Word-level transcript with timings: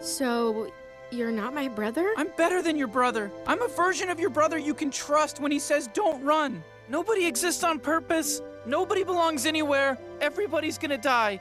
So, 0.00 0.72
you're 1.10 1.30
not 1.30 1.52
my 1.54 1.68
brother? 1.68 2.14
I'm 2.16 2.30
better 2.36 2.62
than 2.62 2.76
your 2.76 2.88
brother. 2.88 3.30
I'm 3.46 3.60
a 3.60 3.68
version 3.68 4.08
of 4.08 4.18
your 4.18 4.30
brother 4.30 4.56
you 4.58 4.74
can 4.74 4.90
trust 4.90 5.40
when 5.40 5.52
he 5.52 5.58
says 5.58 5.88
don't 5.92 6.24
run. 6.24 6.62
Nobody 6.88 7.26
exists 7.26 7.62
on 7.64 7.78
purpose. 7.78 8.40
Nobody 8.66 9.04
belongs 9.04 9.44
anywhere. 9.44 9.98
Everybody's 10.20 10.78
gonna 10.78 10.98
die. 10.98 11.40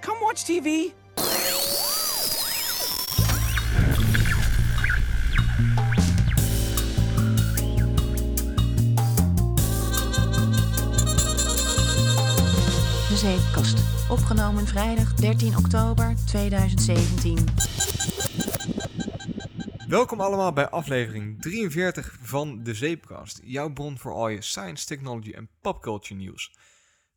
Come 0.00 0.18
watch 0.20 0.44
TV. 0.44 0.92
De 13.08 13.16
Zeepkast. 13.16 13.78
Opgenomen 14.08 14.66
vrijdag 14.66 15.12
13 15.12 15.56
oktober 15.56 16.14
2017. 16.30 17.75
Welkom 19.88 20.20
allemaal 20.20 20.52
bij 20.52 20.68
aflevering 20.68 21.42
43 21.42 22.16
van 22.22 22.62
de 22.62 22.74
Zeepkast. 22.74 23.40
Jouw 23.44 23.72
bron 23.72 23.98
voor 23.98 24.12
al 24.12 24.28
je 24.28 24.42
science, 24.42 24.86
technology 24.86 25.32
en 25.32 25.48
popculture 25.60 26.14
nieuws. 26.14 26.56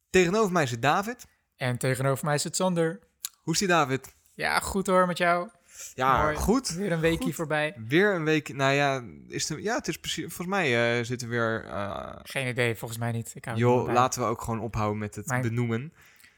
Tegenover 0.10 0.52
mij 0.52 0.66
zit 0.68 0.82
David. 0.82 1.26
En 1.58 1.78
tegenover 1.78 2.26
mij 2.26 2.38
zit 2.38 2.56
Sander. 2.56 3.00
Hoe 3.42 3.54
is 3.54 3.60
die 3.60 3.68
David? 3.68 4.16
Ja, 4.34 4.60
goed 4.60 4.88
hoor 4.88 5.08
met 5.08 5.18
jou. 5.18 5.50
Ja, 5.96 6.22
Mooi. 6.24 6.36
goed. 6.36 6.70
Weer 6.70 6.92
een 6.92 7.00
weekje 7.00 7.24
Goed. 7.24 7.36
voorbij. 7.36 7.74
Weer 7.88 8.14
een 8.16 8.24
week. 8.24 8.54
Nou 8.54 8.74
ja, 8.74 9.04
is 9.28 9.50
het, 9.50 9.64
ja 9.64 9.76
het 9.76 9.88
is 9.88 9.98
precies. 10.00 10.24
Volgens 10.24 10.48
mij 10.48 10.98
eh, 11.00 11.06
zitten 11.06 11.30
we 11.30 11.36
weer. 11.36 11.66
eh, 11.66 12.16
Geen 12.24 12.48
idee, 12.48 12.76
volgens 12.76 13.00
mij 13.00 13.12
niet. 13.12 13.32
Ik 13.36 13.46
hou 13.46 13.58
joh, 13.58 13.92
laten 13.94 14.22
we 14.22 14.28
ook 14.28 14.42
gewoon 14.42 14.60
ophouden 14.60 14.98
met 14.98 15.16
het 15.16 15.26
Mijn- 15.28 15.42
benoemen. 15.42 15.94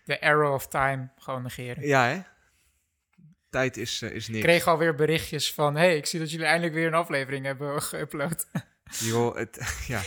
De 0.06 0.22
arrow 0.22 0.54
of 0.54 0.68
time 0.68 1.10
gewoon 1.18 1.42
negeren. 1.44 1.88
Ja, 1.88 2.06
hè? 2.08 2.22
Tijd 3.52 3.78
is, 3.78 4.02
eh, 4.02 4.10
is 4.12 4.28
Ik 4.28 4.34
niks. 4.34 4.46
kreeg 4.46 4.68
alweer 4.68 4.96
berichtjes 4.96 5.54
van... 5.54 5.76
hey, 5.76 5.98
ik 5.98 6.06
zie 6.06 6.20
dat 6.20 6.32
jullie 6.32 6.46
eindelijk 6.46 6.74
weer 6.74 6.88
een 6.88 6.94
aflevering 6.94 7.46
hebben 7.46 7.82
geüpload. 7.94 8.46
Joh, 9.00 9.36
het, 9.36 9.58
ja. 9.88 10.02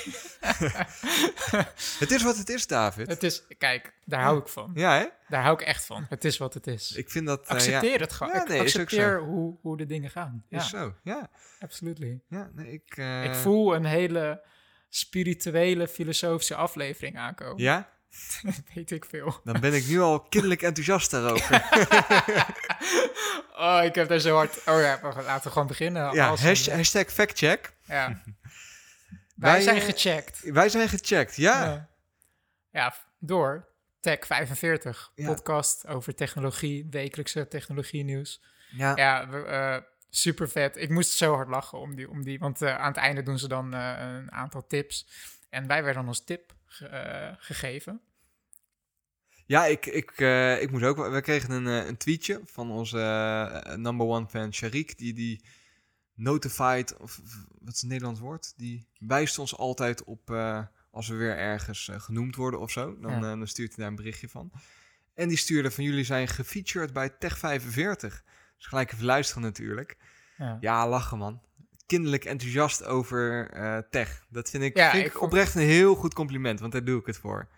het 1.98 2.10
is 2.10 2.22
wat 2.22 2.36
het 2.36 2.48
is, 2.48 2.66
David. 2.66 3.06
het 3.06 3.22
is... 3.22 3.42
Kijk, 3.58 3.92
daar 4.04 4.20
hou 4.22 4.38
ik 4.38 4.48
van. 4.48 4.70
Ja, 4.74 4.98
hè? 4.98 5.06
Daar 5.28 5.42
hou 5.42 5.54
ik 5.60 5.66
echt 5.66 5.84
van. 5.86 6.06
Het 6.08 6.24
is 6.24 6.38
wat 6.38 6.54
het 6.54 6.66
is. 6.66 6.92
Ik 6.92 7.10
vind 7.10 7.26
dat. 7.26 7.44
eh, 7.44 7.50
accepteer 7.50 7.90
ja, 7.92 7.98
het 7.98 8.12
gewoon. 8.12 8.32
Ja, 8.32 8.42
ik 8.42 8.48
nee, 8.48 8.60
accepteer 8.60 9.20
hoe, 9.20 9.58
hoe 9.60 9.76
de 9.76 9.86
dingen 9.86 10.10
gaan. 10.10 10.44
Ja, 10.48 10.58
Is 10.58 10.68
zo. 10.68 10.94
Ja, 11.02 11.30
absolutely. 11.60 12.20
ja 12.28 12.50
nee, 12.54 12.72
ik. 12.72 12.96
eh, 12.96 13.24
ik 13.24 13.34
voel 13.34 13.74
een 13.74 13.84
hele 13.84 14.44
spirituele, 14.88 15.88
filosofische 15.88 16.54
aflevering 16.54 17.18
aankomen. 17.18 17.62
Ja? 17.62 17.92
Weet 18.74 18.90
ik 18.90 19.04
veel. 19.04 19.40
Dan 19.44 19.60
ben 19.60 19.74
ik 19.74 19.86
nu 19.86 20.00
al 20.00 20.20
kinderlijk 20.20 20.62
enthousiast 20.62 21.10
daarover. 21.10 21.54
oh, 23.66 23.80
ik 23.84 23.94
heb 23.94 24.08
daar 24.08 24.18
zo 24.18 24.34
hard... 24.34 24.56
Oh 24.66 24.80
ja, 24.80 24.98
laten 25.02 25.42
we 25.44 25.50
gewoon 25.50 25.66
beginnen. 25.66 26.14
ja, 26.14 26.36
hashtag, 26.36 26.74
hashtag 26.74 27.12
factcheck. 27.12 27.72
Ja. 27.84 28.08
Wij 29.34 29.52
Wij, 29.52 29.60
zijn 29.60 29.80
gecheckt. 29.80 30.40
Wij 30.42 30.68
zijn 30.68 30.88
gecheckt, 30.88 31.36
ja. 31.36 31.88
Ja. 32.70 32.94
Door 33.18 33.68
Tech45, 34.08 35.12
Ja. 35.14 35.26
podcast 35.26 35.86
over 35.86 36.14
technologie, 36.14 36.86
wekelijkse 36.90 37.48
technologie 37.48 38.04
nieuws. 38.04 38.42
Ja, 38.70 38.92
Ja, 38.96 39.28
we, 39.28 39.42
eh, 39.44 39.76
super 40.10 40.48
vet. 40.48 40.76
Ik 40.76 40.88
moest 40.90 41.10
zo 41.10 41.34
hard 41.34 41.48
lachen 41.48 41.78
om 41.78 41.94
die, 41.94 42.10
om 42.10 42.22
die 42.24 42.38
want 42.38 42.62
eh, 42.62 42.76
aan 42.76 42.88
het 42.88 42.96
einde 42.96 43.22
doen 43.22 43.38
ze 43.38 43.48
dan 43.48 43.74
eh, 43.74 43.94
een 43.98 44.32
aantal 44.32 44.66
tips. 44.66 45.06
En 45.50 45.66
wij 45.66 45.82
werden 45.82 45.94
dan 46.00 46.08
als 46.08 46.24
tip 46.24 46.53
ge- 46.74 46.86
eh, 46.86 47.34
gegeven. 47.38 48.00
ja 49.46 49.64
ik, 49.66 49.86
ik, 49.86 50.10
eh, 50.10 50.62
ik 50.62 50.70
moest 50.70 50.84
ook... 50.84 50.96
We 51.10 51.20
kregen 51.20 51.50
een, 51.50 51.66
eh, 51.66 51.86
een 51.86 51.96
tweetje 51.96 52.40
van 52.44 52.70
onze 52.70 52.96
number 53.76 54.06
one 54.06 54.28
fan, 54.28 54.52
Sharik. 54.54 54.98
Die, 54.98 55.14
die 55.14 55.44
notified, 56.14 56.96
of 56.96 57.20
wat 57.58 57.74
is 57.74 57.80
het 57.80 57.90
Nederlands 57.90 58.20
woord? 58.20 58.52
Die 58.56 58.88
wijst 58.98 59.38
ons 59.38 59.56
altijd 59.56 60.04
op 60.04 60.30
als 60.90 61.08
we 61.08 61.14
weer 61.14 61.36
ergens 61.36 61.90
genoemd 61.92 62.36
worden 62.36 62.60
of 62.60 62.70
zo. 62.70 62.98
Dan, 63.00 63.10
Ja. 63.12 63.20
dan 63.20 63.46
stuurt 63.48 63.68
hij 63.68 63.78
daar 63.78 63.88
een 63.88 63.96
berichtje 63.96 64.28
van. 64.28 64.52
En 65.14 65.28
die 65.28 65.36
stuurde 65.36 65.70
van 65.70 65.84
jullie 65.84 66.04
zijn 66.04 66.28
gefeatured 66.28 66.92
bij 66.92 67.10
Tech45. 67.10 68.22
Dus 68.56 68.66
gelijk 68.66 68.92
even 68.92 69.04
luisteren 69.04 69.42
natuurlijk. 69.42 69.96
Ja. 70.38 70.56
Ja, 70.60 70.88
lachen 70.88 71.18
man. 71.18 71.42
Kinderlijk 71.86 72.24
enthousiast 72.24 72.84
over 72.84 73.50
eh, 73.50 73.78
tech. 73.90 74.24
Dat 74.28 74.50
vind 74.50 74.62
ik, 74.62 74.76
Ja, 74.76 74.90
vind 74.90 75.06
ik 75.06 75.22
oprecht 75.22 75.54
een 75.54 75.60
heel 75.60 75.94
goed 75.94 76.14
compliment, 76.14 76.60
want 76.60 76.72
daar 76.72 76.84
doe 76.84 77.00
ik 77.00 77.06
het 77.06 77.16
voor. 77.18 77.48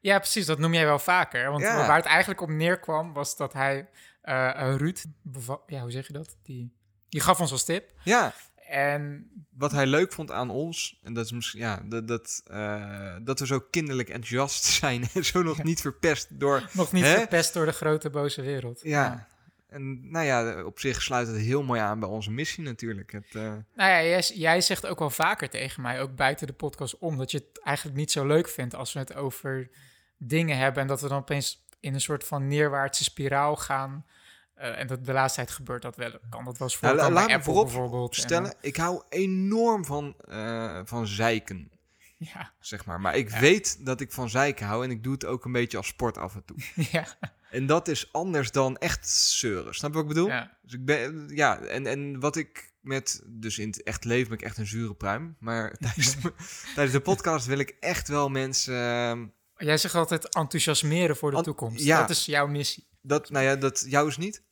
ja, 0.00 0.18
precies. 0.18 0.46
Dat 0.46 0.58
noem 0.58 0.74
jij 0.74 0.84
wel 0.84 0.98
vaker. 0.98 1.50
Want 1.50 1.62
Ja. 1.62 1.86
waar 1.86 1.96
het 1.96 2.04
eigenlijk 2.06 2.40
op 2.40 2.48
neerkwam, 2.48 3.12
was 3.12 3.36
dat 3.36 3.52
hij 3.52 3.88
eh, 4.22 4.74
Ruud... 4.76 5.04
Ja, 5.66 5.80
hoe 5.80 5.90
zeg 5.90 6.06
je 6.06 6.12
dat? 6.12 6.36
Die, 6.42 6.72
die 7.08 7.20
gaf 7.20 7.40
ons 7.40 7.52
als 7.52 7.64
tip. 7.64 7.92
Ja, 8.02 8.32
En 8.68 9.30
wat 9.56 9.72
hij 9.72 9.86
leuk 9.86 10.12
vond 10.12 10.30
aan 10.30 10.50
ons, 10.50 11.00
en 11.02 11.12
dat 11.14 11.24
is 11.24 11.32
misschien, 11.32 11.60
ja, 11.60 11.82
dat, 11.84 12.08
dat, 12.08 12.42
dat 13.24 13.38
we 13.40 13.46
zo 13.46 13.60
kinderlijk 13.60 14.08
enthousiast 14.08 14.64
zijn 14.80 15.08
en 15.14 15.24
zo 15.24 15.42
nog 15.42 15.62
niet 15.62 15.80
verpest 15.80 16.40
door, 16.40 16.68
nog 16.72 16.92
niet 16.92 17.04
Hè? 17.04 17.16
verpest 17.16 17.52
door 17.54 17.64
de 17.66 17.72
grote 17.72 18.10
boze 18.10 18.42
wereld. 18.42 18.80
ja. 18.82 19.26
En 19.66 20.10
nou 20.10 20.26
ja, 20.26 20.64
op 20.64 20.78
zich 20.78 21.02
sluit 21.02 21.26
het 21.28 21.36
heel 21.36 21.62
mooi 21.62 21.80
aan 21.80 22.00
bij 22.00 22.08
onze 22.08 22.30
missie 22.30 22.64
natuurlijk. 22.64 23.12
Het, 23.12 23.34
eh, 23.34 23.42
Nou 23.42 23.90
ja, 23.90 24.02
jij, 24.02 24.20
jij 24.34 24.60
zegt 24.60 24.86
ook 24.86 24.98
wel 24.98 25.10
vaker 25.10 25.50
tegen 25.50 25.82
mij, 25.82 26.00
ook 26.00 26.14
buiten 26.16 26.46
de 26.46 26.52
podcast 26.52 26.98
om, 26.98 27.16
dat 27.16 27.30
je 27.30 27.38
het 27.38 27.62
eigenlijk 27.64 27.96
niet 27.96 28.10
zo 28.12 28.26
leuk 28.26 28.48
vindt 28.48 28.74
als 28.74 28.92
we 28.92 28.98
het 28.98 29.14
over 29.14 29.70
dingen 30.18 30.56
hebben 30.56 30.82
en 30.82 30.88
dat 30.88 31.00
we 31.00 31.08
dan 31.08 31.18
opeens 31.18 31.64
in 31.80 31.94
een 31.94 32.00
soort 32.00 32.24
van 32.24 32.46
neerwaartse 32.48 33.04
spiraal 33.04 33.56
gaan. 33.56 34.06
Eh, 34.54 34.78
en 34.78 34.86
dat 34.86 35.04
de 35.04 35.12
laatste 35.12 35.38
tijd 35.40 35.50
gebeurt 35.52 35.82
dat 35.82 35.96
wel. 35.96 36.10
Kan 36.30 36.44
dat 36.44 36.58
wel 36.58 36.68
eens 36.68 36.80
Nou, 36.80 36.94
voorkomen 36.94 37.12
laat 37.18 37.26
me 37.28 37.34
Apple 37.34 37.44
voorop 37.52 37.64
bijvoorbeeld. 37.64 38.14
en 38.16 38.20
stellen, 38.22 38.54
ik 38.60 38.76
hou 38.76 39.02
enorm 39.08 39.84
van, 39.84 40.14
eh, 40.28 40.80
van 40.84 41.06
zeiken, 41.06 41.70
ja, 42.16 42.52
zeg 42.60 42.84
maar. 42.84 43.00
Maar 43.00 43.16
ik 43.16 43.30
Ja. 43.30 43.40
weet 43.40 43.86
dat 43.86 44.00
ik 44.00 44.12
van 44.12 44.28
zeiken 44.28 44.66
hou 44.66 44.84
en 44.84 44.90
ik 44.90 45.02
doe 45.02 45.12
het 45.12 45.24
ook 45.24 45.44
een 45.44 45.52
beetje 45.52 45.76
als 45.76 45.86
sport 45.86 46.18
af 46.18 46.34
en 46.34 46.44
toe. 46.44 46.56
ja, 46.90 47.06
En 47.56 47.66
dat 47.66 47.88
is 47.88 48.12
anders 48.12 48.50
dan 48.50 48.76
echt 48.76 49.08
zeuren. 49.08 49.74
Snap 49.74 49.90
je 49.90 49.96
wat 49.96 50.06
ik 50.06 50.14
bedoel? 50.14 50.28
ja. 50.28 50.58
Dus 50.62 50.72
ik 50.72 50.84
ben, 50.84 51.28
ja, 51.28 51.58
en, 51.58 51.86
en 51.86 52.20
wat 52.20 52.36
ik 52.36 52.74
met, 52.80 53.22
dus 53.26 53.58
in 53.58 53.68
het 53.68 53.82
echt 53.82 54.04
leven 54.04 54.28
ben 54.28 54.38
ik 54.38 54.44
echt 54.44 54.58
een 54.58 54.66
zure 54.66 54.94
pruim. 54.94 55.36
Maar 55.38 55.72
tijdens 55.80 56.20
de, 56.20 56.32
tijdens 56.74 56.92
de 56.92 57.00
podcast 57.00 57.46
wil 57.46 57.58
ik 57.58 57.76
echt 57.80 58.08
wel 58.08 58.28
mensen, 58.28 58.74
ehm, 58.74 59.26
Jij 59.56 59.78
zegt 59.78 59.94
altijd 59.94 60.34
enthousiasmeren 60.34 61.16
voor 61.16 61.30
de 61.30 61.40
toekomst. 61.40 61.84
ja. 61.84 62.00
Dat 62.00 62.10
is 62.10 62.24
jouw 62.24 62.46
missie. 62.46 62.88
dat, 63.00 63.30
nou 63.30 63.44
ja, 63.44 63.56
dat 63.56 63.84
jou 63.88 64.08
is 64.08 64.16
niet. 64.16 64.42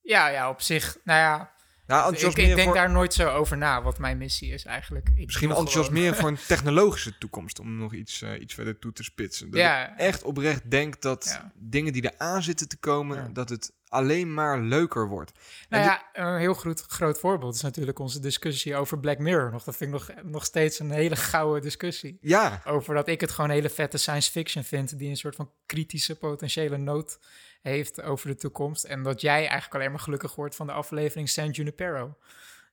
Ja, 0.00 0.28
ja, 0.28 0.48
op 0.48 0.60
zich. 0.60 0.98
Nou 1.04 1.18
ja, 1.18 1.54
Nou, 1.90 2.00
ik, 2.02 2.06
enthousiasmeren 2.14 2.50
ik 2.50 2.56
denk 2.56 2.68
voor, 2.68 2.76
daar 2.76 2.90
nooit 2.90 3.14
zo 3.14 3.28
over 3.28 3.56
na 3.56 3.82
wat 3.82 3.98
mijn 3.98 4.18
missie 4.18 4.52
is 4.52 4.64
eigenlijk. 4.64 5.08
Ik 5.14 5.24
misschien 5.26 5.48
doe 5.48 5.56
gewoon- 5.56 5.66
enthousiasmeren 5.66 6.16
voor 6.16 6.28
een 6.28 6.38
technologische 6.56 7.18
toekomst. 7.18 7.58
Om 7.60 7.76
nog 7.78 7.94
iets, 7.94 8.22
eh, 8.22 8.40
iets 8.40 8.54
verder 8.54 8.78
toe 8.78 8.92
te 8.92 9.02
spitsen. 9.02 9.50
Dat 9.50 9.60
Ja. 9.60 9.92
ik 9.92 9.98
echt 9.98 10.22
oprecht 10.22 10.70
denk 10.70 11.00
dat 11.02 11.24
Ja. 11.24 11.52
dingen 11.54 11.92
die 11.92 12.12
eraan 12.14 12.42
zitten 12.42 12.68
te 12.68 12.76
komen, 12.76 13.16
Ja. 13.16 13.28
dat 13.32 13.48
het 13.48 13.72
alleen 13.90 14.34
maar 14.34 14.60
leuker 14.60 15.08
wordt. 15.08 15.32
Nou 15.68 15.84
ja, 15.84 16.08
een 16.12 16.38
heel 16.38 16.54
groot, 16.54 16.80
groot 16.80 17.18
voorbeeld 17.18 17.54
is 17.54 17.60
natuurlijk 17.60 17.98
onze 17.98 18.20
discussie 18.20 18.76
over 18.76 18.98
Black 18.98 19.18
Mirror. 19.18 19.50
Nog, 19.50 19.64
dat 19.64 19.76
vind 19.76 19.94
ik 19.94 20.00
nog, 20.00 20.22
nog 20.22 20.44
steeds 20.44 20.78
een 20.78 20.90
hele 20.90 21.16
gouden 21.16 21.62
discussie. 21.62 22.18
Ja, 22.20 22.62
Over 22.64 22.94
dat 22.94 23.08
ik 23.08 23.20
het 23.20 23.30
gewoon 23.30 23.50
hele 23.50 23.70
vette 23.70 23.98
science 23.98 24.30
fiction 24.30 24.64
vind, 24.64 24.98
die 24.98 25.08
een 25.08 25.16
soort 25.16 25.36
van 25.36 25.52
kritische 25.66 26.18
potentiële 26.18 26.76
nood 26.76 27.18
heeft 27.62 28.02
over 28.02 28.28
de 28.28 28.36
toekomst. 28.36 28.84
En 28.84 29.02
dat 29.02 29.20
jij 29.20 29.38
eigenlijk 29.38 29.74
alleen 29.74 29.90
maar 29.90 30.00
gelukkig 30.00 30.34
wordt 30.34 30.56
van 30.56 30.66
de 30.66 30.72
aflevering 30.72 31.28
San 31.28 31.50
Junipero. 31.50 32.16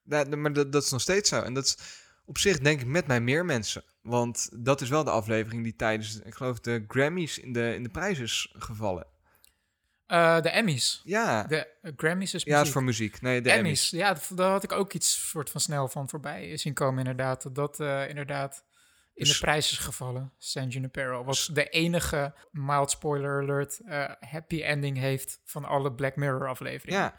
Nou, 0.03 0.35
maar 0.35 0.53
dat, 0.53 0.71
dat 0.71 0.83
is 0.83 0.91
nog 0.91 1.01
steeds 1.01 1.29
zo. 1.29 1.41
En 1.41 1.53
dat 1.53 1.65
is 1.65 1.77
op 2.25 2.37
zich 2.37 2.59
denk 2.59 2.81
ik 2.81 2.87
met 2.87 3.07
mij 3.07 3.21
meer 3.21 3.45
mensen. 3.45 3.83
Want 4.01 4.49
dat 4.53 4.81
is 4.81 4.89
wel 4.89 5.03
de 5.03 5.11
aflevering 5.11 5.63
die 5.63 5.75
tijdens, 5.75 6.19
ik 6.19 6.35
geloof, 6.35 6.59
de 6.59 6.85
Grammys 6.87 7.39
in 7.39 7.53
de, 7.53 7.73
in 7.75 7.83
de 7.83 7.89
prijs 7.89 8.19
is 8.19 8.53
gevallen. 8.57 9.07
Eh, 10.07 10.41
de 10.41 10.49
Emmys. 10.49 11.01
Ja, 11.03 11.43
De 11.43 11.67
eh, 11.81 11.91
Grammys 11.97 12.33
is 12.33 12.43
ja 12.43 12.49
muziek. 12.51 12.65
is 12.67 12.71
voor 12.71 12.83
muziek. 12.83 13.21
Nee, 13.21 13.41
de 13.41 13.51
Emmys. 13.51 13.91
Emmys. 13.91 14.19
Ja, 14.29 14.35
daar 14.35 14.51
had 14.51 14.63
ik 14.63 14.71
ook 14.71 14.93
iets 14.93 15.27
soort 15.29 15.49
van 15.49 15.61
snel 15.61 15.87
van 15.87 16.09
voorbij 16.09 16.57
zien 16.57 16.73
komen 16.73 16.99
inderdaad. 16.99 17.43
Dat 17.43 17.55
dat 17.55 17.79
eh, 17.79 18.09
inderdaad 18.09 18.63
in 19.13 19.23
Dus- 19.23 19.33
de 19.33 19.39
prijs 19.39 19.71
is 19.71 19.77
gevallen. 19.77 20.33
San 20.37 20.67
Junipero 20.67 21.23
was 21.23 21.47
de 21.47 21.69
enige, 21.69 22.33
mild 22.51 22.91
spoiler 22.91 23.41
alert, 23.41 23.79
happy 24.19 24.61
ending 24.63 24.97
heeft 24.97 25.39
van 25.45 25.65
alle 25.65 25.93
Black 25.93 26.15
Mirror 26.15 26.47
afleveringen. 26.47 26.99
Ja, 27.01 27.15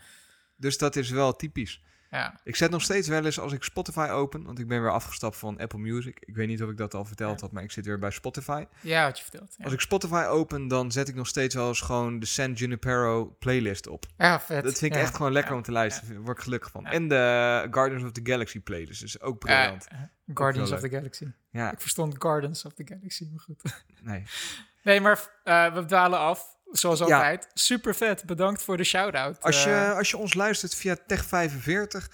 dus 0.56 0.78
dat 0.78 0.96
is 0.96 1.10
wel 1.10 1.36
typisch. 1.36 1.82
Ja. 2.10 2.40
Ik 2.44 2.56
zet 2.56 2.70
nog 2.70 2.82
steeds 2.82 3.08
wel 3.08 3.24
eens 3.24 3.40
als 3.40 3.52
ik 3.52 3.62
Spotify 3.62 4.08
open, 4.10 4.44
want 4.44 4.58
ik 4.58 4.68
ben 4.68 4.80
weer 4.82 4.92
afgestapt 4.92 5.36
van 5.36 5.58
Apple 5.58 5.78
Music. 5.78 6.18
Ik 6.20 6.36
weet 6.36 6.48
niet 6.48 6.62
of 6.62 6.70
ik 6.70 6.76
dat 6.76 6.94
al 6.94 7.04
verteld 7.04 7.34
Ja. 7.40 7.40
had, 7.44 7.52
maar 7.52 7.62
ik 7.62 7.70
zit 7.70 7.86
weer 7.86 7.98
bij 7.98 8.10
Spotify. 8.10 8.64
Ja, 8.80 9.04
wat 9.06 9.16
je 9.18 9.22
vertelt. 9.22 9.54
Ja, 9.58 9.64
Als 9.64 9.72
ik 9.72 9.80
Spotify 9.80 10.24
open, 10.28 10.68
dan 10.68 10.92
zet 10.92 11.08
ik 11.08 11.14
nog 11.14 11.26
steeds 11.26 11.54
wel 11.54 11.68
eens 11.68 11.80
gewoon 11.80 12.18
de 12.18 12.26
San 12.26 12.52
Junipero 12.52 13.36
playlist 13.38 13.86
op. 13.86 14.06
ja 14.16 14.40
vet. 14.40 14.64
Dat 14.64 14.78
vind 14.78 14.94
ik 14.94 15.00
echt 15.00 15.16
gewoon 15.16 15.32
lekker 15.32 15.54
om 15.54 15.62
te 15.62 15.72
luisteren. 15.72 16.14
Daar 16.14 16.22
word 16.22 16.36
ik 16.36 16.42
gelukkig 16.42 16.70
van. 16.70 16.86
En 16.86 17.08
de 17.08 17.66
Guardians 17.70 18.04
of 18.04 18.12
the 18.12 18.20
Galaxy 18.24 18.60
playlist 18.60 19.02
is 19.02 19.20
ook 19.20 19.38
briljant. 19.38 19.86
Eh, 19.88 19.98
Guardians 20.34 20.70
of 20.72 20.80
the 20.80 20.88
Galaxy. 20.88 21.26
ja, 21.50 21.72
Ik 21.72 21.80
verstond 21.80 22.14
Gardens 22.18 22.64
of 22.64 22.72
the 22.74 22.82
Galaxy, 22.86 23.28
maar 23.30 23.40
goed. 23.40 23.62
nee. 24.02 24.22
Nee, 24.82 25.00
maar 25.00 25.28
eh, 25.44 25.74
we 25.74 25.84
dwalen 25.84 26.18
af. 26.18 26.56
Zoals 26.72 26.98
Ja. 26.98 27.04
altijd. 27.04 27.48
Super 27.54 27.94
vet. 27.94 28.24
Bedankt 28.24 28.62
voor 28.62 28.76
de 28.76 28.84
shout-out. 28.84 29.42
Als 29.42 29.62
je, 29.64 29.70
Eh, 29.70 29.96
als 29.96 30.10
je 30.10 30.16
ons 30.16 30.34
luistert 30.34 30.74
via 30.74 30.96
Tech45, 30.96 32.08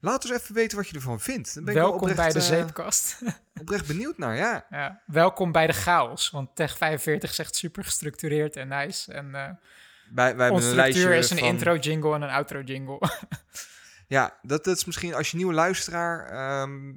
laat 0.00 0.24
ons 0.24 0.32
even 0.40 0.54
weten 0.54 0.76
wat 0.78 0.88
je 0.88 0.94
ervan 0.94 1.20
vindt. 1.20 1.54
Dan 1.54 1.64
ben 1.64 1.74
ik 1.74 1.80
wel 1.80 1.90
welkom 1.90 2.10
oprecht, 2.10 2.32
bij 2.32 2.42
de 2.42 2.48
eh, 2.48 2.58
zeepkast. 2.60 3.22
oprecht 3.60 3.86
benieuwd 3.86 4.18
naar, 4.18 4.36
ja. 4.36 4.66
ja. 4.70 5.02
Welkom 5.06 5.52
bij 5.52 5.66
de 5.66 5.72
chaos. 5.72 6.30
Want 6.30 6.56
Tech 6.56 6.76
45 6.76 7.34
zegt 7.34 7.56
super 7.56 7.84
gestructureerd 7.84 8.56
en 8.56 8.68
nice. 8.68 9.12
En 9.12 9.34
eh 9.34 9.50
Wij, 10.14 10.36
wij 10.36 10.46
hebben 10.46 10.64
een 10.68 10.74
lijstje 10.74 11.16
is 11.16 11.30
een 11.30 11.38
van... 11.38 11.46
intro 11.48 11.76
jingle 11.76 12.14
en 12.14 12.22
een 12.22 12.30
outro 12.30 12.60
jingle. 12.60 12.98
Ja, 14.06 14.38
dat, 14.42 14.64
dat 14.64 14.76
is 14.76 14.84
misschien 14.84 15.14
als 15.14 15.30
je 15.30 15.36
nieuwe 15.36 15.52
luisteraar... 15.52 16.26
ehm, 16.26 16.92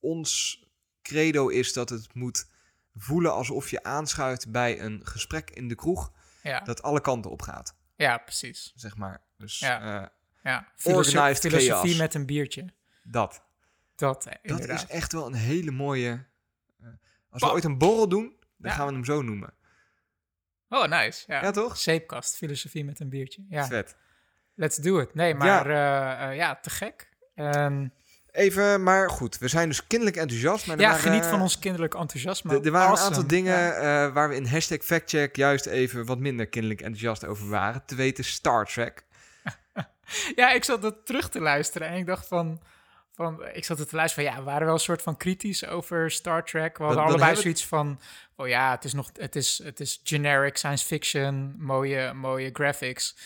ons 0.00 0.60
credo 1.02 1.48
is 1.48 1.72
dat 1.72 1.88
het 1.88 2.14
moet 2.14 2.46
voelen 2.94 3.32
alsof 3.32 3.70
je 3.70 3.82
aanschuift 3.82 4.50
bij 4.50 4.80
een 4.80 5.00
gesprek 5.04 5.50
in 5.50 5.68
de 5.68 5.74
kroeg... 5.74 6.12
ja. 6.46 6.60
dat 6.60 6.82
alle 6.82 7.00
kanten 7.00 7.30
op 7.30 7.42
gaat, 7.42 7.74
ja, 7.96 8.18
precies. 8.18 8.72
zeg 8.74 8.96
maar. 8.96 9.22
Dus 9.36 9.58
Ja. 9.58 10.02
eh, 10.02 10.08
Ja. 10.42 10.68
Filosofie 10.76 11.60
chaos. 11.60 11.96
met 11.96 12.14
een 12.14 12.26
biertje. 12.26 12.66
dat. 13.02 13.44
Dat, 13.96 14.26
eh, 14.26 14.34
Dat 14.42 14.68
is 14.68 14.86
echt 14.86 15.12
wel 15.12 15.26
een 15.26 15.34
hele 15.34 15.70
mooie... 15.70 16.24
eh, 16.80 16.88
als 17.30 17.42
we 17.42 17.50
ooit 17.50 17.64
een 17.64 17.78
borrel 17.78 18.08
doen, 18.08 18.36
dan 18.56 18.70
Ja. 18.70 18.76
gaan 18.76 18.86
we 18.86 18.92
hem 18.92 19.04
zo 19.04 19.22
noemen. 19.22 19.54
Oh, 20.68 20.86
nice. 20.86 21.24
Ja. 21.32 21.42
Ja, 21.42 21.50
toch? 21.50 21.76
Zeepkast, 21.76 22.36
filosofie 22.36 22.84
met 22.84 23.00
een 23.00 23.08
biertje. 23.08 23.44
Ja, 23.48 23.66
Vet. 23.66 23.96
let's 24.54 24.76
do 24.76 24.98
it. 24.98 25.14
Nee, 25.14 25.34
maar 25.34 25.70
ja, 25.70 26.30
ja 26.30 26.56
te 26.56 26.70
gek. 26.70 27.08
En 27.34 27.92
Even, 28.36 28.82
maar 28.82 29.10
goed, 29.10 29.38
we 29.38 29.48
zijn 29.48 29.68
dus 29.68 29.86
kinderlijk 29.86 30.18
enthousiast. 30.20 30.66
Maar 30.66 30.78
ja, 30.78 30.86
waren, 30.86 31.00
geniet 31.02 31.24
van 31.26 31.40
ons 31.40 31.58
kinderlijk 31.58 31.94
enthousiasme. 31.94 32.60
Er, 32.60 32.70
waren 32.70 32.88
Awesome. 32.88 33.08
een 33.08 33.14
aantal 33.14 33.28
dingen 33.28 33.54
Ja. 33.58 34.04
eh, 34.06 34.12
waar 34.14 34.28
we 34.28 34.34
in 34.34 34.46
hashtag 34.46 34.78
factcheck 34.82 35.36
juist 35.36 35.66
even 35.66 36.04
wat 36.06 36.18
minder 36.18 36.46
kinderlijk 36.46 36.80
enthousiast 36.82 37.24
over 37.24 37.48
waren. 37.48 37.82
Te 37.86 37.94
weten 37.94 38.24
Star 38.24 38.66
Trek. 38.66 39.04
Ja, 40.34 40.50
ik 40.52 40.64
zat 40.64 40.82
dat 40.82 41.06
terug 41.06 41.28
te 41.28 41.40
luisteren 41.40 41.88
en 41.88 41.96
ik 41.96 42.06
dacht 42.06 42.26
van... 42.28 42.60
van 43.14 43.44
ik 43.52 43.64
zat 43.64 43.78
het 43.78 43.88
te 43.88 43.96
luisteren 43.96 44.24
van, 44.26 44.34
ja, 44.34 44.40
we 44.44 44.50
waren 44.50 44.64
wel 44.64 44.74
een 44.74 44.80
soort 44.80 45.02
van 45.02 45.16
kritisch 45.16 45.66
over 45.66 46.10
Star 46.10 46.44
Trek. 46.44 46.76
We 46.78 46.84
hadden 46.84 47.02
dan 47.02 47.12
allebei 47.12 47.34
we- 47.34 47.40
zoiets 47.40 47.66
van, 47.66 48.00
oh 48.36 48.48
ja, 48.48 48.70
het 48.70 48.84
is 48.84 48.92
nog, 48.92 49.10
het 49.18 49.36
is, 49.36 49.60
het 49.64 49.80
is 49.80 50.00
generic 50.04 50.56
science 50.56 50.84
fiction, 50.86 51.54
mooie, 51.58 52.12
mooie 52.12 52.50
graphics. 52.52 53.16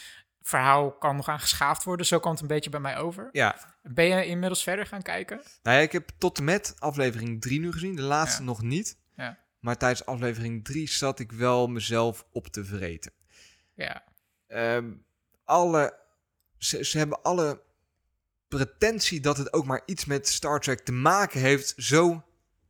Verhaal 0.51 0.93
kan 0.93 1.17
nog 1.17 1.29
aan 1.29 1.41
geschaafd 1.41 1.85
worden, 1.85 2.07
zo 2.07 2.19
kwam 2.21 2.33
het 2.33 2.41
een 2.41 2.47
beetje 2.47 2.71
bij 2.71 2.81
mij 2.81 2.97
over. 2.99 3.29
Ja, 3.33 3.57
Ben 3.83 4.05
je 4.05 4.27
inmiddels 4.27 4.63
verder 4.63 4.87
gaan 4.87 5.03
kijken? 5.03 5.37
nou 5.63 5.77
ja, 5.77 5.83
ik 5.83 5.93
heb 5.93 6.11
tot 6.19 6.39
en 6.39 6.45
met 6.45 6.75
aflevering 6.79 7.41
3 7.41 7.61
nu 7.61 7.73
gezien. 7.73 7.97
De 7.97 8.03
laatste 8.03 8.41
Ja. 8.43 8.49
nog 8.49 8.63
niet. 8.63 8.99
Ja. 9.17 9.39
Maar 9.61 9.77
tijdens 9.77 10.07
aflevering 10.07 10.65
3 10.65 10.89
zat 10.89 11.19
ik 11.19 11.33
wel 11.33 11.67
mezelf 11.67 12.27
op 12.33 12.47
te 12.47 12.65
vreten. 12.65 13.13
Ja, 13.75 14.03
Ehm, 14.47 14.91
alle, 15.45 15.99
ze, 16.59 16.85
ze 16.85 16.99
hebben 16.99 17.23
alle 17.23 17.63
pretentie 18.49 19.21
dat 19.21 19.37
het 19.37 19.53
ook 19.53 19.65
maar 19.67 19.83
iets 19.87 20.05
met 20.05 20.29
Star 20.29 20.61
Trek 20.61 20.81
te 20.81 20.93
maken 20.93 21.41
heeft, 21.41 21.73
zo 21.77 22.23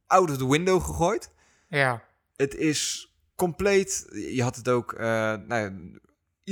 out 0.07 0.31
of 0.31 0.37
the 0.37 0.49
window 0.51 0.83
gegooid. 0.83 1.31
ja, 1.69 2.03
Het 2.37 2.55
is 2.55 3.13
compleet. 3.37 4.07
Je 4.13 4.43
had 4.43 4.57
het 4.57 4.69
ook. 4.69 4.93
eh 4.93 5.07
nou 5.35 5.55
ja, 5.55 5.99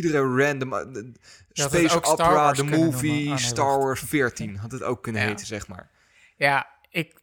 iedere 0.05 0.45
random. 0.45 0.73
eh, 0.73 0.79
had 0.79 0.93
het 0.93 1.19
Space 1.55 2.03
Opera, 2.05 2.53
de 2.53 2.63
movie, 2.63 3.11
noemen. 3.13 3.33
Ah, 3.33 3.39
nee, 3.39 3.39
Star. 3.39 3.79
Wars 3.79 4.01
14 4.01 4.57
had 4.57 4.73
het 4.73 4.83
ook 4.83 5.03
kunnen 5.03 5.23
Ja. 5.23 5.29
heten, 5.29 5.47
zeg 5.47 5.69
maar. 5.69 5.91
ja. 6.37 6.77
Ik, 6.91 7.21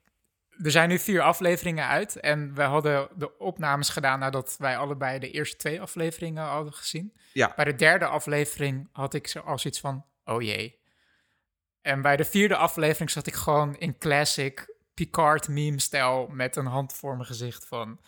er 0.63 0.71
zijn 0.71 0.89
nu 0.89 0.99
vier 0.99 1.21
afleveringen 1.21 1.87
uit 1.87 2.15
en 2.15 2.53
we 2.53 2.61
hadden 2.61 3.07
de 3.15 3.37
opnames 3.37 3.89
gedaan 3.89 4.19
nadat 4.19 4.55
wij 4.59 4.77
allebei 4.77 5.19
de 5.19 5.31
eerste 5.31 5.55
twee 5.57 5.81
afleveringen 5.81 6.43
hadden 6.43 6.73
gezien. 6.73 7.13
Ja. 7.33 7.53
Bij 7.55 7.65
de 7.65 7.75
derde 7.75 8.05
aflevering 8.05 8.89
had 8.91 9.13
ik 9.13 9.27
zo 9.27 9.39
als 9.39 9.65
iets 9.65 9.79
van, 9.79 10.05
oh 10.25 10.41
jee. 10.41 10.79
En 11.81 12.01
bij 12.01 12.15
de 12.15 12.25
vierde 12.25 12.55
aflevering 12.55 13.09
zat 13.11 13.27
ik 13.27 13.33
gewoon 13.33 13.77
in 13.77 13.97
classic 13.97 14.73
Picard 14.93 15.47
meme-stijl 15.47 16.27
met 16.31 16.55
een 16.55 16.65
hand 16.65 16.93
voor 16.93 17.13
mijn 17.15 17.25
gezicht 17.27 17.65
van, 17.67 17.99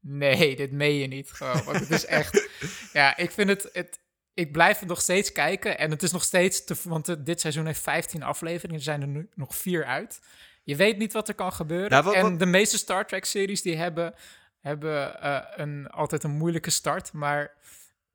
nee, 0.00 0.56
dit 0.56 0.72
meen 0.72 0.94
je 0.94 1.06
niet 1.06 1.32
gewoon. 1.32 1.64
Want 1.64 1.80
het 1.80 1.90
is 1.90 2.06
echt, 2.06 2.48
ja, 2.92 3.16
ik 3.16 3.30
vind 3.30 3.48
het, 3.48 3.68
het, 3.72 4.00
ik 4.34 4.52
blijf 4.52 4.78
het 4.78 4.88
nog 4.88 5.00
steeds 5.00 5.32
kijken 5.32 5.78
en 5.78 5.90
het 5.90 6.02
is 6.02 6.12
nog 6.12 6.22
steeds, 6.24 6.64
te, 6.64 6.76
want 6.82 7.08
eh, 7.08 7.16
dit 7.18 7.40
seizoen 7.40 7.66
heeft 7.66 7.80
15 7.80 8.22
afleveringen, 8.22 8.76
er 8.78 8.82
zijn 8.84 9.00
er 9.00 9.06
nu 9.06 9.28
nog 9.34 9.54
vier 9.56 9.84
uit. 9.84 10.20
Je 10.62 10.76
weet 10.76 10.98
niet 10.98 11.12
wat 11.12 11.28
er 11.28 11.34
kan 11.34 11.52
gebeuren. 11.52 11.90
Nou, 11.90 12.04
wat- 12.04 12.14
en 12.14 12.38
de 12.38 12.46
meeste 12.46 12.78
Star 12.78 13.06
Trek-series 13.06 13.62
die 13.62 13.76
hebben, 13.76 14.14
hebben 14.60 15.20
eh, 15.20 15.40
een, 15.56 15.86
altijd 15.90 16.22
een 16.24 16.30
moeilijke 16.36 16.70
start, 16.70 17.12
maar 17.12 17.52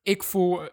ik 0.02 0.22
voel 0.22 0.62
eh, 0.62 0.68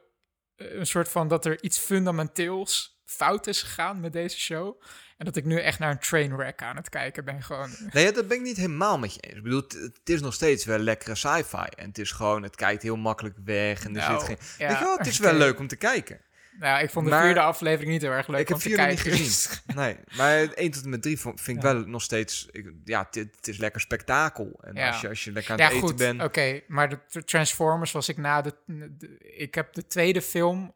een 0.55 0.87
soort 0.87 1.09
van 1.09 1.27
dat 1.27 1.45
er 1.45 1.63
iets 1.63 1.77
fundamenteels 1.79 3.01
fout 3.05 3.47
is 3.47 3.61
gegaan 3.61 3.99
met 3.99 4.13
deze 4.13 4.39
show. 4.39 4.81
En 5.17 5.25
dat 5.25 5.35
ik 5.35 5.45
nu 5.45 5.59
echt 5.59 5.79
naar 5.79 5.91
een 5.91 5.99
trainwreck 5.99 6.61
aan 6.61 6.75
het 6.75 6.89
kijken 6.89 7.25
ben. 7.25 7.43
Gewoon. 7.43 7.69
Nee, 7.93 8.05
ja, 8.05 8.11
dat 8.11 8.27
ben 8.27 8.37
ik 8.37 8.43
niet 8.43 8.57
helemaal 8.57 8.99
met 8.99 9.13
je 9.13 9.21
eens. 9.21 9.35
Ik 9.37 9.43
bedoel, 9.43 9.61
het, 9.67 9.99
is 10.09 10.21
nog 10.21 10.33
steeds 10.33 10.65
wel 10.65 10.77
lekkere 10.79 11.15
sci-fi. 11.15 11.65
En 11.75 11.87
het 11.87 11.97
is 11.97 12.11
gewoon, 12.11 12.43
het 12.43 12.55
kijkt 12.55 12.83
heel 12.83 12.95
makkelijk 12.97 13.35
weg. 13.45 13.83
En 13.85 13.95
er 13.95 14.01
Nou, 14.09 14.19
zit 14.19 14.27
geen. 14.27 14.37
ja, 14.57 14.67
Weet 14.67 14.77
je 14.77 14.83
wel, 14.83 14.97
het 14.97 15.07
is 15.07 15.19
wel 15.19 15.33
leuk 15.33 15.59
om 15.59 15.67
te 15.67 15.75
kijken. 15.75 16.19
Nou, 16.59 16.83
ik 16.83 16.89
vond 16.89 17.05
de 17.05 17.11
Maar- 17.11 17.23
vierde 17.23 17.39
aflevering 17.39 17.91
niet 17.91 18.01
heel 18.01 18.11
erg 18.11 18.27
leuk 18.27 18.39
ik 18.39 18.47
heb 18.47 18.57
om 18.57 18.63
te 18.63 18.67
vierde 18.69 18.85
niet 18.85 18.99
gezien. 19.01 19.59
Nee, 19.75 19.97
maar 20.15 20.39
1 20.53 20.71
tot 20.71 20.83
en 20.83 20.89
met 20.89 21.01
3 21.01 21.17
vind 21.19 21.47
ik 21.47 21.61
Ja. 21.61 21.73
wel 21.73 21.75
nog 21.87 22.01
steeds. 22.01 22.47
ik- 22.51 22.71
ja, 22.83 23.07
het, 23.11 23.47
is 23.47 23.57
lekker 23.57 23.81
spektakel. 23.81 24.59
En 24.61 24.75
Ja. 24.75 24.87
als, 24.87 25.01
je, 25.01 25.07
als 25.09 25.23
je 25.23 25.31
lekker 25.31 25.51
aan 25.51 25.57
Ja, 25.57 25.63
het 25.65 25.73
eten 25.73 25.87
goed. 25.87 25.97
bent. 25.97 26.23
Oké, 26.23 26.61
maar 26.67 26.89
de 26.89 26.99
Tr- 27.09 27.19
Transformers 27.19 27.91
was 27.91 28.09
ik 28.09 28.17
na 28.17 28.41
de, 28.41 28.53
de- 28.65 29.17
Ik 29.19 29.55
heb 29.55 29.73
de 29.73 29.87
tweede 29.87 30.21
film... 30.21 30.73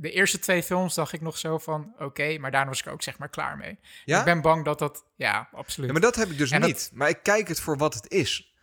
De 0.00 0.10
eerste 0.10 0.38
twee 0.38 0.62
films 0.62 0.94
dacht 0.94 1.12
ik 1.12 1.20
nog 1.20 1.38
zo 1.38 1.58
van... 1.58 1.94
Oké, 1.98 2.38
maar 2.38 2.50
daarna 2.50 2.68
was 2.70 2.80
ik 2.80 2.86
ook 2.86 3.02
zeg 3.02 3.18
maar 3.18 3.28
klaar 3.28 3.56
mee. 3.56 3.78
Ja? 4.04 4.18
Ik 4.18 4.24
ben 4.24 4.40
bang 4.40 4.64
dat 4.64 4.78
dat... 4.78 5.04
Ja, 5.16 5.48
absoluut. 5.52 5.86
Ja, 5.86 5.92
maar 5.92 6.02
dat 6.02 6.14
heb 6.16 6.30
ik 6.30 6.38
dus 6.38 6.50
En 6.50 6.60
dat- 6.60 6.68
niet. 6.70 6.90
Maar 6.94 7.08
ik 7.08 7.22
kijk 7.22 7.48
het 7.48 7.60
voor 7.60 7.76
wat 7.76 7.94
het 7.94 8.10
is. 8.10 8.54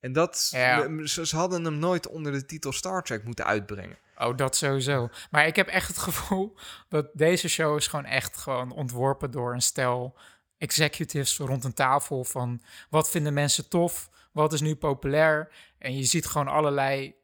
En 0.00 0.12
dat, 0.12 0.48
Ja. 0.52 1.04
ze, 1.06 1.26
ze 1.26 1.36
hadden 1.36 1.64
hem 1.64 1.78
nooit 1.78 2.08
onder 2.08 2.32
de 2.32 2.44
titel 2.46 2.72
Star 2.72 3.02
Trek 3.02 3.24
moeten 3.24 3.44
uitbrengen. 3.44 3.98
Oh, 4.18 4.36
dat 4.36 4.56
sowieso. 4.56 5.08
Maar 5.30 5.46
ik 5.46 5.56
heb 5.56 5.68
echt 5.68 5.88
het 5.88 5.98
gevoel 6.08 6.56
dat 6.88 7.06
deze 7.12 7.48
show 7.48 7.76
is 7.76 7.86
gewoon 7.86 8.04
echt 8.04 8.36
gewoon 8.36 8.70
ontworpen 8.72 9.30
door 9.30 9.54
een 9.54 9.62
stel 9.62 10.18
executives 10.58 11.38
rond 11.38 11.64
een 11.64 11.74
tafel 11.74 12.24
van 12.24 12.62
wat 12.90 13.10
vinden 13.10 13.34
mensen 13.34 13.68
tof, 13.68 14.10
wat 14.32 14.52
is 14.52 14.60
nu 14.60 14.74
populair. 14.76 15.52
En 15.78 15.96
je 15.96 16.04
ziet 16.04 16.26
gewoon 16.26 16.48
allerlei 16.48 17.14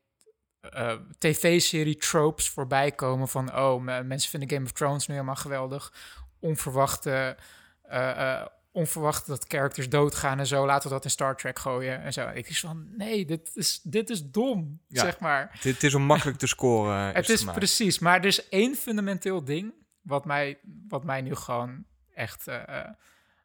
eh, 0.70 0.94
tv-serie 1.19 1.97
tropes 1.97 2.49
voorbij 2.49 2.93
komen 2.93 3.29
van 3.29 3.56
oh, 3.56 3.82
me- 3.82 4.03
mensen 4.03 4.31
vinden 4.31 4.50
Game 4.50 4.64
of 4.64 4.73
Thrones 4.73 5.06
nu 5.06 5.14
helemaal 5.14 5.35
geweldig. 5.37 5.93
Onverwachte, 6.41 7.36
eh, 7.82 8.32
eh, 8.41 8.46
onverwacht 8.72 9.27
dat 9.27 9.44
characters 9.48 9.89
doodgaan 9.89 10.39
en 10.39 10.46
zo. 10.46 10.67
Laten 10.67 10.89
we 10.89 10.94
dat 10.94 11.05
in 11.05 11.10
Star 11.10 11.36
Trek 11.36 11.58
gooien 11.58 12.03
en 12.03 12.13
zo. 12.13 12.29
Ik 12.29 12.48
is 12.48 12.60
van 12.60 12.96
nee, 12.96 13.25
dit 13.25 13.51
is, 13.55 13.81
dit 13.82 14.10
is 14.10 14.31
dom, 14.31 14.81
Ja. 14.89 15.01
zeg 15.03 15.19
maar. 15.19 15.58
Het 15.60 15.82
is 15.82 15.94
om 15.94 16.03
makkelijk 16.03 16.39
te 16.39 16.46
scoren. 16.46 17.13
Het 17.15 17.29
is 17.29 17.44
precies, 17.44 17.98
maar 17.98 18.19
er 18.19 18.25
is 18.25 18.48
één 18.48 18.75
fundamenteel 18.75 19.44
ding 19.44 19.75
wat 20.03 20.25
mij, 20.25 20.58
wat 20.89 21.05
mij 21.05 21.20
nu 21.20 21.34
gewoon 21.34 21.84
echt 22.15 22.44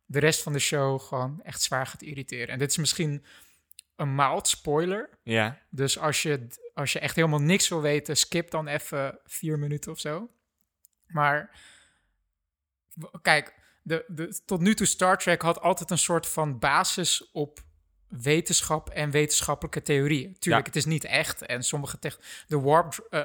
de 0.06 0.20
rest 0.20 0.44
van 0.44 0.54
de 0.54 0.60
show 0.60 1.02
gewoon 1.02 1.42
echt 1.44 1.62
zwaar 1.62 1.88
gaat 1.88 2.02
irriteren. 2.02 2.48
En 2.48 2.60
dit 2.60 2.70
is 2.70 2.78
misschien 2.78 3.26
een 3.96 4.16
mild 4.16 4.48
spoiler. 4.48 5.10
Ja. 5.24 5.58
Dus 5.70 6.00
als 6.00 6.22
je, 6.22 6.48
als 6.78 6.92
je 6.92 7.00
echt 7.00 7.16
helemaal 7.16 7.42
niks 7.42 7.68
wil 7.68 7.82
weten, 7.82 8.18
skip 8.18 8.52
dan 8.52 8.68
even 8.68 9.20
vier 9.26 9.60
minuten 9.60 9.92
of 9.92 10.00
zo. 10.00 10.30
Maar 11.08 11.60
kijk, 13.22 13.54
de, 13.84 14.04
de, 14.08 14.42
tot 14.46 14.60
nu 14.62 14.74
toe 14.76 14.86
Star 14.86 15.18
Trek 15.18 15.42
had 15.42 15.62
altijd 15.62 15.92
een 15.92 15.98
soort 15.98 16.28
van 16.28 16.60
basis 16.60 17.32
op 17.32 17.60
wetenschap 18.08 18.90
en 18.90 19.12
wetenschappelijke 19.12 19.82
theorieën. 19.82 20.36
Tuurlijk, 20.40 20.66
Ja. 20.66 20.72
het 20.72 20.76
is 20.76 20.86
niet 20.86 21.04
echt. 21.04 21.42
En 21.42 21.64
sommige 21.64 22.00
tech, 22.00 22.20
de 22.48 22.60
warp, 22.60 23.08
eh, 23.10 23.22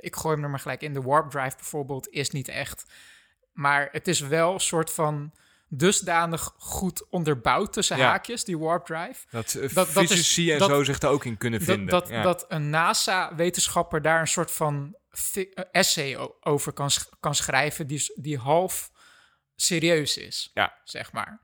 ik 0.00 0.16
gooi 0.16 0.34
hem 0.34 0.44
er 0.44 0.50
maar 0.50 0.60
gelijk 0.60 0.82
in. 0.82 0.92
De 0.92 1.02
warp 1.02 1.30
drive 1.30 1.56
bijvoorbeeld 1.56 2.08
is 2.08 2.30
niet 2.30 2.48
echt. 2.48 2.84
Maar 3.52 3.88
het 3.92 4.08
is 4.08 4.20
wel 4.20 4.52
een 4.54 4.60
soort 4.60 4.90
van 4.90 5.32
dusdanig 5.68 6.54
goed 6.56 7.08
onderbouwd 7.10 7.72
tussen 7.72 7.96
Ja. 7.96 8.08
haakjes, 8.08 8.44
die 8.44 8.58
warp 8.58 8.86
drive. 8.86 9.26
Dat, 9.30 9.54
eh, 9.54 9.74
Dat- 9.74 9.92
dat 9.92 10.02
is- 10.02 10.10
fysici 10.10 10.52
en 10.52 10.58
dat- 10.58 10.68
zo 10.68 10.84
zich 10.84 10.98
daar 10.98 11.10
ook 11.10 11.24
in 11.24 11.36
kunnen 11.38 11.62
vinden. 11.62 11.86
Dat, 11.86 12.00
dat, 12.02 12.10
ja. 12.12 12.22
dat 12.22 12.44
een 12.48 12.70
NASA-wetenschapper 12.70 14.02
daar 14.02 14.20
een 14.20 14.28
soort 14.28 14.50
van 14.50 14.96
eh, 15.34 15.44
essay 15.72 16.16
over 16.40 16.72
kan, 16.72 16.90
kan 17.20 17.34
schrijven 17.34 17.86
die, 17.86 18.12
die 18.14 18.38
half 18.38 18.90
serieus 19.56 20.16
is, 20.16 20.50
Ja. 20.54 20.80
zeg 20.84 21.12
maar. 21.12 21.40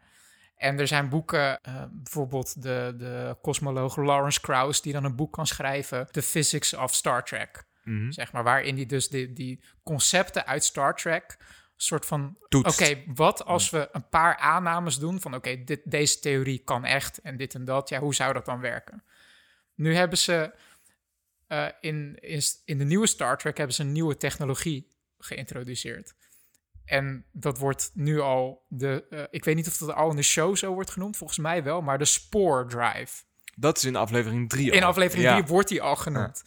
En 0.57 0.79
er 0.79 0.87
zijn 0.87 1.09
boeken, 1.09 1.61
eh, 1.63 1.83
bijvoorbeeld 1.91 2.63
de, 2.63 2.95
de 2.97 3.37
kosmoloog 3.43 3.97
Lawrence 3.97 4.41
Krauss, 4.41 4.83
die 4.83 4.93
dan 4.93 5.05
een 5.05 5.17
boek 5.17 5.33
kan 5.33 5.47
schrijven, 5.47 6.09
The 6.11 6.23
Physics 6.23 6.75
of 6.75 6.95
Star 6.95 7.25
Trek, 7.25 7.65
Mhm. 7.85 8.11
zeg 8.11 8.33
maar, 8.33 8.43
waarin 8.45 8.77
hij 8.77 8.87
dus 8.87 9.09
die, 9.09 9.33
die 9.33 9.65
concepten 9.83 10.47
uit 10.47 10.65
Star 10.65 10.97
Trek 10.97 11.37
soort 11.83 12.07
van. 12.07 12.37
Oké, 12.49 13.03
wat 13.07 13.45
als 13.45 13.71
we 13.71 13.89
een 13.93 14.09
paar 14.09 14.37
aannames 14.37 14.99
doen 14.99 15.21
van 15.21 15.35
oké, 15.35 15.65
dit 15.65 15.81
deze 15.85 16.19
theorie 16.19 16.59
kan 16.59 16.85
echt 16.85 17.19
en 17.19 17.37
dit 17.37 17.55
en 17.55 17.65
dat. 17.65 17.89
Ja, 17.89 17.99
hoe 17.99 18.15
zou 18.15 18.33
dat 18.33 18.45
dan 18.45 18.61
werken? 18.61 19.05
Nu 19.75 19.95
hebben 19.95 20.19
ze 20.19 20.55
eh, 21.47 21.67
in, 21.81 22.17
in, 22.21 22.43
in 22.65 22.79
de 22.79 22.85
nieuwe 22.85 23.07
Star 23.07 23.39
Trek 23.39 23.57
hebben 23.57 23.77
ze 23.77 23.83
een 23.83 23.93
nieuwe 23.93 24.17
technologie 24.17 24.95
geïntroduceerd. 25.19 26.15
En 26.85 27.25
dat 27.33 27.59
wordt 27.59 27.91
nu 27.95 28.21
al 28.21 28.65
de. 28.69 29.07
eh, 29.11 29.23
ik 29.31 29.45
weet 29.45 29.57
niet 29.57 29.69
of 29.69 29.77
dat 29.77 29.95
al 29.95 30.11
in 30.11 30.17
de 30.17 30.23
show 30.23 30.57
zo 30.57 30.73
wordt 30.73 30.91
genoemd, 30.91 31.17
volgens 31.17 31.39
mij 31.39 31.63
wel, 31.63 31.83
maar 31.83 31.99
de 31.99 32.05
Spore 32.05 32.67
Drive. 32.67 33.23
Dat 33.57 33.77
is 33.77 33.85
in 33.85 33.97
aflevering 33.97 34.49
3 34.49 34.71
In 34.71 34.83
aflevering 34.83 35.27
ja. 35.27 35.37
3 35.37 35.47
wordt 35.47 35.69
die 35.69 35.83
al 35.83 35.97
genoemd. 35.97 36.43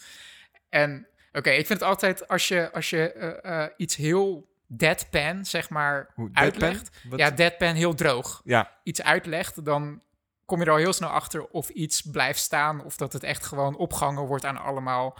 En 0.69 1.07
oké, 1.31 1.49
ik 1.49 1.67
vind 1.67 1.79
het 1.79 1.89
altijd 1.89 2.27
als 2.27 2.47
je, 2.47 2.71
als 2.71 2.89
je 2.89 3.11
eh, 3.11 3.65
iets 3.77 3.95
heel 3.95 4.52
deadpan, 4.77 5.45
zeg 5.45 5.69
maar, 5.69 6.09
Hoe, 6.13 6.29
uitlegt. 6.33 6.89
Ja, 7.15 7.31
deadpan, 7.31 7.73
heel 7.75 7.93
droog. 7.93 8.41
ja, 8.43 8.71
Iets 8.83 9.01
uitlegt, 9.01 9.65
dan 9.65 10.01
kom 10.45 10.59
je 10.59 10.65
er 10.65 10.71
al 10.71 10.77
heel 10.77 10.93
snel 10.93 11.09
achter 11.09 11.45
of 11.47 11.69
iets 11.69 12.01
blijft 12.01 12.39
staan 12.39 12.83
of 12.83 12.95
dat 12.97 13.13
het 13.13 13.23
echt 13.23 13.45
gewoon 13.45 13.75
opgehangen 13.75 14.23
wordt 14.25 14.45
aan 14.45 14.57
allemaal 14.57 15.17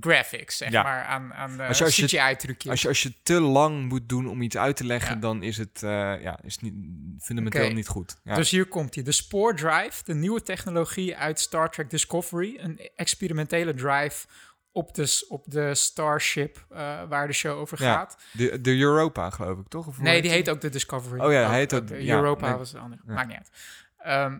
graphics, 0.00 0.56
zeg 0.56 0.70
Ja. 0.70 0.82
maar, 0.82 1.04
aan, 1.04 1.34
aan 1.34 1.60
Als 1.60 1.78
je- 1.78 1.84
als 1.84 1.94
CGI-trucjes. 1.94 2.70
als 2.70 2.82
je, 2.82 2.88
als 2.88 3.02
je 3.02 3.12
te 3.22 3.40
lang 3.40 3.88
moet 3.88 4.08
doen 4.08 4.28
om 4.28 4.42
iets 4.42 4.56
uit 4.56 4.76
te 4.76 4.84
leggen, 4.84 5.14
Ja. 5.14 5.20
dan 5.20 5.42
is 5.42 5.56
het, 5.56 5.82
eh, 5.82 5.90
ja, 6.22 6.38
is 6.42 6.52
het 6.52 6.62
niet, 6.62 6.74
fundamenteel 7.22 7.72
niet 7.72 7.88
goed. 7.88 8.16
Ja. 8.24 8.34
Dus 8.34 8.50
hier 8.50 8.66
komt 8.66 8.94
hij. 8.94 9.04
De 9.04 9.12
Spore 9.12 9.54
Drive, 9.54 10.04
de 10.04 10.14
nieuwe 10.14 10.42
technologie 10.42 11.16
uit 11.16 11.40
Star 11.40 11.70
Trek 11.70 11.90
Discovery. 11.90 12.56
Een 12.60 12.80
experimentele 12.96 13.74
drive 13.74 14.26
op 14.76 14.94
de, 14.94 15.24
op 15.28 15.44
de 15.46 15.74
Starship 15.74 16.64
eh, 16.70 17.02
waar 17.08 17.26
de 17.26 17.32
show 17.32 17.58
over 17.58 17.82
Ja. 17.82 17.92
gaat. 17.94 18.16
de, 18.32 18.60
de 18.60 18.78
Europa, 18.78 19.30
geloof 19.30 19.58
ik, 19.58 19.68
toch? 19.68 19.86
Of 19.86 19.98
Nee, 20.00 20.22
die 20.22 20.30
heet 20.30 20.48
ook 20.48 20.60
de 20.60 20.68
Discovery. 20.68 21.20
Oh 21.20 21.32
ja, 21.32 21.48
hij 21.48 21.58
heet 21.58 21.74
ook- 21.74 21.86
de 21.86 22.04
ja, 22.04 22.14
Europa 22.16 22.48
nee. 22.48 22.56
was 22.56 22.70
de 22.70 22.78
andere. 22.78 23.02
Ja. 23.06 23.12
Maakt 23.12 23.28
niet 23.28 23.36
uit. 23.36 23.50
Ehm, 23.98 24.38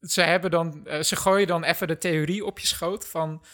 ze, 0.14 0.22
hebben 0.22 0.50
dan, 0.50 0.86
eh, 0.86 1.02
ze 1.02 1.16
gooien 1.16 1.46
dan 1.46 1.64
even 1.64 1.88
de 1.88 1.98
theorie 1.98 2.44
op 2.44 2.58
je 2.58 2.66
schoot 2.66 3.08
van... 3.08 3.44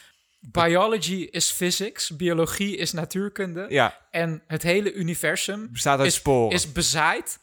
Biology 0.41 1.29
is 1.31 1.51
physics, 1.51 2.17
biologie 2.17 2.77
is 2.77 2.93
natuurkunde... 2.93 3.67
Ja, 3.69 3.99
en 4.11 4.43
het 4.47 4.63
hele 4.63 4.93
universum 4.93 5.69
bestaat 5.73 5.99
uit 5.99 6.07
is, 6.09 6.15
sporen. 6.15 6.55
is 6.55 6.73
bezaaid 6.73 7.39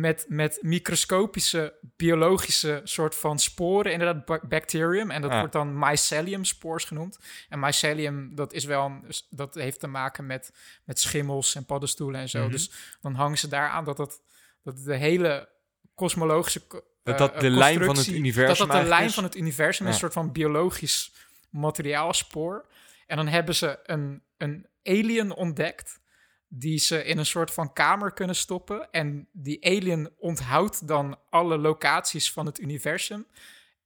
met, 0.00 0.24
met 0.28 0.58
microscopische 0.62 1.74
biologische 1.96 2.80
soort 2.84 3.14
van 3.14 3.38
sporen, 3.38 3.92
inderdaad 3.92 4.24
ba- 4.24 4.40
bacterium. 4.48 5.10
En 5.10 5.22
dat 5.22 5.30
Ja. 5.30 5.38
wordt 5.38 5.52
dan 5.52 5.78
mycelium 5.78 6.44
spores 6.44 6.84
genoemd. 6.84 7.18
En 7.48 7.58
mycelium, 7.60 8.34
dat 8.34 8.52
is 8.52 8.64
wel, 8.64 8.84
een- 8.84 9.04
dat 9.30 9.54
heeft 9.54 9.80
te 9.80 9.86
maken 9.86 10.26
met, 10.26 10.52
met 10.84 11.00
schimmels 11.00 11.54
en 11.54 11.64
paddenstoelen 11.64 12.20
en 12.20 12.28
zo. 12.28 12.42
Mhm. 12.42 12.50
Dus 12.50 12.70
dan 13.00 13.14
hangen 13.14 13.38
ze 13.38 13.48
daar 13.48 13.68
aan 13.68 13.84
dat, 13.84 13.96
dat, 13.96 14.20
dat 14.62 14.84
de 14.84 14.96
hele 14.96 15.48
kosmologische 15.94 16.62
Dat 17.02 17.18
dat 17.18 17.40
de 17.40 17.50
lijn 17.50 17.84
van 17.84 17.96
het 17.96 18.06
universum 18.06 18.66
Dat 18.66 18.74
dat 18.76 18.82
de 18.82 18.88
lijn 18.88 19.04
is. 19.04 19.14
van 19.14 19.24
het 19.24 19.36
universum 19.36 19.86
is, 19.86 19.92
een 19.92 19.98
soort 19.98 20.12
van 20.12 20.32
biologisch 20.32 21.12
materiaalspoor. 21.50 22.66
En 23.06 23.16
dan 23.16 23.26
hebben 23.28 23.54
ze 23.54 23.78
een, 23.82 24.22
een 24.36 24.66
alien 24.82 25.32
ontdekt 25.34 26.00
die 26.48 26.78
ze 26.78 27.04
in 27.04 27.18
een 27.18 27.26
soort 27.26 27.50
van 27.50 27.72
kamer 27.72 28.12
kunnen 28.12 28.36
stoppen. 28.36 28.88
En 28.90 29.28
die 29.32 29.64
alien 29.66 30.10
onthoudt 30.18 30.88
dan 30.88 31.18
alle 31.30 31.58
locaties 31.58 32.32
van 32.32 32.46
het 32.46 32.60
universum. 32.60 33.26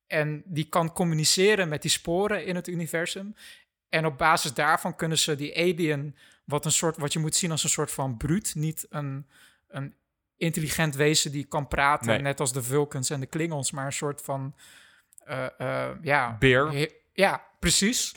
En 0.07 0.43
die 0.47 0.69
kan 0.69 0.93
communiceren 0.93 1.69
met 1.69 1.83
die 1.83 1.91
sporen 1.91 2.45
in 2.47 2.55
het 2.55 2.69
universum. 2.69 3.35
En 3.89 4.07
op 4.07 4.19
basis 4.19 4.55
daarvan 4.55 4.97
kunnen 4.97 5.19
ze 5.19 5.37
die 5.37 5.57
alien, 5.57 6.17
wat, 6.45 6.65
een 6.65 6.73
soort, 6.73 6.97
wat 6.97 7.13
je 7.13 7.19
moet 7.19 7.35
zien 7.37 7.51
als 7.51 7.65
een 7.65 7.71
soort 7.71 7.91
van 7.93 8.17
bruut, 8.17 8.55
niet 8.55 8.87
een, 8.91 9.27
een 9.69 9.95
intelligent 10.37 10.95
wezen 10.95 11.33
die 11.33 11.45
kan 11.45 11.69
praten, 11.69 12.07
Nee. 12.07 12.19
net 12.21 12.41
als 12.41 12.53
de 12.53 12.63
Vulcans 12.63 13.11
en 13.11 13.21
de 13.21 13.27
Klingons, 13.27 13.71
maar 13.71 13.87
een 13.87 13.93
soort 13.93 14.21
van, 14.23 14.55
eh, 15.25 15.47
eh, 15.59 15.91
ja... 16.03 16.37
Beer. 16.39 16.71
he- 16.73 16.91
Ja, 17.13 17.43
precies. 17.61 18.13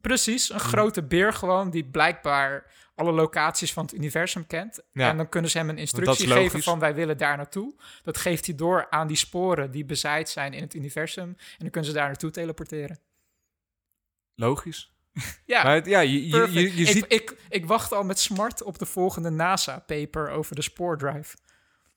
Precies, 0.00 0.50
een 0.52 0.60
grote 0.60 1.02
beer 1.02 1.32
gewoon, 1.32 1.70
die 1.70 1.84
blijkbaar 1.84 2.72
alle 3.00 3.12
locaties 3.12 3.72
van 3.72 3.84
het 3.84 3.94
universum 3.94 4.46
kent. 4.46 4.80
Ja. 4.92 5.08
En 5.10 5.16
dan 5.16 5.28
kunnen 5.28 5.50
ze 5.50 5.58
hem 5.58 5.68
een 5.68 5.78
instructie 5.78 6.26
geven 6.28 6.62
van 6.62 6.78
wij 6.78 6.94
willen 6.94 7.16
daar 7.16 7.36
naartoe. 7.36 7.74
Dat 8.02 8.18
geeft 8.18 8.46
hij 8.46 8.54
door 8.54 8.90
aan 8.90 9.06
die 9.06 9.16
sporen 9.16 9.70
die 9.70 9.84
bezaaid 9.84 10.28
zijn 10.28 10.52
in 10.52 10.62
het 10.62 10.74
universum. 10.74 11.28
En 11.28 11.36
dan 11.58 11.70
kunnen 11.70 11.90
ze 11.90 11.96
daar 11.96 12.06
naartoe 12.06 12.30
teleporteren. 12.30 12.98
Logisch. 14.34 14.92
Ja, 15.46 15.62
Maar 15.62 15.74
het- 15.74 15.86
ja, 15.86 16.00
je, 16.00 16.28
je, 16.28 16.52
je, 16.52 16.60
je 16.76 16.82
ik, 16.82 16.86
ziet... 16.86 17.04
ik, 17.12 17.36
ik 17.48 17.66
wacht 17.66 17.92
al 17.92 18.04
met 18.04 18.18
smart 18.18 18.62
op 18.62 18.78
de 18.78 18.86
volgende 18.86 19.30
NASA-paper 19.30 20.28
over 20.30 20.54
de 20.54 20.62
spoordrive. 20.62 21.36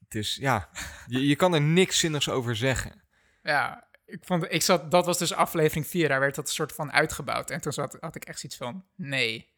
Het 0.03 0.15
is, 0.15 0.37
ja, 0.41 0.69
je, 1.07 1.27
je 1.27 1.35
kan 1.35 1.53
er 1.53 1.61
niks 1.61 1.99
zinnigs 1.99 2.29
over 2.29 2.55
zeggen. 2.55 3.01
Ja, 3.43 3.87
ik 4.05 4.25
vond, 4.25 4.45
ik 4.49 4.61
zat, 4.61 4.91
dat 4.91 5.05
was 5.05 5.17
dus 5.17 5.33
aflevering 5.33 5.87
4, 5.87 6.07
daar 6.07 6.19
werd 6.19 6.35
dat 6.35 6.47
een 6.47 6.53
soort 6.53 6.71
van 6.73 6.91
uitgebouwd. 6.91 7.49
En 7.49 7.61
toen 7.61 7.73
zat, 7.73 7.97
had 7.99 8.15
ik 8.15 8.25
echt 8.25 8.39
zoiets 8.39 8.57
van, 8.57 8.85
nee, 8.95 9.52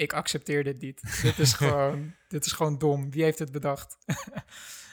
ik 0.00 0.12
accepteer 0.12 0.64
dit 0.64 0.80
niet. 0.80 1.22
dit, 1.22 1.38
is 1.38 1.52
gewoon, 1.62 2.14
dit 2.28 2.46
is 2.46 2.52
gewoon 2.52 2.78
dom. 2.78 3.10
Wie 3.10 3.22
heeft 3.22 3.38
het 3.38 3.52
bedacht? 3.52 3.96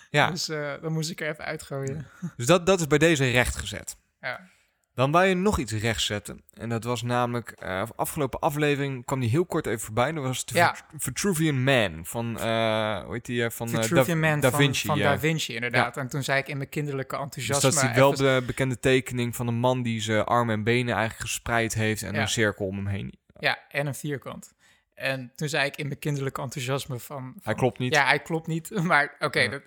Ja, 0.10 0.32
Dus 0.32 0.50
eh, 0.50 0.74
dan 0.82 0.94
moest 0.94 1.10
ik 1.10 1.22
er 1.22 1.30
even 1.30 1.46
uitgooien. 1.46 2.08
dus 2.38 2.46
dat, 2.46 2.66
dat 2.66 2.80
is 2.80 2.88
bij 2.88 2.98
deze 2.98 3.30
rechtgezet. 3.32 3.98
Ja. 4.22 4.50
Dan 4.94 5.12
wou 5.12 5.26
je 5.26 5.34
nog 5.36 5.58
iets 5.60 5.72
rechtzetten. 5.74 6.44
En 6.54 6.70
dat 6.70 6.84
was 6.84 7.02
namelijk, 7.02 7.50
eh, 7.52 7.84
afgelopen 7.96 8.40
aflevering 8.40 9.06
kwam 9.06 9.20
die 9.20 9.30
heel 9.30 9.46
kort 9.46 9.66
even 9.66 9.80
voorbij. 9.80 10.12
Dat 10.12 10.24
was 10.24 10.46
de 10.46 10.56
Ja. 10.56 10.76
Vitruvian 10.98 11.64
Man 11.64 12.06
van, 12.06 12.40
eh 12.40 13.04
hoe 13.04 13.14
heet 13.14 13.26
die, 13.26 13.50
van 13.50 13.70
Vitruvian 13.70 14.22
da, 14.22 14.28
Man 14.28 14.40
Da 14.40 14.50
van, 14.50 14.60
Vinci. 14.60 14.88
van 14.88 14.98
ja. 14.98 15.12
Da 15.12 15.20
Vinci, 15.20 15.56
inderdaad. 15.56 15.98
En 15.98 16.08
toen 16.08 16.24
zei 16.24 16.40
ik 16.40 16.48
in 16.48 16.58
mijn 16.58 16.70
kinderlijke 16.70 17.16
Dus 17.16 17.24
enthousiasme... 17.24 17.70
dat 17.70 17.74
is 17.74 17.82
die 17.88 18.00
wel 18.00 18.16
de 18.16 18.44
bekende 18.46 18.80
tekening 18.80 19.36
van 19.36 19.48
een 19.48 19.60
man 19.60 19.82
die 19.84 20.02
zijn 20.02 20.24
armen 20.24 20.56
en 20.56 20.64
benen 20.64 20.94
eigenlijk 20.96 21.30
gespreid 21.30 21.74
heeft 21.74 22.02
en 22.04 22.16
een 22.16 22.28
cirkel 22.28 22.66
om 22.66 22.76
hem 22.76 22.88
heen. 22.88 23.14
Ja, 23.40 23.60
en 23.70 23.88
een 23.88 23.96
vierkant. 23.96 24.54
En 24.98 25.32
toen 25.36 25.50
zei 25.50 25.66
ik 25.66 25.78
in 25.78 25.88
mijn 25.88 26.00
kinderlijke 26.00 26.42
enthousiasme 26.42 27.00
van... 27.00 27.36
Hij 27.44 27.54
klopt 27.54 27.80
niet. 27.80 27.94
Ja, 27.94 28.06
hij 28.06 28.20
klopt 28.20 28.48
niet, 28.48 28.70
maar 28.84 29.16
oké. 29.20 29.40
Ja. 29.40 29.50
dat- 29.50 29.64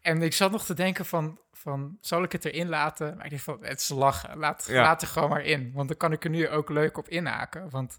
En 0.00 0.22
ik 0.22 0.32
zat 0.32 0.50
nog 0.50 0.64
te 0.64 0.74
denken 0.74 1.06
van, 1.06 1.40
van, 1.52 1.98
zal 2.00 2.22
ik 2.22 2.32
het 2.32 2.44
erin 2.44 2.68
laten? 2.68 3.16
Maar 3.16 3.24
ik 3.24 3.30
dacht 3.30 3.42
van, 3.42 3.58
het 3.64 3.80
is 3.80 3.88
lachen. 3.88 4.38
Laat, 4.38 4.66
Ja. 4.68 4.82
laat 4.82 5.02
er 5.02 5.08
gewoon 5.08 5.28
maar 5.28 5.44
in. 5.44 5.72
Want 5.74 5.88
dan 5.88 5.96
kan 5.96 6.12
ik 6.12 6.24
er 6.24 6.30
nu 6.30 6.48
ook 6.48 6.68
leuk 6.70 6.96
op 6.98 7.08
inhaken. 7.08 7.70
Want 7.70 7.98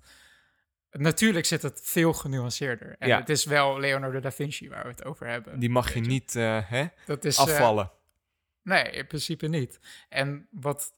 natuurlijk 0.91 1.45
zit 1.45 1.61
het 1.61 1.79
veel 1.83 2.13
genuanceerder. 2.13 2.95
En 2.99 3.07
Ja. 3.07 3.19
het 3.19 3.29
is 3.29 3.45
wel 3.45 3.79
Leonardo 3.79 4.19
da 4.19 4.31
Vinci 4.31 4.69
waar 4.69 4.83
we 4.83 4.89
het 4.89 5.03
over 5.05 5.27
hebben. 5.27 5.59
Die 5.59 5.69
mag 5.69 5.93
je 5.93 5.99
niet 5.99 6.35
eh, 6.35 6.59
hè, 6.69 6.85
Dat 7.05 7.25
is, 7.25 7.37
eh, 7.37 7.43
afvallen. 7.43 7.91
Nee, 8.61 8.83
in 8.83 9.07
principe 9.07 9.47
niet. 9.47 9.79
En 10.09 10.47
wat 10.51 10.93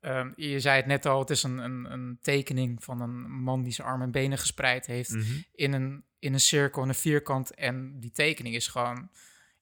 eh, 0.00 0.18
ehm, 0.18 0.32
je 0.36 0.60
zei 0.60 0.76
het 0.76 0.86
net 0.86 1.06
al, 1.06 1.18
het 1.20 1.30
is 1.30 1.42
een, 1.42 1.58
een, 1.58 1.92
een 1.92 2.18
tekening 2.22 2.84
van 2.84 3.00
een 3.00 3.30
man 3.30 3.62
die 3.62 3.72
zijn 3.72 3.86
armen 3.88 4.06
en 4.06 4.12
benen 4.12 4.38
gespreid 4.38 4.86
heeft 4.86 5.10
Mhm. 5.10 5.24
in, 5.54 5.72
een, 5.72 6.04
in 6.18 6.32
een 6.32 6.40
cirkel 6.40 6.82
en 6.82 6.88
een 6.88 6.94
vierkant. 6.94 7.54
En 7.54 8.00
die 8.00 8.10
tekening 8.10 8.54
is 8.54 8.66
gewoon, 8.68 9.08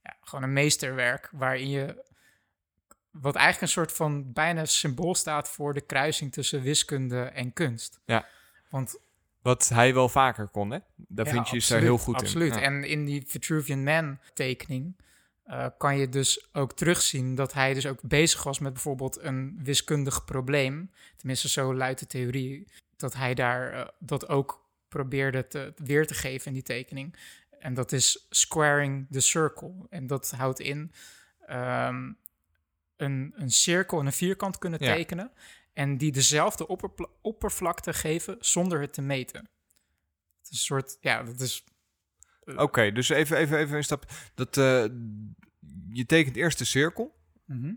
ja, 0.03 0.17
gewoon 0.21 0.45
een 0.45 0.53
meesterwerk 0.53 1.29
waarin 1.33 1.69
je. 1.69 2.07
Wat 3.11 3.35
eigenlijk 3.35 3.63
een 3.65 3.73
soort 3.83 3.93
van 3.93 4.33
bijna 4.33 4.65
symbool 4.65 5.15
staat 5.15 5.49
voor 5.49 5.75
de 5.75 5.81
kruising 5.81 6.33
tussen 6.33 6.63
wiskunde 6.63 7.23
en 7.23 7.53
kunst. 7.53 8.01
Ja. 8.05 8.27
Want 8.71 8.99
Wat 9.43 9.69
hij 9.69 9.95
wel 9.95 10.09
vaker 10.09 10.49
kon, 10.49 10.71
hè? 10.71 10.79
Da 10.97 11.25
ja, 11.25 11.31
Vinci 11.31 11.57
is 11.57 11.67
daar 11.67 11.79
absoluut, 11.79 11.83
heel 11.83 11.99
goed 11.99 12.15
absoluut. 12.23 12.53
in. 12.55 12.59
Ja. 12.61 12.65
En 12.65 12.85
in 12.85 13.05
die 13.05 13.25
Vitruvian 13.27 13.83
Man 13.83 14.19
tekening 14.35 14.97
eh, 15.49 15.67
kan 15.79 15.99
je 15.99 16.09
dus 16.09 16.49
ook 16.53 16.73
terugzien 16.73 17.35
dat 17.35 17.53
hij 17.53 17.75
dus 17.75 17.87
ook 17.87 18.03
bezig 18.03 18.43
was 18.43 18.59
met 18.59 18.73
bijvoorbeeld 18.73 19.23
een 19.23 19.61
wiskundig 19.63 20.25
probleem. 20.25 20.91
Tenminste, 21.17 21.49
zo 21.49 21.75
luidt 21.75 22.01
de 22.01 22.07
theorie. 22.07 22.67
Dat 22.97 23.15
hij 23.15 23.35
daar 23.35 23.73
eh, 23.73 23.89
dat 23.99 24.29
ook 24.29 24.67
probeerde 24.89 25.47
te, 25.47 25.73
weer 25.77 26.07
te 26.07 26.15
geven 26.15 26.47
in 26.47 26.53
die 26.53 26.63
tekening. 26.63 27.17
En 27.59 27.75
dat 27.75 27.93
is 27.93 28.27
squaring 28.31 29.07
the 29.11 29.21
circle. 29.21 29.87
En 29.91 30.07
dat 30.07 30.31
houdt 30.31 30.61
in 30.61 30.93
ehm, 31.47 32.13
een, 32.97 33.33
een 33.37 33.51
cirkel 33.51 34.01
en 34.01 34.07
een 34.07 34.13
vierkant 34.13 34.59
kunnen 34.59 34.85
Ja. 34.85 34.95
tekenen. 34.95 35.33
En 35.73 35.97
die 35.99 36.13
dezelfde 36.13 36.67
oppervlakte 37.21 37.93
geven 37.93 38.37
zonder 38.41 38.81
het 38.81 38.93
te 38.93 39.03
meten. 39.03 39.41
Het 40.39 40.51
is 40.51 40.51
een 40.51 40.57
soort, 40.57 40.97
ja, 41.01 41.23
dat 41.23 41.41
is 41.41 41.65
Oké, 42.57 42.93
dus 42.93 43.09
even, 43.09 43.37
even, 43.37 43.59
even 43.59 43.77
een 43.77 43.85
stap. 43.85 44.11
Dat, 44.35 44.57
eh, 44.57 44.85
je 45.93 46.07
tekent 46.07 46.37
eerst 46.37 46.59
de 46.59 46.65
cirkel. 46.65 47.17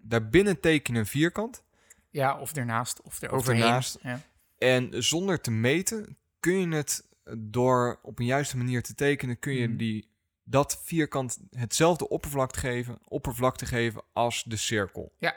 Daarbinnen 0.02 0.60
teken 0.60 0.94
je 0.94 1.00
een 1.00 1.06
vierkant. 1.06 1.64
Ja, 2.10 2.40
of 2.40 2.56
ernaast, 2.56 3.02
of 3.02 3.22
eroverheen. 3.22 3.64
ernaast. 3.64 3.98
Ja. 4.02 4.22
En 4.58 5.04
zonder 5.04 5.42
te 5.42 5.52
meten 5.52 6.18
kun 6.40 6.54
je 6.70 6.76
het 6.76 7.08
door 7.38 8.00
op 8.02 8.20
een 8.20 8.26
juiste 8.26 8.58
manier 8.58 8.84
te 8.84 8.94
tekenen, 8.96 9.40
kun 9.40 9.54
je 9.54 9.68
Mhm. 9.68 9.78
die, 9.78 10.10
dat 10.44 10.82
vierkant 10.84 11.40
hetzelfde 11.50 12.10
oppervlakte 12.10 12.60
geven, 12.60 12.98
oppervlakte 13.08 13.66
geven 13.66 14.02
als 14.14 14.44
de 14.44 14.56
cirkel. 14.56 15.14
Ja. 15.18 15.36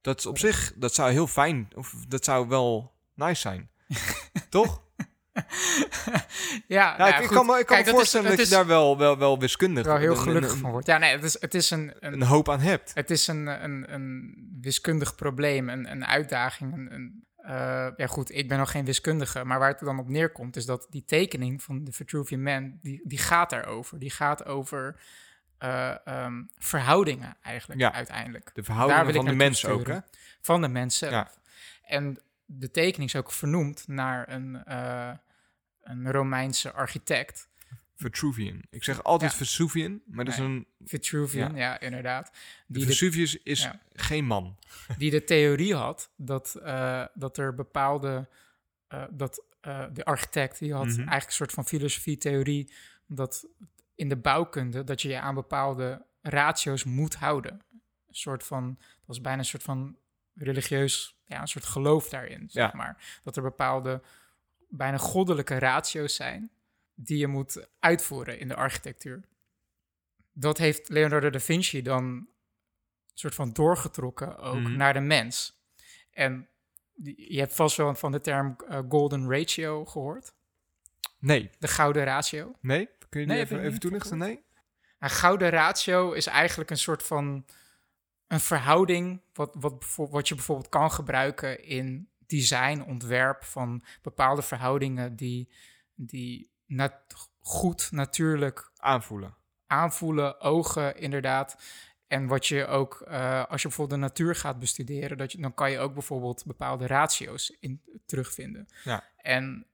Dat 0.00 0.18
is 0.18 0.26
op 0.26 0.38
zich, 0.38 0.72
dat 0.76 0.94
zou 0.94 1.10
heel 1.12 1.26
fijn, 1.26 1.68
of 1.74 1.94
dat 2.08 2.24
zou 2.24 2.48
wel 2.48 2.92
nice 3.14 3.40
zijn. 3.40 3.70
Toch? 4.48 4.82
Ja, 5.32 5.42
Ja, 6.66 6.96
nou 6.96 7.22
ik, 7.22 7.28
kan 7.28 7.46
me, 7.46 7.58
ik 7.58 7.66
kan 7.66 7.76
Kijk, 7.76 7.78
me 7.78 7.84
dat 7.84 7.86
is- 7.86 7.92
voorstellen 7.92 8.26
dat, 8.28 8.38
het 8.38 8.48
je 8.48 8.52
is 8.54 8.58
daar 8.58 8.66
wel, 8.66 8.98
wel, 8.98 9.18
wel 9.18 9.38
wiskundig 9.38 9.84
wel 9.86 9.96
heel 9.96 10.16
gelukkig 10.16 10.52
een, 10.52 10.58
van 10.58 10.70
wordt. 10.70 10.86
Ja, 10.86 10.98
nee, 10.98 11.12
het 11.12 11.24
is, 11.24 11.40
het 11.40 11.54
is 11.54 11.70
een, 11.70 11.92
een, 12.00 12.12
een 12.12 12.22
hoop 12.22 12.48
aan 12.48 12.60
hebt. 12.60 12.90
Het 12.94 13.10
is 13.10 13.26
een, 13.26 13.46
een, 13.46 13.92
een 13.94 14.34
wiskundig 14.60 15.14
probleem, 15.14 15.68
een, 15.68 15.90
een 15.90 16.06
uitdaging. 16.06 16.72
Een, 16.72 16.94
een, 16.94 17.24
eh, 17.36 17.88
ja 17.96 18.06
goed, 18.06 18.34
ik 18.34 18.48
ben 18.48 18.58
nog 18.58 18.70
geen 18.70 18.84
wiskundige, 18.84 19.44
maar 19.44 19.58
waar 19.58 19.68
het 19.68 19.78
dan 19.80 19.98
op 19.98 20.08
neerkomt 20.08 20.56
is 20.56 20.66
dat 20.66 20.86
die 20.90 21.04
tekening 21.04 21.62
van 21.62 21.84
de 21.84 21.92
Vitruvian 21.92 22.42
Man, 22.42 22.78
die, 22.82 23.00
die 23.04 23.18
gaat 23.18 23.50
daarover. 23.50 23.98
Die 23.98 24.10
gaat 24.10 24.44
over 24.44 25.00
eh, 25.58 26.06
ehm, 26.06 26.42
verhoudingen 26.58 27.36
eigenlijk 27.42 27.80
Ja. 27.80 27.92
uiteindelijk. 27.92 28.50
De 28.54 28.62
verhoudingen 28.62 29.14
van 29.14 29.24
de 29.24 29.32
mens 29.34 29.66
ook, 29.66 29.86
hè? 29.86 29.98
Van 30.40 30.60
de 30.60 30.68
mens 30.68 30.98
zelf. 30.98 31.12
Ja. 31.12 31.30
En 31.86 32.18
de 32.44 32.70
tekening 32.70 33.10
is 33.10 33.16
ook 33.16 33.32
vernoemd 33.32 33.88
naar 33.88 34.28
een, 34.32 34.64
eh, 34.64 35.12
een 35.82 36.10
Romeinse 36.12 36.72
architect. 36.72 37.50
Vitruvian. 37.96 38.62
Ik 38.70 38.84
zeg 38.84 39.02
altijd 39.02 39.30
Ja. 39.32 39.36
Vesuvian, 39.38 40.00
maar 40.06 40.24
dat 40.24 40.34
is 40.34 40.40
een... 40.40 40.66
Vitruvian, 40.84 41.54
ja, 41.54 41.80
inderdaad. 41.80 42.26
De 42.26 42.32
Die 42.66 42.82
de, 42.86 42.88
Vesuvius 42.90 43.36
is 43.42 43.62
ja. 43.62 43.80
geen 43.92 44.24
man. 44.24 44.58
die 44.98 45.10
de 45.10 45.24
theorie 45.24 45.74
had 45.74 46.10
dat, 46.16 46.54
eh, 46.54 47.04
dat 47.14 47.36
er 47.38 47.54
bepaalde. 47.54 48.28
eh, 48.88 49.04
dat 49.10 49.44
de 49.92 50.04
architect 50.04 50.58
die 50.58 50.72
had 50.72 50.84
Mhm. 50.86 50.96
eigenlijk 50.98 51.26
een 51.26 51.32
soort 51.32 51.52
van 51.52 51.66
filosofie-theorie. 51.66 52.72
dat 53.06 53.46
in 53.94 54.08
de 54.08 54.16
bouwkunde. 54.16 54.84
dat 54.84 55.02
je 55.02 55.08
je 55.08 55.20
aan 55.20 55.34
bepaalde 55.34 56.04
ratio's 56.22 56.84
moet 56.84 57.14
houden. 57.14 57.52
Een 57.52 58.14
soort 58.14 58.44
van. 58.44 58.76
dat 58.78 59.06
was 59.06 59.20
bijna 59.20 59.38
een 59.38 59.44
soort 59.44 59.62
van 59.62 59.96
religieus. 60.34 61.16
ja, 61.24 61.40
een 61.40 61.48
soort 61.48 61.64
geloof 61.64 62.08
daarin, 62.08 62.48
zeg 62.50 62.70
Ja. 62.70 62.76
maar. 62.76 63.20
Dat 63.22 63.36
er 63.36 63.42
bepaalde. 63.42 64.02
bijna 64.68 64.96
goddelijke 64.98 65.58
ratio's 65.58 66.14
zijn. 66.14 66.50
die 66.94 67.18
je 67.18 67.26
moet 67.26 67.66
uitvoeren 67.80 68.38
in 68.38 68.48
de 68.48 68.54
architectuur. 68.54 69.22
Dat 70.32 70.58
heeft 70.58 70.88
Leonardo 70.88 71.30
da 71.30 71.38
Vinci 71.40 71.82
dan 71.82 72.04
een 72.04 72.28
soort 73.14 73.34
van 73.34 73.52
doorgetrokken 73.52 74.38
ook 74.38 74.54
Mhm. 74.60 74.76
naar 74.76 74.92
de 74.92 75.00
mens. 75.00 75.60
En 76.10 76.48
je 77.16 77.38
hebt 77.38 77.54
vast 77.54 77.76
wel 77.76 77.94
van 77.94 78.12
de 78.12 78.20
term 78.20 78.56
eh, 78.68 78.78
golden 78.88 79.30
ratio 79.30 79.84
gehoord. 79.84 80.34
Nee. 81.18 81.50
De 81.58 81.68
gouden 81.68 82.04
ratio. 82.04 82.56
Nee? 82.60 82.88
Kun 83.08 83.20
je 83.20 83.26
die 83.26 83.34
Nee, 83.34 83.44
even, 83.44 83.60
even 83.60 83.80
toelichten? 83.80 84.18
Nee? 84.18 84.42
Een 84.98 85.10
gouden 85.10 85.50
ratio 85.50 86.12
is 86.12 86.26
eigenlijk 86.26 86.70
een 86.70 86.78
soort 86.78 87.02
van 87.02 87.44
een 88.32 88.40
verhouding 88.40 89.20
wat, 89.32 89.54
wat, 89.58 89.84
wat 89.96 90.28
je 90.28 90.34
bijvoorbeeld 90.34 90.68
kan 90.68 90.90
gebruiken 90.92 91.64
in 91.64 92.08
design, 92.26 92.80
ontwerp 92.80 93.44
van 93.44 93.84
bepaalde 94.02 94.42
verhoudingen 94.42 95.16
die, 95.16 95.48
die 95.94 96.50
nat- 96.66 97.30
goed 97.38 97.88
natuurlijk 97.90 98.70
Aanvoelen. 98.76 99.34
aanvoelen, 99.66 100.40
ogen 100.40 100.96
inderdaad. 100.96 101.56
En 102.06 102.26
wat 102.26 102.46
je 102.46 102.66
ook, 102.66 103.00
eh, 103.00 103.44
als 103.44 103.62
je 103.62 103.68
bijvoorbeeld 103.68 104.00
de 104.00 104.06
natuur 104.06 104.34
gaat 104.34 104.58
bestuderen, 104.58 105.16
dat 105.18 105.32
je, 105.32 105.40
dan 105.40 105.54
kan 105.54 105.70
je 105.70 105.78
ook 105.78 105.92
bijvoorbeeld 105.92 106.44
bepaalde 106.46 106.86
ratio's 106.86 107.56
in 107.60 107.82
terugvinden. 108.06 108.68
Ja. 108.84 109.04
En 109.16 109.66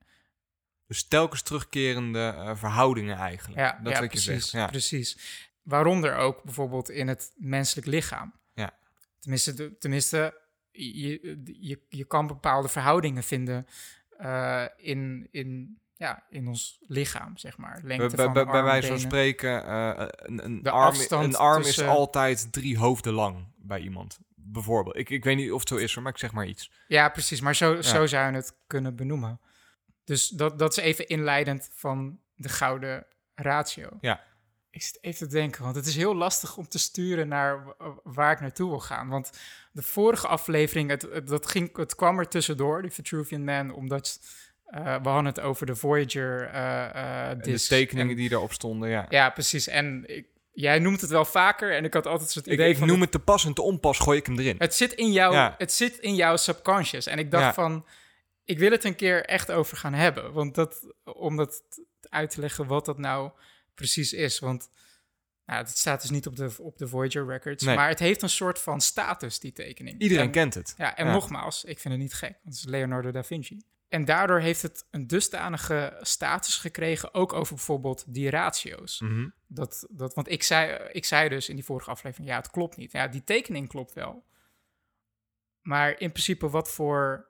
Dus 0.87 1.09
telkens 1.09 1.43
terugkerende 1.43 2.35
eh, 2.37 2.57
verhoudingen 2.57 3.17
eigenlijk. 3.17 3.59
ja, 3.61 3.79
dat 3.83 3.93
ja, 3.93 4.01
wat 4.01 4.13
je 4.13 4.19
zegt. 4.19 4.51
Ja. 4.51 4.67
precies. 4.67 5.19
Waaronder 5.63 6.17
ook 6.17 6.43
bijvoorbeeld 6.43 6.91
in 6.91 7.09
het 7.09 7.33
menselijk 7.37 7.87
lichaam. 7.87 8.37
Tenminste, 9.19 9.79
tenminste 9.79 10.41
je, 10.71 11.37
je, 11.61 11.81
je 11.89 12.05
kan 12.05 12.27
bepaalde 12.27 12.69
verhoudingen 12.69 13.23
vinden 13.23 13.67
eh, 14.19 14.65
in, 14.77 15.29
in, 15.31 15.79
ja, 15.95 16.25
in 16.31 16.49
ons 16.49 16.79
lichaam, 16.87 17.37
zeg 17.37 17.57
maar. 17.57 17.81
Lengte 17.83 18.17
Bij, 18.17 18.25
van 18.25 18.33
bij, 18.35 18.45
bij 18.45 18.63
wijze 18.63 18.89
van 18.89 18.99
spreken, 18.99 19.65
eh, 19.67 20.09
een, 20.09 20.45
een 20.45 20.63
De 20.63 20.71
arm, 20.71 20.97
een 21.09 21.37
arm 21.37 21.63
tussen- 21.63 21.85
is 21.85 21.91
altijd 21.91 22.53
drie 22.53 22.79
hoofden 22.79 23.13
lang 23.13 23.47
bij 23.57 23.81
iemand. 23.81 24.19
Bijvoorbeeld. 24.35 24.97
Ik, 24.97 25.11
ik 25.11 25.25
weet 25.25 25.37
niet 25.37 25.53
of 25.53 25.61
het 25.61 25.69
zo 25.69 25.77
is, 25.77 25.95
hoor, 25.95 26.03
maar 26.03 26.13
ik 26.13 26.19
zeg 26.19 26.33
maar 26.33 26.47
iets. 26.47 26.71
Ja, 26.87 27.09
precies. 27.09 27.41
Maar 27.41 27.55
zo, 27.55 27.83
zo 27.83 28.07
zou 28.07 28.31
je 28.31 28.37
het 28.37 28.57
kunnen 28.67 28.97
benoemen. 28.97 29.41
Dus 30.05 30.29
dat, 30.29 30.59
dat 30.59 30.71
is 30.71 30.77
even 30.77 31.07
inleidend 31.09 31.71
van 31.73 32.21
de 32.35 32.49
gouden 32.49 33.07
ratio. 33.35 33.89
Ja. 34.01 34.25
Ik 34.71 34.83
zit 34.83 34.99
even 35.01 35.29
te 35.29 35.35
denken, 35.35 35.63
want 35.63 35.77
het 35.77 35.87
is 35.87 35.97
heel 35.97 36.15
lastig 36.15 36.57
om 36.57 36.69
te 36.69 36.79
sturen 36.79 37.29
naar 37.29 37.65
wa- 37.65 37.95
waar 38.03 38.33
ik 38.33 38.41
naartoe 38.41 38.69
wil 38.71 38.81
gaan. 38.81 39.09
Want 39.09 39.31
de 39.73 39.83
vorige 39.83 40.27
aflevering, 40.27 40.91
het, 40.91 41.03
het, 41.03 41.27
dat 41.29 41.47
ging, 41.47 41.77
het 41.77 41.95
kwam 41.95 42.19
er 42.19 42.29
tussendoor, 42.29 42.83
die 42.83 42.91
Vitruvian 42.91 43.45
Man, 43.45 43.71
omdat 43.75 44.21
eh, 44.67 44.83
we 45.03 45.09
hadden 45.09 45.25
het 45.25 45.41
over 45.41 45.67
de 45.67 45.77
Voyager 45.77 46.45
eh 46.47 47.31
eh 47.31 47.39
de 47.43 47.61
tekeningen 47.69 48.11
En- 48.11 48.17
die 48.17 48.29
daarop 48.29 48.53
stonden, 48.53 48.89
ja. 48.89 49.07
Ja, 49.09 49.31
precies. 49.31 49.67
En 49.67 50.05
ik, 50.07 50.27
jij 50.53 50.79
noemt 50.79 51.01
het 51.01 51.11
wel 51.11 51.25
vaker 51.25 51.75
en 51.77 51.85
ik 51.85 51.95
had 51.95 52.07
altijd 52.07 52.35
het 52.35 52.47
ik 52.47 52.53
idee 52.53 52.71
ik 52.71 52.77
van... 52.77 52.87
noem 52.89 53.01
het 53.01 53.11
te 53.11 53.19
pas 53.19 53.45
en 53.45 53.55
te 53.55 53.63
onpas, 53.63 53.99
gooi 53.99 54.19
ik 54.19 54.27
hem 54.27 54.39
erin. 54.39 54.57
Het 54.59 54.75
zit 54.75 54.93
in 54.93 55.13
jouw, 55.13 55.33
Ja. 55.33 55.55
het 55.59 55.73
zit 55.73 55.99
in 55.99 56.15
jouw 56.15 56.37
subconscious. 56.37 57.07
En 57.07 57.19
ik 57.19 57.31
dacht 57.31 57.45
Ja. 57.45 57.55
van, 57.55 57.87
ik 58.45 58.59
wil 58.59 58.71
het 58.71 58.85
een 58.85 58.97
keer 58.97 59.25
echt 59.25 59.51
over 59.51 59.77
gaan 59.77 59.95
hebben. 59.95 60.33
Want 60.33 60.55
dat, 60.55 60.95
om 61.05 61.37
dat 61.37 61.63
uit 62.09 62.31
te 62.31 62.41
leggen 62.41 62.67
wat 62.67 62.85
dat 62.85 62.99
nou 62.99 63.31
precies 63.79 64.13
is. 64.13 64.39
Want 64.39 64.69
nou, 65.47 65.59
het 65.65 65.79
staat 65.79 66.01
dus 66.01 66.11
niet 66.11 66.27
op 66.27 66.37
de, 66.37 66.51
op 66.59 66.79
de 66.79 66.89
Voyager 66.89 67.27
records. 67.27 67.65
Nee. 67.65 67.77
Maar 67.77 67.89
het 67.89 67.99
heeft 67.99 68.23
een 68.23 68.29
soort 68.29 68.59
van 68.59 68.81
status, 68.81 69.39
die 69.41 69.53
tekening. 69.53 70.01
Iedereen 70.01 70.25
En- 70.25 70.31
kent 70.31 70.55
het. 70.55 70.75
Ja, 70.77 70.97
en 70.97 71.07
Ja. 71.07 71.13
nogmaals, 71.13 71.65
ik 71.65 71.79
vind 71.79 71.95
het 71.95 72.03
niet 72.03 72.15
gek. 72.15 72.31
Want 72.43 72.45
het 72.45 72.55
is 72.55 72.65
Leonardo 72.65 73.11
da 73.11 73.25
Vinci. 73.25 73.63
En 73.89 74.05
daardoor 74.05 74.41
heeft 74.41 74.63
het 74.63 74.87
een 74.91 75.07
dusdanige 75.07 75.99
status 76.01 76.57
gekregen, 76.57 77.15
ook 77.15 77.33
over 77.33 77.55
bijvoorbeeld 77.55 78.05
die 78.15 78.31
ratio's. 78.31 79.01
Mhm. 79.01 79.29
Dat, 79.47 79.87
dat, 79.91 80.15
want 80.15 80.29
ik 80.29 80.43
zei, 80.43 80.89
ik 80.93 81.05
zei 81.05 81.29
dus 81.29 81.49
in 81.49 81.55
die 81.55 81.65
vorige 81.65 81.91
aflevering, 81.91 82.29
ja, 82.31 82.37
het 82.37 82.51
klopt 82.51 82.77
niet. 82.77 82.93
Ja, 82.93 83.09
die 83.09 83.25
tekening 83.25 83.69
klopt 83.69 83.93
wel. 83.93 84.27
Maar 85.63 86.01
in 86.01 86.11
principe 86.13 86.49
wat 86.51 86.71
voor 86.71 87.29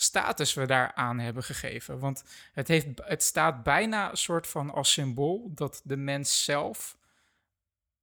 status 0.00 0.54
we 0.54 0.66
daaraan 0.66 1.18
hebben 1.18 1.42
gegeven. 1.42 1.98
Want 1.98 2.24
het, 2.52 2.68
heeft, 2.68 2.86
het 2.94 3.22
staat 3.22 3.62
bijna 3.62 4.10
een 4.10 4.16
soort 4.16 4.46
van 4.46 4.70
als 4.70 4.92
symbool 4.92 5.50
dat 5.54 5.80
de 5.84 5.96
mens 5.96 6.44
zelf 6.44 6.96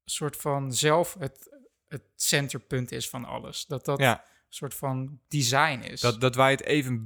een 0.04 0.12
soort 0.12 0.36
van 0.36 0.74
zelf 0.74 1.16
het, 1.20 1.50
het 1.88 2.04
centerpunt 2.16 2.92
is 2.92 3.10
van 3.10 3.26
alles. 3.26 3.66
Dat 3.66 3.86
dat 3.86 4.00
Ja, 4.00 4.14
een 4.20 4.54
soort 4.54 4.74
van 4.74 5.20
design 5.28 5.80
is. 5.80 6.02
dat, 6.02 6.22
dat 6.22 6.36
wij 6.36 6.52
het 6.52 6.62
even, 6.62 7.06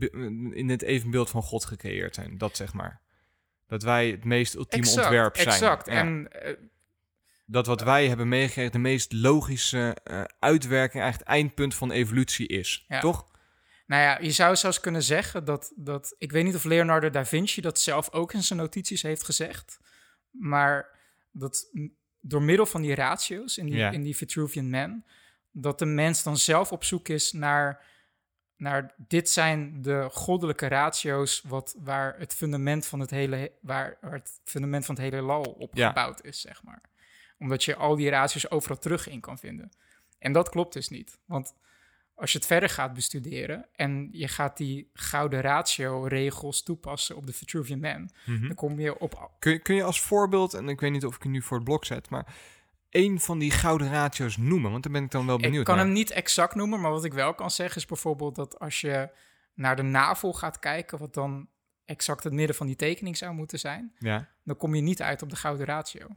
in 0.54 0.70
het 0.70 0.82
evenbeeld 0.82 1.30
van 1.30 1.42
God 1.42 1.66
gecreëerd 1.66 2.16
zijn. 2.16 2.38
Dat 2.38 2.56
zeg 2.56 2.74
maar. 2.74 3.02
Dat 3.68 3.84
wij 3.84 4.10
het 4.10 4.24
meest 4.24 4.56
ultieme 4.56 4.86
exact, 4.86 5.06
ontwerp 5.06 5.36
zijn. 5.36 5.48
Exact. 5.48 5.86
Ja. 5.86 5.94
En 5.94 6.32
eh, 6.32 6.54
dat 7.46 7.66
wat 7.66 7.82
wij 7.82 8.08
hebben 8.08 8.28
meegekregen 8.28 8.72
de 8.72 8.78
meest 8.78 9.14
logische 9.14 9.98
eh, 10.04 10.24
uitwerking, 10.40 11.04
eigenlijk 11.04 11.30
het 11.30 11.40
eindpunt 11.40 11.76
van 11.76 11.92
evolutie 11.92 12.48
is. 12.48 12.86
Ja. 12.88 13.00
Toch? 13.00 13.28
Nou 13.90 14.02
ja, 14.02 14.20
je 14.20 14.32
zou 14.32 14.56
zelfs 14.56 14.80
kunnen 14.80 15.04
zeggen 15.04 15.46
dat, 15.46 15.72
dat... 15.76 16.16
Ik 16.18 16.32
weet 16.32 16.44
niet 16.44 16.56
of 16.56 16.64
Leonardo 16.64 17.10
da 17.10 17.26
Vinci 17.26 17.62
dat 17.62 17.80
zelf 17.80 18.12
ook 18.12 18.34
in 18.34 18.44
zijn 18.44 18.60
notities 18.60 19.02
heeft 19.02 19.24
gezegd. 19.24 19.80
Maar 20.32 20.90
dat 21.32 21.72
door 22.20 22.42
middel 22.42 22.66
van 22.66 22.82
die 22.82 22.96
ratio's 22.96 23.58
in 23.58 23.66
die, 23.66 23.76
Ja. 23.76 23.92
in 23.92 24.04
die 24.04 24.16
Vitruvian 24.16 24.70
Man... 24.70 25.04
dat 25.52 25.80
de 25.80 25.86
mens 25.86 26.24
dan 26.24 26.38
zelf 26.38 26.72
op 26.72 26.84
zoek 26.84 27.08
is 27.08 27.32
naar... 27.32 27.86
naar 28.58 28.94
dit 28.98 29.30
zijn 29.30 29.82
de 29.82 30.08
goddelijke 30.12 30.68
ratio's... 30.68 31.42
Wat, 31.48 31.76
waar, 31.78 32.16
het 32.20 32.34
fundament 32.34 32.86
van 32.86 33.00
het 33.00 33.10
hele, 33.10 33.52
waar, 33.62 33.98
waar 34.02 34.14
het 34.14 34.40
fundament 34.44 34.86
van 34.86 34.96
het 34.96 35.04
hele 35.04 35.22
lal 35.22 35.44
op 35.44 35.76
Ja. 35.76 35.88
gebouwd 35.88 36.24
is, 36.24 36.42
zeg 36.42 36.64
maar. 36.64 36.82
Omdat 37.40 37.64
je 37.64 37.76
al 37.76 37.96
die 37.96 38.10
ratio's 38.10 38.50
overal 38.50 38.78
terug 38.78 39.08
in 39.08 39.20
kan 39.20 39.38
vinden. 39.40 39.72
En 40.20 40.32
dat 40.32 40.50
klopt 40.50 40.74
dus 40.74 40.90
niet. 40.90 41.20
Want 41.26 41.54
als 42.20 42.32
je 42.32 42.38
het 42.38 42.48
verder 42.48 42.70
gaat 42.70 42.94
bestuderen 42.94 43.66
en 43.76 44.10
je 44.12 44.28
gaat 44.28 44.58
die 44.58 44.90
gouden 44.94 45.42
ratio-regels 45.42 46.64
toepassen 46.64 47.16
op 47.16 47.26
de 47.28 47.34
Vitruvian 47.34 47.80
Man, 47.80 48.10
Mhm. 48.26 48.48
dan 48.48 48.56
kom 48.56 48.80
je 48.80 49.00
op. 49.00 49.32
Kun, 49.40 49.52
je- 49.52 49.60
kun 49.60 49.76
je 49.76 49.84
als 49.84 50.02
voorbeeld, 50.02 50.54
en 50.54 50.70
ik 50.70 50.80
weet 50.80 50.92
niet 50.92 51.06
of 51.06 51.16
ik 51.16 51.24
je 51.24 51.30
nu 51.30 51.42
voor 51.42 51.56
het 51.58 51.66
blok 51.66 51.86
zet, 51.86 52.10
maar 52.10 52.36
één 52.90 53.20
van 53.20 53.40
die 53.40 53.52
gouden 53.52 53.92
ratio's 53.92 54.38
noemen? 54.38 54.72
Want 54.72 54.84
daar 54.84 54.92
ben 54.92 55.04
ik 55.04 55.12
dan 55.12 55.26
wel 55.26 55.38
benieuwd 55.38 55.60
Ik 55.60 55.66
kan 55.66 55.76
naar. 55.76 55.86
hem 55.86 55.94
niet 55.94 56.12
exact 56.12 56.56
noemen, 56.56 56.82
maar 56.82 56.92
wat 56.92 57.06
ik 57.06 57.14
wel 57.14 57.34
kan 57.34 57.52
zeggen 57.52 57.78
is 57.78 57.86
bijvoorbeeld 57.86 58.36
dat 58.36 58.60
als 58.60 58.82
je 58.82 59.10
naar 59.54 59.76
de 59.76 59.82
navel 59.84 60.34
gaat 60.34 60.60
kijken, 60.60 60.98
wat 60.98 61.14
dan 61.14 61.48
exact 61.86 62.24
het 62.24 62.34
midden 62.34 62.56
van 62.56 62.68
die 62.68 62.76
tekening 62.76 63.18
zou 63.18 63.34
moeten 63.34 63.60
zijn, 63.60 63.94
Ja, 63.98 64.30
dan 64.44 64.58
kom 64.58 64.76
je 64.76 64.82
niet 64.82 65.02
uit 65.02 65.22
op 65.22 65.30
de 65.30 65.36
gouden 65.36 65.66
ratio. 65.66 66.08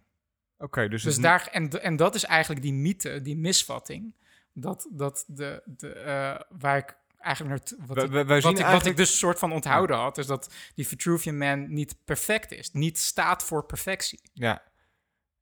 oké. 0.58 0.88
dus 0.88 1.02
Dus 1.02 1.14
het- 1.14 1.22
daar, 1.22 1.46
en, 1.52 1.82
en 1.82 1.96
dat 1.96 2.14
is 2.14 2.24
eigenlijk 2.24 2.62
die 2.62 2.72
mythe, 2.72 3.22
die 3.22 3.36
misvatting, 3.36 4.14
dat, 4.52 4.88
dat 4.90 5.24
de, 5.26 5.62
de, 5.64 5.92
eh, 5.92 6.40
waar 6.58 6.76
ik 6.76 6.96
eigenlijk 7.18 7.54
naartoe, 7.54 7.78
wat, 7.86 8.26
wat, 8.26 8.42
zien 8.42 8.58
ik, 8.58 8.66
wat 8.66 8.86
ik 8.86 8.96
dus 8.96 9.18
soort 9.18 9.38
van 9.38 9.52
onthouden 9.52 9.96
had, 9.96 10.18
is 10.18 10.26
dat 10.26 10.52
die 10.74 10.86
Vitruvian 10.86 11.38
Man 11.38 11.72
niet 11.72 11.96
perfect 12.04 12.52
is, 12.52 12.72
niet 12.72 12.98
staat 12.98 13.44
voor 13.44 13.64
perfectie. 13.66 14.20
Ja. 14.32 14.62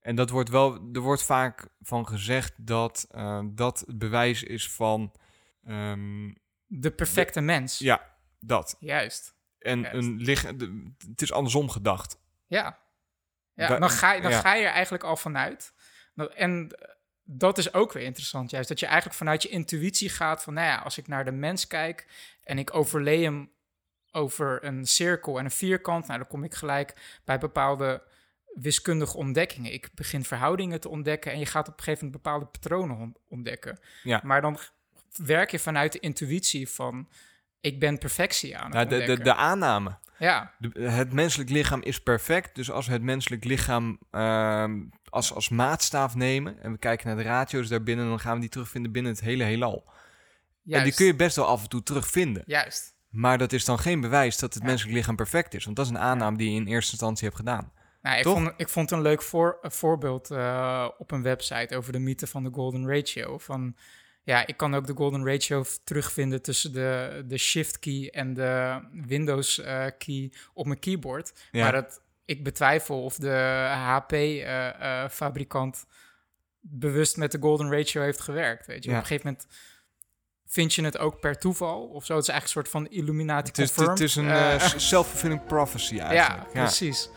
En 0.01 0.15
dat 0.17 0.31
wordt 0.31 0.49
wel, 0.49 0.89
er 0.93 1.01
wordt 1.01 1.23
vaak 1.23 1.69
van 1.81 2.07
gezegd 2.09 2.53
dat 2.67 3.07
eh, 3.11 3.41
dat 3.45 3.81
het 3.87 3.99
bewijs 3.99 4.43
is 4.43 4.71
van, 4.73 5.15
ehm, 5.65 6.33
De 6.67 6.91
perfecte 6.91 7.41
mens. 7.41 7.79
ja, 7.79 8.17
dat. 8.39 8.77
Juist. 8.79 9.35
En 9.59 9.81
Juist. 9.81 9.95
een 9.95 10.17
lichaam, 10.17 10.59
de- 10.59 10.93
het 11.09 11.23
is 11.23 11.33
andersom 11.33 11.69
gedacht. 11.71 12.19
Ja. 12.47 12.79
ja 13.55 13.69
Da- 13.69 13.79
dan 13.79 13.91
ga, 13.91 14.13
je, 14.13 14.21
dan 14.23 14.31
ja. 14.31 14.41
ga 14.41 14.55
je 14.55 14.65
er 14.65 14.73
eigenlijk 14.73 15.05
al 15.05 15.17
vanuit. 15.17 15.73
En 16.35 16.69
eh, 16.71 16.95
dat 17.33 17.59
is 17.59 17.73
ook 17.73 17.93
weer 17.93 18.03
interessant, 18.03 18.51
juist. 18.51 18.69
Dat 18.69 18.81
je 18.81 18.87
eigenlijk 18.87 19.17
vanuit 19.17 19.43
je 19.43 19.49
intuïtie 19.49 20.09
gaat 20.09 20.43
van, 20.43 20.55
nou 20.55 20.67
ja, 20.67 20.77
als 20.77 20.99
ik 20.99 21.07
naar 21.07 21.25
de 21.25 21.33
mens 21.33 21.67
kijk 21.67 22.07
en 22.45 22.59
ik 22.59 22.75
overlee 22.75 23.23
hem 23.23 23.51
over 24.13 24.65
een 24.65 24.87
cirkel 24.87 25.39
en 25.39 25.45
een 25.45 25.51
vierkant, 25.51 26.07
nou 26.07 26.19
dan 26.19 26.29
kom 26.29 26.45
ik 26.45 26.55
gelijk 26.55 27.21
bij 27.25 27.39
bepaalde 27.39 28.03
wiskundige 28.55 29.17
ontdekkingen. 29.17 29.73
Ik 29.73 29.91
begin 29.95 30.25
verhoudingen 30.25 30.81
te 30.81 30.89
ontdekken 30.89 31.33
en 31.33 31.39
je 31.39 31.47
gaat 31.47 31.69
op 31.69 31.79
een 31.79 31.85
gegeven 31.85 32.05
moment 32.05 32.23
bepaalde 32.23 32.47
patronen 32.47 32.97
on- 32.97 33.17
ontdekken. 33.29 33.79
Ja. 34.03 34.21
Maar 34.25 34.41
dan 34.41 34.59
werk 35.17 35.51
je 35.51 35.59
vanuit 35.59 35.93
de 35.93 36.01
intuïtie 36.01 36.69
van, 36.69 37.09
ik 37.61 37.81
ben 37.81 37.99
perfectie 37.99 38.57
aan 38.59 38.77
het 38.77 38.91
Nou, 38.91 39.07
de, 39.07 39.23
de, 39.23 39.35
aanname. 39.35 39.99
ja, 40.19 40.55
De- 40.59 40.81
het 40.91 41.13
menselijk 41.13 41.51
lichaam 41.51 41.83
is 41.83 42.03
perfect. 42.03 42.55
Dus 42.55 42.71
als 42.71 42.87
we 42.87 42.93
het 42.93 43.03
menselijk 43.03 43.45
lichaam 43.45 43.99
ehm, 44.11 44.81
als, 45.09 45.33
als 45.35 45.49
maatstaaf 45.49 46.15
nemen 46.15 46.63
en 46.63 46.73
we 46.73 46.79
kijken 46.79 47.07
naar 47.07 47.17
de 47.17 47.23
ratio's 47.23 47.69
daarbinnen, 47.69 48.09
dan 48.09 48.21
gaan 48.21 48.35
we 48.35 48.41
die 48.41 48.49
terugvinden 48.49 48.93
binnen 48.93 49.13
het 49.13 49.21
hele 49.21 49.45
heelal. 49.45 49.85
En 49.87 49.93
die 50.63 50.75
juist. 50.75 50.97
kun 50.97 51.07
je 51.07 51.17
best 51.17 51.37
wel 51.37 51.47
af 51.47 51.63
en 51.63 51.69
toe 51.69 51.83
terugvinden. 51.83 52.43
Juist. 52.47 52.95
Maar 53.09 53.39
dat 53.39 53.53
is 53.53 53.65
dan 53.65 53.79
geen 53.79 54.01
bewijs 54.01 54.39
dat 54.39 54.55
het 54.55 54.63
Ja. 54.63 54.69
menselijk 54.69 54.97
lichaam 54.97 55.17
perfect 55.17 55.55
is. 55.55 55.65
Want 55.65 55.77
dat 55.77 55.85
is 55.87 55.91
een 55.93 55.99
aanname 55.99 56.37
die 56.37 56.51
je 56.53 56.61
in 56.61 56.67
eerste 56.67 56.91
instantie 56.93 57.25
hebt 57.25 57.37
gedaan. 57.37 57.73
Nou, 58.03 58.17
ik, 58.17 58.23
Toch? 58.23 58.33
vond, 58.33 58.53
ik 58.57 58.69
vond 58.69 58.91
een 58.91 59.01
leuk 59.03 59.23
voor, 59.23 59.59
een 59.63 59.71
voorbeeld 59.71 60.31
eh, 60.31 60.89
op 60.99 61.11
een 61.11 61.23
website 61.23 61.77
over 61.77 61.93
de 61.93 61.99
mythe 61.99 62.27
van 62.27 62.43
de 62.45 62.51
golden 62.53 62.89
ratio. 62.89 63.39
Van, 63.39 63.77
ja, 64.23 64.47
ik 64.47 64.57
kan 64.57 64.75
ook 64.75 64.87
de 64.87 64.95
golden 64.95 65.27
ratio 65.27 65.65
terugvinden 65.85 66.43
tussen 66.43 66.73
de, 66.73 67.23
de 67.27 67.39
shift 67.39 67.79
key 67.79 68.11
en 68.11 68.35
de 68.35 68.81
Windows 68.93 69.59
eh, 69.61 69.85
key 69.99 70.33
op 70.55 70.67
mijn 70.67 70.79
keyboard. 70.79 71.33
Ja. 71.51 71.63
Maar 71.63 71.73
dat, 71.73 72.03
ik 72.25 72.45
betwijfel 72.45 73.05
of 73.05 73.17
de 73.17 73.31
HP-fabrikant 73.75 75.85
bewust 76.61 77.17
met 77.17 77.33
de 77.33 77.39
golden 77.41 77.71
ratio 77.73 78.03
heeft 78.03 78.21
gewerkt. 78.21 78.67
Weet 78.67 78.85
je. 78.85 78.91
Ja. 78.91 78.97
Op 78.97 79.03
een 79.03 79.09
gegeven 79.09 79.31
moment 79.31 79.47
vind 80.47 80.75
je 80.75 80.85
het 80.85 80.99
ook 80.99 81.21
per 81.21 81.39
toeval 81.39 81.83
of 81.83 82.05
zo. 82.05 82.15
Het 82.15 82.23
is 82.23 82.29
eigenlijk 82.29 82.67
een 82.67 82.73
soort 82.73 82.79
van 82.85 82.89
Illuminati 82.99 83.49
Het 83.49 83.59
is, 83.59 83.67
confirmed. 83.67 83.99
het 83.99 84.09
is 84.09 84.17
een 84.17 84.29
Eh, 84.29 84.55
eh, 84.55 84.61
self-fulfilling 84.91 85.47
prophecy 85.47 85.95
ja, 85.95 86.05
eigenlijk. 86.05 86.53
precies. 86.53 87.09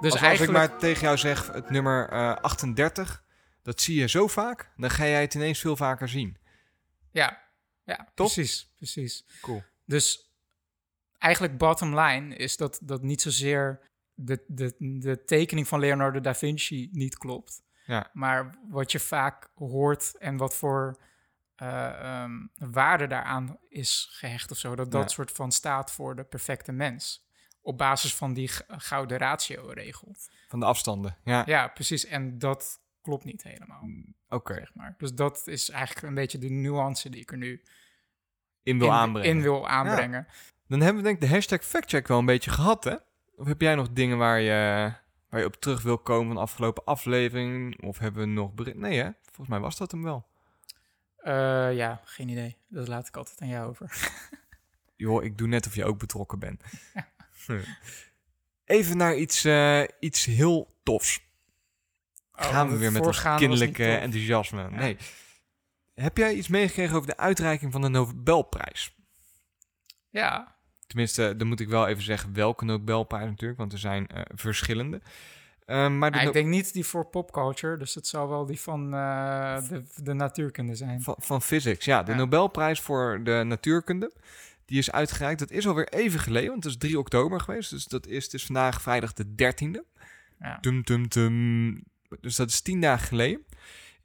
Dus 0.00 0.12
als, 0.12 0.20
eigenlijk... 0.20 0.56
als 0.58 0.64
ik 0.64 0.70
maar 0.70 0.78
tegen 0.78 1.02
jou 1.02 1.16
zeg 1.18 1.52
het 1.52 1.70
nummer 1.70 2.08
eh, 2.08 2.36
38, 2.40 3.24
dat 3.66 3.80
zie 3.80 4.00
je 4.00 4.08
zo 4.08 4.26
vaak, 4.26 4.70
dan 4.76 4.90
ga 4.90 5.04
jij 5.06 5.20
het 5.20 5.34
ineens 5.34 5.58
veel 5.60 5.76
vaker 5.76 6.08
zien. 6.08 6.36
Ja, 7.10 7.42
ja 7.84 8.08
Toch? 8.14 8.32
precies, 8.32 8.72
precies. 8.76 9.24
Cool. 9.40 9.62
Dus 9.84 10.30
eigenlijk 11.18 11.58
bottom 11.58 11.98
line 11.98 12.36
is 12.36 12.56
dat, 12.56 12.78
dat 12.82 13.02
niet 13.02 13.20
zozeer 13.22 13.80
de, 14.14 14.44
de, 14.46 14.74
de 14.78 15.24
tekening 15.24 15.68
van 15.68 15.80
Leonardo 15.80 16.20
da 16.20 16.34
Vinci 16.34 16.88
niet 16.92 17.18
klopt. 17.18 17.62
Ja. 17.86 18.10
Maar 18.12 18.58
wat 18.68 18.92
je 18.92 18.98
vaak 19.00 19.50
hoort 19.54 20.16
en 20.18 20.36
wat 20.36 20.54
voor 20.56 21.00
eh, 21.54 21.86
ehm, 22.22 22.32
waarde 22.54 23.06
daaraan 23.06 23.58
is 23.68 24.08
gehecht 24.10 24.50
of 24.50 24.58
zo, 24.58 24.74
dat 24.76 24.90
dat 24.90 25.02
Ja. 25.02 25.08
soort 25.08 25.30
van 25.32 25.52
staat 25.52 25.92
voor 25.92 26.16
de 26.16 26.24
perfecte 26.24 26.72
mens. 26.72 27.24
Op 27.60 27.78
basis 27.78 28.14
van 28.14 28.32
die 28.32 28.50
gouden 28.68 29.18
ratio-regel. 29.18 30.14
Van 30.48 30.60
de 30.60 30.66
afstanden. 30.66 31.16
Ja, 31.24 31.42
Ja, 31.46 31.68
precies. 31.68 32.04
En 32.04 32.38
dat 32.38 32.80
klopt 33.06 33.24
niet 33.24 33.42
helemaal, 33.42 33.88
oké. 34.28 34.54
zeg 34.54 34.74
maar. 34.74 34.94
Dus 34.98 35.14
dat 35.14 35.46
is 35.46 35.70
eigenlijk 35.70 36.06
een 36.06 36.14
beetje 36.14 36.38
de 36.38 36.48
nuance 36.50 37.10
die 37.10 37.20
ik 37.20 37.30
er 37.30 37.36
nu 37.36 37.62
In 38.62 38.78
wil 38.78 38.86
in, 38.86 38.92
aanbrengen. 38.94 39.30
in 39.30 39.42
wil 39.42 39.68
aanbrengen. 39.68 40.26
Dan 40.68 40.80
hebben 40.80 41.02
we 41.02 41.08
denk 41.08 41.22
ik 41.22 41.28
de 41.28 41.34
hashtag 41.34 41.64
factcheck 41.64 42.06
wel 42.06 42.18
een 42.18 42.24
beetje 42.24 42.50
gehad, 42.50 42.84
hè? 42.84 42.94
Of 43.36 43.46
heb 43.46 43.60
jij 43.60 43.74
nog 43.74 43.92
dingen 43.92 44.18
waar 44.18 44.40
je, 44.40 44.92
waar 45.28 45.40
je 45.40 45.46
op 45.46 45.54
terug 45.56 45.82
wil 45.82 45.98
komen 45.98 46.26
van 46.26 46.34
de 46.34 46.40
afgelopen 46.42 46.84
aflevering? 46.84 47.82
Of 47.82 47.98
hebben 47.98 48.22
we 48.22 48.28
nog? 48.28 48.74
Nee, 48.74 48.98
hè? 48.98 49.10
Volgens 49.22 49.48
mij 49.48 49.60
was 49.60 49.76
dat 49.76 49.90
hem 49.90 50.02
wel. 50.02 50.26
Eh, 51.16 51.76
ja, 51.76 52.00
geen 52.04 52.28
idee. 52.28 52.56
Dat 52.68 52.88
laat 52.88 53.08
ik 53.08 53.16
altijd 53.16 53.40
aan 53.40 53.48
jou 53.48 53.68
over. 53.68 54.10
Joh, 54.96 55.24
ik 55.24 55.38
doe 55.38 55.48
net 55.48 55.66
of 55.66 55.74
je 55.74 55.84
ook 55.84 55.98
betrokken 55.98 56.38
bent. 56.38 56.62
Even 58.64 58.96
naar 58.96 59.16
iets, 59.16 59.44
eh, 59.44 59.82
iets 60.00 60.24
heel 60.24 60.74
tofs. 60.82 61.25
Gaan 62.36 62.68
we 62.68 62.76
weer 62.76 62.92
met 62.92 63.06
ons 63.06 63.22
kinderlijke 63.22 63.96
enthousiasme. 63.96 64.70
Nee. 64.70 64.96
Heb 65.94 66.16
jij 66.16 66.34
iets 66.34 66.48
meegekregen 66.48 66.96
over 66.96 67.08
de 67.08 67.16
uitreiking 67.16 67.72
van 67.72 67.80
de 67.80 67.88
Nobelprijs? 67.88 68.94
Ja, 70.10 70.56
Tenminste, 70.86 71.36
dan 71.36 71.46
moet 71.46 71.60
ik 71.60 71.68
wel 71.68 71.86
even 71.86 72.02
zeggen 72.02 72.32
welke 72.32 72.64
Nobelprijs 72.64 73.28
natuurlijk, 73.28 73.58
want 73.58 73.72
er 73.72 73.78
zijn 73.78 74.06
eh, 74.06 74.22
verschillende. 74.34 75.00
Eh, 75.64 75.88
maar 75.88 76.10
de 76.10 76.18
ik 76.18 76.32
denk 76.32 76.48
niet 76.48 76.72
die 76.72 76.86
voor 76.86 77.06
popculture, 77.06 77.76
dus 77.76 77.94
het 77.94 78.06
zal 78.06 78.28
wel 78.28 78.46
die 78.46 78.60
van 78.60 78.94
eh, 78.94 79.68
de, 79.68 79.84
de 80.02 80.12
natuurkunde 80.12 80.74
zijn. 80.74 81.02
van, 81.02 81.14
van 81.18 81.42
physics, 81.42 81.84
ja. 81.84 82.02
De 82.02 82.10
Ja. 82.10 82.16
Nobelprijs 82.16 82.80
voor 82.80 83.20
de 83.22 83.42
natuurkunde, 83.46 84.12
die 84.64 84.78
is 84.78 84.92
uitgereikt. 84.92 85.38
Dat 85.38 85.50
is 85.50 85.66
alweer 85.66 85.88
even 85.88 86.20
geleden, 86.20 86.50
want 86.50 86.64
het 86.64 86.72
is 86.72 86.78
3 86.78 86.98
oktober 86.98 87.40
geweest. 87.40 87.70
Dus 87.70 87.84
dat 87.84 88.06
is, 88.06 88.24
het 88.24 88.34
is 88.34 88.46
vandaag 88.46 88.82
vrijdag 88.82 89.12
de 89.12 89.26
13e. 89.26 89.80
Ja. 90.38 90.58
Tum, 90.60 90.84
tum, 90.84 91.08
tum. 91.08 91.84
Dus 92.20 92.36
dat 92.36 92.48
is 92.48 92.60
tien 92.60 92.80
dagen 92.80 93.06
geleden. 93.06 93.44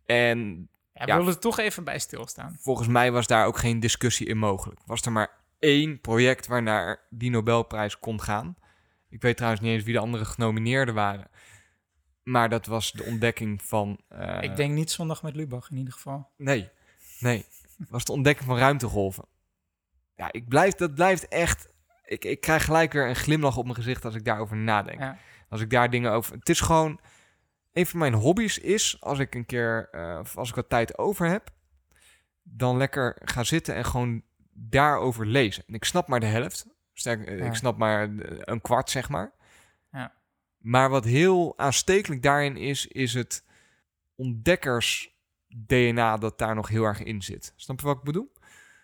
En 0.06 0.70
Ja, 0.94 1.06
Ja. 1.06 1.06
we 1.06 1.20
willen 1.20 1.34
er 1.34 1.40
toch 1.40 1.60
even 1.60 1.84
bij 1.84 2.00
stilstaan. 2.00 2.58
volgens 2.60 2.88
mij 2.88 3.12
was 3.12 3.28
daar 3.28 3.46
ook 3.46 3.58
geen 3.58 3.80
discussie 3.80 4.28
in 4.28 4.38
mogelijk. 4.38 4.80
Was 4.86 5.02
er 5.02 5.12
maar 5.12 5.40
één 5.60 6.02
project 6.02 6.48
waarnaar 6.48 7.08
die 7.10 7.30
Nobelprijs 7.30 8.00
kon 8.00 8.22
gaan. 8.22 8.56
Ik 9.10 9.22
weet 9.22 9.36
trouwens 9.38 9.62
niet 9.64 9.72
eens 9.74 9.84
wie 9.84 9.94
de 9.94 10.00
andere 10.00 10.26
genomineerden 10.26 10.94
waren. 10.94 11.30
Maar 12.24 12.50
dat 12.50 12.66
was 12.66 12.92
de 12.92 13.04
ontdekking 13.04 13.62
van... 13.64 14.02
eh, 14.08 14.42
ik 14.42 14.56
denk 14.56 14.74
niet 14.74 14.92
zondag 14.92 15.24
met 15.24 15.36
Lubach 15.36 15.70
in 15.72 15.78
ieder 15.78 15.94
geval. 15.94 16.30
Nee, 16.38 16.70
nee. 17.20 17.46
was 17.90 18.06
de 18.06 18.12
ontdekking 18.12 18.46
van 18.48 18.58
ruimtegolven. 18.58 19.26
Ja, 20.16 20.32
ik 20.32 20.48
blijf, 20.48 20.74
dat 20.74 20.96
blijft 20.96 21.28
echt... 21.28 21.70
Ik, 22.06 22.26
ik 22.26 22.42
krijg 22.42 22.66
gelijk 22.66 22.94
weer 22.94 23.08
een 23.10 23.16
glimlach 23.16 23.58
op 23.58 23.64
mijn 23.64 23.76
gezicht 23.76 24.06
als 24.06 24.16
ik 24.16 24.26
daarover 24.26 24.58
nadenk. 24.58 25.00
Ja. 25.00 25.18
Als 25.50 25.62
ik 25.62 25.70
daar 25.70 25.90
dingen 25.90 26.12
over... 26.12 26.36
Het 26.36 26.50
is 26.50 26.60
gewoon... 26.62 27.00
Een 27.74 27.86
van 27.86 28.00
mijn 28.00 28.14
hobby's 28.14 28.58
is, 28.58 29.02
als 29.02 29.20
ik 29.20 29.36
een 29.36 29.46
keer... 29.46 29.90
of 30.20 30.38
als 30.38 30.50
ik 30.50 30.56
wat 30.56 30.70
tijd 30.70 30.98
over 30.98 31.28
heb... 31.28 31.50
dan 32.44 32.78
lekker 32.78 33.18
gaan 33.24 33.46
zitten 33.46 33.76
en 33.76 33.86
gewoon 33.86 34.24
daarover 34.54 35.26
lezen. 35.26 35.64
En 35.68 35.74
ik 35.74 35.84
snap 35.84 36.08
maar 36.08 36.20
de 36.20 36.26
helft. 36.26 36.66
Sterk, 36.94 37.26
eh, 37.26 37.38
Ja. 37.38 37.46
Ik 37.46 37.56
snap 37.56 37.78
maar 37.78 38.10
een 38.40 38.62
kwart, 38.62 38.90
zeg 38.90 39.10
maar. 39.10 39.32
Ja. 39.92 40.14
Maar 40.58 40.90
wat 40.90 41.06
heel 41.06 41.54
aanstekelijk 41.58 42.24
daarin 42.24 42.58
is, 42.58 42.88
is 42.88 43.14
het 43.14 43.46
ontdekkers-DNA 44.16 46.18
dat 46.18 46.38
daar 46.38 46.56
nog 46.56 46.68
heel 46.68 46.84
erg 46.84 47.04
in 47.04 47.22
zit. 47.22 47.54
Snap 47.56 47.80
je 47.80 47.86
wat 47.86 47.98
ik 47.98 48.04
bedoel? 48.04 48.32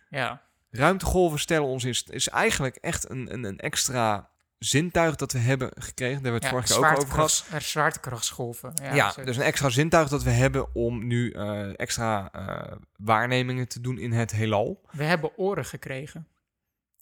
Ja, 0.10 0.46
Ruimtegolven 0.70 1.40
stellen 1.40 1.68
ons 1.68 1.84
in... 1.84 2.14
is 2.14 2.30
eigenlijk 2.30 2.76
echt 2.76 3.10
een, 3.10 3.34
een, 3.34 3.44
een 3.44 3.60
extra 3.60 4.30
zintuig 4.60 5.16
dat 5.16 5.32
we 5.32 5.40
hebben 5.40 5.72
gekregen. 5.76 6.24
Daar 6.24 6.32
hebben 6.32 6.32
we 6.32 6.38
het 6.38 6.44
ja 6.44 6.50
vorige 6.50 6.68
keer 6.74 6.78
ook 6.78 6.98
over 6.98 7.14
gehad. 7.14 7.32
zwaartekrachts- 7.32 7.66
eh, 7.66 7.70
zwaartekrachtsgolven. 7.72 8.72
Ja, 8.84 8.94
Ja, 8.96 9.14
dus 9.24 9.38
een 9.38 9.44
extra 9.44 9.70
zintuig 9.70 10.10
dat 10.10 10.24
we 10.24 10.30
hebben 10.30 10.76
om 10.76 11.08
nu 11.08 11.32
eh, 11.32 11.80
extra 11.80 12.32
eh, 12.32 12.78
waarnemingen 12.98 13.68
te 13.68 13.82
doen 13.82 13.98
in 14.00 14.12
het 14.12 14.32
heelal. 14.32 14.82
We 14.92 15.04
hebben 15.04 15.38
oren 15.38 15.66
gekregen. 15.66 16.28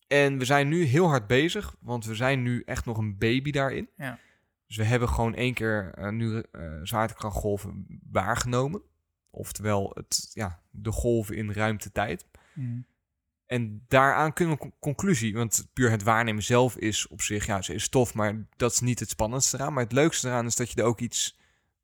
En 0.08 0.38
we 0.38 0.46
zijn 0.46 0.68
nu 0.68 0.84
heel 0.84 1.08
hard 1.08 1.28
bezig, 1.28 1.76
want 1.80 2.06
we 2.06 2.16
zijn 2.16 2.42
nu 2.42 2.62
echt 2.66 2.86
nog 2.86 2.98
een 2.98 3.18
baby 3.18 3.52
daarin. 3.52 3.90
Ja. 3.98 4.20
Dus 4.68 4.78
we 4.78 4.84
hebben 4.84 5.10
gewoon 5.10 5.36
één 5.36 5.54
keer 5.54 5.92
eh, 5.96 6.10
nu 6.10 6.44
zwaartekrachtgolven 6.84 7.86
waargenomen. 8.12 8.82
Oftewel 9.30 9.92
het, 9.94 10.30
ja, 10.34 10.60
de 10.72 10.92
golven 10.92 11.36
in 11.36 11.52
ruimte-tijd. 11.52 12.26
Mhm. 12.54 12.80
En 13.46 13.86
daaraan 13.88 14.34
kunnen 14.34 14.54
we 14.54 14.60
con- 14.60 14.74
conclusie, 14.80 15.34
want 15.34 15.68
puur 15.74 15.92
het 15.92 16.04
waarnemen 16.04 16.44
zelf 16.44 16.78
is 16.78 17.08
op 17.08 17.22
zich, 17.22 17.46
ja, 17.46 17.62
ze 17.62 17.74
is 17.74 17.90
tof, 17.90 18.14
maar 18.14 18.46
dat 18.56 18.72
is 18.72 18.80
niet 18.80 19.00
het 19.00 19.10
spannendste 19.10 19.58
eraan. 19.58 19.74
Maar 19.74 19.84
het 19.84 19.92
leukste 19.92 20.28
eraan 20.28 20.46
is 20.46 20.56
dat 20.56 20.72
je 20.72 20.82
er 20.82 20.88
ook 20.88 21.00
iets 21.00 21.40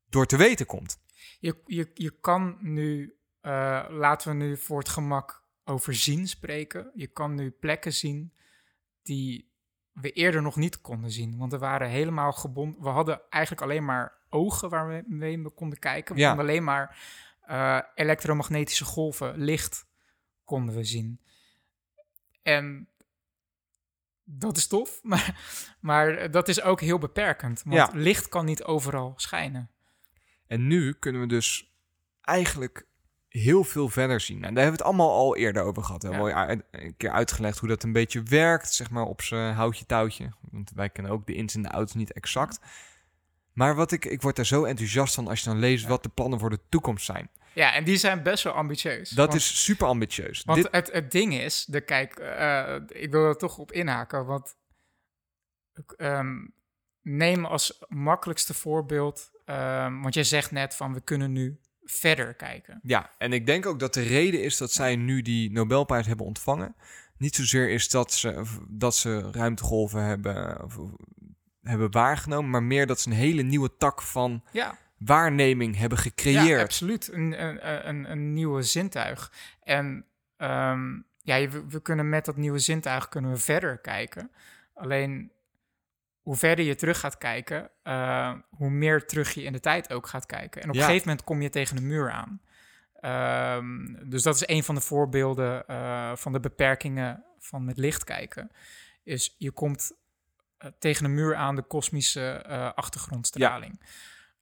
door 0.08 0.26
te 0.26 0.36
weten 0.36 0.66
komt. 0.66 0.98
Je, 1.40 1.56
je, 1.66 1.90
je 1.94 2.10
kan 2.20 2.56
nu, 2.60 3.16
eh, 3.40 3.84
laten 3.88 4.28
we 4.30 4.44
nu 4.44 4.56
voor 4.56 4.78
het 4.78 4.88
gemak 4.88 5.42
over 5.64 5.94
zien 5.94 6.28
spreken. 6.28 6.90
Je 6.94 7.06
kan 7.06 7.34
nu 7.34 7.50
plekken 7.50 7.92
zien 7.92 8.32
die 9.02 9.50
we 9.92 10.10
eerder 10.12 10.42
nog 10.42 10.56
niet 10.56 10.80
konden 10.80 11.10
zien. 11.10 11.38
Want 11.38 11.52
we 11.52 11.58
waren 11.58 11.88
helemaal 11.88 12.32
gebonden. 12.32 12.82
We 12.82 12.88
hadden 12.88 13.20
eigenlijk 13.28 13.62
alleen 13.62 13.84
maar 13.84 14.12
ogen 14.28 14.68
waarmee 14.68 15.42
we 15.42 15.50
konden 15.50 15.78
kijken. 15.78 16.14
We 16.14 16.20
Ja. 16.20 16.28
konden 16.28 16.46
alleen 16.46 16.64
maar 16.64 16.98
eh, 17.42 17.78
elektromagnetische 17.94 18.84
golven, 18.84 19.38
licht 19.38 19.86
konden 20.44 20.74
we 20.74 20.84
zien. 20.84 21.20
En 22.42 22.88
dat 24.24 24.56
is 24.56 24.66
tof, 24.66 25.00
maar, 25.02 25.40
maar 25.80 26.30
dat 26.30 26.48
is 26.48 26.62
ook 26.62 26.80
heel 26.80 26.98
beperkend. 26.98 27.62
Want 27.64 27.76
Ja. 27.76 27.90
licht 27.92 28.28
kan 28.28 28.44
niet 28.44 28.64
overal 28.64 29.12
schijnen. 29.16 29.70
En 30.46 30.66
nu 30.66 30.92
kunnen 30.92 31.20
we 31.20 31.26
dus 31.26 31.72
eigenlijk 32.20 32.86
heel 33.28 33.64
veel 33.64 33.88
verder 33.88 34.20
zien. 34.20 34.44
En 34.44 34.54
daar 34.54 34.62
hebben 34.64 34.64
we 34.64 34.70
het 34.70 34.82
allemaal 34.82 35.10
al 35.10 35.36
eerder 35.36 35.62
over 35.62 35.82
gehad. 35.84 36.02
We 36.02 36.08
hebben 36.08 36.28
Ja. 36.28 36.48
een 36.70 36.96
keer 36.96 37.10
uitgelegd 37.10 37.58
hoe 37.58 37.68
dat 37.68 37.82
een 37.82 37.92
beetje 37.92 38.22
werkt, 38.22 38.72
zeg 38.72 38.90
maar 38.90 39.04
op 39.04 39.22
zijn 39.22 39.54
houtje 39.54 39.86
touwtje. 39.86 40.32
Want 40.50 40.70
wij 40.74 40.90
kennen 40.90 41.12
ook 41.12 41.26
de 41.26 41.34
ins 41.34 41.54
en 41.54 41.62
de 41.62 41.70
outs 41.70 41.94
niet 41.94 42.12
exact. 42.12 42.58
Maar 43.52 43.74
wat 43.74 43.92
ik, 43.92 44.04
ik 44.04 44.22
word 44.22 44.36
daar 44.36 44.46
zo 44.46 44.64
enthousiast 44.64 45.14
van 45.14 45.28
als 45.28 45.40
je 45.42 45.48
dan 45.50 45.58
leest 45.58 45.86
wat 45.86 46.02
de 46.02 46.08
plannen 46.08 46.38
voor 46.38 46.50
de 46.50 46.60
toekomst 46.68 47.04
zijn. 47.04 47.30
Ja, 47.54 47.74
en 47.74 47.84
die 47.84 47.96
zijn 47.96 48.22
best 48.22 48.44
wel 48.44 48.52
ambitieus. 48.52 49.08
Dat 49.10 49.26
Want- 49.28 49.40
is 49.40 49.64
super 49.64 49.86
ambitieus. 49.86 50.42
Want 50.44 50.62
Dit, 50.62 50.72
het, 50.72 50.92
het 50.92 51.10
ding 51.10 51.34
is, 51.34 51.64
de, 51.64 51.80
kijk, 51.80 52.14
eh, 52.18 52.76
ik 52.88 53.10
wil 53.10 53.24
er 53.24 53.36
toch 53.36 53.58
op 53.58 53.72
inhaken, 53.72 54.26
want 54.26 54.54
ehm, 55.96 56.36
neem 57.02 57.44
als 57.44 57.84
makkelijkste 57.88 58.54
voorbeeld, 58.54 59.30
ehm, 59.44 60.00
want 60.00 60.14
jij 60.14 60.24
zegt 60.24 60.50
net 60.50 60.74
van 60.74 60.94
we 60.94 61.00
kunnen 61.00 61.32
nu 61.32 61.60
verder 61.82 62.34
kijken. 62.34 62.80
ja, 62.82 63.10
en 63.18 63.32
ik 63.32 63.46
denk 63.46 63.66
ook 63.66 63.78
dat 63.78 63.94
de 63.94 64.02
reden 64.02 64.42
is 64.42 64.56
dat 64.56 64.72
zij 64.72 64.96
nu 64.96 65.22
die 65.22 65.50
Nobelprijs 65.52 66.06
hebben 66.06 66.26
ontvangen. 66.26 66.76
Niet 67.16 67.34
zozeer 67.34 67.70
is 67.70 67.88
dat 67.88 68.12
ze, 68.12 68.42
dat 68.68 68.96
ze 68.96 69.30
ruimtegolven 69.32 70.02
hebben, 70.04 70.66
hebben 71.62 71.90
waargenomen, 71.90 72.50
maar 72.50 72.62
meer 72.62 72.86
dat 72.86 73.00
ze 73.00 73.08
een 73.10 73.16
hele 73.16 73.42
nieuwe 73.42 73.76
tak 73.76 74.02
van 74.02 74.44
Ja, 74.52 74.78
waarneming 75.04 75.76
hebben 75.76 75.98
ja 75.98 76.04
gecreëerd. 76.04 76.62
absoluut. 76.62 77.12
Een, 77.12 77.42
een, 77.44 77.88
een, 77.88 78.10
een 78.10 78.32
nieuwe 78.32 78.62
zintuig. 78.62 79.32
En 79.62 80.04
ehm, 80.36 81.00
ja, 81.22 81.48
we, 81.48 81.64
we 81.68 81.82
kunnen 81.82 82.08
met 82.08 82.24
dat 82.24 82.36
nieuwe 82.36 82.58
zintuig 82.58 83.08
kunnen 83.08 83.30
we 83.30 83.36
verder 83.36 83.78
kijken. 83.78 84.30
Alleen 84.74 85.32
hoe 86.22 86.36
verder 86.36 86.64
je 86.64 86.74
terug 86.74 87.00
gaat 87.00 87.18
kijken, 87.18 87.70
eh, 87.82 88.32
hoe 88.50 88.70
meer 88.70 89.06
terug 89.06 89.34
je 89.34 89.42
in 89.42 89.52
de 89.52 89.60
tijd 89.60 89.92
ook 89.92 90.06
gaat 90.06 90.26
kijken. 90.26 90.62
En 90.62 90.68
op 90.68 90.74
Ja. 90.74 90.80
een 90.80 90.86
gegeven 90.86 91.08
moment 91.08 91.26
kom 91.26 91.42
je 91.42 91.50
tegen 91.50 91.76
de 91.76 91.82
muur 91.82 92.10
aan. 92.10 92.40
Ehm, 93.00 94.08
dus 94.08 94.22
dat 94.22 94.34
is 94.34 94.48
een 94.48 94.62
van 94.64 94.74
de 94.74 94.80
voorbeelden 94.80 95.66
eh, 95.66 96.16
van 96.16 96.32
de 96.32 96.40
beperkingen 96.40 97.24
van 97.38 97.64
met 97.64 97.76
licht 97.76 98.04
kijken. 98.04 98.50
Is 99.02 99.34
je 99.38 99.50
komt 99.50 99.92
eh, 100.58 100.70
tegen 100.78 101.04
een 101.04 101.14
muur 101.14 101.34
aan 101.34 101.56
de 101.56 101.62
kosmische 101.62 102.44
achtergrondstraling. 102.74 103.80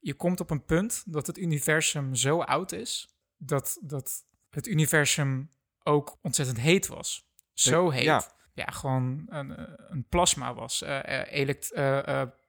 Je 0.01 0.15
komt 0.15 0.41
op 0.41 0.51
een 0.51 0.65
punt 0.65 1.03
dat 1.07 1.27
het 1.27 1.39
universum 1.39 2.15
zo 2.15 2.41
oud 2.41 2.73
is 2.73 3.15
dat, 3.37 3.79
dat 3.83 4.25
het 4.51 4.67
universum 4.67 5.51
ook 5.83 6.19
ontzettend 6.23 6.59
heet 6.61 6.87
was. 6.87 7.29
Zo 7.53 7.91
heet. 7.91 8.03
ja. 8.03 8.39
Ja, 8.55 8.65
gewoon 8.67 9.23
een, 9.29 9.57
eh, 9.57 9.65
een 9.89 10.07
plasma 10.09 10.55
was. 10.55 10.83
Eh, 10.83 11.21
eh, 11.21 11.33
elekt- 11.41 11.73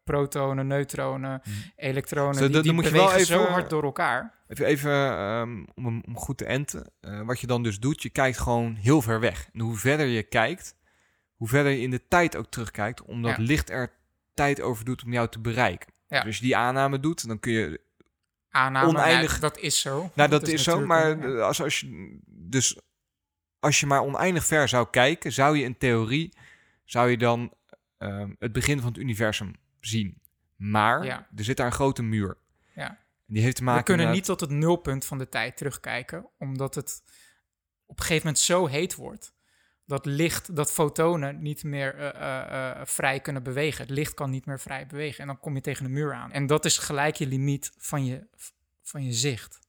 protonen, 0.04 0.68
neutronen, 0.68 1.42
elektronen, 1.76 2.34
Zo, 2.34 2.40
die, 2.40 2.50
dan- 2.50 2.52
dan 2.52 2.62
die 2.64 2.74
moet 2.74 2.84
je 2.86 2.92
wel 2.92 3.06
bewegen 3.06 3.26
zo 3.26 3.40
even- 3.40 3.52
hard 3.52 3.70
door 3.70 3.84
elkaar. 3.84 4.34
Even, 4.48 4.66
even 4.66 4.92
ehm, 5.18 5.66
om, 5.76 5.86
hem- 5.86 6.02
om 6.08 6.18
goed 6.18 6.38
te 6.38 6.46
enten. 6.46 6.92
Wat 7.26 7.40
je 7.40 7.48
dan 7.48 7.64
dus 7.64 7.80
doet, 7.80 8.02
je 8.02 8.10
kijkt 8.10 8.38
gewoon 8.38 8.76
heel 8.76 9.02
ver 9.02 9.20
weg. 9.20 9.50
En 9.54 9.60
hoe 9.60 9.76
verder 9.78 10.06
je 10.06 10.24
kijkt, 10.24 10.76
hoe 11.36 11.48
verder 11.48 11.72
je 11.72 11.80
in 11.82 11.90
de 11.92 12.08
tijd 12.08 12.36
ook 12.36 12.50
terugkijkt, 12.50 13.02
omdat 13.02 13.38
Ja. 13.38 13.44
licht 13.44 13.70
er 13.70 13.94
tijd 14.34 14.62
over 14.62 14.86
doet 14.86 15.04
om 15.04 15.14
jou 15.14 15.28
te 15.30 15.40
bereiken. 15.40 15.94
Ja. 16.12 16.18
Dus 16.18 16.26
als 16.28 16.36
je 16.38 16.44
die 16.44 16.56
aanname 16.58 17.00
doet, 17.00 17.28
dan 17.28 17.40
kun 17.40 17.52
je... 17.52 17.82
Aanname, 18.50 18.88
Oneindig- 18.88 19.34
ja, 19.34 19.40
dat 19.40 19.58
is 19.58 19.82
zo. 19.82 20.12
Nou, 20.16 20.30
dat, 20.30 20.48
is, 20.48 20.64
zo, 20.64 20.86
maar 20.86 21.30
ja. 21.30 21.40
als, 21.40 21.62
als 21.62 21.80
je... 21.80 22.18
Dus 22.26 22.80
als 23.60 23.80
je 23.80 23.86
maar 23.86 24.02
oneindig 24.02 24.46
ver 24.46 24.68
zou 24.68 24.88
kijken, 24.90 25.32
zou 25.32 25.58
je 25.58 25.64
in 25.64 25.78
theorie, 25.78 26.34
zou 26.84 27.10
je 27.10 27.18
dan 27.18 27.54
ehm, 27.98 28.34
het 28.40 28.52
begin 28.52 28.80
van 28.80 28.88
het 28.88 28.98
universum 28.98 29.56
zien. 29.80 30.22
Maar 30.56 31.06
Ja. 31.06 31.28
er 31.36 31.44
zit 31.44 31.58
daar 31.58 31.66
een 31.66 31.72
grote 31.72 32.04
muur. 32.04 32.38
Ja. 32.76 32.88
En 32.90 33.34
die 33.34 33.44
heeft 33.44 33.56
te 33.56 33.64
maken 33.64 33.80
We 33.80 33.86
kunnen 33.86 34.06
met... 34.06 34.16
niet 34.16 34.26
tot 34.26 34.40
het 34.40 34.50
nulpunt 34.50 35.06
van 35.06 35.18
de 35.18 35.30
tijd 35.30 35.58
terugkijken, 35.58 36.30
omdat 36.38 36.76
het 36.76 37.02
op 37.86 37.98
een 38.00 38.04
gegeven 38.06 38.26
moment 38.26 38.44
zo 38.44 38.66
heet 38.66 38.96
wordt 38.96 39.34
dat 39.92 40.06
licht, 40.06 40.56
dat 40.56 40.72
fotonen 40.72 41.42
niet 41.42 41.64
meer 41.64 41.96
eh, 41.96 42.08
eh, 42.08 42.80
eh, 42.80 42.86
vrij 42.86 43.20
kunnen 43.20 43.44
bewegen. 43.44 43.82
Het 43.82 43.96
licht 43.96 44.14
kan 44.14 44.30
niet 44.30 44.46
meer 44.46 44.60
vrij 44.60 44.88
bewegen 44.88 45.20
en 45.20 45.28
dan 45.28 45.40
kom 45.40 45.56
je 45.56 45.62
tegen 45.62 45.84
de 45.84 45.92
muur 45.92 46.14
aan. 46.14 46.32
En 46.32 46.48
dat 46.48 46.66
is 46.66 46.78
gelijk 46.78 47.16
je 47.16 47.28
limiet 47.28 47.72
van 47.78 48.06
je, 48.06 48.28
van 48.82 49.04
je 49.04 49.14
zicht. 49.14 49.62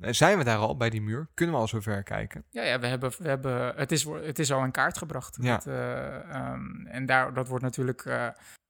Eh, 0.00 0.12
Zijn 0.12 0.38
we 0.38 0.44
daar 0.44 0.58
al 0.58 0.76
bij 0.76 0.90
die 0.90 1.02
muur? 1.02 1.28
Kunnen 1.34 1.54
we 1.54 1.60
al 1.60 1.68
zo 1.68 1.80
ver 1.80 2.02
kijken? 2.02 2.44
Ja, 2.50 2.62
ja 2.62 2.78
we 2.80 2.86
hebben, 2.86 3.12
we 3.18 3.28
hebben, 3.28 3.76
het, 3.76 3.92
is, 3.92 4.04
het 4.04 4.38
is 4.38 4.52
al 4.52 4.64
in 4.64 4.70
kaart 4.70 4.98
gebracht. 4.98 5.38
Ja. 5.40 5.60
Eh, 5.64 6.30
ehm, 6.30 6.86
en 6.86 7.06
daar, 7.06 7.34
dat 7.34 7.48
wordt 7.48 7.64
natuurlijk 7.64 8.08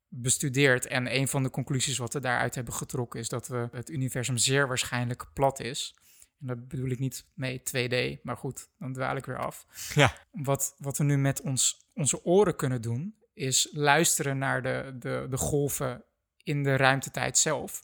bestudeerd. 0.09 0.87
En 0.87 1.15
een 1.15 1.29
van 1.29 1.43
de 1.43 1.51
conclusies 1.51 1.99
wat 1.99 2.13
we 2.13 2.21
daaruit 2.21 2.55
hebben 2.55 2.75
getrokken 2.75 3.21
is 3.21 3.29
dat 3.29 3.49
we 3.49 3.69
het 3.73 3.91
universum 3.91 4.37
zeer 4.37 4.69
waarschijnlijk 4.69 5.27
plat 5.33 5.61
is. 5.61 5.97
En 6.43 6.49
dat 6.49 6.69
bedoel 6.69 6.91
ik 6.91 6.99
niet 6.99 7.27
mee 7.35 7.61
2D, 7.61 8.23
maar 8.23 8.37
goed, 8.37 8.69
dan 8.79 8.93
dwaal 8.93 9.17
ik 9.17 9.25
weer 9.25 9.39
af. 9.39 9.67
Ja. 9.95 10.15
Wat, 10.31 10.75
wat 10.79 10.99
we 10.99 11.05
nu 11.05 11.19
met 11.19 11.41
ons, 11.41 11.91
onze 11.95 12.25
oren 12.25 12.57
kunnen 12.57 12.83
doen, 12.83 13.17
is 13.35 13.69
luisteren 13.73 14.39
naar 14.39 14.63
de, 14.63 14.97
de, 14.99 15.27
de 15.31 15.37
golven 15.37 16.05
in 16.43 16.63
de 16.63 16.77
ruimtetijd 16.77 17.39
zelf. 17.39 17.83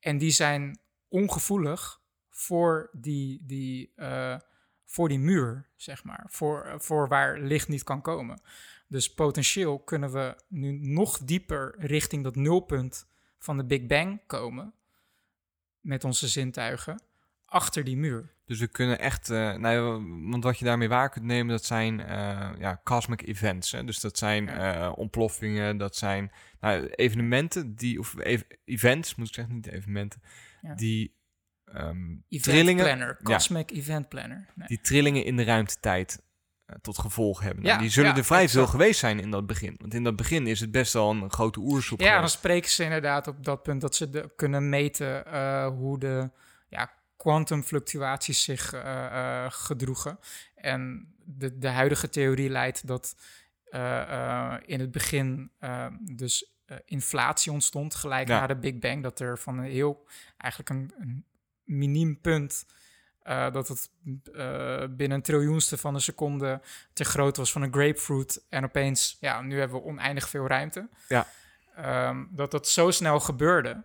En 0.00 0.18
die 0.18 0.30
zijn 0.30 0.78
ongevoelig 1.08 2.00
voor 2.30 2.90
die, 2.92 3.42
die, 3.46 3.92
eh, 3.96 4.38
voor 4.84 5.08
die 5.08 5.18
muur, 5.18 5.70
zeg 5.76 6.04
maar. 6.04 6.26
Voor, 6.28 6.74
voor 6.78 7.08
waar 7.08 7.38
licht 7.40 7.68
niet 7.68 7.82
kan 7.82 8.02
komen. 8.02 8.40
Dus 8.88 9.14
potentieel 9.14 9.78
kunnen 9.78 10.12
we 10.12 10.36
nu 10.48 10.72
nog 10.72 11.18
dieper 11.18 11.74
richting 11.78 12.24
dat 12.24 12.36
nulpunt 12.36 13.06
van 13.38 13.56
de 13.56 13.64
Big 13.64 13.86
Bang 13.86 14.20
komen. 14.26 14.74
Met 15.80 16.04
onze 16.04 16.28
zintuigen. 16.28 17.00
Achter 17.52 17.84
die 17.84 17.96
muur. 17.96 18.32
Dus 18.44 18.58
we 18.60 18.66
kunnen 18.68 18.98
echt, 18.98 19.30
eh, 19.30 19.54
nou, 19.54 20.04
want 20.30 20.44
wat 20.44 20.58
je 20.58 20.64
daarmee 20.64 20.88
waar 20.88 21.10
kunt 21.10 21.24
nemen, 21.24 21.48
dat 21.48 21.64
zijn 21.64 22.00
eh, 22.00 22.50
ja, 22.58 22.80
cosmic 22.84 23.22
events. 23.22 23.72
Hè? 23.72 23.84
Dus 23.84 24.00
dat 24.00 24.18
zijn 24.18 24.48
eh, 24.48 24.92
ontploffingen, 24.96 25.76
dat 25.76 25.96
zijn 25.96 26.32
nou, 26.60 26.86
evenementen 26.86 27.74
die, 27.74 27.98
of 27.98 28.14
ev- 28.18 28.42
events, 28.64 29.14
moet 29.14 29.28
ik 29.28 29.34
zeggen, 29.34 29.54
niet 29.54 29.66
evenementen, 29.66 30.22
Ja. 30.60 30.74
die 30.74 31.16
ehm, 31.64 32.10
Event 32.28 32.42
trillingen, 32.42 32.84
planner. 32.84 33.18
Cosmic 33.22 33.70
Event 33.70 34.08
Planner. 34.08 34.46
Nee. 34.54 34.68
die 34.68 34.80
trillingen 34.80 35.24
in 35.24 35.36
de 35.36 35.44
ruimtetijd 35.44 36.22
tot 36.80 36.98
gevolg 36.98 37.40
hebben. 37.40 37.62
Nou, 37.62 37.74
Ja, 37.74 37.80
die 37.80 37.90
zullen 37.90 38.10
ja, 38.10 38.16
er 38.16 38.24
vrij 38.24 38.48
veel 38.48 38.66
geweest 38.66 39.00
zijn 39.00 39.20
in 39.20 39.30
dat 39.30 39.46
begin. 39.46 39.74
Want 39.78 39.94
in 39.94 40.02
dat 40.04 40.16
begin 40.16 40.46
is 40.46 40.60
het 40.60 40.70
best 40.70 40.92
wel 40.92 41.10
een 41.10 41.30
grote 41.30 41.60
oersoep 41.60 42.00
Ja, 42.00 42.20
dan 42.20 42.28
spreken 42.28 42.70
ze 42.70 42.84
inderdaad 42.84 43.26
op 43.26 43.44
dat 43.44 43.62
punt 43.62 43.80
dat 43.80 43.94
ze 43.96 44.10
de, 44.10 44.32
kunnen 44.36 44.68
meten 44.68 45.24
hoe 45.68 45.98
de 45.98 46.30
ja, 46.68 46.92
kwantumfluctuaties 47.22 48.42
zich 48.42 48.72
eh, 48.72 49.46
gedroegen. 49.48 50.18
En 50.54 51.12
de, 51.24 51.58
de 51.58 51.68
huidige 51.68 52.08
theorie 52.08 52.50
leidt 52.50 52.86
dat 52.86 53.16
eh, 53.64 54.54
in 54.64 54.80
het 54.80 54.90
begin 54.90 55.50
dus 56.00 56.52
inflatie 56.84 57.52
ontstond, 57.52 57.94
gelijk 57.94 58.28
Ja. 58.28 58.40
na 58.40 58.46
de 58.46 58.56
Big 58.56 58.78
Bang. 58.78 59.02
Dat 59.02 59.20
er 59.20 59.38
van 59.38 59.58
een 59.58 59.70
heel, 59.70 60.06
eigenlijk 60.36 60.70
een, 60.70 60.92
een 60.98 61.24
miniem 61.64 62.20
punt, 62.20 62.66
dat 63.52 63.68
het 63.68 63.90
binnen 64.96 65.10
een 65.10 65.22
triljoenste 65.22 65.78
van 65.78 65.94
een 65.94 66.00
seconde 66.00 66.60
te 66.92 67.04
groot 67.04 67.36
was 67.36 67.52
van 67.52 67.62
een 67.62 67.72
grapefruit. 67.72 68.44
En 68.48 68.64
opeens, 68.64 69.16
ja, 69.20 69.40
nu 69.40 69.58
hebben 69.58 69.80
we 69.80 69.86
oneindig 69.86 70.28
veel 70.28 70.46
ruimte. 70.46 70.88
Ja. 71.08 71.26
Ehm, 71.76 72.24
dat 72.30 72.50
dat 72.50 72.68
zo 72.68 72.90
snel 72.90 73.20
gebeurde, 73.20 73.82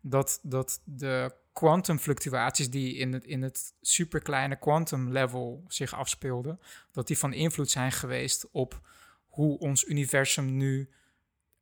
dat, 0.00 0.38
dat 0.42 0.80
de 0.84 1.42
kwantumfluctuaties 1.54 2.70
die 2.70 2.94
in 2.96 3.12
het, 3.12 3.24
in 3.24 3.42
het 3.42 3.74
superkleine 3.80 4.56
quantum 4.56 5.12
level 5.12 5.64
zich 5.68 5.94
afspeelden, 5.94 6.60
dat 6.92 7.06
die 7.06 7.18
van 7.18 7.32
invloed 7.32 7.70
zijn 7.70 7.92
geweest 7.92 8.48
op 8.50 8.80
hoe 9.26 9.58
ons 9.58 9.84
universum 9.84 10.56
nu 10.56 10.90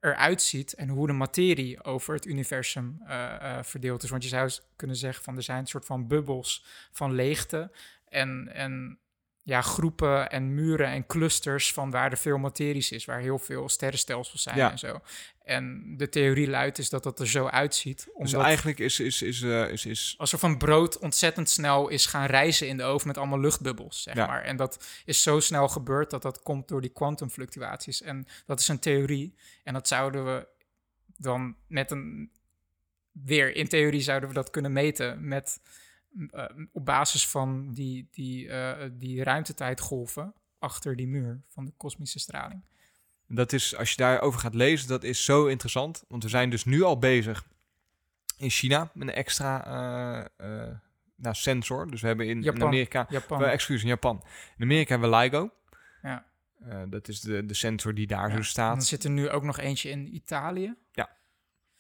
eruit 0.01 0.43
ziet 0.43 0.73
en 0.73 0.89
hoe 0.89 1.07
de 1.07 1.13
materie 1.13 1.85
over 1.85 2.15
het 2.15 2.27
universum 2.27 3.03
eh, 3.07 3.35
eh, 3.35 3.65
verdeeld 3.65 4.03
is. 4.03 4.11
Want 4.11 4.23
je 4.23 4.29
zou 4.29 4.51
kunnen 4.77 4.97
zeggen 4.97 5.25
van 5.25 5.37
er 5.37 5.43
zijn 5.43 5.59
een 5.59 5.67
soort 5.67 5.85
van 5.85 6.07
bubbels 6.07 6.65
van 6.93 7.13
leegte 7.13 7.71
en, 8.09 8.49
en 8.55 8.99
ja, 9.45 9.61
groepen 9.63 10.31
en 10.31 10.55
muren 10.55 10.87
en 10.87 11.07
clusters 11.07 11.73
van 11.73 11.91
waar 11.91 12.11
er 12.11 12.19
veel 12.19 12.39
materie 12.39 12.87
is, 12.91 13.05
waar 13.05 13.21
heel 13.21 13.39
veel 13.39 13.69
sterrenstelsels 13.69 14.43
zijn 14.43 14.57
Ja. 14.57 14.71
en 14.71 14.79
zo. 14.79 15.01
En 15.45 15.95
de 15.97 16.09
theorie 16.09 16.49
luidt 16.49 16.79
is 16.79 16.91
dat 16.91 17.03
dat 17.03 17.21
er 17.21 17.29
zo 17.29 17.47
uitziet, 17.47 17.99
Dus 18.05 18.15
omdat 18.15 18.43
eigenlijk 18.47 18.79
is, 18.79 19.01
is, 19.01 19.23
is, 19.23 19.43
eh, 19.43 19.69
is, 19.69 19.87
is 19.87 20.15
alsof 20.19 20.43
een 20.43 20.59
brood 20.59 20.99
ontzettend 20.99 21.51
snel 21.51 21.89
is 21.89 22.07
gaan 22.07 22.27
rijzen 22.27 22.69
in 22.69 22.77
de 22.77 22.83
oven 22.83 23.07
met 23.09 23.19
allemaal 23.19 23.41
luchtbubbels, 23.41 24.03
zeg 24.03 24.15
Ja. 24.15 24.27
maar. 24.27 24.43
En 24.43 24.57
dat 24.57 24.85
is 25.05 25.23
zo 25.23 25.41
snel 25.41 25.69
gebeurd 25.69 26.11
dat 26.11 26.23
dat 26.23 26.43
komt 26.43 26.69
door 26.69 26.81
die 26.81 26.93
kwantumfluctuaties. 26.93 28.03
En 28.03 28.27
dat 28.47 28.61
is 28.61 28.69
een 28.69 28.79
theorie. 28.79 29.35
En 29.65 29.73
dat 29.73 29.89
zouden 29.89 30.25
we 30.25 30.47
dan 31.17 31.57
met 31.67 31.91
een... 31.91 32.31
Weer, 33.13 33.57
in 33.57 33.69
theorie 33.69 34.01
zouden 34.01 34.29
we 34.29 34.35
dat 34.35 34.51
kunnen 34.51 34.73
meten 34.73 35.29
met... 35.29 35.61
eh, 36.31 36.45
op 36.73 36.85
basis 36.85 37.29
van 37.29 37.73
die, 37.73 38.09
die, 38.11 38.49
eh, 38.49 38.89
die 38.93 39.23
ruimtetijdgolven 39.23 40.35
achter 40.59 40.97
die 40.97 41.09
muur 41.09 41.41
van 41.49 41.65
de 41.65 41.73
kosmische 41.77 42.19
straling. 42.19 42.63
Dat 43.27 43.53
is, 43.53 43.77
als 43.77 43.91
je 43.91 43.97
daarover 43.97 44.41
gaat 44.41 44.55
lezen, 44.55 44.89
dat 44.89 45.05
is 45.05 45.25
zo 45.25 45.47
interessant. 45.47 46.05
Want 46.09 46.23
we 46.23 46.29
zijn 46.29 46.51
dus 46.51 46.65
nu 46.65 46.83
al 46.83 46.99
bezig 46.99 47.47
in 48.37 48.51
China 48.51 48.91
met 48.95 49.09
een 49.09 49.15
extra 49.15 49.65
eh, 50.37 50.75
nou, 51.17 51.35
sensor. 51.35 51.91
Dus 51.91 52.01
we 52.01 52.07
hebben 52.07 52.27
in. 52.29 52.63
Amerika, 52.63 53.07
Japan. 53.09 53.43
uh, 53.43 53.53
excuus, 53.53 53.83
in 53.83 53.89
Japan. 53.89 54.25
In 54.57 54.63
Amerika 54.65 54.91
hebben 54.99 55.11
we 55.11 55.17
LIGO. 55.17 55.51
Ja. 56.03 56.25
Dat 56.89 57.09
is 57.09 57.21
de, 57.21 57.47
de 57.47 57.55
sensor 57.55 57.95
die 57.95 58.07
daar 58.07 58.27
Ja. 58.27 58.31
zo 58.33 58.37
En 58.37 58.45
staat. 58.45 58.75
dan 58.77 58.83
zit 58.85 59.05
er 59.05 59.11
nu 59.11 59.29
ook 59.31 59.43
nog 59.43 59.59
eentje 59.59 59.91
in 59.91 60.15
Italië. 60.15 60.75
En 60.95 61.09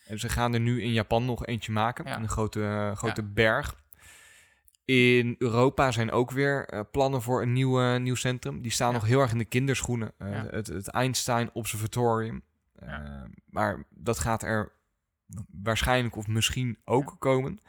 En 0.07 0.19
ze 0.19 0.29
gaan 0.29 0.55
er 0.55 0.61
nu 0.61 0.83
in 0.83 0.93
Japan 0.93 1.25
nog 1.25 1.47
eentje 1.47 1.73
maken, 1.73 2.05
Ja. 2.05 2.17
een 2.17 2.29
grote, 2.29 2.93
grote 2.95 3.23
berg. 3.23 3.82
In 4.93 5.35
Europa 5.39 5.91
zijn 5.91 6.11
ook 6.11 6.31
weer 6.31 6.67
eh, 6.69 6.81
plannen 6.91 7.23
voor 7.23 7.43
een 7.43 7.53
nieuw, 7.53 7.97
nieuw 7.99 8.15
centrum. 8.15 8.63
Die 8.63 8.71
staan 8.71 8.89
Ja. 8.89 8.95
nog 8.95 9.07
heel 9.07 9.21
erg 9.21 9.33
in 9.33 9.39
de 9.39 9.45
kinderschoenen. 9.45 10.13
Eh, 10.19 10.31
Ja. 10.31 10.47
het, 10.51 10.67
het 10.67 10.89
Einstein 10.89 11.51
Observatorium. 11.53 12.43
Eh, 12.75 12.89
Ja. 12.89 13.27
Maar 13.47 13.85
dat 13.91 14.19
gaat 14.19 14.43
er 14.43 14.73
waarschijnlijk 15.63 16.17
of 16.17 16.27
misschien 16.27 16.79
ook 16.85 17.17
komen. 17.19 17.61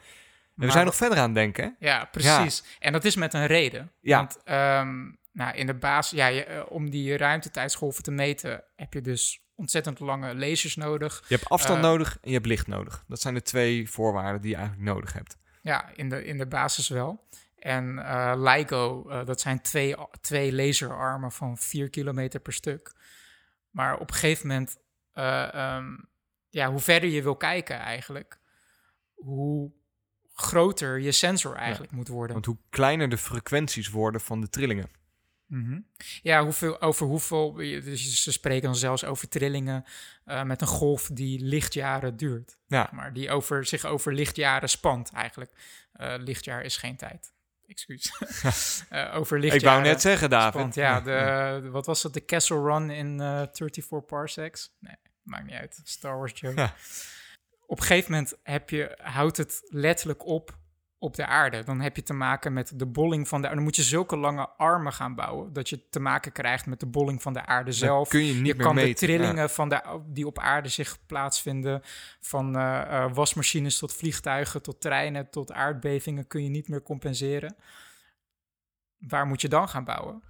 En 0.56 0.66
we 0.66 0.70
zijn 0.70 0.84
nog 0.84 0.94
verder 0.96 1.18
aan 1.18 1.24
het 1.24 1.34
denken? 1.34 1.76
Ja, 1.78 2.04
precies. 2.04 2.64
En 2.78 2.92
dat 2.92 3.04
is 3.04 3.16
met 3.16 3.34
een 3.34 3.46
reden. 3.46 3.92
Ja. 4.00 4.16
Want 4.16 4.42
ehm, 4.44 5.10
nou, 5.32 5.54
in 5.56 5.66
de 5.66 5.74
basis, 5.74 6.18
ja, 6.18 6.26
je, 6.26 6.66
om 6.68 6.90
die 6.90 7.16
ruimtetijdsgolven 7.16 8.02
te 8.02 8.10
meten, 8.10 8.64
heb 8.76 8.92
je 8.92 9.00
dus 9.00 9.42
ontzettend 9.54 10.00
lange 10.00 10.34
lasers 10.34 10.76
nodig. 10.76 11.24
Je 11.28 11.34
hebt 11.34 11.48
afstand 11.48 11.80
nodig 11.80 12.18
en 12.20 12.28
je 12.28 12.34
hebt 12.34 12.46
licht 12.46 12.66
nodig. 12.66 13.04
Dat 13.08 13.20
zijn 13.20 13.34
de 13.34 13.42
twee 13.42 13.90
voorwaarden 13.90 14.40
die 14.40 14.50
je 14.50 14.56
eigenlijk 14.56 14.88
nodig 14.88 15.12
hebt. 15.12 15.36
Ja, 15.64 15.90
in 15.94 16.08
de, 16.08 16.24
in 16.24 16.38
de 16.38 16.46
basis 16.46 16.88
wel. 16.88 17.26
En 17.58 17.98
eh, 17.98 18.32
LIGO, 18.36 19.08
eh, 19.08 19.24
dat 19.24 19.40
zijn 19.40 19.60
twee, 19.60 19.96
twee 20.20 20.52
laserarmen 20.52 21.32
van 21.32 21.58
4 21.58 21.90
kilometer 21.90 22.40
per 22.40 22.52
stuk. 22.52 22.92
Maar 23.70 23.98
op 23.98 24.08
een 24.08 24.14
gegeven 24.14 24.46
moment, 24.46 24.76
eh, 25.12 25.54
ehm, 25.54 25.96
ja, 26.48 26.70
hoe 26.70 26.80
verder 26.80 27.10
je 27.10 27.22
wil 27.22 27.36
kijken 27.36 27.78
eigenlijk, 27.78 28.38
hoe 29.14 29.72
groter 30.32 30.98
je 31.00 31.12
sensor 31.12 31.54
eigenlijk 31.56 31.92
moet 31.92 32.08
worden. 32.08 32.32
Want 32.32 32.46
hoe 32.46 32.58
kleiner 32.70 33.08
de 33.08 33.18
frequenties 33.18 33.90
worden 33.90 34.20
van 34.20 34.40
de 34.40 34.48
trillingen. 34.48 34.90
Mhm. 35.46 35.80
Ja, 36.22 36.42
hoeveel, 36.44 36.80
over 36.80 37.06
hoeveel. 37.06 37.52
Dus 37.52 38.22
ze 38.22 38.32
spreken 38.32 38.62
dan 38.62 38.76
zelfs 38.76 39.04
over 39.04 39.28
trillingen 39.28 39.84
eh, 40.24 40.42
met 40.42 40.60
een 40.60 40.66
golf 40.66 41.08
die 41.12 41.40
lichtjaren 41.44 42.16
duurt. 42.16 42.56
Ja. 42.66 42.88
Maar 42.92 43.12
die 43.12 43.30
over, 43.30 43.64
zich 43.66 43.84
over 43.84 44.14
lichtjaren 44.14 44.68
spant 44.68 45.10
eigenlijk. 45.12 45.50
Eh, 45.92 46.14
lichtjaar 46.18 46.62
is 46.62 46.76
geen 46.76 46.96
tijd. 46.96 47.32
Excuus. 47.66 48.12
Eh, 48.88 49.14
over 49.16 49.36
Ik 49.36 49.42
lichtjaren. 49.42 49.78
wou 49.80 49.92
net 49.92 50.00
zeggen, 50.00 50.30
David. 50.30 50.52
spant. 50.60 50.74
Ja, 50.74 51.00
de, 51.00 51.60
de- 51.62 51.70
wat 51.70 51.86
was 51.86 52.02
dat? 52.02 52.14
De 52.14 52.24
Castle 52.24 52.60
Run 52.62 52.90
in 52.90 53.20
eh 53.20 53.42
34 53.52 54.04
parsecs? 54.06 54.74
Nee, 54.80 54.96
maakt 55.22 55.44
niet 55.44 55.54
uit. 55.54 55.80
Star 55.84 56.16
Wars 56.18 56.32
joke. 56.40 56.60
Ja. 56.60 56.74
Op 57.66 57.78
een 57.80 57.84
gegeven 57.86 58.10
moment 58.12 58.34
heb 58.42 58.70
je, 58.70 58.98
houdt 59.02 59.36
het 59.36 59.60
letterlijk 59.64 60.26
op 60.26 60.58
op 61.04 61.16
de 61.16 61.26
aarde. 61.26 61.64
Dan 61.64 61.80
heb 61.80 61.96
je 61.96 62.02
te 62.02 62.12
maken 62.12 62.52
met 62.52 62.78
de 62.78 62.86
bolling 62.86 63.28
van 63.28 63.40
de 63.40 63.46
aarde. 63.46 63.56
Dan 63.56 63.64
moet 63.64 63.76
je 63.76 63.82
zulke 63.82 64.16
lange 64.16 64.48
armen 64.48 64.92
gaan 64.92 65.14
bouwen... 65.14 65.52
dat 65.52 65.68
je 65.68 65.88
te 65.88 66.00
maken 66.00 66.32
krijgt 66.32 66.66
met 66.66 66.80
de 66.80 66.86
bolling 66.86 67.22
van 67.22 67.32
de 67.32 67.46
aarde 67.46 67.72
zelf. 67.72 68.08
kun 68.08 68.24
je 68.24 68.32
niet 68.34 68.46
je 68.46 68.54
meer 68.54 68.64
kan 68.64 68.74
meten. 68.74 68.90
de 68.90 68.96
trillingen 69.06 69.50
van 69.50 69.68
de, 69.68 70.00
die 70.06 70.26
op 70.26 70.38
aarde 70.38 70.68
zich 70.68 71.06
plaatsvinden... 71.06 71.82
van 72.20 72.56
eh, 72.56 72.80
eh, 72.80 73.14
wasmachines 73.14 73.78
tot 73.78 73.94
vliegtuigen, 73.94 74.62
tot 74.62 74.80
treinen, 74.80 75.30
tot 75.30 75.52
aardbevingen... 75.52 76.26
kun 76.26 76.42
je 76.42 76.48
niet 76.48 76.68
meer 76.68 76.82
compenseren. 76.82 77.56
Waar 78.98 79.26
moet 79.26 79.40
je 79.40 79.48
dan 79.48 79.68
gaan 79.68 79.84
bouwen? 79.84 80.22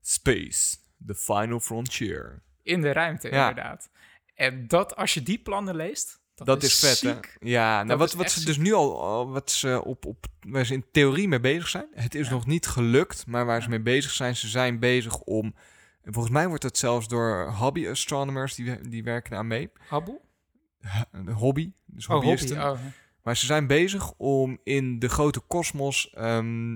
Space, 0.00 0.76
the 1.06 1.14
final 1.14 1.60
frontier. 1.60 2.42
In 2.62 2.80
de 2.80 2.92
ruimte, 2.92 3.28
Ja. 3.30 3.48
inderdaad. 3.48 3.90
En 4.34 4.66
dat, 4.66 4.96
als 4.96 5.14
je 5.14 5.22
die 5.22 5.38
plannen 5.38 5.76
leest... 5.76 6.24
Dat, 6.36 6.46
Dat, 6.46 6.62
is, 6.62 6.78
vet, 6.78 7.00
hè? 7.00 7.14
Ja, 7.40 7.82
nou, 7.82 7.98
wat, 7.98 8.12
wat 8.12 8.30
ze 8.30 8.38
ziek. 8.38 8.46
dus 8.46 8.56
nu 8.56 8.72
al, 8.72 9.28
wat 9.30 9.50
ze 9.50 9.82
op, 9.84 10.04
op, 10.06 10.26
waar 10.40 10.66
ze 10.66 10.74
in 10.74 10.84
theorie 10.92 11.28
mee 11.28 11.40
bezig 11.40 11.68
zijn. 11.68 11.86
Het 11.94 12.14
is 12.14 12.26
Ja. 12.26 12.32
nog 12.32 12.46
niet 12.46 12.66
gelukt, 12.66 13.26
maar 13.26 13.46
waar 13.46 13.62
ze 13.62 13.68
mee 13.68 13.80
bezig 13.80 14.10
zijn, 14.10 14.36
ze 14.36 14.48
zijn 14.48 14.78
bezig 14.78 15.20
om. 15.20 15.54
en 16.02 16.12
Volgens 16.12 16.34
mij 16.34 16.48
wordt 16.48 16.62
dat 16.62 16.78
zelfs 16.78 17.08
door 17.08 17.50
hobby 17.52 17.88
astronomers 17.88 18.54
die, 18.54 18.88
die 18.88 19.02
werken 19.04 19.36
aan 19.36 19.46
mee. 19.46 19.70
Hobby, 19.88 21.70
dus 21.84 22.06
Oh, 22.06 22.12
hobby. 22.12 22.26
hobbyisten. 22.26 22.70
Oh, 22.70 22.78
Maar 23.22 23.36
ze 23.36 23.46
zijn 23.46 23.66
bezig 23.66 24.12
om 24.16 24.58
in 24.64 24.98
de 24.98 25.08
grote 25.08 25.40
kosmos. 25.40 26.10
ehm, 26.10 26.72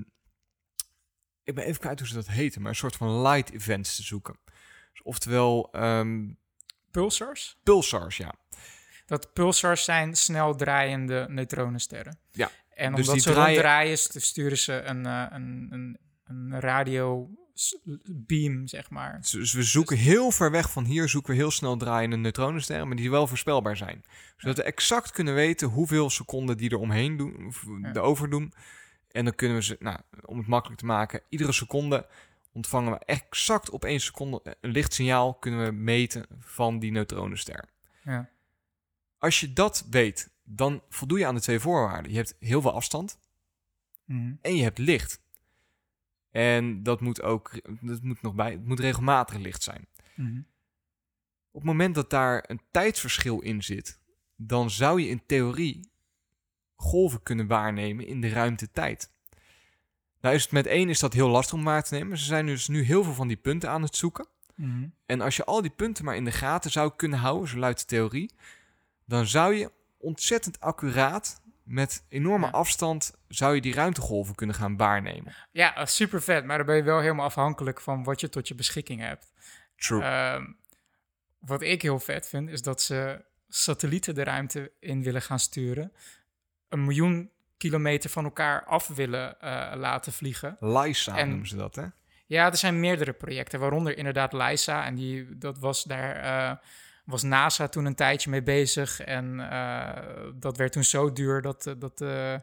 ik 1.43 1.55
ben 1.55 1.65
even 1.65 1.79
kwijt 1.81 1.99
hoe 1.99 2.07
ze 2.07 2.13
dat 2.13 2.27
heten, 2.27 2.61
maar 2.61 2.69
een 2.69 2.75
soort 2.77 2.95
van 2.95 3.21
light 3.21 3.51
events 3.51 3.95
te 3.95 4.03
zoeken. 4.03 4.35
Dus 4.91 5.01
oftewel 5.03 5.69
ehm, 5.71 6.27
pulsars? 6.91 7.57
pulsars, 7.63 8.17
ja. 8.17 8.33
Dat 9.11 9.33
pulsars 9.33 9.83
zijn 9.83 10.15
snel 10.15 10.55
draaiende 10.55 11.25
neutronensterren. 11.29 12.17
Ja, 12.31 12.51
En 12.69 12.95
dus 12.95 13.07
omdat 13.07 13.23
ze 13.23 13.31
draaien- 13.31 13.59
draaien, 13.59 13.97
sturen 13.97 14.57
ze 14.57 14.73
een, 14.81 15.05
eh, 15.05 15.25
een, 15.29 15.67
een, 15.71 15.97
een 16.23 16.59
radio 16.59 17.29
beam, 18.09 18.67
zeg 18.67 18.89
maar. 18.89 19.17
Dus- 19.19 19.29
Dus 19.31 19.53
we 19.53 19.63
zoeken 19.63 19.97
heel 19.97 20.31
ver 20.31 20.51
weg 20.51 20.71
van 20.71 20.83
hier, 20.85 21.09
zoeken 21.09 21.31
we 21.31 21.37
heel 21.37 21.51
snel 21.51 21.77
draaiende 21.77 22.15
neutronensterren, 22.15 22.87
maar 22.87 22.95
die 22.95 23.09
wel 23.09 23.27
voorspelbaar 23.27 23.77
zijn. 23.77 24.03
Zodat 24.37 24.57
we 24.57 24.63
exact 24.63 25.11
kunnen 25.11 25.33
weten 25.33 25.67
hoeveel 25.67 26.09
seconden 26.09 26.57
die 26.57 26.69
er 26.69 26.77
omheen 26.79 27.17
doen, 27.17 27.45
of 27.47 27.65
Ja. 27.81 27.89
erover 27.93 28.29
doen. 28.29 28.53
En 29.11 29.25
dan 29.25 29.35
kunnen 29.35 29.57
we 29.57 29.63
ze, 29.63 29.75
nou, 29.79 29.97
om 30.25 30.37
het 30.37 30.47
makkelijk 30.47 30.79
te 30.79 30.85
maken, 30.85 31.21
iedere 31.29 31.51
seconde 31.51 32.07
ontvangen 32.53 32.91
we 32.91 32.99
exact 33.05 33.69
op 33.69 33.85
één 33.85 33.99
seconde 33.99 34.41
een 34.61 34.71
lichtsignaal 34.71 35.33
kunnen 35.33 35.65
we 35.65 35.71
meten 35.71 36.25
van 36.39 36.79
die 36.79 36.91
neutronenster. 36.91 37.65
Ja. 38.03 38.29
Als 39.21 39.39
je 39.39 39.53
dat 39.53 39.85
weet, 39.89 40.31
dan 40.43 40.81
voldoe 40.89 41.19
je 41.19 41.25
aan 41.25 41.35
de 41.35 41.41
twee 41.41 41.59
voorwaarden. 41.59 42.11
Je 42.11 42.17
hebt 42.17 42.35
heel 42.39 42.61
veel 42.61 42.73
afstand 42.73 43.19
Mhm. 44.05 44.33
en 44.41 44.55
je 44.55 44.63
hebt 44.63 44.77
licht. 44.77 45.21
En 46.31 46.83
dat 46.83 47.01
moet 47.01 47.21
ook, 47.21 47.61
dat 47.81 48.01
moet 48.01 48.21
nog 48.21 48.35
bij, 48.35 48.51
het 48.51 48.65
moet 48.65 48.79
regelmatig 48.79 49.37
licht 49.37 49.63
zijn. 49.63 49.87
Mhm. 50.15 50.37
Op 51.51 51.61
het 51.61 51.63
moment 51.63 51.95
dat 51.95 52.09
daar 52.09 52.43
een 52.47 52.61
tijdsverschil 52.71 53.41
in 53.41 53.63
zit, 53.63 53.99
dan 54.35 54.69
zou 54.69 55.01
je 55.01 55.07
in 55.07 55.25
theorie 55.25 55.89
golven 56.75 57.23
kunnen 57.23 57.47
waarnemen 57.47 58.07
in 58.07 58.21
de 58.21 58.29
ruimte-tijd. 58.29 59.11
Nou 60.21 60.35
is 60.35 60.43
het 60.43 60.51
met 60.51 60.65
één 60.65 60.89
is 60.89 60.99
dat 60.99 61.13
heel 61.13 61.29
lastig 61.29 61.53
om 61.53 61.63
waar 61.63 61.83
te 61.83 61.93
nemen. 61.93 62.17
Ze 62.17 62.25
zijn 62.25 62.45
dus 62.45 62.67
nu 62.67 62.81
heel 62.81 63.03
veel 63.03 63.13
van 63.13 63.27
die 63.27 63.37
punten 63.37 63.69
aan 63.69 63.81
het 63.81 63.95
zoeken. 63.95 64.27
Mhm. 64.55 64.87
En 65.05 65.21
als 65.21 65.35
je 65.35 65.45
al 65.45 65.61
die 65.61 65.71
punten 65.71 66.05
maar 66.05 66.15
in 66.15 66.25
de 66.25 66.31
gaten 66.31 66.71
zou 66.71 66.91
kunnen 66.95 67.19
houden, 67.19 67.49
zo 67.49 67.57
luidt 67.57 67.79
de 67.79 67.85
theorie, 67.85 68.31
dan 69.11 69.27
zou 69.27 69.55
je 69.55 69.71
ontzettend 69.97 70.59
accuraat, 70.59 71.41
met 71.63 72.05
enorme 72.09 72.45
Ja. 72.45 72.51
afstand, 72.51 73.15
zou 73.27 73.55
je 73.55 73.61
die 73.61 73.73
ruimtegolven 73.73 74.35
kunnen 74.35 74.55
gaan 74.55 74.77
waarnemen. 74.77 75.35
Ja, 75.51 75.85
super 75.85 76.21
vet. 76.21 76.45
Maar 76.45 76.57
dan 76.57 76.65
ben 76.65 76.75
je 76.75 76.83
wel 76.83 76.99
helemaal 76.99 77.25
afhankelijk 77.25 77.81
van 77.81 78.03
wat 78.03 78.19
je 78.21 78.29
tot 78.29 78.47
je 78.47 78.55
beschikking 78.55 79.01
hebt. 79.01 79.33
True. 79.75 80.01
Ehm, 80.03 80.45
wat 81.39 81.61
ik 81.61 81.81
heel 81.81 81.99
vet 81.99 82.27
vind, 82.27 82.49
is 82.49 82.61
dat 82.61 82.81
ze 82.81 83.23
satellieten 83.49 84.15
de 84.15 84.23
ruimte 84.23 84.71
in 84.79 85.03
willen 85.03 85.21
gaan 85.21 85.39
sturen. 85.39 85.93
Een 86.69 86.83
miljoen 86.85 87.29
kilometer 87.57 88.09
van 88.09 88.23
elkaar 88.23 88.63
af 88.65 88.87
willen 88.87 89.39
eh, 89.41 89.71
laten 89.75 90.13
vliegen. 90.13 90.57
LISA 90.59 91.17
en- 91.17 91.29
noemen 91.29 91.47
ze 91.47 91.55
dat, 91.55 91.75
hè? 91.75 91.85
Ja, 92.25 92.45
er 92.45 92.57
zijn 92.57 92.79
meerdere 92.79 93.13
projecten, 93.13 93.59
waaronder 93.59 93.97
inderdaad 93.97 94.33
LISA. 94.33 94.85
En 94.85 94.95
die, 94.95 95.37
dat 95.37 95.57
was 95.59 95.83
daar 95.83 96.15
eh, 96.15 96.57
was 97.11 97.23
NASA 97.23 97.67
toen 97.67 97.85
een 97.85 97.95
tijdje 97.95 98.29
mee 98.29 98.43
bezig. 98.43 98.99
En 98.99 99.49
eh, 99.49 100.03
dat 100.35 100.57
werd 100.57 100.71
toen 100.71 100.83
zo 100.83 101.13
duur 101.13 101.41
dat, 101.41 101.67
eh, 101.67 101.73
dat, 101.77 102.01
eh, 102.01 102.35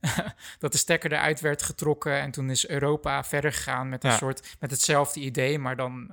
dat 0.58 0.72
de 0.72 0.78
stekker 0.78 1.12
eruit 1.12 1.40
werd 1.40 1.62
getrokken. 1.62 2.20
En 2.20 2.30
toen 2.30 2.50
is 2.50 2.68
Europa 2.68 3.24
verder 3.24 3.52
gegaan 3.52 3.88
met 3.88 4.04
een 4.04 4.10
Ja. 4.10 4.16
soort 4.16 4.56
met 4.60 4.70
hetzelfde 4.70 5.20
idee, 5.20 5.58
maar 5.58 5.76
dan 5.76 6.12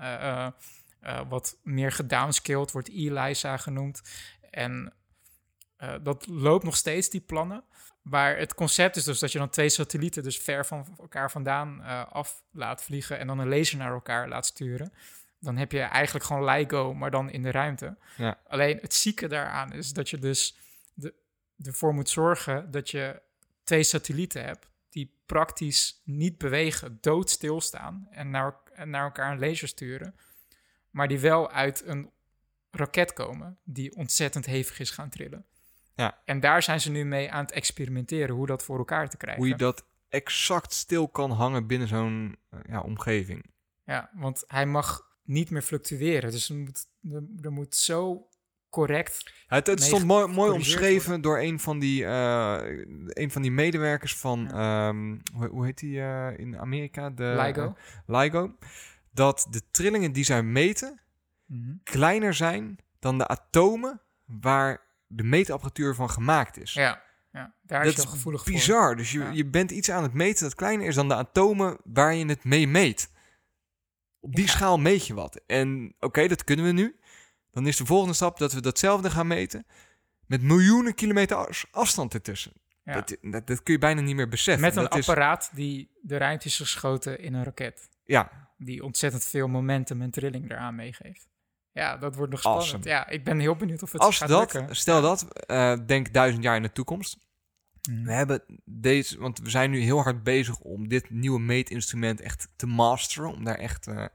wat 1.30 1.58
meer 1.64 1.92
gedownscaled, 1.92 2.72
wordt 2.72 2.90
ELISA 2.90 3.58
genoemd. 3.58 4.02
En 4.50 4.94
dat 6.02 6.28
loopt 6.28 6.64
nog 6.64 6.76
steeds, 6.76 7.10
die 7.10 7.22
plannen. 7.22 7.64
Maar 8.02 8.38
het 8.38 8.54
concept 8.54 8.96
is 8.96 9.04
dus 9.04 9.20
dat 9.20 9.32
je 9.32 9.38
dan 9.38 9.50
twee 9.50 9.70
satellieten 9.70 10.24
dus 10.24 10.38
ver 10.38 10.66
van 10.66 10.96
elkaar 11.00 11.32
vandaan 11.32 11.82
af 12.10 12.44
laat 12.52 12.84
vliegen 12.84 13.20
en 13.20 13.28
dan 13.28 13.40
een 13.40 13.50
laser 13.50 13.78
naar 13.78 13.92
elkaar 13.92 14.28
laat 14.28 14.46
sturen. 14.46 14.94
Dan 15.44 15.58
heb 15.58 15.72
je 15.72 15.80
eigenlijk 15.80 16.26
gewoon 16.26 16.46
LIGO, 16.46 16.94
maar 16.94 17.12
dan 17.12 17.30
in 17.30 17.42
de 17.42 17.52
ruimte. 17.52 17.98
Ja. 18.18 18.40
Alleen 18.48 18.78
het 18.82 18.94
zieke 18.94 19.28
daaraan 19.28 19.74
is 19.74 19.94
dat 19.94 20.10
je 20.10 20.18
dus 20.18 20.58
de, 20.94 21.14
ervoor 21.62 21.94
moet 21.94 22.10
zorgen 22.10 22.72
dat 22.72 22.90
je 22.90 23.22
twee 23.64 23.84
satellieten 23.84 24.44
hebt 24.44 24.68
die 24.90 25.16
praktisch 25.26 26.02
niet 26.04 26.38
bewegen, 26.38 26.98
doodstil 27.02 27.62
staan 27.62 28.08
en 28.12 28.30
naar, 28.30 28.56
en 28.74 28.90
naar 28.90 29.04
elkaar 29.04 29.32
een 29.32 29.40
laser 29.40 29.68
sturen, 29.68 30.16
maar 30.90 31.08
die 31.08 31.20
wel 31.20 31.52
uit 31.52 31.84
een 31.86 32.12
raket 32.72 33.14
komen 33.14 33.58
die 33.64 33.96
ontzettend 33.96 34.46
hevig 34.46 34.80
is 34.80 34.90
gaan 34.90 35.10
trillen. 35.10 35.46
Ja. 35.96 36.22
En 36.26 36.40
daar 36.40 36.64
zijn 36.64 36.82
ze 36.82 36.92
nu 36.92 37.06
mee 37.06 37.32
aan 37.32 37.42
het 37.42 37.52
experimenteren 37.52 38.36
hoe 38.36 38.48
dat 38.48 38.64
voor 38.64 38.78
elkaar 38.78 39.10
te 39.10 39.18
krijgen. 39.18 39.42
Hoe 39.42 39.52
je 39.52 39.58
dat 39.58 39.86
exact 40.10 40.74
stil 40.74 41.08
kan 41.08 41.32
hangen 41.32 41.68
binnen 41.68 41.88
zo'n 41.88 42.38
eh, 42.50 42.60
ja, 42.68 42.82
omgeving. 42.82 43.46
Ja, 43.86 44.10
want 44.14 44.44
hij 44.48 44.66
mag 44.66 45.13
niet 45.24 45.50
meer 45.50 45.62
fluctueren. 45.62 46.32
Dus 46.32 46.50
er 46.50 46.56
moet, 46.56 46.86
er, 47.42 47.52
moet 47.52 47.76
zo 47.76 48.28
correct. 48.70 49.34
Ja, 49.48 49.56
het, 49.56 49.84
stond 49.84 50.06
mooi, 50.06 50.28
mooi 50.28 50.52
omschreven 50.52 51.22
door 51.22 51.40
een 51.40 51.60
van 51.60 51.80
die, 51.80 52.06
eh, 52.06 52.62
een 53.08 53.32
van 53.32 53.42
die 53.42 53.52
medewerkers 53.52 54.16
van, 54.16 54.52
ehm, 54.52 55.18
hoe, 55.34 55.48
hoe 55.48 55.66
heet 55.66 55.80
die 55.80 56.02
eh, 56.02 56.38
in 56.38 56.60
Amerika? 56.60 57.10
De, 57.10 57.36
LIGO. 57.46 57.76
LIGO. 58.08 58.56
Dat 59.12 59.48
de 59.50 59.62
trillingen 59.72 60.12
die 60.12 60.24
zij 60.24 60.44
meten 60.44 60.98
Mhm. 61.46 61.74
kleiner 61.84 62.34
zijn 62.34 62.78
dan 63.00 63.18
de 63.18 63.28
atomen 63.28 64.02
waar 64.26 64.82
de 65.08 65.24
meetapparatuur 65.24 65.96
van 65.96 66.10
gemaakt 66.10 66.58
is. 66.58 66.74
Ja, 66.74 67.04
ja. 67.32 67.54
daar 67.62 67.84
dat 67.84 67.98
is 67.98 68.04
wel 68.04 68.14
gevoelig 68.14 68.44
voor. 68.44 68.52
bizar. 68.52 68.96
Dus 68.96 69.12
je, 69.12 69.20
Ja. 69.20 69.32
je 69.32 69.46
bent 69.46 69.72
iets 69.72 69.90
aan 69.92 70.04
het 70.04 70.14
meten 70.14 70.44
dat 70.44 70.56
kleiner 70.56 70.88
is 70.88 70.96
dan 70.96 71.08
de 71.08 71.16
atomen 71.16 71.78
waar 71.84 72.14
je 72.14 72.26
het 72.26 72.44
mee 72.44 72.68
meet. 72.68 73.12
Op 74.24 74.36
die 74.36 74.46
Ja. 74.46 74.52
schaal 74.52 74.78
meet 74.78 75.08
je 75.08 75.14
wat. 75.14 75.42
En 75.48 75.96
oké, 76.00 76.28
dat 76.28 76.44
kunnen 76.44 76.66
we 76.66 76.72
nu. 76.72 76.96
Dan 77.52 77.68
is 77.68 77.78
de 77.78 77.86
volgende 77.86 78.14
stap 78.14 78.38
dat 78.38 78.54
we 78.54 78.62
datzelfde 78.62 79.10
gaan 79.10 79.28
meten. 79.28 79.66
Met 80.26 80.42
miljoenen 80.42 80.96
kilometer 80.96 81.36
as- 81.48 81.66
afstand 81.72 82.14
ertussen. 82.14 82.54
Ja. 82.84 82.94
Dat, 82.94 83.18
dat, 83.22 83.48
dat 83.48 83.64
kun 83.64 83.74
je 83.74 83.80
bijna 83.80 84.02
niet 84.02 84.16
meer 84.16 84.30
beseffen. 84.30 84.64
Met 84.64 84.76
een 84.76 84.84
dat 84.84 84.96
is- 84.98 85.10
apparaat 85.10 85.52
die 85.54 85.90
de 86.02 86.18
ruimte 86.18 86.46
is 86.48 86.58
geschoten 86.58 87.20
in 87.20 87.34
een 87.34 87.44
raket. 87.44 87.90
Ja, 88.06 88.32
Die 88.58 88.84
ontzettend 88.84 89.24
veel 89.26 89.48
momentum 89.48 90.02
en 90.02 90.12
trilling 90.12 90.52
eraan 90.52 90.76
meegeeft. 90.76 91.28
Ja, 91.72 91.98
dat 91.98 92.16
wordt 92.16 92.32
nog 92.32 92.40
spannend. 92.40 92.66
Awesome. 92.66 92.90
Ja, 92.90 93.08
ik 93.08 93.24
ben 93.24 93.40
heel 93.40 93.56
benieuwd 93.56 93.84
of 93.84 93.92
het 93.92 94.02
als 94.02 94.18
gaat 94.18 94.28
dat, 94.30 94.54
lukken. 94.54 94.76
stel 94.76 95.02
dat, 95.02 95.46
eh, 95.46 95.78
denk 95.86 96.14
duizend 96.14 96.44
jaar 96.44 96.56
in 96.56 96.62
de 96.62 96.72
toekomst. 96.72 97.18
Mhm. 97.90 98.04
We 98.04 98.12
hebben 98.12 98.44
deze, 98.66 99.20
want 99.20 99.40
we 99.40 99.50
zijn 99.50 99.72
nu 99.72 99.80
heel 99.80 100.02
hard 100.02 100.24
bezig 100.24 100.60
om 100.60 100.88
dit 100.88 101.10
nieuwe 101.10 101.40
meetinstrument 101.40 102.22
echt 102.22 102.50
te 102.56 102.66
masteren, 102.68 103.30
om 103.34 103.44
daar 103.44 103.58
echt, 103.58 103.88
eh, 103.88 104.06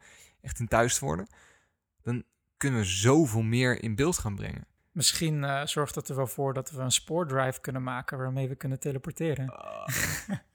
echt 0.40 0.58
in 0.58 0.68
thuis 0.68 0.98
te 0.98 1.04
worden. 1.04 1.26
Dan 2.02 2.24
kunnen 2.56 2.80
we 2.80 2.86
zoveel 2.86 3.42
meer 3.42 3.82
in 3.82 3.94
beeld 3.94 4.18
gaan 4.18 4.34
brengen. 4.34 4.66
Misschien 4.92 5.44
eh, 5.44 5.66
zorgt 5.66 5.94
dat 5.94 6.08
er 6.08 6.16
wel 6.16 6.26
voor 6.26 6.54
dat 6.54 6.70
we 6.70 6.80
een 6.80 6.92
spoordrive 6.92 7.60
kunnen 7.60 7.82
maken 7.82 8.18
waarmee 8.18 8.48
we 8.48 8.54
kunnen 8.54 8.80
teleporteren. 8.80 9.52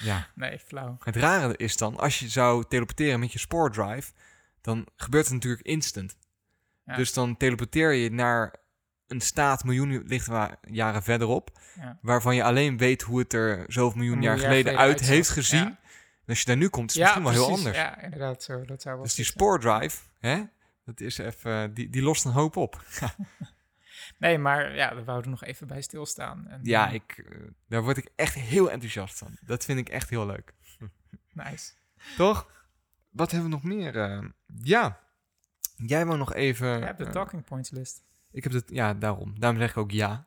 Ja, 0.00 0.28
Nee, 0.34 0.58
flauw. 0.58 0.96
het 1.00 1.16
rare 1.16 1.56
is 1.56 1.76
dan, 1.76 1.96
als 1.96 2.18
je 2.18 2.28
zou 2.28 2.64
teleporteren 2.68 3.20
met 3.20 3.32
je 3.32 3.38
spoordrive, 3.38 4.12
dan 4.60 4.86
gebeurt 4.96 5.24
het 5.24 5.34
natuurlijk 5.34 5.62
instant. 5.66 6.16
Ja. 6.84 6.96
Dus 6.96 7.12
dan 7.12 7.36
teleporteer 7.36 7.92
je 7.92 8.10
naar 8.10 8.54
een 9.12 9.20
staat 9.20 9.64
miljoenen 9.64 10.02
lichtjaren 10.06 11.02
verderop, 11.02 11.60
Ja. 11.76 11.98
waarvan 12.02 12.34
je 12.34 12.42
alleen 12.44 12.76
weet 12.78 13.02
hoe 13.02 13.18
het 13.18 13.32
er 13.32 13.64
zoveel 13.68 13.98
miljoen 13.98 14.22
jaar 14.22 14.34
miljoen 14.34 14.50
geleden 14.50 14.78
uit 14.78 14.88
uitzag. 14.88 15.08
heeft 15.08 15.28
gezien. 15.28 15.64
Ja. 15.64 15.78
Als 16.26 16.38
je 16.38 16.44
daar 16.46 16.56
nu 16.56 16.68
komt, 16.68 16.90
is 16.90 16.96
het 16.96 17.04
Ja, 17.14 17.18
misschien 17.18 17.38
wel 17.40 17.46
heel 17.48 17.56
anders. 17.56 17.76
Ja, 17.76 18.00
inderdaad. 18.02 18.42
Zo, 18.42 18.64
dat 18.64 18.82
zou 18.82 18.94
wel 18.94 19.04
Dus 19.04 19.14
die 19.14 19.24
spoordrive, 19.24 19.98
hè, 20.20 20.42
dat 20.84 21.00
is 21.00 21.18
even, 21.18 21.74
die, 21.74 21.90
die 21.90 22.02
lost 22.02 22.24
een 22.24 22.32
hoop 22.32 22.56
op. 22.56 22.82
Nee, 24.18 24.38
maar 24.38 24.74
ja, 24.74 24.88
daar 24.94 25.04
wouden 25.04 25.24
we 25.24 25.38
nog 25.40 25.44
even 25.44 25.66
bij 25.66 25.82
stilstaan. 25.82 26.48
En, 26.48 26.60
Ja, 26.62 26.88
eh, 26.88 26.94
ik, 26.94 27.24
eh, 27.30 27.38
daar 27.68 27.82
word 27.82 27.96
ik 27.96 28.08
echt 28.16 28.34
heel 28.34 28.70
enthousiast 28.70 29.18
van. 29.18 29.38
Dat 29.40 29.64
vind 29.64 29.78
ik 29.78 29.88
echt 29.88 30.10
heel 30.10 30.26
leuk. 30.26 30.54
Nice. 31.32 31.72
Toch? 32.16 32.50
Wat 33.10 33.30
hebben 33.30 33.50
we 33.50 33.54
nog 33.56 33.64
meer? 33.64 33.96
eh? 34.00 34.22
ja, 34.62 34.98
jij 35.76 36.06
wou 36.06 36.18
nog 36.18 36.34
even... 36.34 36.68
Je 36.78 36.84
hebt 36.84 36.98
de 36.98 37.10
talking 37.10 37.44
points 37.44 37.70
list. 37.70 38.04
Ik 38.32 38.42
heb 38.44 38.52
het, 38.52 38.70
ja, 38.72 38.94
daarom. 38.94 39.38
Daarom 39.40 39.58
zeg 39.60 39.70
ik 39.70 39.76
ook 39.76 39.90
ja. 39.90 40.26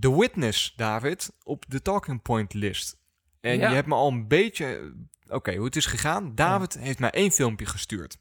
The 0.00 0.18
Witness, 0.18 0.72
David, 0.76 1.32
op 1.42 1.64
de 1.68 1.82
talking 1.82 2.22
point 2.22 2.54
list. 2.54 2.96
En 3.40 3.58
Ja. 3.58 3.68
je 3.68 3.74
hebt 3.74 3.88
me 3.88 3.94
al 3.94 4.08
een 4.08 4.28
beetje... 4.28 4.94
Oké, 5.28 5.54
hoe 5.56 5.64
het 5.64 5.76
is 5.76 5.86
gegaan. 5.86 6.34
David 6.34 6.78
heeft 6.78 6.98
mij 6.98 7.10
één 7.10 7.30
filmpje 7.30 7.66
gestuurd. 7.66 8.18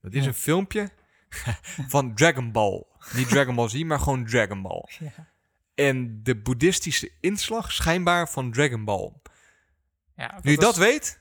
Dat 0.00 0.12
is 0.12 0.22
Ja. 0.22 0.28
een 0.28 0.34
filmpje 0.34 0.90
van 1.94 2.14
Dragon 2.14 2.52
Ball. 2.52 2.84
Niet 3.14 3.28
Dragon 3.28 3.54
Ball 3.54 3.68
Z, 3.68 3.82
maar 3.82 3.98
gewoon 4.00 4.24
Dragon 4.26 4.62
Ball. 4.62 4.88
Ja. 4.98 5.12
En 5.74 6.22
de 6.22 6.36
boeddhistische 6.36 7.10
inslag 7.20 7.72
schijnbaar 7.72 8.28
van 8.28 8.52
Dragon 8.52 8.84
Ball. 8.84 9.12
Ja, 10.16 10.38
Nu 10.42 10.50
je 10.50 10.56
was- 10.56 10.64
dat 10.64 10.76
weet, 10.76 11.20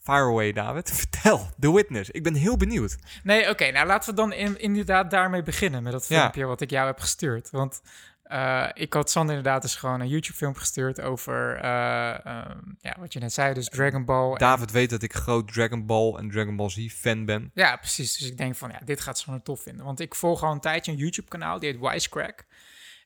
fire 0.00 0.18
away 0.30 0.52
David. 0.52 0.90
Vertel, 1.00 1.50
The 1.60 1.74
Witness. 1.74 2.10
Ik 2.10 2.22
ben 2.22 2.34
heel 2.34 2.56
benieuwd. 2.56 2.96
Nee, 3.22 3.48
oké, 3.50 3.70
nou 3.70 3.86
laten 3.86 4.10
we 4.10 4.16
dan 4.16 4.32
in- 4.32 4.58
inderdaad 4.60 5.10
daarmee 5.10 5.42
beginnen 5.42 5.82
met 5.82 5.92
dat 5.92 6.08
Ja. 6.08 6.18
filmpje 6.20 6.44
wat 6.44 6.60
ik 6.60 6.70
jou 6.70 6.86
heb 6.86 6.98
gestuurd. 7.00 7.50
Want 7.50 7.80
eh, 8.22 8.68
ik 8.74 8.92
had 8.92 9.10
Sander 9.10 9.36
inderdaad 9.36 9.62
dus 9.62 9.74
gewoon 9.76 10.00
een 10.00 10.08
YouTube-filmpje 10.08 10.60
gestuurd 10.60 11.00
over, 11.00 11.56
eh, 11.56 12.26
ehm, 12.26 12.58
ja, 12.80 12.96
wat 12.98 13.12
je 13.12 13.18
net 13.20 13.32
zei, 13.32 13.54
dus 13.54 13.68
Dragon 13.68 14.04
Ball. 14.04 14.36
David 14.38 14.70
weet 14.70 14.90
dat 14.90 15.02
ik 15.02 15.14
groot 15.14 15.52
Dragon 15.52 15.86
Ball 15.86 16.14
en 16.14 16.30
Dragon 16.30 16.56
Ball 16.56 16.70
Z 16.70 16.88
fan 16.92 17.24
ben. 17.24 17.50
Ja, 17.54 17.76
precies. 17.76 18.18
Dus 18.18 18.28
ik 18.30 18.36
denk 18.36 18.56
van, 18.56 18.70
ja, 18.70 18.80
dit 18.84 19.00
gaat 19.00 19.18
Sander 19.18 19.42
tof 19.42 19.62
vinden. 19.62 19.84
Want 19.84 20.00
ik 20.00 20.14
volg 20.14 20.42
al 20.42 20.52
een 20.52 20.60
tijdje 20.60 20.92
een 20.92 20.98
YouTube-kanaal, 20.98 21.58
die 21.58 21.70
heet 21.70 21.80
Wisecrack. 21.80 22.44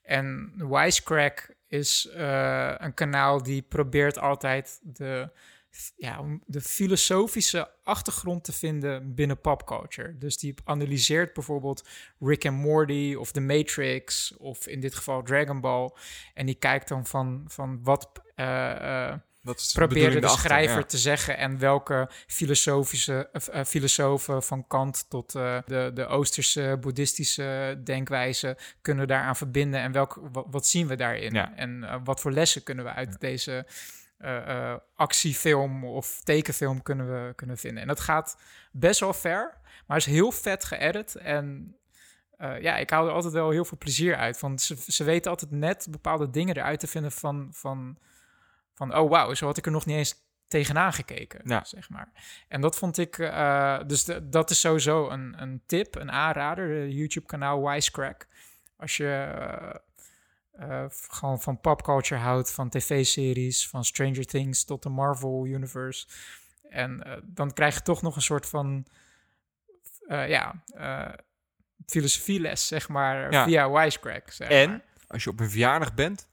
En 0.03 0.53
Wisecrack 0.57 1.55
is 1.69 2.09
eh, 2.09 2.75
een 2.77 2.95
kanaal 2.95 3.43
die 3.43 3.63
probeert 3.63 4.19
altijd 4.19 4.81
de, 4.83 5.31
ja, 5.97 6.21
om 6.21 6.43
de 6.47 6.61
filosofische 6.61 7.71
achtergrond 7.85 8.45
te 8.45 8.53
vinden 8.53 9.15
binnen 9.15 9.41
popculture. 9.41 10.19
Dus 10.19 10.39
die 10.39 10.55
analyseert 10.65 11.33
bijvoorbeeld 11.33 11.89
Rick 12.21 12.47
and 12.47 12.57
Morty 12.57 13.15
of 13.15 13.33
The 13.33 13.41
Matrix 13.41 14.37
of 14.37 14.67
in 14.67 14.81
dit 14.81 14.95
geval 14.95 15.23
Dragon 15.23 15.61
Ball. 15.61 15.91
En 16.35 16.47
die 16.47 16.55
kijkt 16.55 16.89
dan 16.89 17.07
van, 17.07 17.45
van 17.47 17.83
wat... 17.83 18.11
is 19.61 19.73
probeerde 19.73 20.21
de 20.21 20.29
schrijver 20.29 20.79
ja. 20.79 20.85
te 20.85 20.99
zeggen 20.99 21.37
en 21.37 21.59
welke 21.59 22.11
filosofische 22.27 23.29
of, 23.33 23.49
eh, 23.49 23.65
filosofen 23.65 24.43
van 24.43 24.67
Kant 24.67 25.07
tot 25.09 25.33
de, 25.33 25.91
de 25.95 26.07
Oosterse 26.07 26.77
boeddhistische 26.81 27.81
denkwijze 27.85 28.57
kunnen 28.83 29.09
daaraan 29.09 29.37
verbinden 29.37 29.81
en 29.81 29.93
welk, 29.93 30.21
wat, 30.33 30.47
wat 30.51 30.67
zien 30.67 30.87
we 30.87 30.97
daarin 30.97 31.33
Ja. 31.35 31.57
en 31.57 32.05
wat 32.05 32.21
voor 32.21 32.33
lessen 32.33 32.63
kunnen 32.63 32.85
we 32.85 32.91
uit 32.91 33.21
deze 33.21 33.67
eh, 34.25 34.71
eh, 34.73 34.79
actiefilm 34.95 35.85
of 35.85 36.21
tekenfilm 36.23 36.83
kunnen 36.83 37.07
we 37.27 37.35
kunnen 37.35 37.59
vinden. 37.59 37.83
En 37.83 37.89
dat 37.89 38.01
gaat 38.01 38.39
best 38.73 39.01
wel 39.01 39.13
ver, 39.15 39.57
maar 39.87 39.97
is 39.97 40.07
heel 40.07 40.31
vet 40.33 40.65
geëdit 40.65 41.15
en 41.15 41.77
eh, 42.37 42.61
ja, 42.61 42.77
ik 42.77 42.91
hou 42.91 43.09
er 43.09 43.15
altijd 43.15 43.33
wel 43.33 43.51
heel 43.51 43.65
veel 43.65 43.79
plezier 43.79 44.17
uit. 44.17 44.41
Want 44.41 44.61
ze, 44.63 44.77
ze 44.87 45.05
weten 45.05 45.31
altijd 45.31 45.51
net 45.51 45.87
bepaalde 45.91 46.31
dingen 46.31 46.57
eruit 46.57 46.81
te 46.81 46.87
vinden 46.87 47.13
van, 47.13 47.49
van, 47.53 47.99
van 48.75 48.97
oh 48.97 49.11
wauw, 49.11 49.35
zo 49.35 49.47
had 49.47 49.57
ik 49.59 49.67
er 49.67 49.73
nog 49.73 49.87
niet 49.87 49.97
eens 49.97 50.23
tegenaan 50.49 50.93
gekeken, 50.93 51.41
Ja. 51.45 51.65
zeg 51.65 51.91
maar. 51.91 52.13
En 52.49 52.61
dat 52.61 52.77
vond 52.77 52.99
ik, 52.99 53.17
dus 53.87 54.05
de- 54.05 54.29
dat 54.29 54.51
is 54.51 54.61
sowieso 54.61 55.11
een, 55.11 55.35
een 55.43 55.63
tip, 55.67 55.95
een 55.95 56.11
aanrader, 56.13 56.69
de 56.69 56.95
YouTube-kanaal 56.95 57.69
Wisecrack. 57.69 58.27
Als 58.77 58.97
je 58.97 59.35
eh, 60.59 60.85
gewoon 61.09 61.41
van 61.41 61.61
popculture 61.61 62.21
houdt, 62.21 62.53
van 62.53 62.69
tv-series, 62.69 63.69
van 63.69 63.85
Stranger 63.85 64.25
Things 64.25 64.65
tot 64.65 64.83
de 64.83 64.89
Marvel 64.89 65.47
Universe. 65.47 66.07
En 66.71 67.03
eh, 67.03 67.17
dan 67.25 67.53
krijg 67.53 67.75
je 67.75 67.83
toch 67.83 68.03
nog 68.03 68.17
een 68.17 68.23
soort 68.23 68.47
van, 68.47 68.87
eh, 70.09 70.29
ja, 70.29 70.63
filosofieles, 71.87 72.67
zeg 72.67 72.89
maar, 72.89 73.33
Ja. 73.33 73.45
via 73.45 73.71
Wisecrack. 73.71 74.31
Zeg 74.31 74.49
En 74.49 74.71
maar. 74.71 74.85
als 75.07 75.25
je 75.25 75.31
op 75.31 75.41
een 75.41 75.51
verjaardag 75.51 75.95
bent, 75.95 76.29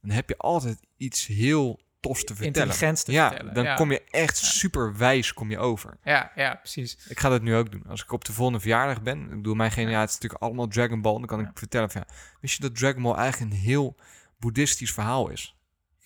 dan 0.00 0.10
heb 0.10 0.28
je 0.28 0.36
altijd 0.36 0.80
iets 0.96 1.26
heel 1.26 1.80
tofs 2.06 2.24
te 2.24 2.34
vertellen. 2.34 2.68
Intelligents 2.68 3.02
te 3.02 3.12
ja, 3.12 3.28
vertellen, 3.28 3.54
dan 3.54 3.64
ja. 3.64 3.74
kom 3.74 3.90
je 3.90 4.02
echt 4.10 4.36
super 4.36 4.96
wijs 4.96 5.32
kom 5.32 5.50
je 5.50 5.58
over. 5.58 5.98
Ja, 6.02 6.32
ja, 6.34 6.54
precies. 6.54 6.98
Ik 7.08 7.20
ga 7.20 7.28
dat 7.28 7.42
nu 7.42 7.54
ook 7.54 7.70
doen. 7.70 7.84
Als 7.88 8.02
ik 8.02 8.12
op 8.12 8.24
de 8.24 8.32
volgende 8.32 8.60
verjaardag 8.60 9.02
ben, 9.02 9.22
ik 9.22 9.30
bedoel, 9.30 9.54
mijn 9.54 9.70
generatie 9.70 10.08
is 10.08 10.14
natuurlijk 10.14 10.42
allemaal 10.42 10.66
Dragon 10.66 11.02
Ball, 11.02 11.18
dan 11.18 11.26
kan 11.26 11.40
ik 11.40 11.48
vertellen 11.54 11.90
van, 11.90 12.04
ja, 12.06 12.14
wist 12.40 12.56
je 12.56 12.62
dat 12.62 12.76
Dragon 12.76 13.02
Ball 13.02 13.14
eigenlijk 13.14 13.52
een 13.52 13.58
heel 13.58 13.96
boeddhistisch 14.38 14.92
verhaal 14.92 15.28
is? 15.28 15.56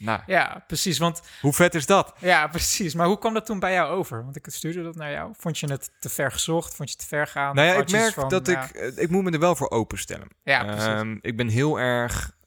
Nou, 0.00 0.20
Ja, 0.26 0.64
precies. 0.66 0.98
Want 0.98 1.22
hoe 1.40 1.52
vet 1.52 1.74
is 1.74 1.86
dat? 1.86 2.14
ja, 2.18 2.46
precies. 2.46 2.94
Maar 2.94 3.06
hoe 3.06 3.18
kwam 3.18 3.34
dat 3.34 3.46
toen 3.46 3.58
bij 3.58 3.72
jou 3.72 3.90
over? 3.90 4.24
Want 4.24 4.36
ik 4.36 4.46
stuurde 4.48 4.82
dat 4.82 4.96
naar 4.96 5.10
jou. 5.10 5.32
Vond 5.36 5.58
je 5.58 5.66
het 5.66 5.90
te 5.98 6.08
ver 6.08 6.32
gezocht? 6.32 6.74
Vond 6.74 6.88
je 6.88 6.94
het 6.94 7.08
te 7.08 7.16
ver 7.16 7.26
gaan? 7.26 7.54
Nou 7.54 7.68
ja, 7.68 7.74
ik 7.74 7.90
merk 7.90 8.14
van, 8.14 8.28
dat 8.28 8.46
ja, 8.46 8.64
ik, 8.64 8.70
eh, 8.70 9.02
ik 9.02 9.10
moet 9.10 9.22
me 9.22 9.30
er 9.30 9.38
wel 9.38 9.56
voor 9.56 9.70
openstellen. 9.70 10.28
Ja, 10.42 10.64
precies. 10.64 10.86
Ehm, 10.86 11.18
ik 11.20 11.36
ben 11.36 11.48
heel 11.48 11.80
erg 11.80 12.38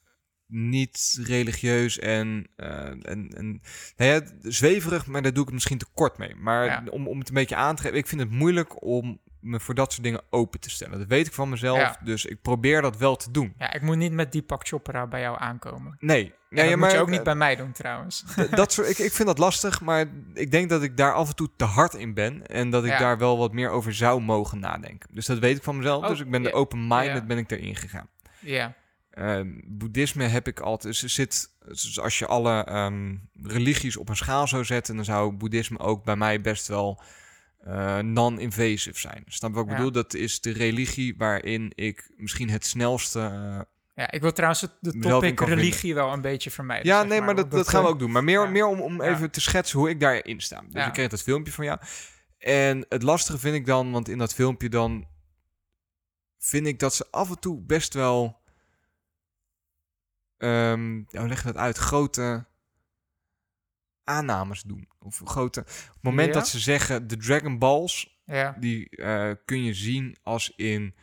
niet 0.46 1.18
religieus 1.26 1.98
en, 1.98 2.46
eh, 2.56 2.86
en, 2.88 3.28
en 3.36 3.62
nou 3.96 4.10
ja, 4.10 4.20
zweverig, 4.42 5.06
maar 5.06 5.22
daar 5.22 5.32
doe 5.32 5.40
ik 5.40 5.46
het 5.46 5.54
misschien 5.54 5.78
te 5.78 5.86
kort 5.94 6.18
mee. 6.18 6.34
Maar 6.34 6.64
Ja. 6.64 6.82
om, 6.90 7.08
om 7.08 7.18
het 7.18 7.28
een 7.28 7.34
beetje 7.34 7.56
aan 7.56 7.76
te 7.76 7.82
geven, 7.82 7.98
ik 7.98 8.06
vind 8.06 8.20
het 8.20 8.30
moeilijk 8.30 8.84
om 8.84 9.20
me 9.40 9.60
voor 9.60 9.74
dat 9.74 9.92
soort 9.92 10.04
dingen 10.04 10.22
open 10.30 10.60
te 10.60 10.70
stellen. 10.70 10.98
Dat 10.98 11.08
weet 11.08 11.26
ik 11.26 11.32
van 11.32 11.48
mezelf, 11.48 11.78
Ja. 11.78 11.98
dus 12.04 12.24
ik 12.24 12.42
probeer 12.42 12.82
dat 12.82 12.96
wel 12.96 13.16
te 13.16 13.30
doen. 13.30 13.54
ja, 13.58 13.72
ik 13.72 13.82
moet 13.82 13.96
niet 13.96 14.12
met 14.12 14.32
Deepak 14.32 14.66
Chopra 14.66 15.06
bij 15.06 15.20
jou 15.20 15.36
aankomen. 15.40 15.96
Nee, 16.00 16.32
ja, 16.50 16.68
dat 16.68 16.78
moet 16.78 16.90
je 16.92 16.98
ook 16.98 17.08
niet 17.08 17.18
eh, 17.18 17.24
bij 17.24 17.34
mij 17.34 17.56
doen 17.56 17.72
trouwens. 17.72 18.24
dat 18.50 18.72
soort, 18.72 18.88
ik, 18.90 18.98
ik 18.98 19.12
vind 19.12 19.28
dat 19.28 19.38
lastig, 19.38 19.80
maar 19.80 20.06
ik 20.34 20.50
denk 20.50 20.68
dat 20.70 20.82
ik 20.82 20.96
daar 20.96 21.12
af 21.14 21.28
en 21.28 21.34
toe 21.34 21.48
te 21.56 21.64
hard 21.64 21.94
in 21.94 22.14
ben. 22.14 22.46
En 22.46 22.70
dat 22.70 22.84
ik 22.84 22.90
Ja. 22.90 22.98
daar 22.98 23.18
wel 23.18 23.38
wat 23.38 23.52
meer 23.52 23.70
over 23.70 23.94
zou 23.94 24.20
mogen 24.20 24.58
nadenken. 24.58 25.08
Dus 25.14 25.26
dat 25.26 25.38
weet 25.38 25.56
ik 25.56 25.62
van 25.62 25.76
mezelf. 25.76 26.02
Oh, 26.02 26.08
dus 26.08 26.20
ik 26.20 26.30
ben 26.30 26.46
er 26.46 26.52
open-minded 26.52 27.26
ben 27.26 27.38
ik 27.38 27.50
erin 27.50 27.76
gegaan. 27.76 28.08
ja, 28.40 28.74
Ehm, 29.14 29.48
boeddhisme 29.64 30.24
heb 30.24 30.46
ik 30.48 30.60
altijd. 30.60 30.96
Ze 30.96 31.08
zit, 31.08 31.50
dus 31.66 32.00
als 32.00 32.18
je 32.18 32.26
alle 32.26 32.64
ehm, 32.64 33.16
religies 33.42 33.96
op 33.96 34.08
een 34.08 34.16
schaal 34.16 34.48
zou 34.48 34.64
zetten, 34.64 34.96
dan 34.96 35.04
zou 35.04 35.32
boeddhisme 35.32 35.78
ook 35.78 36.04
bij 36.04 36.16
mij 36.16 36.40
best 36.40 36.68
wel 36.68 37.02
eh, 37.60 37.98
non-invasive 37.98 38.98
zijn. 39.00 39.22
Snap 39.26 39.50
je 39.50 39.56
wat 39.56 39.64
ik 39.64 39.70
Ja. 39.70 39.76
bedoel? 39.76 39.92
Dat 39.92 40.14
is 40.14 40.40
de 40.40 40.50
religie 40.52 41.14
waarin 41.16 41.72
ik 41.74 42.10
misschien 42.16 42.50
het 42.50 42.66
snelste. 42.66 43.20
eh, 43.20 43.60
ja, 43.94 44.10
ik 44.10 44.20
wil 44.20 44.32
trouwens 44.32 44.60
het- 44.60 44.76
de 44.80 44.98
topic 44.98 45.40
religie 45.40 45.94
wel 45.94 46.12
een 46.12 46.20
beetje 46.20 46.50
vermijden. 46.50 46.86
ja, 46.86 47.02
nee, 47.02 47.20
maar 47.20 47.34
dat, 47.34 47.50
dat 47.50 47.68
gaan 47.68 47.82
we 47.82 47.88
ook 47.88 47.98
doen. 47.98 48.10
Maar 48.12 48.24
meer, 48.24 48.40
ja. 48.42 48.50
meer 48.50 48.66
om, 48.66 48.80
om 48.80 49.02
Ja. 49.02 49.08
even 49.08 49.30
te 49.30 49.40
schetsen 49.40 49.78
hoe 49.78 49.88
ik 49.88 50.00
daarin 50.00 50.40
sta. 50.40 50.62
Dus 50.70 50.86
ik 50.86 50.92
kreeg 50.92 51.08
dat 51.08 51.22
filmpje 51.22 51.52
van 51.52 51.64
jou. 51.64 51.78
En 52.38 52.86
het 52.88 53.02
lastige 53.02 53.38
vind 53.38 53.54
ik 53.54 53.66
dan, 53.66 53.90
want 53.90 54.08
in 54.08 54.18
dat 54.18 54.34
filmpje 54.34 54.68
dan 54.68 55.06
vind 56.38 56.66
ik 56.66 56.78
dat 56.78 56.94
ze 56.94 57.06
af 57.10 57.28
en 57.30 57.38
toe 57.38 57.60
best 57.60 57.94
wel 57.94 58.42
ja, 60.38 60.76
hoe 61.20 61.28
leg 61.28 61.38
je 61.38 61.46
dat 61.52 61.56
uit? 61.56 61.76
Grote 61.76 62.44
aannames 64.04 64.62
doen. 64.62 64.88
Of 64.98 65.20
grote... 65.24 65.60
Op 65.60 65.66
het 65.66 66.02
moment 66.02 66.26
Ja? 66.28 66.32
dat 66.34 66.48
ze 66.48 66.58
zeggen 66.58 67.06
de 67.06 67.16
Dragon 67.16 67.58
Balls, 67.58 68.20
Ja, 68.24 68.56
die 68.60 68.88
eh, 68.88 69.30
kun 69.44 69.64
je 69.64 69.74
zien 69.74 70.16
als 70.22 70.52
in 70.56 70.94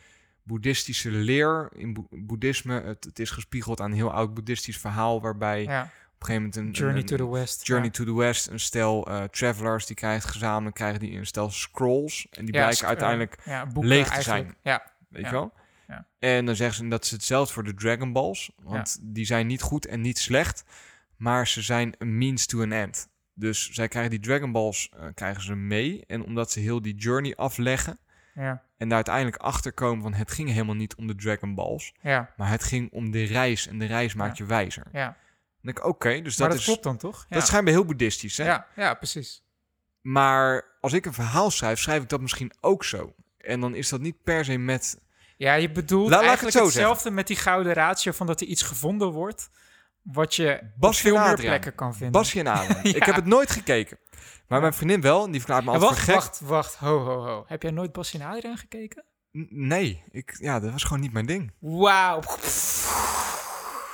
boeddhistische 0.42 1.10
leer, 1.10 1.68
in 1.74 1.92
boe- 1.92 2.06
boeddhisme. 2.10 2.80
Het, 2.82 3.04
het 3.04 3.18
is 3.18 3.30
gespiegeld 3.30 3.80
aan 3.80 3.90
een 3.90 3.96
heel 3.96 4.12
oud 4.12 4.34
boeddhistisch 4.34 4.78
verhaal 4.78 5.20
waarbij 5.20 5.62
ja. 5.62 5.82
op 5.82 5.88
een 5.88 6.26
gegeven 6.26 6.34
moment 6.34 6.56
een... 6.56 6.70
Journey 6.70 7.00
een- 7.00 7.06
to 7.06 7.16
the 7.16 7.28
West. 7.30 7.66
Journey 7.66 7.90
to 7.90 8.04
the 8.04 8.14
West, 8.14 8.46
een 8.48 8.60
stel 8.60 9.06
eh, 9.06 9.22
travelers, 9.24 9.86
die 9.86 9.96
krijgt 9.96 10.24
gezamenlijk 10.26 10.74
krijgen 10.76 11.00
die 11.00 11.18
een 11.18 11.26
stel 11.26 11.50
scrolls. 11.50 12.26
En 12.30 12.44
die 12.44 12.54
blijken 12.54 12.76
sc- 12.76 12.84
uiteindelijk, 12.84 13.36
leeg 13.74 14.06
te 14.06 14.12
eigenlijk. 14.12 14.24
zijn. 14.24 14.54
Ja, 14.62 14.92
weet 15.08 15.24
je 15.24 15.30
wel? 15.30 15.52
Ja. 15.92 16.06
En 16.18 16.46
dan 16.46 16.56
zeggen 16.56 16.76
ze 16.76 16.88
dat 16.88 17.06
ze 17.06 17.14
hetzelfde 17.14 17.52
voor 17.52 17.64
de 17.64 17.74
Dragon 17.74 18.12
Balls. 18.12 18.52
Want 18.62 18.98
die 19.02 19.24
zijn 19.24 19.46
niet 19.46 19.62
goed 19.62 19.86
en 19.86 20.00
niet 20.00 20.18
slecht, 20.18 20.64
maar 21.16 21.48
ze 21.48 21.62
zijn 21.62 21.94
een 21.98 22.18
means 22.18 22.46
to 22.46 22.62
an 22.62 22.72
end. 22.72 23.08
Dus 23.34 23.70
zij 23.70 23.88
krijgen 23.88 24.10
die 24.10 24.20
Dragon 24.20 24.52
Balls 24.52 24.88
eh, 24.96 25.06
krijgen 25.14 25.42
ze 25.42 25.54
mee. 25.54 26.04
En 26.06 26.24
omdat 26.24 26.50
ze 26.50 26.60
heel 26.60 26.82
die 26.82 26.94
journey 26.94 27.36
afleggen 27.36 27.98
ja, 28.34 28.62
en 28.76 28.88
daar 28.88 28.96
uiteindelijk 28.96 29.36
achter 29.36 29.72
komen 29.72 30.02
van 30.02 30.14
het 30.14 30.30
ging 30.30 30.48
helemaal 30.48 30.74
niet 30.74 30.94
om 30.94 31.06
de 31.06 31.14
Dragon 31.14 31.54
Balls, 31.54 31.94
ja, 32.00 32.32
maar 32.36 32.50
het 32.50 32.64
ging 32.64 32.92
om 32.92 33.10
de 33.10 33.24
reis 33.24 33.66
en 33.66 33.78
de 33.78 33.86
reis 33.86 34.14
maakt 34.14 34.36
je 34.36 34.44
wijzer. 34.44 34.82
Dan 34.92 35.00
ja. 35.00 35.16
denk 35.60 35.78
ik, 35.78 35.84
oké, 35.84 36.20
dus 36.20 36.38
maar 36.38 36.48
dat, 36.48 36.56
dat 36.56 36.58
is, 36.58 36.64
klopt 36.64 36.82
dan 36.82 36.96
toch? 36.96 37.26
Ja. 37.28 37.36
dat 37.36 37.46
schijnt 37.46 37.64
bij 37.64 37.72
heel 37.72 37.84
boeddhistisch, 37.84 38.36
hè? 38.36 38.44
ja, 38.44 38.66
ja, 38.76 38.94
precies. 38.94 39.42
Maar 40.00 40.64
als 40.80 40.92
ik 40.92 41.06
een 41.06 41.12
verhaal 41.12 41.50
schrijf, 41.50 41.78
schrijf 41.78 42.02
ik 42.02 42.08
dat 42.08 42.20
misschien 42.20 42.52
ook 42.60 42.84
zo. 42.84 43.14
En 43.38 43.60
dan 43.60 43.74
is 43.74 43.88
dat 43.88 44.00
niet 44.00 44.22
per 44.22 44.44
se 44.44 44.58
met... 44.58 45.00
Ja, 45.42 45.54
je 45.54 45.70
bedoelt 45.70 46.12
eigenlijk 46.12 46.54
het 46.54 46.64
hetzelfde 46.64 47.10
met 47.10 47.26
die 47.26 47.36
gouden 47.36 47.72
ratio 47.72 48.12
van 48.12 48.26
dat 48.26 48.40
er 48.40 48.46
iets 48.46 48.62
gevonden 48.62 49.08
wordt, 49.10 49.50
wat 50.02 50.34
je 50.34 50.60
Basje 50.76 51.02
veel 51.02 51.18
meer 51.18 51.34
plekken 51.36 51.74
kan 51.74 51.92
vinden. 51.94 52.20
Basje 52.20 52.38
en 52.38 52.46
Adriaan. 52.46 52.80
Ja. 52.82 52.94
Ik 53.00 53.02
heb 53.04 53.14
het 53.14 53.26
nooit 53.26 53.50
gekeken. 53.50 53.98
Maar 54.48 54.60
mijn 54.60 54.72
vriendin 54.72 55.00
wel, 55.00 55.24
en 55.24 55.30
die 55.30 55.40
verklaart 55.40 55.64
me 55.64 55.70
altijd 55.70 55.90
wacht, 55.90 56.02
gek. 56.04 56.14
wacht, 56.14 56.40
wacht, 56.40 56.74
ho, 56.74 56.98
ho, 57.04 57.26
ho. 57.26 57.44
Heb 57.46 57.62
jij 57.62 57.70
nooit 57.70 57.92
Basje 57.92 58.18
en 58.18 58.26
Adriaan 58.26 58.56
gekeken? 58.56 59.04
N- 59.38 59.46
Nee, 59.50 60.04
ik, 60.10 60.36
ja, 60.38 60.60
dat 60.60 60.72
was 60.72 60.82
gewoon 60.82 61.00
niet 61.00 61.12
mijn 61.12 61.26
ding. 61.26 61.52
Wauw. 61.60 62.20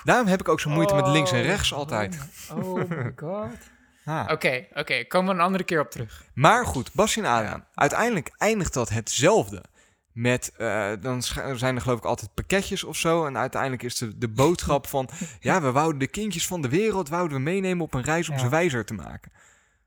Daarom 0.04 0.26
heb 0.26 0.40
ik 0.40 0.48
ook 0.48 0.60
zo 0.60 0.70
moeite 0.70 0.94
met 0.94 1.06
links 1.06 1.32
en 1.32 1.40
Oh, 1.40 1.44
rechts 1.46 1.72
altijd. 1.74 2.18
Oh 2.52 2.74
my 2.88 3.12
god. 3.22 3.50
Ah. 4.04 4.28
Oké, 4.30 4.66
oké. 4.72 5.04
Komen 5.04 5.28
we 5.34 5.38
een 5.40 5.46
andere 5.46 5.64
keer 5.64 5.80
op 5.80 5.90
terug. 5.90 6.24
Maar 6.34 6.66
goed, 6.66 6.92
Basje 6.92 7.20
en 7.20 7.26
Adriaan. 7.26 7.66
Uiteindelijk 7.74 8.30
eindigt 8.36 8.74
dat 8.74 8.88
hetzelfde. 8.88 9.64
Met, 10.18 10.52
eh, 10.56 10.92
dan 11.00 11.22
zijn 11.22 11.74
er 11.74 11.80
geloof 11.80 11.98
ik 11.98 12.04
altijd 12.04 12.34
pakketjes 12.34 12.84
of 12.84 12.96
zo. 12.96 13.26
En 13.26 13.36
uiteindelijk 13.38 13.82
is 13.82 13.94
de, 13.94 14.18
de 14.18 14.28
boodschap 14.28 14.86
van... 14.86 15.08
ja, 15.40 15.62
we 15.62 15.72
wouden 15.72 15.98
de 15.98 16.06
kindjes 16.06 16.46
van 16.46 16.62
de 16.62 16.68
wereld 16.68 17.08
wouden 17.08 17.36
we 17.36 17.42
meenemen 17.42 17.84
op 17.84 17.94
een 17.94 18.02
reis 18.02 18.28
om 18.28 18.34
Ja. 18.34 18.40
ze 18.40 18.48
wijzer 18.48 18.84
te 18.84 18.94
maken. 18.94 19.32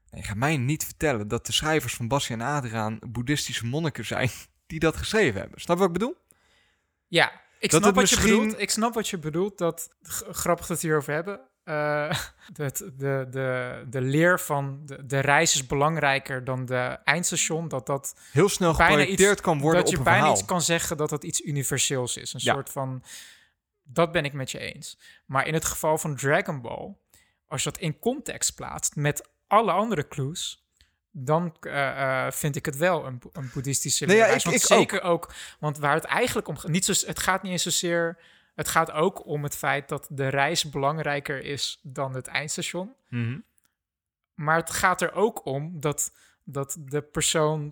En 0.09 0.17
je 0.17 0.23
gaat 0.23 0.35
mij 0.35 0.57
niet 0.57 0.83
vertellen 0.85 1.27
dat 1.27 1.45
de 1.45 1.51
schrijvers 1.51 1.93
van 1.93 2.07
Basje 2.07 2.33
en 2.33 2.41
Adriaan... 2.41 2.99
boeddhistische 3.07 3.65
monniken 3.65 4.05
zijn 4.05 4.29
die 4.67 4.79
dat 4.79 4.97
geschreven 4.97 5.39
hebben. 5.39 5.61
Snap 5.61 5.75
je 5.77 5.81
wat 5.81 5.91
ik 5.91 5.99
bedoel? 5.99 6.17
Ja, 7.07 7.31
ik 7.59 7.71
Dat 7.71 7.81
snap 7.81 7.95
wat 7.95 8.09
je 8.09 8.21
bedoelt. 8.21 8.59
Ik 8.59 8.69
snap 8.69 8.93
wat 8.93 9.09
je 9.09 9.19
bedoelt. 9.19 9.57
Dat, 9.57 9.89
grappig 10.31 10.67
dat 10.67 10.67
we 10.67 10.73
het 10.73 10.81
hierover 10.81 11.13
hebben. 11.13 11.39
Eh, 11.71 12.19
dat 12.53 12.77
de, 12.77 13.27
de, 13.29 13.83
de 13.89 14.01
leer 14.01 14.39
van 14.39 14.81
de, 14.85 15.05
de 15.05 15.19
reis 15.19 15.53
is 15.55 15.67
belangrijker 15.67 16.43
dan 16.43 16.65
de 16.65 16.97
eindstation. 17.03 17.67
Dat, 17.67 17.85
dat, 17.85 18.15
Heel 18.31 18.49
snel 18.49 18.73
geprojecteerd 18.73 19.31
iets- 19.31 19.41
kan 19.41 19.59
worden 19.59 19.79
dat 19.79 19.85
op 19.87 19.91
je 19.91 19.97
een 19.97 20.03
bijna 20.03 20.19
verhaal. 20.19 20.37
iets 20.37 20.45
kan 20.47 20.61
zeggen 20.61 20.97
dat 20.97 21.09
dat 21.09 21.23
iets 21.23 21.41
universeels 21.41 22.17
is. 22.17 22.33
Een 22.33 22.39
Ja. 22.43 22.53
soort 22.53 22.69
van... 22.69 23.03
Dat 23.83 24.11
ben 24.11 24.25
ik 24.25 24.33
met 24.33 24.51
je 24.51 24.59
eens. 24.73 24.97
Maar 25.25 25.47
in 25.47 25.53
het 25.53 25.65
geval 25.65 25.97
van 25.97 26.15
Dragon 26.15 26.61
Ball... 26.61 26.95
Als 27.47 27.63
je 27.63 27.71
dat 27.71 27.81
in 27.81 27.99
context 27.99 28.55
plaatst 28.55 28.95
met 28.95 29.29
alle 29.47 29.71
andere 29.71 30.07
clues... 30.07 30.65
Dan 31.13 31.55
eh, 31.61 32.25
eh, 32.25 32.31
vind 32.31 32.55
ik 32.55 32.65
het 32.65 32.77
wel 32.77 33.05
een, 33.05 33.21
een 33.33 33.49
boeddhistische 33.53 34.05
Nee, 34.05 34.15
ja, 34.15 34.21
leerwijs. 34.21 34.43
ik- 34.43 34.49
Want 34.49 34.61
ik 34.61 34.67
zeker 34.77 35.01
ook. 35.01 35.33
Want 35.59 35.77
waar 35.77 35.93
het 35.95 36.03
eigenlijk 36.03 36.47
om 36.47 36.57
gaat... 36.57 36.71
Niet 36.71 36.85
zo, 36.85 37.07
het 37.07 37.19
gaat 37.19 37.43
niet 37.43 37.51
eens 37.51 37.63
zozeer... 37.63 38.17
Het 38.55 38.67
gaat 38.67 38.91
ook 38.91 39.25
om 39.25 39.43
het 39.43 39.55
feit 39.55 39.89
dat 39.89 40.07
de 40.09 40.27
reis 40.27 40.69
belangrijker 40.69 41.43
is 41.43 41.79
dan 41.83 42.13
het 42.15 42.27
eindstation. 42.27 42.93
Mhm. 43.09 43.39
Maar 44.33 44.55
het 44.57 44.71
gaat 44.71 45.01
er 45.01 45.13
ook 45.13 45.45
om 45.45 45.79
dat, 45.79 46.11
dat 46.43 46.77
de 46.79 47.01
persoon 47.01 47.71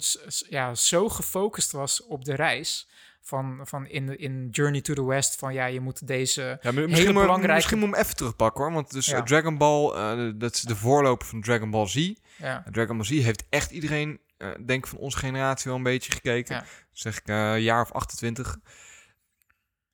ja, 0.50 0.76
zo 0.76 1.10
gefocust 1.10 1.72
was 1.72 2.04
op 2.06 2.26
de 2.26 2.36
reis. 2.36 2.90
Van, 3.22 3.60
van 3.64 3.88
in, 3.88 4.18
in 4.20 4.48
Journey 4.52 4.82
to 4.82 4.94
the 4.94 5.06
West, 5.06 5.36
van 5.36 5.54
ja, 5.54 5.66
je 5.66 5.80
moet 5.80 6.08
deze. 6.08 6.60
Ja, 6.62 6.72
misschien, 6.72 7.14
moet, 7.14 7.22
belangrijke- 7.22 7.54
misschien 7.54 7.78
moet 7.80 7.88
ik 7.88 7.94
hem 7.96 8.04
even 8.04 8.16
terugpakken 8.16 8.64
hoor. 8.64 8.74
Want 8.74 8.92
dus 8.92 9.06
Ja. 9.06 9.24
Dragon 9.24 9.58
Ball, 9.58 9.92
eh, 9.92 10.32
dat 10.36 10.54
is 10.56 10.62
de 10.62 10.76
voorloper 10.76 11.28
van 11.28 11.42
Dragon 11.42 11.70
Ball 11.72 11.88
Z. 11.88 12.14
Ja, 12.38 12.64
Dragon 12.72 12.98
Ball 12.98 13.06
Z 13.06 13.10
heeft 13.10 13.44
echt 13.50 13.72
iedereen, 13.72 14.20
eh, 14.38 14.48
denk 14.66 14.84
ik 14.84 14.88
van 14.90 15.00
onze 15.00 15.18
generatie 15.18 15.66
wel 15.68 15.76
een 15.78 15.84
beetje 15.84 16.12
gekeken. 16.12 16.64
Zeg 16.92 17.18
ik 17.18 17.28
een 17.28 17.62
jaar 17.62 17.82
of 17.82 17.92
28. 17.92 18.58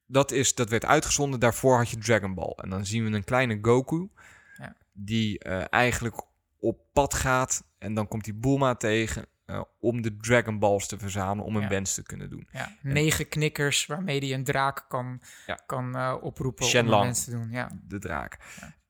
Dat, 0.08 0.32
is, 0.32 0.56
dat 0.56 0.70
werd 0.70 0.86
uitgezonden, 0.86 1.40
daarvoor 1.40 1.78
had 1.78 1.90
je 1.90 1.98
Dragon 1.98 2.34
Ball. 2.34 2.54
En 2.56 2.70
dan 2.70 2.86
zien 2.86 3.04
we 3.06 3.16
een 3.16 3.24
kleine 3.24 3.60
Goku, 3.62 4.10
Ja. 4.58 4.76
die 4.94 5.40
eh, 5.40 5.64
eigenlijk 5.70 6.22
op 6.60 6.80
pad 6.94 7.14
gaat. 7.14 7.64
En 7.78 7.94
dan 7.94 8.08
komt 8.08 8.26
hij 8.26 8.36
Bulma 8.36 8.76
tegen 8.76 9.26
eh, 9.46 9.62
om 9.80 10.02
de 10.02 10.18
Dragon 10.18 10.60
Balls 10.60 10.88
te 10.88 10.98
verzamelen, 10.98 11.46
om 11.46 11.56
een 11.56 11.62
Ja. 11.62 11.68
wens 11.68 11.94
te 11.94 12.04
kunnen 12.04 12.30
doen. 12.30 12.48
ja. 12.52 12.76
Negen 12.82 13.28
knikkers 13.30 13.86
waarmee 13.86 14.20
hij 14.20 14.34
een 14.34 14.44
draak 14.44 14.86
kan, 14.88 15.22
kan 15.66 15.96
eh, 15.96 16.16
oproepen 16.22 16.66
om 16.66 16.76
een 16.76 16.90
wens 17.00 17.24
te 17.24 17.32
doen. 17.32 17.50
Ja. 17.52 17.70
de 17.88 18.00
draak. 18.00 18.38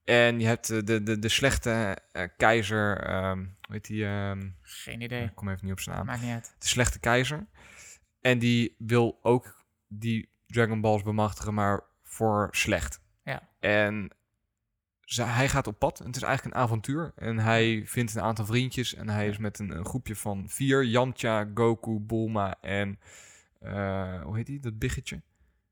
En 0.03 0.39
je 0.39 0.45
hebt 0.45 0.67
de, 0.67 1.03
de, 1.03 1.19
de 1.19 1.29
slechte 1.29 1.97
keizer, 2.37 2.97
ehm 3.03 3.37
hoe 3.39 3.73
heet 3.75 3.85
die? 3.85 4.05
ehm, 4.05 4.49
Geen 4.61 5.01
idee. 5.01 5.23
ik 5.23 5.35
kom 5.35 5.49
even 5.49 5.63
niet 5.65 5.73
op 5.73 5.79
zijn 5.79 5.95
naam. 5.95 6.05
Maakt 6.05 6.21
niet 6.21 6.31
uit. 6.31 6.55
De 6.59 6.67
slechte 6.67 6.99
keizer. 6.99 7.47
En 8.21 8.39
die 8.39 8.75
wil 8.77 9.19
ook 9.21 9.63
die 9.87 10.29
Dragon 10.55 10.81
Balls 10.81 11.03
bemachtigen, 11.03 11.53
maar 11.53 11.83
voor 12.03 12.47
slecht. 12.51 12.99
Ja. 13.23 13.49
En 13.59 14.09
ze- 15.01 15.23
hij 15.23 15.49
gaat 15.49 15.67
op 15.67 15.79
pad. 15.79 15.99
En 15.99 16.05
het 16.05 16.15
is 16.15 16.21
eigenlijk 16.21 16.55
een 16.55 16.61
avontuur. 16.61 17.11
En 17.15 17.39
hij 17.39 17.83
vindt 17.85 18.15
een 18.15 18.21
aantal 18.21 18.45
vriendjes. 18.45 18.93
En 18.93 19.09
hij 19.09 19.27
is 19.27 19.37
met 19.37 19.59
een, 19.59 19.77
een 19.77 19.85
groepje 19.85 20.15
van 20.15 20.49
vier. 20.49 20.83
Yamcha, 20.85 21.49
Goku, 21.53 21.99
Bulma 21.99 22.55
en... 22.61 22.99
eh, 23.59 24.21
hoe 24.21 24.35
heet 24.35 24.45
die? 24.45 24.59
Dat 24.59 24.79
biggetje? 24.79 25.21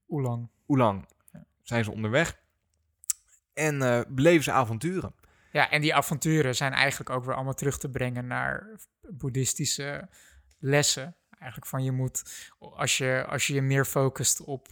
Oelang. 0.10 0.50
Oelang. 0.68 1.06
Ja. 1.32 1.46
Zijn 1.62 1.84
ze 1.84 1.92
onderweg. 1.92 2.42
En 3.54 3.82
eh, 3.82 4.02
beleven 4.10 4.44
ze 4.44 4.52
avonturen. 4.52 5.16
Ja, 5.52 5.70
en 5.70 5.82
die 5.82 5.96
avonturen 5.96 6.56
zijn 6.56 6.74
eigenlijk 6.74 7.10
ook 7.10 7.26
weer 7.26 7.36
allemaal 7.36 7.54
terug 7.54 7.78
te 7.78 7.90
brengen 7.90 8.28
naar 8.28 8.70
boeddhistische 9.10 10.10
lessen. 10.60 11.16
Eigenlijk 11.44 11.72
van 11.72 11.84
je 11.84 11.92
moet, 11.92 12.50
als 12.60 12.98
je 12.98 13.26
als 13.28 13.48
je, 13.48 13.54
je 13.54 13.62
meer 13.62 13.86
focust 13.86 14.42
op 14.42 14.68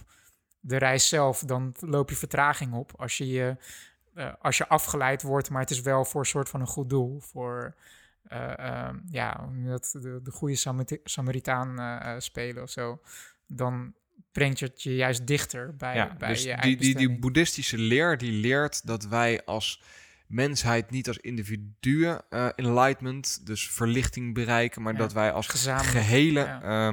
de 0.60 0.76
reis 0.76 1.08
zelf, 1.08 1.40
dan 1.40 1.74
loop 1.80 2.10
je 2.10 2.16
vertraging 2.16 2.74
op. 2.74 2.92
Als 2.96 3.16
je, 3.16 3.26
je, 3.26 3.56
eh, 4.14 4.32
als 4.40 4.56
je 4.56 4.68
afgeleid 4.68 5.22
wordt, 5.22 5.50
maar 5.50 5.60
het 5.60 5.70
is 5.70 5.80
wel 5.80 6.04
voor 6.04 6.20
een 6.20 6.26
soort 6.26 6.48
van 6.48 6.60
een 6.60 6.66
goed 6.66 6.90
doel. 6.90 7.20
Voor 7.20 7.74
ehm, 8.28 8.96
ja, 9.10 9.48
dat, 9.52 9.90
de, 10.00 10.20
de 10.22 10.30
goede 10.30 10.56
Samari- 10.56 11.00
Samaritaan 11.04 11.78
eh, 11.78 12.14
spelen 12.18 12.62
of 12.62 12.70
zo. 12.70 13.00
Dan 13.46 13.94
brengt 14.32 14.58
je 14.58 14.66
het 14.66 14.82
je 14.82 14.94
juist 14.94 15.26
dichter 15.26 15.76
bij, 15.76 15.94
Ja, 15.94 16.14
bij 16.18 16.28
dus 16.28 16.42
je 16.42 16.56
die, 16.60 16.76
die, 16.76 16.96
die 16.96 17.18
boeddhistische 17.18 17.78
leer 17.78 18.18
die 18.18 18.32
leert 18.32 18.86
dat 18.86 19.04
wij 19.04 19.44
als 19.44 19.82
mensheid 20.32 20.90
niet 20.90 21.08
als 21.08 21.18
individuen 21.18 22.22
eh, 22.30 22.48
enlightenment, 22.56 23.46
dus 23.46 23.70
verlichting 23.70 24.34
bereiken, 24.34 24.82
maar 24.82 24.92
Ja, 24.92 24.98
dat 24.98 25.12
wij 25.12 25.32
als 25.32 25.46
gezamenlijk, 25.46 25.90
gehele, 25.92 26.40
ja. 26.40 26.60
ja, 26.62 26.88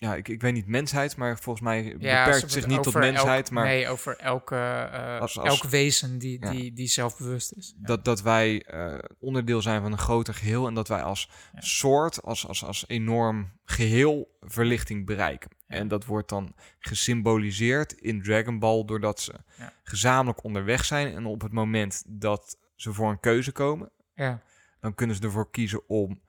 ja 0.00 0.14
ik, 0.14 0.28
ik 0.28 0.40
weet 0.40 0.52
niet 0.52 0.66
mensheid, 0.66 1.16
maar 1.16 1.38
volgens 1.38 1.64
mij 1.64 1.84
Ja, 1.98 2.24
beperkt 2.24 2.52
zich 2.52 2.66
niet 2.66 2.82
tot 2.82 2.94
mensheid, 2.94 3.44
elk- 3.44 3.50
maar 3.54 3.64
Nee, 3.64 3.88
over 3.88 4.16
elke, 4.16 4.56
eh, 4.56 5.20
Als- 5.20 5.38
als- 5.38 5.48
elk 5.60 5.70
wezen 5.70 6.18
die, 6.18 6.40
Ja. 6.44 6.50
die, 6.50 6.72
die 6.72 6.86
zelfbewust 6.86 7.52
is. 7.52 7.74
Ja. 7.80 7.86
dat, 7.86 8.04
dat 8.04 8.22
wij 8.22 8.62
eh, 8.62 8.98
onderdeel 9.18 9.62
zijn 9.62 9.82
van 9.82 9.92
een 9.92 9.98
groter 9.98 10.34
geheel 10.34 10.66
en 10.66 10.74
dat 10.74 10.88
wij 10.88 11.02
als 11.02 11.30
soort, 11.58 12.22
als, 12.22 12.46
als, 12.46 12.64
als 12.64 12.84
enorm 12.88 13.52
geheel 13.64 14.36
verlichting 14.40 15.06
bereiken. 15.06 15.50
En 15.66 15.88
dat 15.88 16.04
wordt 16.04 16.28
dan 16.28 16.54
gesymboliseerd 16.78 17.92
in 17.92 18.22
Dragon 18.22 18.58
Ball 18.58 18.84
doordat 18.84 19.20
ze 19.20 19.34
gezamenlijk 19.82 20.44
onderweg 20.44 20.84
zijn 20.84 21.14
en 21.14 21.26
op 21.26 21.40
het 21.40 21.52
moment 21.52 22.02
dat 22.06 22.58
ze 22.76 22.92
voor 22.92 23.10
een 23.10 23.20
keuze 23.20 23.52
komen, 23.52 23.90
Ja. 24.14 24.42
dan 24.80 24.94
kunnen 24.94 25.16
ze 25.16 25.22
ervoor 25.22 25.50
kiezen 25.50 25.88
om 25.88 26.20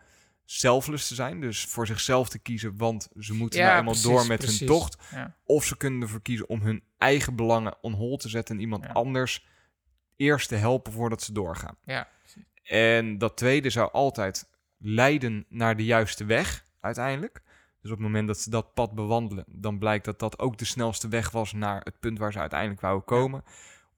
selfless 0.51 1.07
te 1.07 1.15
zijn, 1.15 1.41
dus 1.41 1.65
voor 1.65 1.87
zichzelf 1.87 2.29
te 2.29 2.39
kiezen, 2.39 2.77
want 2.77 3.09
ze 3.19 3.33
moeten 3.33 3.59
Ja, 3.59 3.65
nou 3.65 3.77
eenmaal 3.77 3.93
precies, 3.93 4.11
door 4.11 4.27
met 4.27 4.37
precies. 4.39 4.59
hun 4.59 4.67
tocht. 4.67 4.97
Ja. 5.11 5.35
Of 5.43 5.65
ze 5.65 5.77
kunnen 5.77 6.01
ervoor 6.01 6.21
kiezen 6.21 6.49
om 6.49 6.61
hun 6.61 6.83
eigen 6.97 7.35
belangen 7.35 7.77
on 7.81 7.93
hold 7.93 8.19
te 8.19 8.29
zetten 8.29 8.55
en 8.55 8.61
iemand 8.61 8.83
Ja. 8.83 8.89
anders 8.91 9.45
eerst 10.15 10.47
te 10.47 10.55
helpen 10.55 10.91
voordat 10.91 11.21
ze 11.21 11.33
doorgaan. 11.33 11.75
Ja. 11.85 12.07
En 12.63 13.17
dat 13.17 13.37
tweede 13.37 13.69
zou 13.69 13.91
altijd 13.91 14.49
leiden 14.77 15.45
naar 15.49 15.75
de 15.77 15.85
juiste 15.85 16.25
weg, 16.25 16.65
uiteindelijk. 16.79 17.41
Dus 17.81 17.91
op 17.91 17.97
het 17.97 18.05
moment 18.05 18.27
dat 18.27 18.39
ze 18.39 18.49
dat 18.49 18.73
pad 18.73 18.93
bewandelen, 18.93 19.45
dan 19.47 19.79
blijkt 19.79 20.05
dat 20.05 20.19
dat 20.19 20.39
ook 20.39 20.57
de 20.57 20.65
snelste 20.65 21.07
weg 21.07 21.31
was 21.31 21.53
naar 21.53 21.81
het 21.83 21.99
punt 21.99 22.17
waar 22.19 22.31
ze 22.31 22.39
uiteindelijk 22.39 22.81
wouden 22.81 23.05
komen. 23.05 23.43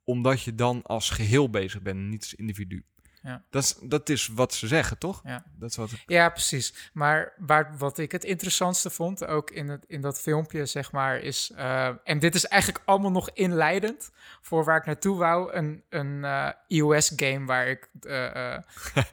omdat 0.04 0.42
je 0.42 0.56
dan 0.56 0.82
als 0.84 1.10
geheel 1.10 1.50
bezig 1.50 1.82
bent, 1.82 2.00
niet 2.00 2.22
als 2.22 2.34
individu. 2.34 2.84
Ja. 3.24 3.44
Dat, 3.50 3.64
is, 3.64 3.76
dat 3.82 4.10
is 4.10 4.28
wat 4.28 4.54
ze 4.54 4.68
zeggen, 4.68 4.98
toch? 4.98 5.22
Ja. 5.24 5.44
Dat 5.58 5.70
is 5.70 5.76
wat, 5.76 5.90
Ja, 6.06 6.30
precies. 6.30 6.90
Maar 6.94 7.34
waar, 7.38 7.78
wat 7.78 7.98
ik 7.98 8.12
het 8.12 8.24
interessantste 8.24 8.90
vond, 8.90 9.26
ook 9.26 9.52
in, 9.52 9.70
het, 9.70 9.86
in 9.88 10.02
dat 10.02 10.22
filmpje, 10.22 10.66
zeg 10.66 10.92
maar, 10.92 11.20
is... 11.20 11.52
eh, 11.56 11.90
en 12.04 12.20
dit 12.20 12.36
is 12.36 12.46
eigenlijk 12.48 12.84
allemaal 12.86 13.12
nog 13.12 13.30
inleidend 13.34 14.12
voor 14.42 14.64
waar 14.64 14.78
ik 14.78 14.86
naartoe 14.86 15.18
wou. 15.18 15.54
Een, 15.54 15.84
een 15.90 16.24
eh, 16.26 16.50
iOS-game 16.68 17.46
waar 17.46 17.68
ik 17.68 17.90
eh, 18.02 18.12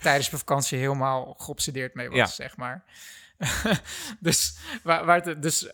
tijdens 0.00 0.30
mijn 0.30 0.42
vakantie 0.42 0.78
helemaal 0.78 1.34
geobsedeerd 1.38 1.94
mee 1.94 2.08
was, 2.08 2.16
Ja. 2.18 2.26
zeg 2.26 2.56
maar. 2.56 2.84
dus 4.20 4.58
waar, 4.82 5.04
waar 5.04 5.20
het, 5.24 5.42
dus 5.42 5.68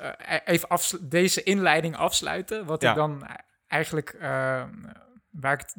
even 0.44 1.08
deze 1.08 1.42
inleiding 1.42 1.96
afsluiten. 1.96 2.64
Wat 2.66 2.82
ik 2.82 2.94
dan 2.94 3.26
eigenlijk... 3.68 4.16
waar 5.40 5.52
ik 5.52 5.74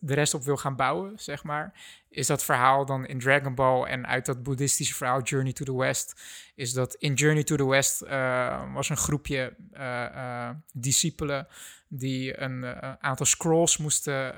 de 0.00 0.14
rest 0.14 0.34
op 0.34 0.42
wil 0.42 0.56
gaan 0.56 0.76
bouwen, 0.76 1.12
zeg 1.16 1.44
maar 1.44 1.72
is 2.10 2.26
dat 2.26 2.44
verhaal 2.44 2.86
dan 2.86 3.06
in 3.06 3.18
Dragon 3.18 3.54
Ball 3.54 3.82
en 3.82 4.06
uit 4.06 4.26
dat 4.26 4.42
boeddhistische 4.42 4.94
verhaal 4.94 5.22
Journey 5.22 5.52
to 5.52 5.64
the 5.64 5.76
West, 5.76 6.20
is 6.54 6.72
dat 6.72 6.94
in 6.94 7.14
Journey 7.14 7.44
to 7.44 7.56
the 7.56 7.66
West 7.66 8.00
eh, 8.00 8.74
was 8.74 8.88
een 8.88 8.96
groepje 8.96 9.56
eh, 9.72 10.04
eh, 10.04 10.50
discipelen 10.72 11.46
die 11.88 12.40
een 12.40 12.64
aantal 13.00 13.26
scrolls 13.26 13.76
moesten 13.76 14.34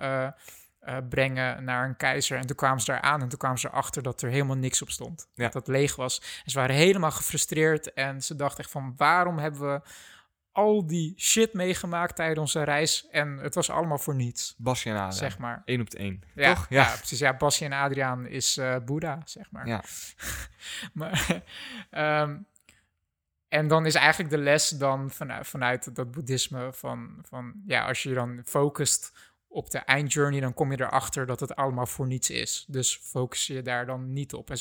brengen 1.08 1.64
naar 1.64 1.88
een 1.88 1.96
keizer. 1.96 2.38
En 2.38 2.46
toen 2.46 2.56
kwamen 2.56 2.80
ze 2.80 2.90
daar 2.90 3.00
aan 3.00 3.22
en 3.22 3.28
toen 3.28 3.38
kwamen 3.38 3.58
ze 3.58 3.68
erachter 3.68 4.02
dat 4.02 4.22
er 4.22 4.30
helemaal 4.30 4.56
niks 4.56 4.82
op 4.82 4.90
stond. 4.90 5.28
Ja. 5.34 5.44
Dat 5.44 5.54
het 5.54 5.66
leeg 5.66 5.96
was. 5.96 6.18
En 6.44 6.50
ze 6.50 6.58
waren 6.58 6.76
helemaal 6.76 7.10
gefrustreerd 7.10 7.92
en 7.92 8.22
ze 8.22 8.36
dachten 8.36 8.58
echt 8.58 8.70
van 8.70 8.94
waarom 8.96 9.38
hebben 9.38 9.60
we 9.60 9.80
al 10.52 10.86
die 10.86 11.14
shit 11.16 11.52
meegemaakt 11.52 12.16
tijdens 12.16 12.38
onze 12.38 12.62
reis 12.62 13.08
en 13.10 13.38
het 13.38 13.54
was 13.54 13.70
allemaal 13.70 13.98
voor 13.98 14.14
niets, 14.14 14.54
Basje 14.58 14.90
en 14.90 14.96
Ada. 14.96 15.10
zeg 15.10 15.38
maar. 15.38 15.62
Eén 15.64 15.80
op 15.80 15.90
de 15.90 15.98
één. 15.98 16.22
Ja, 16.34 16.54
Toch? 16.54 16.66
ja. 16.68 16.82
Ja. 16.82 16.96
precies. 16.96 17.18
Ja, 17.18 17.36
Basje 17.36 17.64
en 17.64 17.72
Adriaan 17.72 18.26
is 18.26 18.56
eh 18.56 18.76
Boeddha, 18.84 19.20
zeg 19.24 19.50
maar. 19.50 19.66
Ja. 19.66 19.82
maar 20.92 21.42
ehm, 21.90 22.36
en 23.48 23.68
dan 23.68 23.86
is 23.86 23.94
eigenlijk 23.94 24.30
de 24.30 24.38
les 24.38 24.68
dan 24.68 25.10
vanuit, 25.10 25.46
vanuit 25.46 25.94
dat 25.94 26.10
boeddhisme 26.10 26.72
van, 26.72 27.18
van... 27.28 27.52
Ja, 27.66 27.86
als 27.86 28.02
je 28.02 28.08
je 28.08 28.14
dan 28.14 28.40
focust 28.44 29.31
op 29.52 29.70
de 29.70 29.78
eindjourney... 29.78 30.40
dan 30.40 30.54
kom 30.54 30.70
je 30.72 30.80
erachter 30.80 31.26
dat 31.26 31.40
het 31.40 31.56
allemaal 31.56 31.86
voor 31.86 32.06
niets 32.06 32.30
is. 32.30 32.64
Dus 32.68 33.00
focus 33.02 33.46
je 33.46 33.62
daar 33.62 33.86
dan 33.86 34.12
niet 34.12 34.34
op. 34.34 34.50
En 34.50 34.58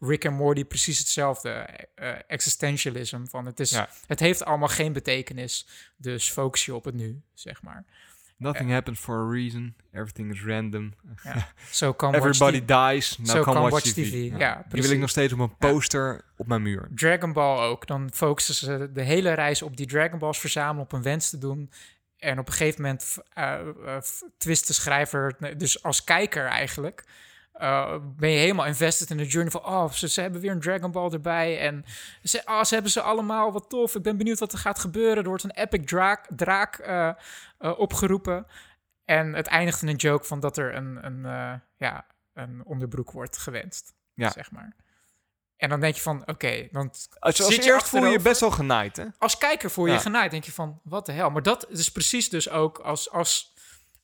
Rick 0.00 0.24
en 0.24 0.32
Morty 0.32 0.64
precies 0.64 0.98
hetzelfde. 0.98 1.50
eh, 1.94 2.12
existentialism. 2.26 3.24
Van 3.24 3.46
het, 3.46 3.60
is, 3.60 3.70
Ja. 3.70 3.88
het 4.06 4.20
heeft 4.20 4.44
allemaal 4.44 4.68
geen 4.68 4.92
betekenis. 4.92 5.66
Dus 5.96 6.30
focus 6.30 6.64
je 6.64 6.74
op 6.74 6.84
het 6.84 6.94
nu, 6.94 7.22
zeg 7.34 7.62
maar. 7.62 7.84
Nothing 8.36 8.70
happens 8.70 8.98
for 8.98 9.26
a 9.26 9.30
reason. 9.32 9.74
Everything 9.92 10.32
is 10.34 10.44
random. 10.44 10.92
Zo 11.70 11.92
kan 11.92 12.12
watch 12.12 12.24
Everybody 12.24 12.64
dies. 12.64 13.18
Now 13.18 13.26
Zo 13.26 13.32
come 13.32 13.44
kan 13.44 13.54
watch, 13.62 13.70
watch 13.72 13.84
TV. 13.84 14.08
TV, 14.10 14.38
ja, 14.38 14.64
Die 14.68 14.82
wil 14.82 14.90
ik 14.90 14.98
nog 14.98 15.10
steeds 15.10 15.32
op 15.32 15.38
een 15.38 15.56
poster 15.56 16.24
op 16.36 16.46
mijn 16.46 16.62
muur. 16.62 16.88
Dragon 16.94 17.32
Ball 17.32 17.58
ook. 17.68 17.86
Dan 17.86 18.10
focussen 18.12 18.54
ze 18.54 18.90
de 18.92 19.02
hele 19.02 19.32
reis 19.32 19.62
op 19.62 19.76
die 19.76 19.86
Dragon 19.86 20.18
Balls 20.18 20.38
verzamelen, 20.38 20.82
op 20.82 20.92
een 20.92 21.02
wens 21.02 21.30
te 21.30 21.38
doen. 21.38 21.70
En 22.20 22.38
op 22.38 22.46
een 22.46 22.52
gegeven 22.52 22.82
moment 22.82 23.18
eh 23.32 23.68
eh, 23.86 24.02
twist 24.38 24.66
de 24.66 24.72
schrijver, 24.72 25.34
nee, 25.38 25.56
dus 25.56 25.82
als 25.82 26.04
kijker 26.04 26.46
eigenlijk, 26.46 27.04
eh, 27.52 27.96
ben 28.16 28.30
je 28.30 28.38
helemaal 28.38 28.66
invested 28.66 29.10
in 29.10 29.16
de 29.16 29.26
journey 29.26 29.50
van, 29.50 29.64
oh, 29.64 29.90
ze, 29.92 30.08
ze 30.08 30.20
hebben 30.20 30.40
weer 30.40 30.50
een 30.50 30.60
Dragon 30.60 30.90
Ball 30.90 31.10
erbij. 31.10 31.58
En 31.60 31.84
ze, 32.22 32.42
oh, 32.44 32.62
ze 32.62 32.74
hebben 32.74 32.92
ze 32.92 33.00
allemaal, 33.00 33.52
wat 33.52 33.68
tof. 33.68 33.94
Ik 33.94 34.02
ben 34.02 34.16
benieuwd 34.16 34.38
wat 34.38 34.52
er 34.52 34.58
gaat 34.58 34.78
gebeuren. 34.78 35.16
Er 35.22 35.28
wordt 35.28 35.42
een 35.44 35.50
epic 35.50 35.84
draak, 35.86 36.26
draak 36.36 36.76
eh, 36.78 37.08
eh, 37.58 37.78
opgeroepen. 37.78 38.46
En 39.04 39.32
het 39.32 39.46
eindigt 39.46 39.82
in 39.82 39.88
een 39.88 39.96
joke 39.96 40.24
van 40.24 40.40
dat 40.40 40.56
er 40.56 40.74
een, 40.74 41.04
een, 41.06 41.24
eh, 41.24 41.54
ja, 41.76 42.06
een 42.34 42.64
onderbroek 42.64 43.10
wordt 43.10 43.38
gewenst, 43.38 43.94
Ja. 44.14 44.30
zeg 44.30 44.50
maar. 44.50 44.76
En 45.60 45.68
dan 45.68 45.80
denk 45.80 45.94
je 45.94 46.00
van, 46.00 46.22
oké, 46.26 46.68
dan 46.70 46.90
Als, 47.18 47.42
als 47.42 47.54
je 47.54 47.62
eerst 47.62 47.88
voel 47.88 48.04
je 48.04 48.10
je 48.10 48.20
best 48.20 48.40
wel 48.40 48.50
genaaid, 48.50 48.96
hè? 48.96 49.04
als 49.18 49.38
kijker 49.38 49.70
voel 49.70 49.84
je 49.84 49.90
Ja. 49.90 49.96
je 49.96 50.02
genaaid. 50.02 50.30
Denk 50.30 50.44
je 50.44 50.52
van, 50.52 50.80
wat 50.84 51.06
de 51.06 51.12
hel. 51.12 51.30
Maar 51.30 51.42
dat 51.42 51.66
is 51.70 51.92
precies 51.92 52.28
dus 52.28 52.48
ook 52.50 52.78
als, 52.78 53.10
als, 53.10 53.54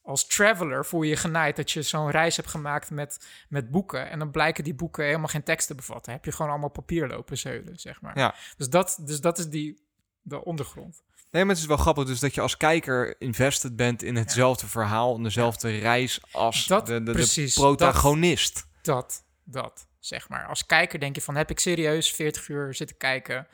als 0.03 0.27
traveler 0.27 0.85
voel 0.87 1.03
je 1.03 1.09
je 1.11 1.17
genaaid... 1.17 1.57
dat 1.57 1.71
je 1.71 1.83
zo'n 1.83 2.11
reis 2.11 2.37
hebt 2.37 2.49
gemaakt 2.49 2.91
met, 2.91 3.27
met 3.49 3.71
boeken... 3.71 4.11
en 4.11 4.19
dan 4.19 4.31
blijken 4.31 4.65
die 4.65 4.75
boeken 4.75 5.05
helemaal 5.05 5.27
geen 5.27 5.43
tekst 5.43 5.67
te 5.67 5.75
bevatten. 5.75 6.13
Heb 6.13 6.25
je 6.25 6.33
gewoon 6.33 6.51
allemaal 6.51 6.69
papier 6.71 7.09
lopen 7.09 7.39
zeulen, 7.39 7.79
zeg 7.79 8.01
maar. 8.01 8.19
Ja. 8.19 8.35
Dus, 8.57 8.69
dat, 8.69 8.99
dus 9.01 9.21
dat 9.21 9.39
is 9.39 9.49
die, 9.49 9.83
de 10.23 10.45
ondergrond. 10.45 11.03
Nee, 11.31 11.45
maar 11.45 11.55
het 11.55 11.63
is 11.63 11.69
wel 11.69 11.77
grappig 11.77 12.05
dus 12.05 12.21
dat 12.21 12.35
je 12.35 12.41
als 12.41 12.57
kijker 12.57 13.21
invested 13.21 13.77
bent 13.77 14.03
in 14.03 14.17
hetzelfde 14.17 14.67
verhaal... 14.67 15.17
en 15.17 15.23
dezelfde 15.23 15.79
reis 15.79 16.21
als 16.33 16.67
Dat- 16.67 16.87
de, 16.87 16.93
de, 16.93 17.03
de 17.03 17.13
precies, 17.13 17.55
protagonist. 17.55 18.67
Dat, 18.83 19.25
dat, 19.45 19.87
zeg 20.07 20.29
maar. 20.29 20.47
Als 20.47 20.67
kijker 20.67 20.99
denk 21.01 21.15
je 21.15 21.23
van, 21.23 21.37
heb 21.37 21.51
ik 21.51 21.59
serieus 21.59 22.13
40 22.13 22.49
uur 22.49 22.75
zitten 22.75 22.97
kijken... 22.97 23.47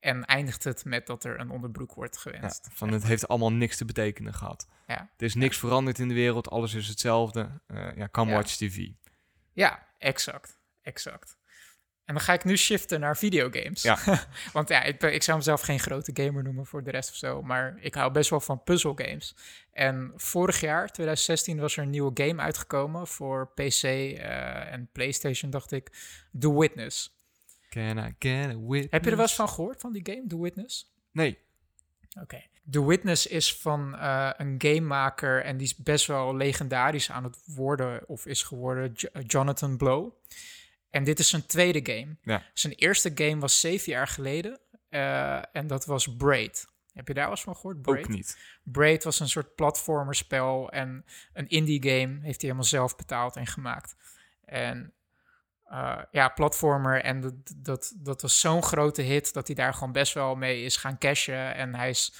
en 0.00 0.24
eindigt 0.24 0.64
het 0.64 0.84
met 0.84 1.06
dat 1.06 1.24
er 1.24 1.40
een 1.40 1.50
onderbroek 1.50 1.94
wordt 1.94 2.14
Ja, 2.14 2.20
gewenst. 2.30 2.68
van 2.72 2.92
het 2.92 3.02
heeft 3.04 3.28
allemaal 3.28 3.52
niks 3.52 3.76
te 3.76 3.84
betekenen 3.84 4.34
gehad. 4.34 4.68
Ja. 4.86 4.98
Er 5.16 5.24
is 5.24 5.34
niks 5.34 5.58
veranderd 5.58 5.98
in 5.98 6.08
de 6.08 6.14
wereld, 6.14 6.50
alles 6.50 6.74
is 6.74 6.88
hetzelfde. 6.88 7.60
Eh, 7.66 7.96
ja, 7.96 8.08
Ja. 8.28 8.34
watch 8.34 8.56
TV. 8.56 8.88
Ja, 9.52 9.86
exact. 9.98 10.60
Exact. 10.82 11.36
En 12.04 12.14
dan 12.14 12.22
ga 12.22 12.32
ik 12.32 12.44
nu 12.44 12.56
shiften 12.56 13.00
naar 13.00 13.16
videogames. 13.16 13.82
Ja. 13.82 13.98
Want 14.52 14.68
ja, 14.68 14.82
ik, 14.82 15.02
ik 15.02 15.22
zou 15.22 15.36
mezelf 15.38 15.60
geen 15.60 15.80
grote 15.80 16.10
gamer 16.14 16.42
noemen 16.42 16.66
voor 16.66 16.82
de 16.84 16.90
rest 16.90 17.10
of 17.10 17.16
zo. 17.16 17.42
Maar 17.42 17.76
ik 17.80 17.94
hou 17.94 18.12
best 18.12 18.30
wel 18.30 18.40
van 18.40 18.62
puzzelgames. 18.62 19.36
En 19.72 20.12
vorig 20.16 20.60
jaar, 20.60 20.92
2016, 20.92 21.58
was 21.60 21.76
er 21.76 21.82
een 21.82 21.90
nieuwe 21.90 22.10
game 22.14 22.42
uitgekomen 22.42 23.06
voor 23.06 23.48
PC 23.54 23.82
eh, 23.82 24.72
en 24.72 24.88
PlayStation, 24.92 25.50
dacht 25.50 25.72
ik. 25.72 25.90
The 26.38 26.58
Witness. 26.58 27.16
Can 27.68 27.98
I 27.98 28.14
get 28.18 28.44
a 28.50 28.58
witness? 28.58 28.90
Heb 28.90 29.04
je 29.04 29.10
er 29.10 29.16
wel 29.16 29.24
eens 29.26 29.34
van 29.34 29.48
gehoord, 29.48 29.80
van 29.80 29.92
die 29.92 30.02
game, 30.04 30.26
The 30.26 30.40
Witness? 30.40 30.92
Nee. 31.12 31.38
Oké. 32.20 32.42
The 32.70 32.86
Witness 32.86 33.26
is 33.26 33.56
van 33.56 33.96
eh, 33.98 34.30
een 34.36 34.54
gamemaker 34.58 35.42
en 35.44 35.56
die 35.56 35.66
is 35.66 35.76
best 35.76 36.06
wel 36.06 36.36
legendarisch 36.36 37.10
aan 37.10 37.24
het 37.24 37.38
worden 37.46 38.08
of 38.08 38.26
is 38.26 38.42
geworden, 38.42 38.92
Jo- 38.94 39.20
Jonathan 39.26 39.76
Blow. 39.76 40.10
En 40.92 41.04
dit 41.04 41.18
is 41.18 41.28
zijn 41.28 41.46
tweede 41.46 41.92
game. 41.92 42.16
Ja. 42.22 42.42
Zijn 42.54 42.72
eerste 42.72 43.10
game 43.14 43.38
was 43.38 43.60
zeven 43.60 43.92
jaar 43.92 44.08
geleden 44.08 44.60
eh, 44.88 45.56
en 45.56 45.66
dat 45.66 45.84
was 45.84 46.16
Braid. 46.16 46.66
Heb 46.92 47.08
je 47.08 47.14
daar 47.14 47.22
wel 47.22 47.32
eens 47.32 47.42
van 47.42 47.54
gehoord? 47.54 47.82
Braid? 47.82 48.04
Ook 48.04 48.08
niet. 48.08 48.38
Braid 48.62 49.04
was 49.04 49.20
een 49.20 49.28
soort 49.28 49.54
platformerspel 49.54 50.70
en 50.70 51.04
een 51.32 51.48
indie 51.48 51.82
game 51.82 52.12
heeft 52.12 52.40
hij 52.40 52.50
helemaal 52.50 52.64
zelf 52.64 52.96
betaald 52.96 53.36
en 53.36 53.46
gemaakt. 53.46 53.96
En 54.44 54.92
eh, 55.64 55.98
ja, 56.10 56.28
platformer 56.28 57.02
en 57.02 57.20
dat, 57.20 57.34
dat, 57.56 57.92
dat 57.96 58.22
was 58.22 58.40
zo'n 58.40 58.62
grote 58.62 59.02
hit 59.02 59.32
dat 59.32 59.46
hij 59.46 59.56
daar 59.56 59.74
gewoon 59.74 59.92
best 59.92 60.14
wel 60.14 60.34
mee 60.34 60.64
is 60.64 60.76
gaan 60.76 60.98
cashen. 60.98 61.54
En 61.54 61.74
hij 61.74 61.88
is 61.88 62.14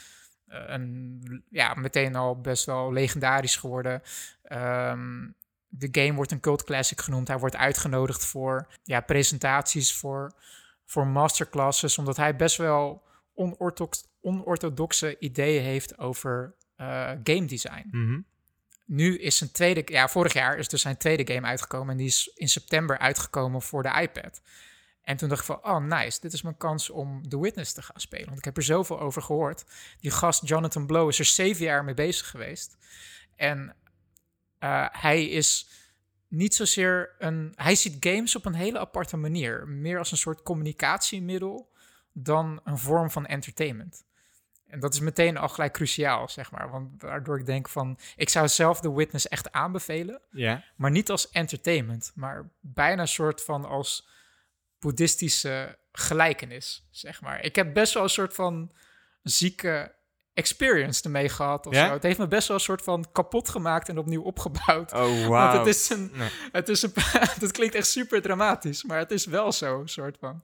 eh, 0.46 0.62
een, 0.66 1.44
ja, 1.50 1.74
meteen 1.74 2.16
al 2.16 2.40
best 2.40 2.64
wel 2.64 2.92
legendarisch 2.92 3.56
geworden. 3.56 4.02
Ehm, 4.42 5.28
de 5.74 5.88
game 6.00 6.14
wordt 6.14 6.32
een 6.32 6.40
cult 6.40 6.64
classic 6.64 7.00
genoemd. 7.00 7.28
Hij 7.28 7.38
wordt 7.38 7.56
uitgenodigd 7.56 8.24
voor 8.24 8.66
ja, 8.84 9.00
presentaties, 9.00 9.94
voor, 9.94 10.32
voor 10.84 11.06
masterclasses, 11.06 11.98
omdat 11.98 12.16
hij 12.16 12.36
best 12.36 12.56
wel 12.56 13.02
onorthodox, 13.34 14.04
onorthodoxe 14.20 15.18
ideeën 15.18 15.62
heeft 15.62 15.98
over 15.98 16.54
eh, 16.76 17.10
game 17.22 17.44
design. 17.44 17.88
Mhm. 17.90 18.20
Nu 18.86 19.18
is 19.18 19.36
zijn 19.36 19.50
tweede, 19.50 19.82
ja, 19.86 20.08
vorig 20.08 20.32
jaar 20.32 20.58
is 20.58 20.68
dus 20.68 20.80
zijn 20.80 20.96
tweede 20.96 21.32
game 21.32 21.46
uitgekomen 21.46 21.90
en 21.90 21.96
die 21.96 22.06
is 22.06 22.30
in 22.34 22.48
september 22.48 22.98
uitgekomen 22.98 23.62
voor 23.62 23.82
de 23.82 24.00
iPad. 24.00 24.42
En 25.02 25.16
toen 25.16 25.28
dacht 25.28 25.40
ik 25.40 25.46
van, 25.46 25.64
oh 25.64 25.84
nice, 25.84 26.20
dit 26.20 26.32
is 26.32 26.42
mijn 26.42 26.56
kans 26.56 26.90
om 26.90 27.28
The 27.28 27.40
Witness 27.40 27.72
te 27.72 27.82
gaan 27.82 28.00
spelen. 28.00 28.26
Want 28.26 28.38
ik 28.38 28.44
heb 28.44 28.56
er 28.56 28.62
zoveel 28.62 29.00
over 29.00 29.22
gehoord. 29.22 29.64
Die 30.00 30.10
gast 30.10 30.48
Jonathan 30.48 30.86
Blow 30.86 31.08
is 31.08 31.18
er 31.18 31.24
zeven 31.24 31.64
jaar 31.64 31.84
mee 31.84 31.94
bezig 31.94 32.30
geweest. 32.30 32.76
En 33.36 33.76
eh, 34.62 34.86
hij 34.90 35.24
is 35.24 35.68
niet 36.28 36.54
zozeer 36.54 37.14
een... 37.18 37.52
Hij 37.56 37.74
ziet 37.74 37.96
games 38.00 38.36
op 38.36 38.46
een 38.46 38.54
hele 38.54 38.78
aparte 38.78 39.16
manier. 39.16 39.68
Meer 39.68 39.98
als 39.98 40.10
een 40.10 40.16
soort 40.16 40.42
communicatiemiddel 40.42 41.72
dan 42.12 42.60
een 42.64 42.78
vorm 42.78 43.10
van 43.10 43.26
entertainment. 43.26 44.04
En 44.66 44.80
dat 44.80 44.94
is 44.94 45.00
meteen 45.00 45.36
al 45.36 45.48
gelijk 45.48 45.72
cruciaal, 45.72 46.28
zeg 46.28 46.50
maar. 46.50 46.70
Want 46.70 47.02
waardoor 47.02 47.38
ik 47.38 47.46
denk 47.46 47.68
van... 47.68 47.98
Ik 48.16 48.28
zou 48.28 48.48
zelf 48.48 48.80
The 48.80 48.94
Witness 48.94 49.28
echt 49.28 49.52
aanbevelen. 49.52 50.20
Ja. 50.30 50.64
Maar 50.76 50.90
niet 50.90 51.10
als 51.10 51.30
entertainment. 51.30 52.12
Maar 52.14 52.50
bijna 52.60 53.00
een 53.00 53.08
soort 53.08 53.44
van 53.44 53.64
als 53.64 54.08
boeddhistische 54.78 55.78
gelijkenis, 55.92 56.88
zeg 56.90 57.20
maar. 57.20 57.44
Ik 57.44 57.56
heb 57.56 57.74
best 57.74 57.94
wel 57.94 58.02
een 58.02 58.08
soort 58.08 58.34
van 58.34 58.72
zieke 59.22 59.94
experience 60.34 61.02
ermee 61.02 61.28
gehad 61.28 61.66
of 61.66 61.74
Ja? 61.74 61.86
zo. 61.86 61.92
Het 61.92 62.02
heeft 62.02 62.18
me 62.18 62.26
best 62.26 62.48
wel 62.48 62.56
een 62.56 62.62
soort 62.62 62.82
van 62.82 63.06
kapot 63.12 63.48
gemaakt 63.48 63.88
en 63.88 63.98
opnieuw 63.98 64.22
opgebouwd. 64.22 64.92
Oh, 64.92 64.98
Want 65.00 65.26
wauw. 65.26 65.58
het 65.58 65.66
is 65.66 65.90
een, 65.90 66.10
Nee. 66.14 66.28
het 66.52 66.68
is 66.68 66.82
een, 66.82 66.92
dat 67.40 67.50
klinkt 67.50 67.74
echt 67.74 67.86
super 67.86 68.22
dramatisch, 68.22 68.84
maar 68.84 68.98
het 68.98 69.10
is 69.10 69.24
wel 69.24 69.52
zo, 69.52 69.82
soort 69.84 70.16
van. 70.20 70.42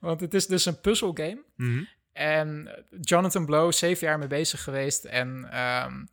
Want 0.00 0.20
het 0.20 0.34
is 0.34 0.46
dus 0.46 0.64
een 0.64 0.80
puzzelgame. 0.80 1.42
Mhm. 1.56 1.82
En 2.12 2.68
Jonathan 3.00 3.46
Blow, 3.46 3.72
zeven 3.72 4.06
jaar 4.06 4.18
mee 4.18 4.28
bezig 4.28 4.62
geweest. 4.62 5.04
En 5.04 5.48
ehm, 5.50 6.04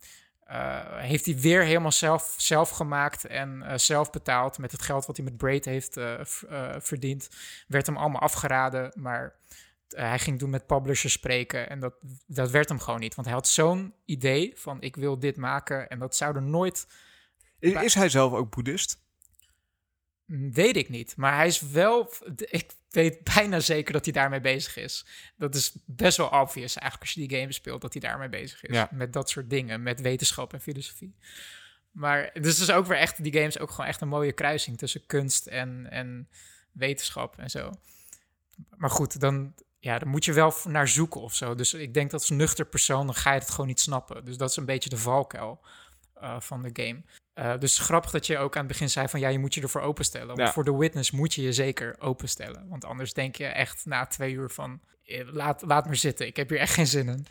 eh, 0.44 0.80
heeft 0.96 1.24
hij 1.26 1.36
weer 1.38 1.62
helemaal 1.62 1.92
zelf, 1.92 2.34
zelf 2.36 2.70
gemaakt 2.70 3.24
en 3.26 3.62
eh, 3.62 3.78
zelf 3.78 4.10
betaald 4.10 4.58
met 4.58 4.72
het 4.72 4.82
geld 4.82 5.06
wat 5.06 5.16
hij 5.16 5.24
met 5.24 5.36
Braid 5.36 5.64
heeft 5.64 5.96
eh, 5.96 6.14
verdiend. 6.78 7.28
Werd 7.68 7.86
hem 7.86 7.96
allemaal 7.96 8.20
afgeraden, 8.20 8.92
maar 8.94 9.34
hij 9.94 10.18
ging 10.18 10.38
toen 10.38 10.50
met 10.50 10.66
publishers 10.66 11.12
spreken 11.12 11.68
en 11.68 11.80
dat, 11.80 11.94
dat 12.26 12.50
werd 12.50 12.68
hem 12.68 12.80
gewoon 12.80 13.00
niet. 13.00 13.14
Want 13.14 13.26
hij 13.26 13.36
had 13.36 13.48
zo'n 13.48 13.94
idee 14.04 14.52
van 14.56 14.80
ik 14.80 14.96
wil 14.96 15.18
dit 15.18 15.36
maken 15.36 15.88
en 15.88 15.98
dat 15.98 16.16
zou 16.16 16.36
er 16.36 16.42
nooit 16.42 16.86
Is, 17.58 17.72
is 17.72 17.94
hij 17.94 18.08
zelf 18.08 18.32
ook 18.32 18.54
boeddhist? 18.54 19.02
Mm, 20.24 20.52
Weet 20.52 20.76
ik 20.76 20.88
niet. 20.88 21.16
Maar 21.16 21.36
hij 21.36 21.46
is 21.46 21.60
wel. 21.60 22.12
Ik 22.36 22.72
weet 22.90 23.34
bijna 23.34 23.60
zeker 23.60 23.92
dat 23.92 24.04
hij 24.04 24.12
daarmee 24.12 24.40
bezig 24.40 24.76
is. 24.76 25.06
Dat 25.36 25.54
is 25.54 25.76
best 25.86 26.16
wel 26.16 26.26
obvious 26.26 26.76
eigenlijk 26.76 27.00
als 27.00 27.10
je 27.10 27.28
die 27.28 27.38
game 27.38 27.52
speelt, 27.52 27.80
dat 27.80 27.92
hij 27.92 28.02
daarmee 28.02 28.28
bezig 28.28 28.62
is. 28.62 28.74
Ja. 28.74 28.88
Met 28.92 29.12
dat 29.12 29.30
soort 29.30 29.50
dingen, 29.50 29.82
met 29.82 30.00
wetenschap 30.00 30.52
en 30.52 30.60
filosofie. 30.60 31.16
Maar 31.90 32.30
dus 32.40 32.60
is 32.60 32.70
ook 32.70 32.86
weer 32.86 32.96
echt, 32.96 33.22
die 33.22 33.32
game 33.32 33.46
is 33.46 33.58
ook 33.58 33.70
gewoon 33.70 33.86
echt 33.86 34.00
een 34.00 34.08
mooie 34.08 34.32
kruising 34.32 34.78
tussen 34.78 35.06
kunst 35.06 35.46
en, 35.46 35.86
en 35.90 36.28
wetenschap 36.72 37.38
en 37.38 37.50
zo. 37.50 37.72
Maar 38.76 38.90
goed, 38.90 39.20
dan, 39.20 39.54
ja, 39.84 39.98
dan 39.98 40.08
moet 40.08 40.24
je 40.24 40.32
wel 40.32 40.54
naar 40.64 40.88
zoeken 40.88 41.20
of 41.20 41.34
zo. 41.34 41.54
Dus 41.54 41.74
ik 41.74 41.94
denk 41.94 42.10
dat 42.10 42.20
als 42.20 42.30
nuchter 42.30 42.64
persoon, 42.64 43.06
dan 43.06 43.14
ga 43.14 43.32
je 43.32 43.38
het 43.38 43.50
gewoon 43.50 43.66
niet 43.66 43.80
snappen. 43.80 44.24
Dus 44.24 44.36
dat 44.36 44.50
is 44.50 44.56
een 44.56 44.64
beetje 44.64 44.90
de 44.90 44.96
valkuil 44.96 45.60
eh, 46.14 46.40
van 46.40 46.62
de 46.62 46.70
game. 46.72 47.02
Eh, 47.32 47.58
dus 47.58 47.78
grappig 47.78 48.10
dat 48.10 48.26
je 48.26 48.38
ook 48.38 48.54
aan 48.54 48.64
het 48.64 48.72
begin 48.72 48.90
zei 48.90 49.08
van 49.08 49.20
ja, 49.20 49.28
je 49.28 49.38
moet 49.38 49.54
je 49.54 49.60
ervoor 49.60 49.80
openstellen. 49.80 50.26
Want 50.26 50.38
Ja. 50.38 50.52
voor 50.52 50.64
The 50.64 50.78
Witness 50.78 51.10
moet 51.10 51.34
je 51.34 51.42
je 51.42 51.52
zeker 51.52 51.96
openstellen. 51.98 52.68
Want 52.68 52.84
anders 52.84 53.12
denk 53.12 53.36
je 53.36 53.46
echt 53.46 53.86
na 53.86 54.06
twee 54.06 54.32
uur 54.32 54.50
van 54.50 54.80
eh, 55.04 55.28
laat, 55.32 55.62
laat 55.62 55.86
maar 55.86 55.96
zitten, 55.96 56.26
ik 56.26 56.36
heb 56.36 56.48
hier 56.48 56.58
echt 56.58 56.74
geen 56.74 56.86
zin 56.86 57.08
in. 57.08 57.26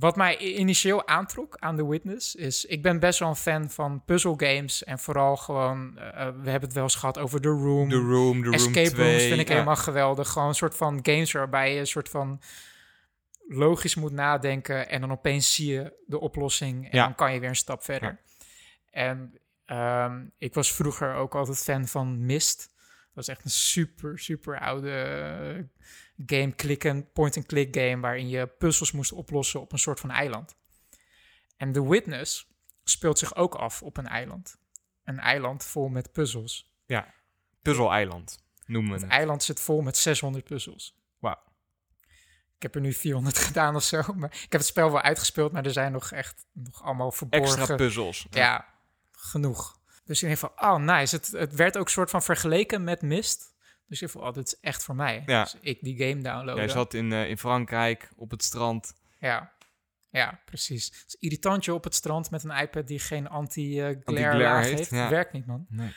Wat 0.00 0.16
mij 0.16 0.38
initieel 0.38 1.06
aantrok 1.06 1.56
aan 1.58 1.76
The 1.76 1.88
Witness 1.88 2.34
is, 2.34 2.64
ik 2.64 2.82
ben 2.82 2.98
best 2.98 3.18
wel 3.18 3.28
een 3.28 3.36
fan 3.36 3.70
van 3.70 4.04
puzzle 4.04 4.34
games 4.36 4.84
en 4.84 4.98
vooral 4.98 5.36
gewoon, 5.36 5.98
eh, 5.98 6.06
eh, 6.06 6.34
we 6.42 6.50
hebben 6.50 6.68
het 6.68 6.72
wel 6.72 6.82
eens 6.82 6.94
gehad 6.94 7.18
over 7.18 7.40
The 7.40 7.48
Room. 7.48 7.88
The 7.88 7.96
Room, 7.96 8.38
The 8.38 8.44
Room 8.44 8.52
Escape 8.54 8.90
2. 8.90 9.08
rooms 9.10 9.22
vind 9.22 9.40
ik 9.40 9.48
ja. 9.48 9.52
helemaal 9.52 9.76
geweldig. 9.76 10.28
Gewoon 10.28 10.48
een 10.48 10.54
soort 10.54 10.76
van 10.76 10.98
games 11.02 11.32
waarbij 11.32 11.74
je 11.74 11.80
een 11.80 11.86
soort 11.86 12.08
van 12.08 12.40
logisch 13.48 13.94
moet 13.94 14.12
nadenken 14.12 14.88
en 14.88 15.00
dan 15.00 15.10
opeens 15.12 15.54
zie 15.54 15.72
je 15.72 15.92
de 16.06 16.20
oplossing 16.20 16.90
en 16.90 16.96
Ja. 16.96 17.04
dan 17.04 17.14
kan 17.14 17.32
je 17.32 17.40
weer 17.40 17.48
een 17.48 17.56
stap 17.56 17.82
verder. 17.82 18.20
En 18.90 19.40
ehm, 19.64 20.24
ik 20.38 20.54
was 20.54 20.72
vroeger 20.72 21.14
ook 21.14 21.34
altijd 21.34 21.58
fan 21.58 21.86
van 21.86 22.26
Myst. 22.26 22.68
Dat 22.78 23.26
was 23.26 23.28
echt 23.28 23.44
een 23.44 23.50
super, 23.50 24.18
super 24.18 24.60
oude 24.60 25.68
game, 26.26 26.52
klikken, 26.52 27.12
point-and-click 27.12 27.76
game 27.76 28.00
waarin 28.00 28.28
je 28.28 28.46
puzzels 28.46 28.92
moest 28.92 29.12
oplossen 29.12 29.60
op 29.60 29.72
een 29.72 29.78
soort 29.78 30.00
van 30.00 30.10
eiland. 30.10 30.54
En 31.56 31.72
The 31.72 31.88
Witness 31.88 32.48
speelt 32.84 33.18
zich 33.18 33.34
ook 33.34 33.54
af 33.54 33.82
op 33.82 33.96
een 33.96 34.06
eiland. 34.06 34.58
Een 35.04 35.18
eiland 35.18 35.64
vol 35.64 35.88
met 35.88 36.12
puzzels. 36.12 36.68
Puzzle-eiland 37.62 38.38
noemen 38.66 38.90
we 38.90 38.96
Het 38.96 39.04
het. 39.04 39.12
eiland 39.12 39.42
zit 39.42 39.60
vol 39.60 39.80
met 39.80 39.96
600 39.96 40.44
puzzels. 40.44 40.96
Wauw. 41.18 41.42
Ik 42.56 42.62
heb 42.62 42.74
er 42.74 42.80
nu 42.80 42.92
400 42.92 43.38
gedaan 43.48 43.76
of 43.76 43.82
zo. 43.82 44.02
Maar 44.16 44.30
ik 44.32 44.40
heb 44.40 44.60
het 44.60 44.66
spel 44.66 44.92
wel 44.92 45.00
uitgespeeld, 45.00 45.52
maar 45.52 45.64
er 45.64 45.72
zijn 45.72 45.92
nog 45.92 46.12
echt 46.12 46.46
nog 46.52 46.82
allemaal 46.82 47.12
verborgen. 47.12 47.58
Extra 47.58 47.76
puzzels. 47.76 48.26
Ja, 48.30 48.74
genoeg. 49.10 49.78
Dus 50.04 50.22
ik 50.22 50.28
denk 50.28 50.38
van, 50.38 50.52
oh 50.56 50.76
nice. 50.76 51.16
Het, 51.16 51.26
het 51.26 51.54
werd 51.54 51.78
ook 51.78 51.88
soort 51.88 52.10
van 52.10 52.22
vergeleken 52.22 52.84
met 52.84 53.02
Mist. 53.02 53.49
Dus 53.90 54.00
dacht 54.00 54.12
van, 54.12 54.22
oh, 54.22 54.32
dit 54.32 54.46
is 54.46 54.56
echt 54.60 54.82
voor 54.82 54.94
mij. 54.94 55.22
Ja. 55.26 55.42
Dus 55.42 55.56
ik 55.60 55.78
die 55.80 55.96
game 55.96 56.22
downloaden. 56.22 56.56
Jij 56.56 56.68
zat 56.68 56.94
in, 56.94 57.12
eh, 57.12 57.28
in 57.28 57.38
Frankrijk 57.38 58.10
op 58.16 58.30
het 58.30 58.42
strand. 58.44 58.94
Ja. 59.18 59.52
Ja, 60.10 60.40
precies. 60.44 60.84
Het 60.86 61.04
is 61.06 61.16
irritant 61.18 61.64
je 61.64 61.74
op 61.74 61.84
het 61.84 61.94
strand 61.94 62.30
met 62.30 62.44
een 62.44 62.50
iPad 62.50 62.86
die 62.86 62.98
geen 62.98 63.28
anti-glare 63.28 64.64
heeft, 64.64 64.78
heeft. 64.78 64.90
ja. 64.90 65.08
Werkt 65.08 65.32
niet, 65.32 65.46
man. 65.46 65.66
Nee. 65.68 65.94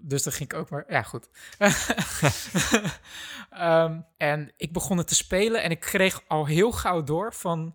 Dus 0.00 0.22
dan 0.22 0.32
ging 0.32 0.52
ik 0.52 0.58
ook 0.58 0.70
maar... 0.70 0.84
Ja, 0.88 1.02
goed. 1.02 1.28
Ehm, 3.50 4.00
en 4.16 4.52
ik 4.56 4.72
begon 4.72 4.98
het 4.98 5.08
te 5.08 5.14
spelen 5.14 5.62
en 5.62 5.70
ik 5.70 5.80
kreeg 5.80 6.22
al 6.28 6.46
heel 6.46 6.72
gauw 6.72 7.02
door 7.02 7.34
van... 7.34 7.74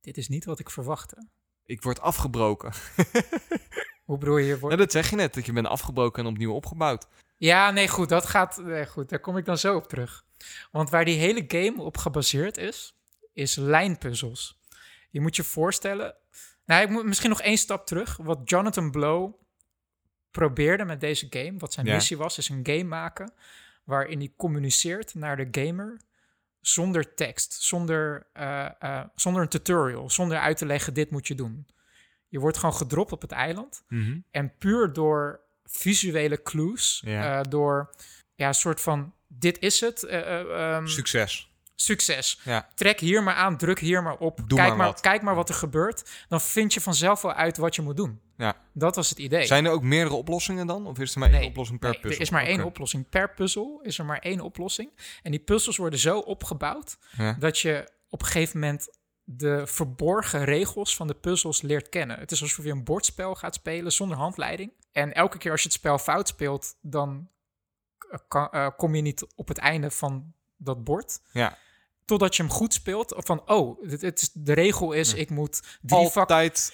Dit 0.00 0.16
is 0.16 0.28
niet 0.28 0.44
wat 0.44 0.58
ik 0.58 0.70
verwachtte. 0.70 1.28
Ik 1.64 1.82
word 1.82 2.00
afgebroken. 2.00 2.72
Hoe 4.04 4.18
bedoel 4.18 4.36
je? 4.36 4.44
je 4.44 4.48
Nou, 4.50 4.60
wordt- 4.60 4.78
dat 4.78 4.92
zeg 4.92 5.10
je 5.10 5.16
net, 5.16 5.34
dat 5.34 5.46
je 5.46 5.52
bent 5.52 5.66
afgebroken 5.66 6.24
en 6.24 6.30
opnieuw 6.30 6.52
opgebouwd. 6.52 7.06
Ja, 7.40 7.70
nee, 7.70 7.88
goed. 7.88 8.08
Dat 8.08 8.26
gaat... 8.26 8.56
Nee, 8.62 8.86
goed, 8.86 9.08
daar 9.08 9.18
kom 9.20 9.36
ik 9.36 9.44
dan 9.44 9.58
zo 9.58 9.76
op 9.76 9.88
terug. 9.88 10.24
Want 10.70 10.90
waar 10.90 11.04
die 11.04 11.18
hele 11.18 11.44
game 11.48 11.82
op 11.82 11.96
gebaseerd 11.96 12.56
is, 12.56 12.94
is 13.32 13.56
lijnpuzzels. 13.56 14.60
Je 15.10 15.20
moet 15.20 15.36
je 15.36 15.42
voorstellen... 15.44 16.14
Nou, 16.64 16.82
ik 16.82 16.88
moet 16.88 17.04
misschien 17.04 17.30
nog 17.30 17.40
één 17.42 17.56
stap 17.58 17.86
terug. 17.86 18.16
Wat 18.16 18.38
Jonathan 18.44 18.90
Blow 18.90 19.34
probeerde 20.30 20.84
met 20.84 21.00
deze 21.00 21.26
game, 21.30 21.54
wat 21.58 21.72
zijn 21.72 21.86
Ja. 21.86 21.94
missie 21.94 22.16
was, 22.16 22.38
is 22.38 22.48
een 22.48 22.66
game 22.66 22.84
maken 22.84 23.32
waarin 23.84 24.18
hij 24.18 24.32
communiceert 24.36 25.14
naar 25.14 25.36
de 25.36 25.48
gamer 25.66 26.00
zonder 26.60 27.14
tekst, 27.14 27.52
zonder, 27.62 28.26
eh, 28.32 28.66
eh, 28.78 29.04
zonder 29.14 29.42
een 29.42 29.48
tutorial, 29.48 30.10
zonder 30.10 30.38
uit 30.38 30.56
te 30.56 30.66
leggen 30.66 30.94
dit 30.94 31.10
moet 31.10 31.26
je 31.26 31.34
doen. 31.34 31.66
Je 32.28 32.38
wordt 32.38 32.56
gewoon 32.58 32.74
gedropt 32.74 33.12
op 33.12 33.20
het 33.20 33.32
eiland 33.32 33.84
Mhm. 33.88 34.18
en 34.30 34.56
puur 34.58 34.92
door 34.92 35.40
visuele 35.70 36.42
clues, 36.42 37.02
Ja. 37.04 37.38
eh, 37.38 37.44
door 37.50 37.90
ja, 38.34 38.48
een 38.48 38.54
soort 38.54 38.80
van 38.80 39.14
dit 39.28 39.58
is 39.58 39.80
het, 39.80 40.02
eh, 40.02 40.18
eh, 40.40 40.74
ehm, 40.74 40.86
Succes. 40.86 41.50
succes. 41.74 42.40
Ja. 42.44 42.68
Trek 42.74 43.00
hier 43.00 43.22
maar 43.22 43.34
aan, 43.34 43.56
druk 43.56 43.78
hier 43.78 44.02
maar 44.02 44.16
op, 44.16 44.40
Doe 44.46 44.58
kijk, 44.58 44.76
maar 44.76 45.00
kijk 45.00 45.22
maar 45.22 45.34
wat 45.34 45.48
er 45.48 45.54
gebeurt. 45.54 46.10
Dan 46.28 46.40
vind 46.40 46.74
je 46.74 46.80
vanzelf 46.80 47.22
wel 47.22 47.32
uit 47.32 47.56
wat 47.56 47.74
je 47.74 47.82
moet 47.82 47.96
doen. 47.96 48.20
Ja. 48.36 48.56
Dat 48.72 48.96
was 48.96 49.08
het 49.10 49.18
idee. 49.18 49.46
Zijn 49.46 49.64
er 49.64 49.70
ook 49.72 49.82
meerdere 49.82 50.14
oplossingen 50.16 50.66
dan? 50.66 50.86
Of 50.86 50.98
is 50.98 51.12
er 51.14 51.18
maar 51.20 51.32
één 51.32 51.46
oplossing 51.48 51.78
per 51.78 51.90
Nee, 51.90 51.98
puzzel? 52.00 52.16
Er 52.18 52.24
is 52.26 52.30
maar 52.30 52.44
één 52.46 52.64
oplossing 52.64 53.08
per 53.08 53.30
puzzel. 53.34 53.80
Is 53.82 53.98
er 53.98 54.04
maar 54.04 54.18
één 54.18 54.40
oplossing. 54.40 54.90
En 55.22 55.30
die 55.30 55.40
puzzels 55.40 55.76
worden 55.76 55.98
zo 55.98 56.18
opgebouwd 56.18 56.96
Ja. 57.16 57.36
dat 57.38 57.58
je 57.58 57.88
op 58.08 58.20
een 58.20 58.26
gegeven 58.26 58.60
moment 58.60 58.88
de 59.32 59.66
verborgen 59.66 60.44
regels 60.44 60.96
van 60.96 61.06
de 61.06 61.14
puzzels 61.14 61.62
leert 61.62 61.88
kennen. 61.88 62.18
Het 62.18 62.30
is 62.32 62.42
alsof 62.42 62.64
je 62.64 62.70
een 62.70 62.84
bordspel 62.84 63.34
gaat 63.34 63.54
spelen 63.54 63.92
zonder 63.92 64.16
handleiding. 64.16 64.72
En 64.92 65.14
elke 65.14 65.38
keer 65.38 65.50
als 65.50 65.60
je 65.62 65.68
het 65.68 65.76
spel 65.76 65.98
fout 65.98 66.28
speelt, 66.28 66.76
dan 66.80 67.28
eh, 68.10 68.18
kan- 68.28 68.50
eh, 68.50 68.68
kom 68.76 68.94
je 68.94 69.02
niet 69.02 69.26
op 69.34 69.48
het 69.48 69.58
einde 69.58 69.90
van 69.90 70.32
dat 70.56 70.84
bord. 70.84 71.20
Ja. 71.32 71.58
Totdat 72.04 72.36
je 72.36 72.42
hem 72.42 72.52
goed 72.52 72.74
speelt. 72.74 73.14
Of 73.14 73.24
van, 73.24 73.48
oh, 73.48 73.88
dit, 73.88 74.00
dit 74.00 74.20
is, 74.22 74.30
de 74.32 74.52
regel 74.52 74.92
is, 74.92 75.14
ik 75.14 75.30
moet 75.30 75.60
drie 75.80 75.98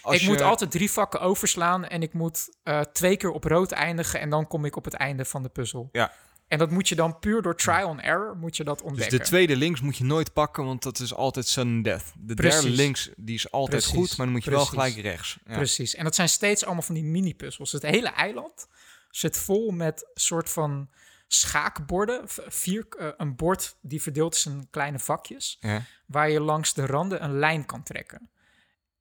Altijd 0.02 0.20
ik 0.20 0.26
je... 0.26 0.32
moet 0.32 0.40
altijd 0.40 0.70
drie 0.70 0.90
vakken 0.90 1.20
overslaan 1.20 1.84
en 1.84 2.02
ik 2.02 2.12
moet 2.12 2.56
eh, 2.62 2.80
twee 2.80 3.16
keer 3.16 3.30
op 3.30 3.44
rood 3.44 3.72
eindigen 3.72 4.20
en 4.20 4.30
dan 4.30 4.46
kom 4.46 4.64
ik 4.64 4.76
op 4.76 4.84
het 4.84 4.94
einde 4.94 5.24
van 5.24 5.42
de 5.42 5.48
puzzel. 5.48 5.88
Ja. 5.92 6.12
En 6.48 6.58
dat 6.58 6.70
moet 6.70 6.88
je 6.88 6.94
dan 6.94 7.18
puur 7.18 7.42
door 7.42 7.56
trial 7.56 7.88
and 7.88 8.00
error 8.00 8.36
moet 8.36 8.56
je 8.56 8.64
dat 8.64 8.78
Dus 8.78 8.86
ontdekken. 8.86 9.18
de 9.18 9.24
tweede 9.24 9.56
links 9.56 9.80
moet 9.80 9.96
je 9.96 10.04
nooit 10.04 10.32
pakken, 10.32 10.64
want 10.64 10.82
dat 10.82 10.98
is 10.98 11.14
altijd 11.14 11.46
sudden 11.46 11.82
death. 11.82 12.12
De 12.18 12.34
Precies. 12.34 12.60
derde 12.60 12.76
links, 12.76 13.10
die 13.16 13.34
is 13.34 13.50
altijd 13.50 13.82
Precies. 13.82 13.98
goed, 14.08 14.16
maar 14.16 14.26
dan 14.26 14.34
moet 14.34 14.44
je 14.44 14.50
wel 14.50 14.66
gelijk 14.66 14.94
rechts. 14.96 15.38
Ja. 15.46 15.54
Precies. 15.56 15.94
En 15.94 16.04
dat 16.04 16.14
zijn 16.14 16.28
steeds 16.28 16.64
allemaal 16.64 16.82
van 16.82 16.94
die 16.94 17.04
mini-puzzels. 17.04 17.72
Het 17.72 17.82
hele 17.82 18.08
eiland 18.08 18.66
zit 19.10 19.38
vol 19.38 19.70
met 19.70 20.10
soort 20.14 20.50
van 20.50 20.90
schaakborden. 21.28 22.22
Vier, 22.46 22.86
eh, 22.98 23.08
een 23.16 23.36
bord 23.36 23.76
die 23.80 24.02
verdeeld 24.02 24.34
is 24.34 24.46
in 24.46 24.66
kleine 24.70 24.98
vakjes, 24.98 25.56
Ja. 25.60 25.82
waar 26.06 26.30
je 26.30 26.40
langs 26.40 26.74
de 26.74 26.86
randen 26.86 27.24
een 27.24 27.38
lijn 27.38 27.66
kan 27.66 27.82
trekken. 27.82 28.30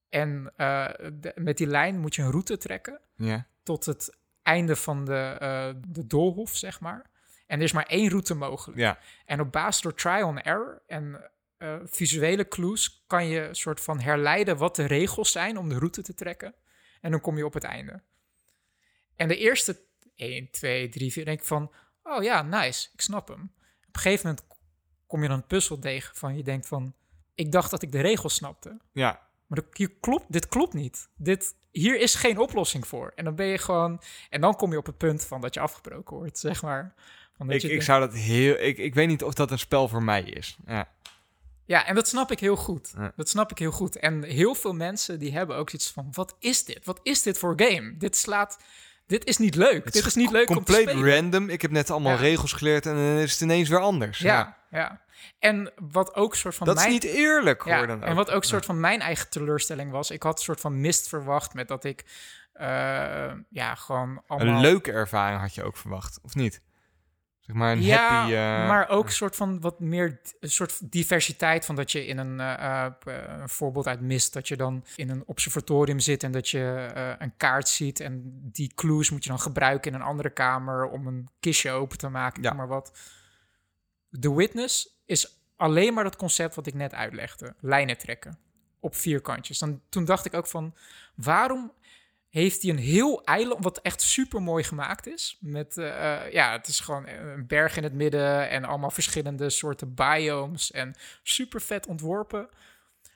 En 0.10 0.54
eh, 0.56 0.86
de- 1.14 1.32
met 1.36 1.58
die 1.58 1.68
lijn 1.68 2.00
moet 2.00 2.16
je 2.16 2.22
een 2.22 2.32
route 2.32 2.58
trekken. 2.58 3.00
Ja. 3.18 3.48
tot 3.64 3.86
het 3.86 4.18
einde 4.43 4.76
van 4.76 5.06
de, 5.06 5.36
eh, 5.39 5.70
de 5.88 6.08
doolhof, 6.08 6.56
zeg 6.56 6.80
maar. 6.80 7.10
En 7.46 7.58
er 7.58 7.64
is 7.64 7.72
maar 7.72 7.86
één 7.86 8.10
route 8.10 8.34
mogelijk. 8.34 8.80
ja. 8.80 9.00
En 9.26 9.39
op 9.39 9.52
basis 9.52 9.82
door 9.82 9.93
trial 9.93 10.28
and 10.28 10.39
error 10.39 10.82
en 10.88 11.32
eh, 11.58 11.76
visuele 11.84 12.48
clues 12.48 13.04
kan 13.08 13.28
je 13.28 13.50
soort 13.52 13.82
van 13.82 14.00
herleiden 14.00 14.58
wat 14.58 14.76
de 14.76 14.86
regels 14.86 15.32
zijn 15.32 15.58
om 15.58 15.70
de 15.70 15.78
route 15.78 16.02
te 16.02 16.14
trekken. 16.14 16.56
En 17.02 17.12
dan 17.12 17.22
kom 17.22 17.38
je 17.38 17.46
op 17.46 17.54
het 17.54 17.64
einde. 17.64 18.02
En 19.16 19.28
de 19.28 19.38
eerste 19.38 19.82
1, 20.16 20.52
2, 20.52 20.89
3, 20.89 21.12
4 21.12 21.26
denk 21.26 21.39
ik 21.39 21.46
van, 21.46 21.72
oh 22.04 22.24
ja, 22.24 22.41
nice, 22.41 22.89
ik 22.93 23.02
snap 23.02 23.28
hem. 23.28 23.52
Op 23.88 23.96
een 23.96 24.02
gegeven 24.02 24.28
moment 24.28 24.48
kom 25.08 25.22
je 25.22 25.28
dan 25.28 25.38
een 25.38 25.48
puzzel 25.48 25.80
tegen 25.80 26.16
van 26.16 26.38
je 26.38 26.43
denkt 26.43 26.68
van, 26.68 26.96
ik 27.36 27.52
dacht 27.52 27.72
dat 27.72 27.82
ik 27.82 27.91
de 27.91 28.02
regels 28.02 28.36
snapte. 28.36 28.78
ja. 28.91 29.24
Maar 29.48 29.60
hier 29.72 29.91
klopt, 30.00 30.32
dit 30.32 30.48
klopt 30.48 30.74
niet. 30.74 31.10
Dit, 31.16 31.56
hier 31.72 32.00
is 32.00 32.16
geen 32.16 32.38
oplossing 32.38 32.88
voor. 32.88 33.12
En 33.16 33.24
dan 33.24 33.36
ben 33.36 33.46
je 33.46 33.58
gewoon. 33.58 34.02
En 34.30 34.41
dan 34.41 34.56
kom 34.56 34.72
je 34.72 34.78
op 34.78 34.86
het 34.86 34.98
punt 34.98 35.26
van 35.26 35.41
dat 35.41 35.54
je 35.54 35.60
afgebroken 35.60 36.16
wordt, 36.16 36.39
zeg 36.39 36.62
maar. 36.62 36.93
Ik, 37.48 37.64
ik 37.64 37.82
zou 37.82 38.00
dat 38.00 38.14
heel... 38.14 38.56
Ik, 38.60 38.78
ik 38.78 38.94
weet 38.96 39.08
niet 39.08 39.24
of 39.24 39.34
dat 39.34 39.52
een 39.52 39.60
spel 39.60 39.88
voor 39.88 40.04
mij 40.04 40.24
is. 40.24 40.58
Ja. 40.66 40.88
Ja, 41.66 41.86
en 41.86 41.96
dat 41.96 42.08
snap 42.08 42.32
ik 42.32 42.40
heel 42.40 42.56
goed. 42.56 42.94
Ja. 42.98 43.12
Dat 43.16 43.30
snap 43.30 43.52
ik 43.52 43.58
heel 43.58 43.72
goed. 43.72 43.96
En 43.96 44.24
heel 44.24 44.56
veel 44.56 44.74
mensen 44.74 45.20
die 45.20 45.34
hebben 45.34 45.56
ook 45.56 45.72
iets 45.72 45.92
van: 45.92 46.08
wat 46.12 46.36
is 46.40 46.64
dit? 46.66 46.86
Wat 46.86 47.00
is 47.04 47.22
dit 47.22 47.38
voor 47.38 47.54
game? 47.56 47.98
Dit 47.98 48.18
slaat 48.18 48.58
dit 49.08 49.26
is 49.26 49.38
niet 49.38 49.56
leuk. 49.56 49.92
Dit 49.92 50.06
is 50.06 50.16
niet 50.16 50.32
leuk 50.32 50.50
om 50.50 50.64
te 50.64 51.14
random. 51.16 51.50
Ik 51.50 51.62
heb 51.62 51.72
net 51.72 51.90
allemaal 51.90 52.12
Ja. 52.14 52.20
regels 52.20 52.54
geleerd 52.54 52.86
en 52.86 52.94
dan 52.96 53.04
is 53.18 53.32
het 53.32 53.42
ineens 53.42 53.70
weer 53.70 53.80
anders. 53.80 54.20
Ja, 54.20 54.58
ja. 54.70 55.02
En 55.40 55.72
wat 55.92 56.16
ook 56.16 56.36
soort 56.36 56.56
van 56.56 56.68
Dat 56.68 56.76
mijn... 56.76 56.88
is 56.88 56.94
niet 56.94 57.04
eerlijk 57.04 57.66
Ja, 57.66 57.72
geworden. 57.72 58.04
en 58.04 58.16
wat 58.16 58.32
ook 58.32 58.44
soort 58.44 58.66
van 58.66 58.80
mijn 58.80 59.02
eigen 59.02 59.30
teleurstelling 59.30 59.92
was. 59.92 60.12
Ik 60.12 60.24
had 60.24 60.38
een 60.38 60.44
soort 60.44 60.60
van 60.60 60.82
mist 60.82 61.08
verwacht 61.08 61.54
met 61.54 61.68
dat 61.68 61.84
ik... 61.84 62.06
eh, 62.54 62.68
ja, 63.50 63.76
gewoon 63.76 64.24
allemaal... 64.28 64.56
Een 64.56 64.62
leuke 64.62 64.92
ervaring 64.92 65.40
had 65.42 65.56
je 65.56 65.64
ook 65.64 65.78
verwacht, 65.78 66.20
of 66.22 66.36
niet? 66.36 66.62
Zeg 67.46 67.56
maar 67.56 67.72
een 67.72 67.82
ja, 67.82 68.10
happy... 68.10 68.34
eh, 68.34 68.68
maar 68.68 68.89
ook 68.89 69.06
een 69.06 69.12
soort 69.12 69.36
van 69.36 69.60
wat 69.60 69.80
meer 69.80 70.20
een 70.39 70.50
soort 70.50 70.91
diversiteit 70.91 71.66
van 71.66 71.76
dat 71.76 71.91
je 71.91 72.06
in 72.06 72.18
een, 72.18 72.39
eh, 72.39 72.86
eh, 72.86 72.93
een 73.39 73.50
voorbeeld 73.50 73.88
uit 73.88 74.02
mist 74.02 74.34
dat 74.34 74.48
je 74.48 74.58
dan 74.58 74.86
in 74.96 75.10
een 75.10 75.24
observatorium 75.26 76.00
zit 76.00 76.24
en 76.24 76.32
dat 76.32 76.50
je 76.50 76.91
een 77.20 77.38
kaart 77.38 77.68
ziet 77.68 78.00
en 78.00 78.39
die 78.52 78.72
clues 78.76 79.10
moet 79.10 79.24
je 79.24 79.30
dan 79.30 79.39
gebruiken 79.39 79.91
in 79.91 80.00
een 80.00 80.06
andere 80.06 80.30
kamer 80.30 80.88
om 80.88 81.08
een 81.08 81.30
kistje 81.39 81.72
open 81.72 81.98
te 81.98 82.10
maken, 82.10 82.43
ja. 82.43 82.54
maar 82.54 82.68
wat. 82.68 82.91
The 84.20 84.36
Witness 84.36 85.02
is 85.06 85.39
alleen 85.56 85.93
maar 85.93 86.04
dat 86.04 86.16
concept 86.16 86.56
wat 86.56 86.68
ik 86.68 86.74
net 86.74 86.93
uitlegde, 86.93 87.56
lijnen 87.60 87.98
trekken 87.98 88.38
op 88.80 88.96
vierkantjes. 88.96 89.60
Dan 89.60 89.82
toen 89.89 90.06
dacht 90.06 90.26
ik 90.26 90.34
ook 90.34 90.48
van 90.48 90.76
waarom 91.16 91.72
heeft 92.42 92.62
hij 92.62 92.72
een 92.72 92.78
heel 92.78 93.24
eiland, 93.24 93.64
wat 93.64 93.78
echt 93.82 94.02
super 94.02 94.42
mooi 94.42 94.64
gemaakt 94.64 95.08
is. 95.08 95.38
Met, 95.40 95.78
eh, 95.78 96.14
eh, 96.26 96.32
ja, 96.32 96.52
het 96.52 96.68
is 96.68 96.80
gewoon 96.80 97.08
een 97.08 97.48
berg 97.48 97.78
in 97.78 97.84
het 97.84 97.94
midden 97.94 98.50
en 98.50 98.64
allemaal 98.66 98.92
verschillende 98.92 99.50
soorten 99.50 99.94
biomes 99.94 100.72
en 100.72 100.96
super 101.24 101.62
vet 101.62 101.88
ontworpen. 101.88 102.50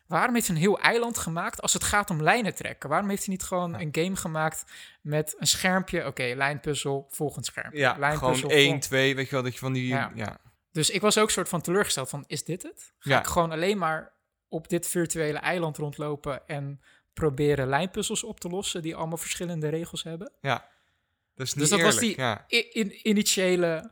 Waarom 0.07 0.33
heeft 0.33 0.47
hij 0.47 0.55
een 0.55 0.61
heel 0.61 0.79
eiland 0.79 1.17
gemaakt 1.17 1.61
als 1.61 1.73
het 1.73 1.83
gaat 1.83 2.09
om 2.09 2.21
lijnen 2.21 2.53
trekken? 2.55 2.89
Waarom 2.89 3.09
heeft 3.09 3.25
hij 3.25 3.33
niet 3.33 3.43
gewoon 3.43 3.73
een 3.73 3.89
game 3.91 4.15
gemaakt 4.15 4.63
met 5.01 5.35
een 5.39 5.47
schermpje? 5.47 6.05
Oké, 6.05 6.33
lijnpuzzel, 6.35 7.07
volgend 7.09 7.45
schermpje. 7.45 7.79
Ja, 7.79 7.95
lijnpuzzel, 7.97 8.33
gewoon 8.35 8.51
één, 8.51 8.63
volgend- 8.63 8.81
twee, 8.83 9.15
weet 9.15 9.25
je 9.25 9.31
wel, 9.31 9.43
dat 9.43 9.53
je 9.53 9.59
van 9.59 9.73
die... 9.73 9.87
Ja. 9.87 10.11
Ja. 10.15 10.37
Dus 10.71 10.89
ik 10.89 11.01
was 11.01 11.17
ook 11.17 11.29
soort 11.31 11.49
van 11.49 11.61
teleurgesteld 11.61 12.09
van, 12.09 12.23
is 12.27 12.43
dit 12.43 12.63
het? 12.63 12.93
Ga 12.99 13.09
Ja. 13.09 13.19
ik 13.19 13.25
gewoon 13.27 13.51
alleen 13.51 13.77
maar 13.77 14.11
op 14.47 14.69
dit 14.69 14.87
virtuele 14.87 15.37
eiland 15.39 15.77
rondlopen 15.77 16.47
en 16.47 16.81
proberen 17.13 17.67
lijnpuzzels 17.67 18.23
op 18.23 18.39
te 18.39 18.49
lossen 18.49 18.81
die 18.81 18.95
allemaal 18.95 19.17
verschillende 19.17 19.69
regels 19.69 20.03
hebben? 20.03 20.31
ja. 20.41 20.67
Dat 21.35 21.47
is 21.47 21.53
niet 21.53 21.69
Dus 21.69 21.77
dat 21.77 21.81
was 21.93 21.97
die- 21.99 22.17
ja. 22.17 22.45
In, 22.47 23.07
initiële, 23.07 23.91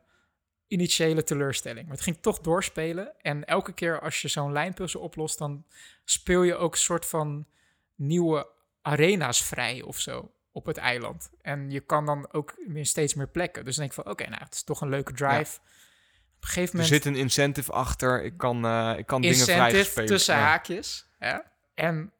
initiële 0.67 1.23
teleurstelling. 1.23 1.85
Maar 1.85 1.95
het 1.95 2.03
ging 2.03 2.17
toch 2.21 2.39
doorspelen. 2.39 3.13
En 3.21 3.45
elke 3.45 3.73
keer 3.73 3.99
als 4.01 4.21
je 4.21 4.27
zo'n 4.27 4.51
lijnpuzzel 4.51 5.01
oplost, 5.01 5.37
dan 5.37 5.65
speel 6.05 6.43
je 6.43 6.55
ook 6.55 6.71
een 6.73 6.79
soort 6.79 7.05
van 7.05 7.47
nieuwe 7.95 8.47
arena's 8.81 9.43
vrij 9.43 9.81
of 9.81 9.99
zo 9.99 10.31
op 10.51 10.65
het 10.65 10.77
eiland. 10.77 11.29
En 11.41 11.69
je 11.71 11.79
kan 11.79 12.05
dan 12.05 12.31
ook 12.33 12.55
weer 12.67 12.85
steeds 12.85 13.13
meer 13.13 13.27
plekken. 13.27 13.65
Dus 13.65 13.75
dan 13.75 13.85
denk 13.87 13.97
ik 13.97 14.03
van, 14.03 14.13
oké, 14.13 14.29
nou, 14.29 14.43
het 14.43 14.53
is 14.53 14.63
toch 14.63 14.81
een 14.81 14.89
leuke 14.89 15.13
drive. 15.13 15.59
Op 15.59 16.43
een 16.43 16.47
gegeven 16.47 16.63
Er 16.79 16.85
moment 16.85 16.87
zit 16.87 17.05
een 17.05 17.15
incentive 17.21 17.71
achter. 17.71 18.23
Ik 18.23 18.37
kan, 18.37 18.65
eh, 18.65 18.93
ik 18.97 19.05
kan 19.05 19.21
dingen 19.21 19.37
incentive 19.37 19.69
vrijspelen. 19.71 20.09
tussen 20.09 20.35
Ja. 20.35 20.41
haakjes. 20.41 21.07
Ja. 21.19 21.51
En 21.73 22.11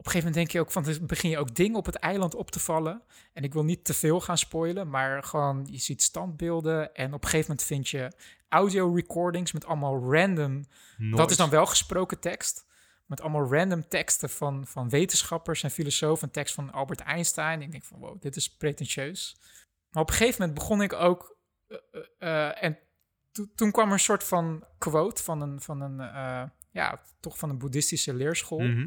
op 0.00 0.06
een 0.06 0.12
gegeven 0.12 0.18
moment 0.18 0.34
denk 0.34 0.50
je 0.50 0.60
ook 0.60 0.70
van, 0.72 0.82
dus 0.82 1.00
begin 1.06 1.30
je 1.30 1.38
ook 1.38 1.54
dingen 1.54 1.76
op 1.78 1.86
het 1.86 1.94
eiland 1.96 2.34
op 2.34 2.50
te 2.50 2.60
vallen. 2.60 3.02
En 3.32 3.42
ik 3.42 3.52
wil 3.52 3.64
niet 3.64 3.84
te 3.84 3.94
veel 3.94 4.20
gaan 4.20 4.38
spoilen, 4.38 4.88
maar 4.90 5.22
gewoon, 5.22 5.66
je 5.70 5.78
ziet 5.78 6.02
standbeelden. 6.02 6.94
En 6.94 7.06
op 7.14 7.22
een 7.22 7.28
gegeven 7.28 7.48
moment 7.50 7.66
vind 7.66 7.88
je 7.88 8.12
audio 8.48 8.94
recordings 8.94 9.52
met 9.52 9.64
allemaal 9.64 10.12
random, 10.12 10.64
dat 11.16 11.30
is 11.30 11.36
dan 11.36 11.50
wel 11.50 11.66
gesproken 11.66 12.20
tekst. 12.20 12.64
Met 13.06 13.20
allemaal 13.20 13.52
random 13.52 13.88
teksten 13.88 14.30
van, 14.30 14.66
van 14.66 14.88
wetenschappers 14.88 15.62
en 15.62 15.70
filosofen. 15.70 16.26
Een 16.26 16.32
tekst 16.32 16.54
van 16.54 16.72
Albert 16.72 17.00
Einstein. 17.00 17.62
Ik 17.62 17.70
denk 17.70 17.84
van, 17.84 17.98
wow, 17.98 18.20
dit 18.22 18.36
is 18.36 18.56
pretentieus. 18.56 19.36
Maar 19.90 20.02
op 20.02 20.08
een 20.08 20.14
gegeven 20.14 20.40
moment 20.40 20.58
begon 20.58 20.82
ik 20.82 20.92
ook... 20.92 21.36
eh, 21.68 21.76
eh, 22.18 22.48
eh, 22.48 22.62
en 22.64 22.78
to- 23.32 23.46
toen 23.54 23.70
kwam 23.70 23.86
er 23.86 23.92
een 23.92 23.98
soort 24.00 24.24
van 24.24 24.64
quote 24.78 25.22
van 25.22 25.40
een, 25.40 25.60
van 25.60 25.80
een 25.80 25.96
ja, 26.70 27.00
toch 27.20 27.38
van 27.38 27.50
een 27.50 27.58
boeddhistische 27.58 28.14
leerschool. 28.14 28.58
Mhm. 28.60 28.86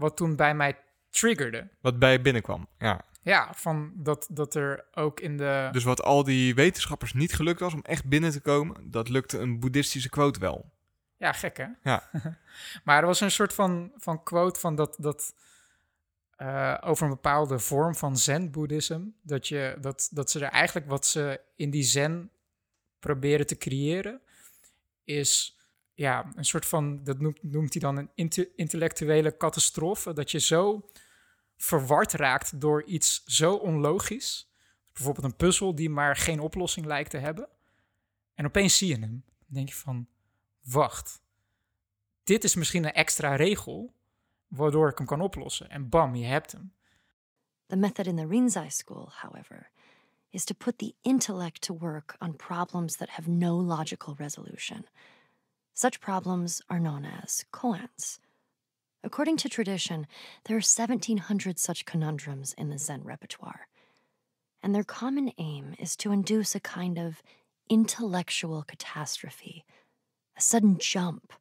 Wat 0.00 0.16
toen 0.16 0.36
bij 0.36 0.54
mij 0.54 0.76
triggerde. 1.10 1.68
Wat 1.80 1.98
bij 1.98 2.12
je 2.12 2.20
binnenkwam, 2.20 2.66
ja. 2.78 3.04
Ja, 3.22 3.52
van 3.54 3.92
dat, 3.94 4.26
dat 4.30 4.54
er 4.54 4.84
ook 4.94 5.20
in 5.20 5.36
de... 5.36 5.68
Dus 5.72 5.84
wat 5.84 6.02
al 6.02 6.24
die 6.24 6.54
wetenschappers 6.54 7.12
niet 7.12 7.34
gelukt 7.34 7.60
was 7.60 7.74
om 7.74 7.82
echt 7.82 8.04
binnen 8.04 8.30
te 8.30 8.40
komen, 8.40 8.90
dat 8.90 9.08
lukte 9.08 9.38
een 9.38 9.60
boeddhistische 9.60 10.08
quote 10.08 10.40
wel. 10.40 10.70
Ja, 11.16 11.32
gek 11.32 11.56
hè? 11.56 11.66
Ja. 11.82 12.10
maar 12.84 13.00
er 13.00 13.06
was 13.06 13.20
een 13.20 13.30
soort 13.30 13.52
van, 13.52 13.92
van 13.96 14.22
quote 14.22 14.60
van 14.60 14.74
dat, 14.74 14.96
dat 14.98 15.34
eh, 16.36 16.76
over 16.80 17.04
een 17.04 17.12
bepaalde 17.12 17.58
vorm 17.58 17.94
van 17.94 18.16
zen-boeddhism. 18.16 19.02
Dat, 19.22 19.48
je, 19.48 19.76
dat, 19.80 20.08
dat 20.12 20.30
ze 20.30 20.44
er 20.44 20.50
eigenlijk 20.50 20.88
wat 20.88 21.06
ze 21.06 21.40
in 21.56 21.70
die 21.70 21.82
zen 21.82 22.30
proberen 22.98 23.46
te 23.46 23.56
creëren, 23.58 24.20
is 25.04 25.59
ja, 26.00 26.32
een 26.34 26.44
soort 26.44 26.66
van, 26.66 27.04
dat 27.04 27.18
noemt, 27.40 27.72
hij 27.72 27.80
dan 27.80 27.96
een 27.96 28.10
inte- 28.14 28.50
intellectuele 28.54 29.36
catastrofe. 29.36 30.12
Dat 30.12 30.30
je 30.30 30.38
zo 30.38 30.88
verward 31.56 32.12
raakt 32.12 32.60
door 32.60 32.84
iets 32.84 33.24
zo 33.24 33.54
onlogisch. 33.54 34.52
Bijvoorbeeld 34.92 35.24
een 35.24 35.36
puzzel 35.36 35.74
die 35.74 35.90
maar 35.90 36.16
geen 36.16 36.40
oplossing 36.40 36.86
lijkt 36.86 37.10
te 37.10 37.18
hebben. 37.18 37.48
En 38.34 38.46
opeens 38.46 38.76
zie 38.78 38.88
je 38.88 38.98
hem. 38.98 39.24
Dan 39.38 39.46
denk 39.46 39.68
je 39.68 39.74
van, 39.74 40.08
wacht, 40.62 41.22
dit 42.24 42.44
is 42.44 42.54
misschien 42.54 42.84
een 42.84 42.92
extra 42.92 43.34
regel 43.34 43.94
waardoor 44.48 44.88
ik 44.88 44.98
hem 44.98 45.06
kan 45.06 45.20
oplossen. 45.20 45.70
En 45.70 45.88
bam, 45.88 46.14
je 46.14 46.26
hebt 46.26 46.52
hem. 46.52 46.72
The 47.66 47.76
method 47.76 48.06
in 48.06 48.16
the 48.16 48.26
Rinzai 48.26 48.70
school, 48.70 49.10
however, 49.12 49.70
is 50.30 50.44
to 50.44 50.54
put 50.54 50.78
the 50.78 50.94
intellect 51.00 51.60
to 51.60 51.76
work 51.78 52.16
on 52.18 52.36
problems 52.36 52.96
that 52.96 53.08
have 53.08 53.30
no 53.30 53.62
logical 53.62 54.14
resolution. 54.16 54.86
Such 55.74 56.00
problems 56.00 56.60
are 56.68 56.80
known 56.80 57.04
as 57.04 57.44
koans. 57.52 58.18
According 59.02 59.38
to 59.38 59.48
tradition, 59.48 60.06
there 60.44 60.56
are 60.56 60.58
1,700 60.58 61.58
such 61.58 61.86
conundrums 61.86 62.54
in 62.58 62.68
the 62.68 62.78
Zen 62.78 63.02
repertoire. 63.02 63.68
And 64.62 64.74
their 64.74 64.84
common 64.84 65.32
aim 65.38 65.74
is 65.78 65.96
to 65.96 66.12
induce 66.12 66.54
a 66.54 66.60
kind 66.60 66.98
of 66.98 67.22
intellectual 67.70 68.62
catastrophe, 68.62 69.64
a 70.36 70.40
sudden 70.40 70.76
jump. 70.78 71.32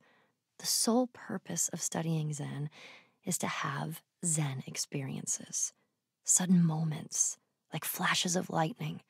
The 0.60 0.68
sole 0.68 1.08
purpose 1.08 1.70
of 1.70 1.82
studying 1.82 2.32
Zen 2.32 2.70
is 3.26 3.38
to 3.40 3.48
have 3.48 4.02
Zen 4.24 4.64
experiences, 4.66 5.74
sudden 6.24 6.64
moments, 6.64 7.38
like 7.74 7.84
flashes 7.84 8.36
of 8.36 8.50
lightning, 8.50 9.02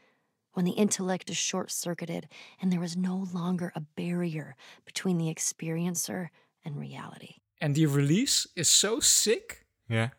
when 0.59 0.73
the 0.73 0.79
intellect 0.79 1.29
is 1.29 1.37
short 1.37 1.71
circuited 1.71 2.27
and 2.57 2.71
there 2.71 2.83
is 2.83 2.95
no 2.95 3.27
longer 3.33 3.71
a 3.75 3.81
barrier 3.93 4.55
between 4.83 5.17
the 5.17 5.29
experiencer 5.29 6.29
and 6.63 6.77
reality. 6.77 7.35
En 7.57 7.73
die 7.73 7.87
release 7.87 8.49
is 8.53 8.79
zo 8.79 8.99
sick. 8.99 9.65
Ja. 9.85 10.13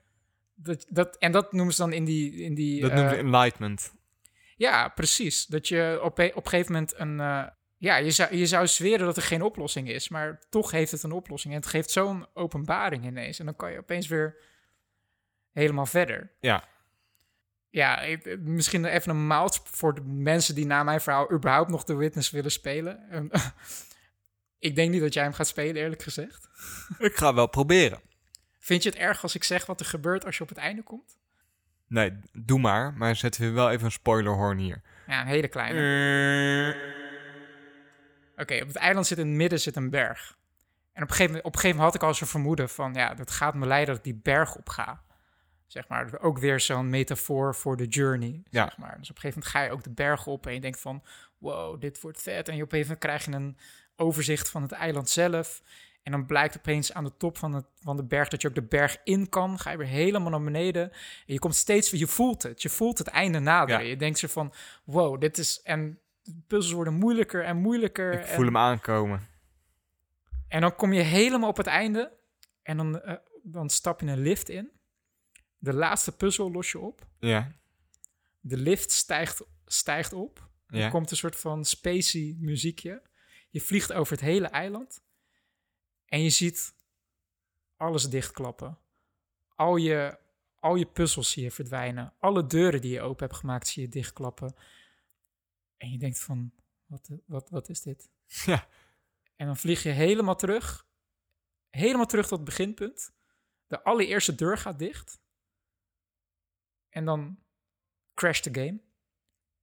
Dat, 0.55 0.86
dat, 0.88 1.16
en 1.16 1.32
dat 1.32 1.53
noemen 1.53 1.74
ze 1.74 1.80
dan 1.80 1.93
in 1.93 2.05
die... 2.05 2.32
In 2.32 2.55
die 2.55 2.80
Dat 2.80 2.91
eh, 2.91 2.97
noemen 2.97 3.14
ze 3.14 3.20
enlightenment. 3.20 3.93
Ja, 4.57 4.88
precies. 4.88 5.47
Dat 5.47 5.68
je 5.68 6.01
op, 6.03 6.18
een- 6.18 6.34
op 6.36 6.45
een 6.45 6.51
gegeven 6.51 6.72
moment 6.72 6.99
een... 6.99 7.20
eh, 7.20 7.47
ja, 7.76 7.97
je 7.97 8.11
zou, 8.11 8.36
je 8.36 8.47
zou 8.47 8.66
zweren 8.66 9.07
dat 9.07 9.16
er 9.16 9.22
geen 9.22 9.43
oplossing 9.43 9.88
is, 9.88 10.09
maar 10.09 10.43
toch 10.49 10.70
heeft 10.70 10.93
het 10.93 11.03
een 11.03 11.12
oplossing. 11.12 11.55
En 11.55 11.61
het 11.61 11.68
geeft 11.68 11.91
zo'n 11.91 12.26
openbaring 12.34 13.05
ineens. 13.05 13.38
En 13.38 13.45
dan 13.45 13.57
kan 13.57 13.72
je 13.72 13.78
opeens 13.78 14.07
weer 14.09 14.36
helemaal 15.53 15.86
verder. 15.86 16.32
Ja. 16.41 16.68
Ja, 17.71 18.01
ik- 18.01 18.39
misschien 18.41 18.85
even 18.85 19.11
een 19.11 19.27
mout 19.27 19.61
voor 19.64 19.95
de 19.95 20.01
mensen 20.05 20.55
die 20.55 20.66
na 20.66 20.83
mijn 20.83 21.01
verhaal 21.01 21.33
überhaupt 21.33 21.71
nog 21.71 21.85
de 21.85 21.95
Witness 21.95 22.31
willen 22.31 22.51
spelen. 22.51 23.09
En, 23.11 23.31
ik 24.59 24.75
denk 24.75 24.91
niet 24.91 25.01
dat 25.01 25.14
jij 25.14 25.23
hem 25.23 25.33
gaat 25.33 25.47
spelen, 25.47 25.83
eerlijk 25.83 26.03
gezegd. 26.03 26.49
Ik 26.99 27.16
ga 27.16 27.35
wel 27.35 27.47
proberen. 27.47 28.01
Vind 28.59 28.83
je 28.83 28.89
het 28.89 28.99
erg 28.99 29.23
als 29.23 29.35
ik 29.35 29.45
zeg 29.45 29.66
wat 29.66 29.81
er 29.81 29.87
gebeurt 29.87 30.25
als 30.25 30.37
je 30.37 30.43
op 30.43 30.49
het 30.49 30.59
einde 30.59 30.83
komt? 30.83 31.18
Nee, 31.87 32.12
doe 32.33 32.59
maar. 32.61 32.93
Maar 32.93 33.16
zetten 33.16 33.43
we 33.43 33.51
wel 33.51 33.71
even 33.71 33.85
een 33.85 33.91
spoilerhorn 33.93 34.59
hier. 34.59 34.83
Ja, 35.07 35.21
een 35.21 35.27
hele 35.27 35.49
kleine. 35.49 35.79
Oké, 38.37 38.55
op 38.62 38.66
het 38.66 38.77
eiland 38.77 39.07
zit 39.07 39.18
in 39.18 39.27
het 39.27 39.37
midden 39.37 39.61
zit 39.61 39.77
een 39.77 39.91
berg. 39.91 40.39
En 40.93 41.03
op 41.03 41.09
een 41.09 41.14
gegeven 41.14 41.27
moment, 41.27 41.45
op 41.45 41.53
een 41.55 41.61
gegeven 41.61 41.77
moment 41.77 41.95
had 41.95 42.03
ik 42.03 42.09
al 42.09 42.14
zo'n 42.14 42.27
vermoeden 42.29 42.68
van... 42.68 42.95
ja, 42.95 43.14
dat 43.14 43.31
gaat 43.31 43.55
me 43.55 43.66
leiden 43.66 43.89
dat 43.95 44.07
ik 44.07 44.12
die 44.12 44.21
berg 44.23 44.57
op 44.57 44.68
ga. 44.68 45.03
Zeg 45.71 45.89
maar, 45.89 46.21
ook 46.21 46.39
weer 46.39 46.61
zo'n 46.61 46.91
metafoor 46.91 47.55
voor 47.55 47.77
de 47.77 47.87
journey, 47.87 48.43
Ja. 48.51 48.64
zeg 48.64 48.77
maar. 48.77 48.97
Dus 48.99 49.11
op 49.11 49.16
een 49.16 49.21
gegeven 49.21 49.29
moment 49.29 49.47
ga 49.47 49.62
je 49.62 49.71
ook 49.71 49.83
de 49.83 49.91
berg 49.91 50.27
op 50.27 50.47
en 50.47 50.55
je 50.55 50.61
denkt 50.61 50.81
van... 50.81 51.03
wow, 51.39 51.81
dit 51.81 52.01
wordt 52.01 52.23
vet. 52.23 52.49
En 52.49 52.57
je 52.57 52.62
op 52.62 52.73
een 52.73 52.79
gegeven 52.79 52.99
moment 53.03 53.25
krijg 53.25 53.25
je 53.25 53.45
een 53.45 53.59
overzicht 53.97 54.51
van 54.51 54.62
het 54.62 54.73
eiland 54.73 55.09
zelf... 55.09 55.62
En 56.03 56.12
dan 56.12 56.27
blijkt 56.27 56.57
opeens 56.57 56.93
aan 56.93 57.05
de 57.05 57.16
top 57.16 57.39
van, 57.39 57.55
het, 57.55 57.64
van 57.81 57.97
de 57.97 58.05
berg 58.05 58.29
dat 58.29 58.43
je 58.43 58.49
ook 58.49 58.55
de 58.55 58.62
berg 58.62 58.97
in 59.05 59.29
kan. 59.29 59.59
Ga 59.59 59.71
je 59.71 59.77
weer 59.77 59.87
helemaal 59.87 60.31
naar 60.31 60.43
beneden. 60.43 60.83
En 60.91 61.33
je 61.33 61.39
komt 61.39 61.55
steeds 61.55 61.91
weer, 61.91 62.01
je 62.01 62.07
voelt 62.07 62.43
het. 62.43 62.62
Je 62.62 62.68
voelt 62.68 62.99
het 62.99 63.07
einde 63.07 63.39
naderen. 63.39 63.83
Ja. 63.83 63.89
Je 63.89 63.97
denkt 63.97 64.18
zo 64.18 64.29
van, 64.29 64.53
wow, 64.85 65.21
dit 65.21 65.39
is... 65.39 65.62
En 65.62 65.99
de 66.23 66.43
puzzels 66.47 66.75
worden 66.75 66.95
moeilijker 66.95 67.45
en 67.45 67.57
moeilijker. 67.57 68.12
Ik 68.12 68.21
en, 68.21 68.29
voel 68.29 68.45
hem 68.45 68.57
aankomen. 68.57 69.29
en 70.49 70.61
dan 70.61 70.77
kom 70.77 70.93
je 70.93 71.03
helemaal 71.03 71.49
op 71.49 71.57
het 71.57 71.66
einde. 71.66 72.12
En 72.62 72.77
dan, 72.77 73.01
eh, 73.01 73.14
dan 73.43 73.68
stap 73.68 74.01
je 74.01 74.07
een 74.07 74.18
lift 74.18 74.49
in. 74.49 74.71
De 75.61 75.72
laatste 75.74 76.16
puzzel 76.16 76.50
los 76.50 76.72
je 76.72 76.78
op. 76.78 77.06
Ja. 77.18 77.52
De 78.40 78.56
lift 78.56 78.90
stijgt, 78.90 79.42
stijgt 79.64 80.12
op. 80.12 80.48
Ja. 80.66 80.84
Er 80.84 80.90
komt 80.90 81.11
een 81.11 81.16
soort 81.16 81.36
van 81.36 81.64
spacey 81.64 82.36
muziekje. 82.38 83.02
Je 83.50 83.61
vliegt 83.61 83.92
over 83.92 84.12
het 84.12 84.24
hele 84.24 84.46
eiland. 84.46 85.02
En 86.04 86.22
je 86.22 86.30
ziet 86.30 86.74
alles 87.76 88.08
dichtklappen. 88.08 88.78
Al 89.54 89.76
je, 89.76 90.18
al 90.58 90.74
je 90.74 90.86
puzzels 90.86 91.30
zie 91.30 91.42
je 91.42 91.50
verdwijnen. 91.50 92.14
Alle 92.18 92.46
deuren 92.46 92.80
die 92.80 92.92
je 92.92 93.00
open 93.00 93.26
hebt 93.26 93.38
gemaakt 93.38 93.68
zie 93.68 93.82
je 93.82 93.88
dichtklappen. 93.88 94.54
En 95.76 95.90
je 95.90 95.98
denkt 95.98 96.18
van, 96.18 96.52
wat, 96.86 97.11
wat, 97.26 97.50
wat 97.50 97.68
is 97.68 97.80
dit? 97.80 98.11
Ja. 98.46 98.68
En 99.36 99.46
dan 99.46 99.56
vlieg 99.56 99.82
je 99.82 99.88
helemaal 99.88 100.36
terug. 100.36 100.86
Helemaal 101.70 102.06
terug 102.06 102.28
tot 102.28 102.38
het 102.38 102.46
beginpunt. 102.46 103.12
De 103.66 103.82
allereerste 103.82 104.34
deur 104.34 104.58
gaat 104.58 104.78
dicht. 104.78 105.20
En 106.91 107.05
dan 107.05 107.38
crasht 108.14 108.45
de 108.45 108.61
game. 108.61 108.80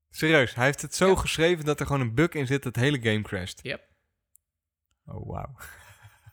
Serieus, 0.09 0.55
hij 0.55 0.65
heeft 0.65 0.81
het 0.81 0.95
zo 0.95 1.07
Ja. 1.09 1.15
geschreven 1.15 1.65
dat 1.65 1.79
er 1.79 1.85
gewoon 1.85 2.01
een 2.01 2.13
bug 2.15 2.29
in 2.33 2.47
zit 2.47 2.63
dat 2.63 2.73
de 2.73 2.79
hele 2.79 3.01
game 3.01 3.21
crasht. 3.21 3.59
Yep. 3.63 3.87
Oh, 5.05 5.27
wauw. 5.27 5.55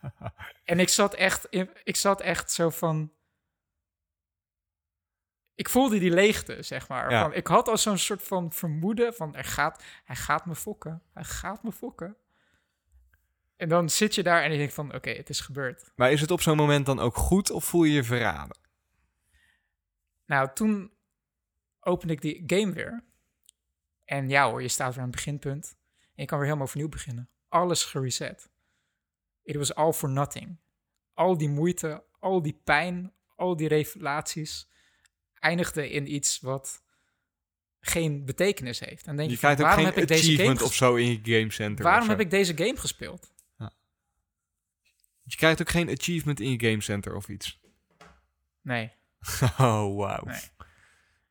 En 0.64 0.80
ik 0.80 0.88
zat 0.88 1.14
echt, 1.14 1.44
in- 1.50 1.70
ik 1.84 1.96
zat 1.96 2.20
echt 2.20 2.50
zo 2.52 2.70
van. 2.70 3.12
Ik 5.54 5.68
voelde 5.68 5.98
die 5.98 6.10
leegte, 6.10 6.62
zeg 6.62 6.88
maar. 6.88 7.10
Ja. 7.10 7.22
Van, 7.22 7.32
ik 7.34 7.46
had 7.46 7.68
al 7.68 7.78
zo'n 7.78 7.98
soort 7.98 8.22
van 8.22 8.52
vermoeden 8.52 9.14
van 9.14 9.34
er 9.34 9.44
gaat, 9.44 9.82
hij 10.04 10.16
gaat 10.16 10.46
me 10.46 10.54
fokken. 10.54 11.02
Hij 11.12 11.24
gaat 11.24 11.62
me 11.62 11.72
fokken. 11.72 12.16
En 13.56 13.68
dan 13.68 13.90
zit 13.90 14.14
je 14.14 14.22
daar 14.22 14.42
en 14.42 14.52
je 14.52 14.58
denkt 14.58 14.74
van 14.74 14.94
oké, 14.94 15.10
het 15.10 15.28
is 15.28 15.40
gebeurd. 15.40 15.92
Maar 15.96 16.12
is 16.12 16.20
het 16.20 16.30
op 16.30 16.40
zo'n 16.40 16.56
moment 16.56 16.86
dan 16.86 16.98
ook 17.00 17.16
goed 17.16 17.50
of 17.50 17.64
voel 17.64 17.84
je 17.84 17.92
je 17.92 18.04
verraden? 18.04 18.56
Nou, 20.26 20.48
toen 20.54 20.92
opende 21.80 22.12
ik 22.12 22.20
die 22.20 22.42
game 22.46 22.72
weer. 22.72 23.04
En 24.04 24.28
ja 24.28 24.48
hoor, 24.48 24.62
je 24.62 24.68
staat 24.68 24.94
weer 24.94 25.02
aan 25.02 25.08
het 25.08 25.16
beginpunt. 25.16 25.76
En 26.00 26.22
je 26.22 26.24
kan 26.24 26.38
weer 26.38 26.46
helemaal 26.46 26.68
opnieuw 26.68 26.88
beginnen. 26.88 27.28
Alles 27.48 27.84
gereset. 27.84 28.50
It 29.42 29.56
was 29.56 29.74
all 29.74 29.92
for 29.92 30.10
nothing. 30.10 30.58
Al 31.12 31.38
die 31.38 31.48
moeite, 31.48 32.04
al 32.18 32.42
die 32.42 32.60
pijn, 32.64 33.12
al 33.36 33.56
die 33.56 33.68
revelaties 33.68 34.68
eindigden 35.34 35.90
in 35.90 36.14
iets 36.14 36.40
wat 36.40 36.84
geen 37.80 38.24
betekenis 38.24 38.80
heeft. 38.80 39.06
En 39.06 39.16
denk 39.16 39.28
je, 39.28 39.34
Je 39.34 39.40
van, 39.40 39.56
waarom 39.56 39.76
geen 39.76 39.84
heb 39.84 39.96
ik 39.96 40.08
deze 40.08 40.36
game 40.36 40.64
of 40.64 40.74
zo 40.74 40.94
in 40.94 41.06
je 41.06 41.38
game 41.38 41.50
center. 41.50 41.84
Waarom 41.84 42.08
heb 42.08 42.20
ik 42.20 42.30
deze 42.30 42.56
game 42.56 42.76
gespeeld? 42.76 43.32
Je 45.26 45.36
krijgt 45.36 45.60
ook 45.60 45.68
geen 45.68 45.90
achievement 45.90 46.40
in 46.40 46.50
je 46.50 46.70
game 46.70 46.80
center 46.80 47.14
of 47.14 47.28
iets. 47.28 47.60
Nee. 48.60 48.92
Oh. 49.58 50.22
Nee. 50.24 50.40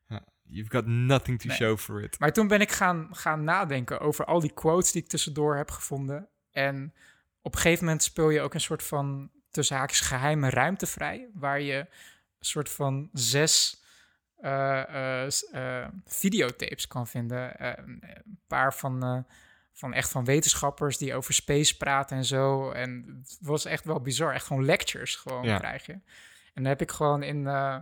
Ja, 0.06 0.24
You've 0.42 0.70
got 0.70 0.86
nothing 0.86 1.40
to 1.40 1.48
Nee. 1.48 1.56
show 1.56 1.78
for 1.78 2.02
it. 2.02 2.18
Maar 2.18 2.32
toen 2.32 2.48
ben 2.48 2.60
ik 2.60 2.72
gaan, 2.72 3.08
gaan 3.10 3.44
nadenken 3.44 4.00
over 4.00 4.24
al 4.24 4.40
die 4.40 4.52
quotes 4.52 4.92
die 4.92 5.02
ik 5.02 5.08
tussendoor 5.08 5.56
heb 5.56 5.70
gevonden. 5.70 6.28
En 6.50 6.94
op 7.42 7.54
een 7.54 7.60
gegeven 7.60 7.84
moment 7.84 8.02
speel 8.02 8.30
je 8.30 8.40
ook 8.40 8.54
een 8.54 8.60
soort 8.60 8.82
van 8.82 9.30
tussen 9.50 9.76
haakjes 9.76 10.00
geheime 10.00 10.50
ruimte 10.50 10.86
vrij. 10.86 11.28
Waar 11.34 11.60
je 11.60 11.74
een 11.78 11.86
soort 12.50 12.68
van 12.70 13.08
zes 13.12 13.82
eh, 14.40 15.86
videotapes 16.06 16.86
kan 16.86 17.06
vinden. 17.06 17.66
Een 17.78 18.38
paar 18.46 18.74
van, 18.74 19.26
van 19.72 19.92
echt 19.92 20.10
van 20.10 20.24
wetenschappers 20.24 20.98
die 20.98 21.14
over 21.14 21.34
space 21.34 21.76
praten 21.76 22.16
en 22.16 22.24
zo. 22.24 22.70
En 22.70 23.16
het 23.22 23.38
was 23.40 23.64
echt 23.64 23.84
wel 23.84 24.00
bizar. 24.00 24.32
Echt 24.34 24.46
gewoon 24.46 24.64
lectures 24.64 25.16
gewoon 25.16 25.44
Ja. 25.44 25.58
krijg 25.58 25.86
je. 25.86 25.98
En 26.54 26.62
dan 26.62 26.64
heb 26.64 26.80
ik 26.80 26.90
gewoon 26.90 27.22
in... 27.22 27.46
eh, 27.46 27.78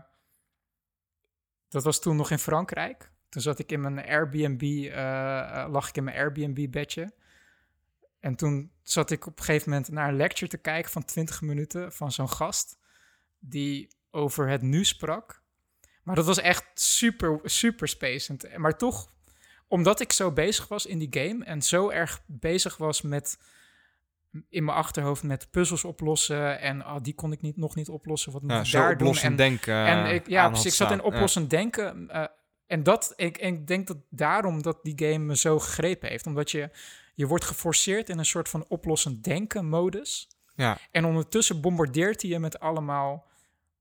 dat 1.69 1.85
was 1.85 2.01
toen 2.01 2.17
nog 2.17 2.31
in 2.31 2.39
Frankrijk. 2.39 3.11
Toen 3.29 3.43
zat 3.43 3.59
ik 3.59 3.73
in 3.73 3.81
mijn 3.81 4.07
Airbnb, 4.07 4.63
eh, 4.63 5.63
eh, 5.63 5.71
lag 5.71 5.89
ik 5.89 5.97
in 5.97 6.05
mijn 6.05 6.17
Airbnb-bedje. 6.17 7.13
En 8.21 8.37
toen 8.37 8.73
zat 8.83 9.11
ik 9.11 9.27
op 9.27 9.39
een 9.39 9.45
gegeven 9.45 9.71
moment 9.71 9.89
naar 9.89 10.09
een 10.09 10.17
lecture 10.17 10.51
te 10.51 10.59
kijken 10.59 10.91
van 10.91 11.05
20 11.05 11.41
minuten 11.41 11.93
van 11.93 12.13
zo'n 12.13 12.29
gast 12.29 12.79
die 13.39 13.89
over 14.11 14.49
het 14.49 14.63
nu 14.63 14.85
sprak. 14.85 15.43
Maar 16.03 16.15
dat 16.15 16.27
was 16.27 16.39
echt 16.39 16.65
super, 16.75 17.41
super 17.43 17.89
spacend. 17.89 18.57
Maar 18.57 18.79
toch, 18.79 19.13
omdat 19.69 20.01
ik 20.01 20.13
zo 20.13 20.33
bezig 20.33 20.69
was 20.69 20.87
in 20.87 20.99
die 20.99 21.23
game 21.23 21.45
en 21.45 21.63
zo 21.63 21.91
erg 21.91 22.23
bezig 22.27 22.77
was 22.77 23.03
met 23.03 23.39
in 24.49 24.65
mijn 24.65 24.77
achterhoofd 24.77 25.23
met 25.23 25.51
puzzels 25.51 25.85
oplossen 25.85 26.61
en 26.61 26.87
oh, 26.87 26.97
die 27.03 27.15
kon 27.15 27.33
ik 27.33 27.41
niet, 27.41 27.57
nog 27.57 27.75
niet 27.75 27.89
oplossen. 27.89 28.33
Wat 28.33 28.43
moet 28.43 28.51
Ja, 28.51 28.61
ik 28.61 28.71
daar 28.73 28.99
doen? 28.99 29.17
En 29.17 29.37
denken. 29.37 29.87
en 29.87 30.05
eh, 30.05 30.15
ik, 30.15 30.29
ja, 30.29 30.43
aan 30.43 30.51
precies. 30.51 30.71
Ik 30.71 30.77
zat 30.77 30.91
in. 30.91 30.97
Ja. 30.97 31.03
oplossend 31.03 31.51
denken. 31.51 32.09
eh, 32.11 32.25
en 32.67 32.83
dat, 32.83 33.13
ik, 33.17 33.37
en 33.37 33.55
ik 33.55 33.67
denk 33.67 33.87
dat 33.87 33.97
daarom 34.11 34.63
dat 34.63 34.79
die 34.83 34.95
game 34.97 35.19
me 35.25 35.37
zo 35.37 35.59
gegrepen 35.59 36.09
heeft. 36.09 36.27
Omdat 36.27 36.51
je, 36.51 36.71
je 37.15 37.27
wordt 37.27 37.45
geforceerd 37.45 38.09
in 38.09 38.19
een 38.19 38.25
soort 38.25 38.49
van 38.49 38.65
oplossend 38.69 39.25
denken 39.25 39.69
modus. 39.69 40.29
Ja. 40.55 40.79
En 40.91 41.05
ondertussen 41.05 41.61
bombardeert 41.61 42.23
hij 42.23 42.31
je 42.31 42.39
met 42.39 42.61
allemaal 42.61 43.27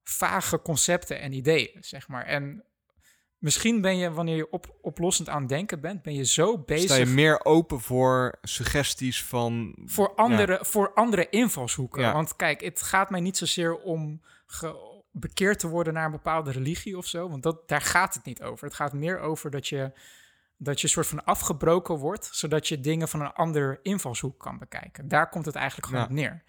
vage 0.03 0.61
concepten 0.61 1.19
en 1.19 1.33
ideeën, 1.33 1.77
zeg 1.79 2.07
maar. 2.07 2.25
En 2.25 2.63
misschien 3.41 3.81
ben 3.81 3.97
je, 3.97 4.11
wanneer 4.11 4.35
je 4.35 4.51
op, 4.51 4.75
oplossend 4.81 5.29
aan 5.29 5.39
het 5.39 5.49
denken 5.49 5.79
bent, 5.81 6.01
ben 6.01 6.13
je 6.13 6.25
zo 6.25 6.57
bezig 6.57 6.89
Sta 6.89 6.95
je 6.95 7.05
meer 7.05 7.45
open 7.45 7.79
voor 7.79 8.37
suggesties 8.41 9.23
van... 9.23 9.75
voor 9.85 10.15
andere, 10.15 10.59
voor 10.61 10.93
andere 10.93 11.29
invalshoeken. 11.29 12.01
Ja. 12.01 12.13
Want 12.13 12.35
kijk, 12.35 12.61
het 12.61 12.81
gaat 12.81 13.09
mij 13.09 13.19
niet 13.19 13.37
zozeer 13.37 13.77
om 13.77 14.21
bekeerd 15.11 15.59
te 15.59 15.67
worden 15.67 15.93
naar 15.93 16.05
een 16.05 16.11
bepaalde 16.11 16.51
religie 16.51 16.97
of 16.97 17.05
zo. 17.05 17.29
Want 17.29 17.43
dat, 17.43 17.67
daar 17.67 17.81
gaat 17.81 18.13
het 18.13 18.25
niet 18.25 18.41
over. 18.43 18.65
Het 18.65 18.75
gaat 18.75 18.93
meer 18.93 19.19
over 19.19 19.51
dat 19.51 19.67
je, 19.67 19.91
dat 20.57 20.81
je 20.81 20.87
soort 20.87 21.07
van 21.07 21.23
afgebroken 21.23 21.95
wordt, 21.95 22.29
zodat 22.31 22.67
je 22.67 22.79
dingen 22.79 23.07
van 23.07 23.21
een 23.21 23.33
ander 23.33 23.79
invalshoek 23.81 24.39
kan 24.39 24.57
bekijken. 24.57 25.07
Daar 25.07 25.29
komt 25.29 25.45
het 25.45 25.55
eigenlijk 25.55 25.87
gewoon 25.87 26.01
Ja. 26.03 26.09
op 26.09 26.15
neer. 26.15 26.43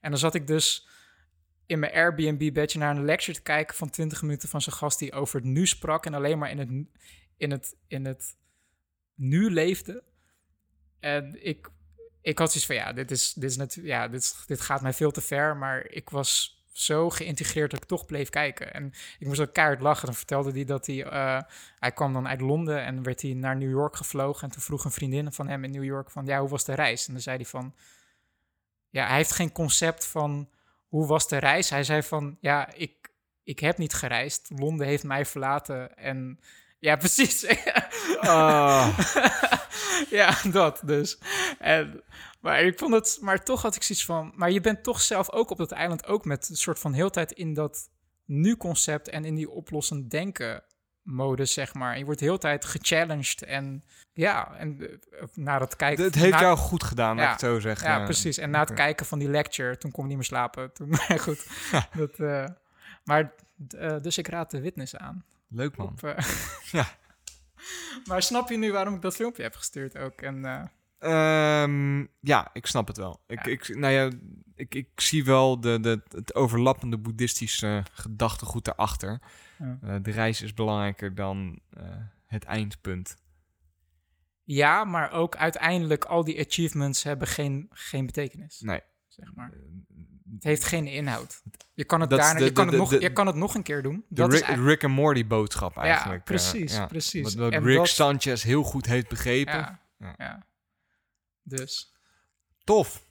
En 0.00 0.10
dan 0.10 0.18
zat 0.18 0.34
ik 0.34 0.46
dus 0.46 0.88
in 1.66 1.78
mijn 1.78 1.92
Airbnb-bedje 1.92 2.78
naar 2.78 2.96
een 2.96 3.04
lecture 3.04 3.36
te 3.36 3.42
kijken 3.42 3.76
van 3.76 3.90
20 3.90 4.22
minuten 4.22 4.48
van 4.48 4.62
zijn 4.62 4.76
gast 4.76 4.98
die 4.98 5.12
over 5.12 5.36
het 5.36 5.48
nu 5.48 5.66
sprak 5.66 6.06
en 6.06 6.14
alleen 6.14 6.38
maar 6.38 6.50
in 6.50 6.58
het, 6.58 6.70
in 7.36 7.50
het, 7.50 7.76
in 7.86 8.04
het 8.04 8.36
nu 9.14 9.50
leefde. 9.50 10.02
En 11.00 11.46
ik, 11.46 11.70
ik 12.20 12.38
had 12.38 12.48
zoiets 12.48 12.66
van, 12.66 12.76
ja, 12.76 12.92
dit, 12.92 13.10
is, 13.10 13.32
dit, 13.32 13.50
is 13.50 13.56
natuurlijk, 13.56 13.94
ja 13.94 14.08
dit, 14.08 14.44
dit 14.46 14.60
gaat 14.60 14.82
mij 14.82 14.92
veel 14.92 15.10
te 15.10 15.20
ver. 15.20 15.56
Maar 15.56 15.86
ik 15.86 16.10
was 16.10 16.62
zo 16.72 17.10
geïntegreerd 17.10 17.70
dat 17.70 17.82
ik 17.82 17.88
toch 17.88 18.06
bleef 18.06 18.28
kijken. 18.28 18.74
En 18.74 18.92
ik 19.18 19.26
moest 19.26 19.40
ook 19.40 19.52
keihard 19.52 19.80
lachen. 19.80 20.06
Dan 20.06 20.14
vertelde 20.14 20.50
hij 20.50 20.64
dat 20.64 20.86
hij... 20.86 21.04
eh, 21.04 21.40
hij 21.78 21.92
kwam 21.92 22.12
dan 22.12 22.28
uit 22.28 22.40
Londen 22.40 22.84
en 22.84 23.02
werd 23.02 23.22
hij 23.22 23.32
naar 23.32 23.56
New 23.56 23.70
York 23.70 23.96
gevlogen. 23.96 24.42
En 24.42 24.50
toen 24.50 24.62
vroeg 24.62 24.84
een 24.84 24.90
vriendin 24.90 25.32
van 25.32 25.48
hem 25.48 25.64
in 25.64 25.70
New 25.70 25.84
York 25.84 26.10
van... 26.10 26.26
Ja, 26.26 26.40
hoe 26.40 26.48
was 26.48 26.64
de 26.64 26.74
reis? 26.74 27.06
En 27.06 27.12
dan 27.12 27.22
zei 27.22 27.36
hij 27.36 27.46
van... 27.46 27.74
Ja, 28.90 29.06
hij 29.06 29.16
heeft 29.16 29.32
geen 29.32 29.52
concept 29.52 30.06
van 30.06 30.48
hoe 30.92 31.06
was 31.06 31.28
de 31.28 31.36
reis. 31.36 31.70
Hij 31.70 31.84
zei 31.84 32.02
van, 32.02 32.36
ja, 32.40 32.72
ik, 32.74 33.10
ik 33.44 33.58
heb 33.58 33.78
niet 33.78 33.92
gereisd. 33.92 34.50
Londen 34.56 34.86
heeft 34.86 35.04
mij 35.04 35.26
verlaten 35.26 35.96
en... 35.96 36.40
Ja, 36.78 36.96
precies. 37.04 37.46
Ah. 38.20 38.98
ja, 40.20 40.38
dat 40.50 40.82
dus. 40.84 41.18
En, 41.58 42.02
maar 42.40 42.62
ik 42.62 42.78
vond 42.78 42.94
het, 42.94 43.18
maar 43.20 43.44
toch 43.44 43.62
had 43.62 43.76
ik 43.76 43.82
zoiets 43.82 44.04
van, 44.04 44.32
maar 44.34 44.50
je 44.50 44.60
bent 44.60 44.82
toch 44.82 45.00
zelf 45.00 45.32
ook 45.32 45.50
op 45.50 45.58
dat 45.58 45.72
eiland 45.72 46.06
ook 46.06 46.24
met 46.24 46.48
een 46.48 46.56
soort 46.56 46.78
van 46.78 46.92
heel 46.92 47.10
tijd 47.10 47.32
in 47.32 47.54
dat 47.54 47.90
nu-concept 48.24 49.08
en 49.08 49.24
in 49.24 49.34
die 49.34 49.50
oplossend 49.50 50.10
denken 50.10 50.64
modus, 51.02 51.52
zeg 51.52 51.74
maar. 51.74 51.98
Je 51.98 52.04
wordt 52.04 52.20
heel 52.20 52.38
tijd 52.38 52.64
gechallenged 52.64 53.42
en 53.42 53.84
ja, 54.12 54.54
en 54.54 54.80
eh, 54.80 55.22
na 55.34 55.60
het 55.60 55.76
kijken... 55.76 56.04
Het 56.04 56.14
heeft 56.14 56.32
na- 56.32 56.40
jou 56.40 56.56
goed 56.56 56.82
gedaan, 56.84 57.16
Ja. 57.16 57.24
ik 57.24 57.30
het 57.30 57.40
zo 57.40 57.60
zeggen. 57.60 57.88
Ja, 57.88 58.04
precies. 58.04 58.38
En 58.38 58.50
na 58.50 58.60
het 58.60 58.72
kijken 58.74 59.06
van 59.06 59.18
die 59.18 59.28
lecture, 59.28 59.78
toen 59.78 59.90
kon 59.90 60.02
ik 60.02 60.08
niet 60.08 60.16
meer 60.18 60.26
slapen. 60.26 60.72
Toen, 60.72 60.88
maar 61.08 61.18
goed. 61.18 61.46
Dat, 61.96 62.18
eh, 62.18 62.44
maar, 63.04 63.32
eh, 63.78 63.96
dus 64.00 64.18
ik 64.18 64.28
raad 64.28 64.50
de 64.50 64.60
witness 64.60 64.96
aan. 64.96 65.24
Leuk 65.48 65.76
man. 65.76 65.86
Op, 65.86 66.00
Ja. 66.72 66.86
Maar 68.04 68.22
snap 68.22 68.48
je 68.50 68.56
nu 68.56 68.72
waarom 68.72 68.94
ik 68.94 69.02
dat 69.02 69.14
filmpje 69.14 69.42
heb 69.42 69.54
gestuurd 69.54 69.98
ook? 69.98 70.20
En, 70.20 70.70
eh, 71.02 71.62
Ehm, 71.62 72.04
ja, 72.20 72.50
ik 72.52 72.66
snap 72.66 72.86
het 72.86 72.96
wel. 72.96 73.22
Ik, 73.26 73.44
Ja. 73.46 73.50
ik, 73.52 73.76
nou 73.76 73.92
ja, 73.92 74.10
ik, 74.54 74.74
ik 74.74 74.88
zie 75.00 75.24
wel 75.24 75.60
de, 75.60 75.80
de, 75.80 76.02
het 76.08 76.34
overlappende 76.34 76.98
boeddhistische 76.98 77.82
gedachtegoed 77.92 78.64
daarachter. 78.64 79.20
Ja. 79.58 79.78
Eh, 79.82 79.96
de 80.02 80.10
reis 80.10 80.42
is 80.42 80.54
belangrijker 80.54 81.14
dan 81.14 81.60
eh, 81.70 81.84
het 82.26 82.44
eindpunt. 82.44 83.16
ja, 84.44 84.84
maar 84.84 85.12
ook 85.12 85.36
uiteindelijk 85.36 86.04
al 86.04 86.24
die 86.24 86.46
achievements 86.46 87.02
hebben 87.02 87.28
geen, 87.28 87.66
geen 87.70 88.06
betekenis, 88.06 88.60
Nee. 88.60 88.80
zeg 89.08 89.34
maar. 89.34 89.52
Het 90.34 90.44
heeft 90.44 90.64
geen 90.64 90.86
inhoud. 90.86 91.42
Je 91.74 91.84
kan 91.84 92.00
het, 92.00 92.10
is 92.12 92.16
daarna, 92.18 92.38
de- 92.38 92.44
je 92.44 92.52
kan 92.52 92.64
de- 92.64 92.70
het, 92.70 92.80
nog, 92.80 92.90
de- 92.90 93.00
je 93.00 93.12
kan 93.12 93.26
het 93.26 93.36
nog 93.36 93.54
een 93.54 93.62
keer 93.62 93.82
doen. 93.82 94.04
De 94.08 94.14
Dat 94.14 94.28
is 94.28 94.34
Rick, 94.38 94.44
eigenlijk- 94.46 94.74
Rick 94.80 94.90
en 94.90 94.94
Morty 94.96 95.26
boodschap 95.26 95.76
eigenlijk. 95.76 96.18
eh, 96.18 96.24
precies, 96.24 96.74
ja. 96.74 96.86
precies. 96.86 97.34
Wat, 97.34 97.52
Rick 97.54 97.76
dat- 97.76 97.88
Sanchez 97.88 98.42
heel 98.42 98.62
goed 98.62 98.86
heeft 98.86 99.08
begrepen. 99.08 99.54
ja, 99.54 99.80
Ja. 99.98 100.14
ja. 100.16 100.46
Dus, 101.42 101.92
Tof. 102.64 103.10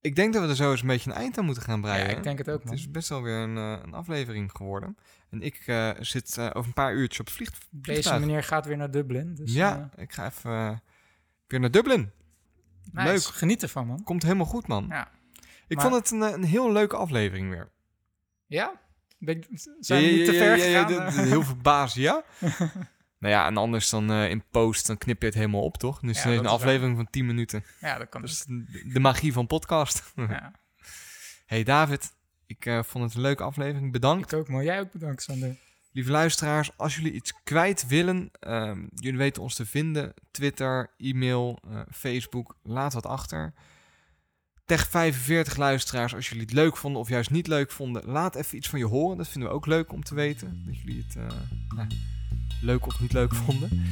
Ik 0.00 0.16
denk 0.16 0.32
dat 0.32 0.42
we 0.42 0.48
er 0.48 0.56
zo 0.56 0.70
eens 0.70 0.80
een 0.80 0.86
beetje 0.86 1.10
een 1.10 1.16
eind 1.16 1.38
aan 1.38 1.44
moeten 1.44 1.62
gaan 1.62 1.80
breien. 1.80 2.10
Ja, 2.10 2.16
ik 2.16 2.22
denk 2.22 2.38
het 2.38 2.48
ook, 2.50 2.54
Het 2.58 2.64
man. 2.64 2.74
is 2.74 2.90
best 2.90 3.08
wel 3.08 3.22
weer 3.22 3.36
een, 3.38 3.56
eh, 3.56 3.78
een 3.82 3.94
aflevering 3.94 4.50
geworden. 4.52 4.96
En 5.30 5.42
ik 5.42 5.62
eh, 5.66 5.90
zit 6.00 6.38
eh, 6.38 6.44
over 6.52 6.66
een 6.66 6.72
paar 6.72 6.94
uurtjes 6.94 7.20
op 7.20 7.26
het 7.26 7.34
vlieg- 7.34 7.50
Deze 7.50 7.92
vliegtuig. 7.92 8.20
meneer 8.20 8.42
gaat 8.42 8.66
weer 8.66 8.76
naar 8.76 8.90
Dublin. 8.90 9.34
Dus, 9.34 9.52
ja, 9.52 9.90
ik 9.96 10.12
ga 10.12 10.26
even 10.26 10.82
weer 11.46 11.60
naar 11.60 11.70
Dublin. 11.70 12.10
nice. 12.92 13.08
leuk. 13.08 13.20
Geniet 13.22 13.62
ervan, 13.62 13.86
man. 13.86 14.02
Komt 14.02 14.22
helemaal 14.22 14.46
goed, 14.46 14.66
man. 14.66 14.86
Ja. 14.88 15.10
Ik 15.66 15.76
Maar- 15.76 15.84
vond 15.90 15.96
het 15.96 16.10
een, 16.10 16.22
een 16.34 16.44
heel 16.44 16.72
leuke 16.72 16.96
aflevering 16.96 17.50
weer. 17.50 17.70
Ja? 18.46 18.80
Ben 19.18 19.44
zijn 19.80 20.02
we 20.04 20.10
niet 20.10 20.24
te 20.24 20.32
Ja, 20.32 20.38
ver 20.38 20.56
ja, 20.58 20.64
ja, 20.64 20.86
gegaan? 20.86 21.14
ja, 21.14 21.22
heel 21.22 21.42
verbaasd, 21.42 21.94
ja. 21.94 22.24
nou 23.24 23.36
ja, 23.36 23.46
en 23.46 23.56
anders 23.56 23.90
dan 23.90 24.10
eh, 24.10 24.30
in 24.30 24.44
post, 24.50 24.86
dan 24.86 24.98
knip 24.98 25.20
je 25.20 25.26
het 25.26 25.34
helemaal 25.34 25.62
op, 25.62 25.76
toch? 25.76 26.00
Dus 26.00 26.22
Ja, 26.22 26.30
is 26.30 26.38
een 26.38 26.46
aflevering 26.46 26.96
van 26.96 27.10
10 27.10 27.26
minuten. 27.26 27.64
ja, 27.80 27.98
dat 27.98 28.08
kan 28.08 28.20
dus. 28.20 28.44
de 28.92 29.00
magie 29.00 29.32
van 29.32 29.46
podcast. 29.46 30.02
Ja. 30.16 30.52
hey 31.46 31.62
David, 31.62 32.12
ik 32.46 32.66
eh, 32.66 32.82
vond 32.82 33.04
het 33.04 33.14
een 33.14 33.20
leuke 33.20 33.42
aflevering. 33.42 33.92
Bedankt. 33.92 34.32
Ik 34.32 34.38
ook, 34.38 34.48
maar 34.48 34.64
jij 34.64 34.80
ook 34.80 34.92
bedankt, 34.92 35.22
Sander. 35.22 35.56
Lieve 35.92 36.10
luisteraars, 36.10 36.76
als 36.76 36.94
jullie 36.94 37.12
iets 37.12 37.32
kwijt 37.44 37.86
willen, 37.86 38.30
ehm, 38.40 38.86
jullie 38.94 39.18
weten 39.18 39.42
ons 39.42 39.54
te 39.54 39.66
vinden. 39.66 40.14
Twitter, 40.30 40.90
e-mail, 40.96 41.58
eh, 41.68 41.80
Facebook, 41.90 42.56
laat 42.62 42.92
wat 42.92 43.06
achter. 43.06 43.52
Tech 44.64 44.88
45 44.88 45.56
luisteraars, 45.56 46.14
als 46.14 46.28
jullie 46.28 46.44
het 46.44 46.52
leuk 46.52 46.76
vonden 46.76 47.00
of 47.00 47.08
juist 47.08 47.30
niet 47.30 47.46
leuk 47.46 47.70
vonden, 47.70 48.04
laat 48.06 48.34
even 48.34 48.56
iets 48.56 48.68
van 48.68 48.78
je 48.78 48.86
horen. 48.86 49.16
Dat 49.16 49.28
vinden 49.28 49.50
we 49.50 49.54
ook 49.54 49.66
leuk 49.66 49.92
om 49.92 50.02
te 50.02 50.14
weten. 50.14 50.62
Dat 50.66 50.80
jullie 50.80 51.04
het 51.06 51.14
nou, 51.74 51.88
leuk 52.60 52.86
of 52.86 53.00
niet 53.00 53.12
leuk 53.12 53.34
vonden. 53.34 53.86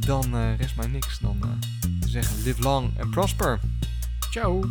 Dan 0.00 0.34
eh, 0.34 0.58
rest 0.58 0.76
mij 0.76 0.86
niks 0.86 1.18
dan 1.18 1.38
eh, 1.42 1.48
zeggen 2.08 2.42
live 2.42 2.62
long 2.62 3.00
and 3.00 3.10
prosper. 3.10 3.60
Ciao. 4.30 4.64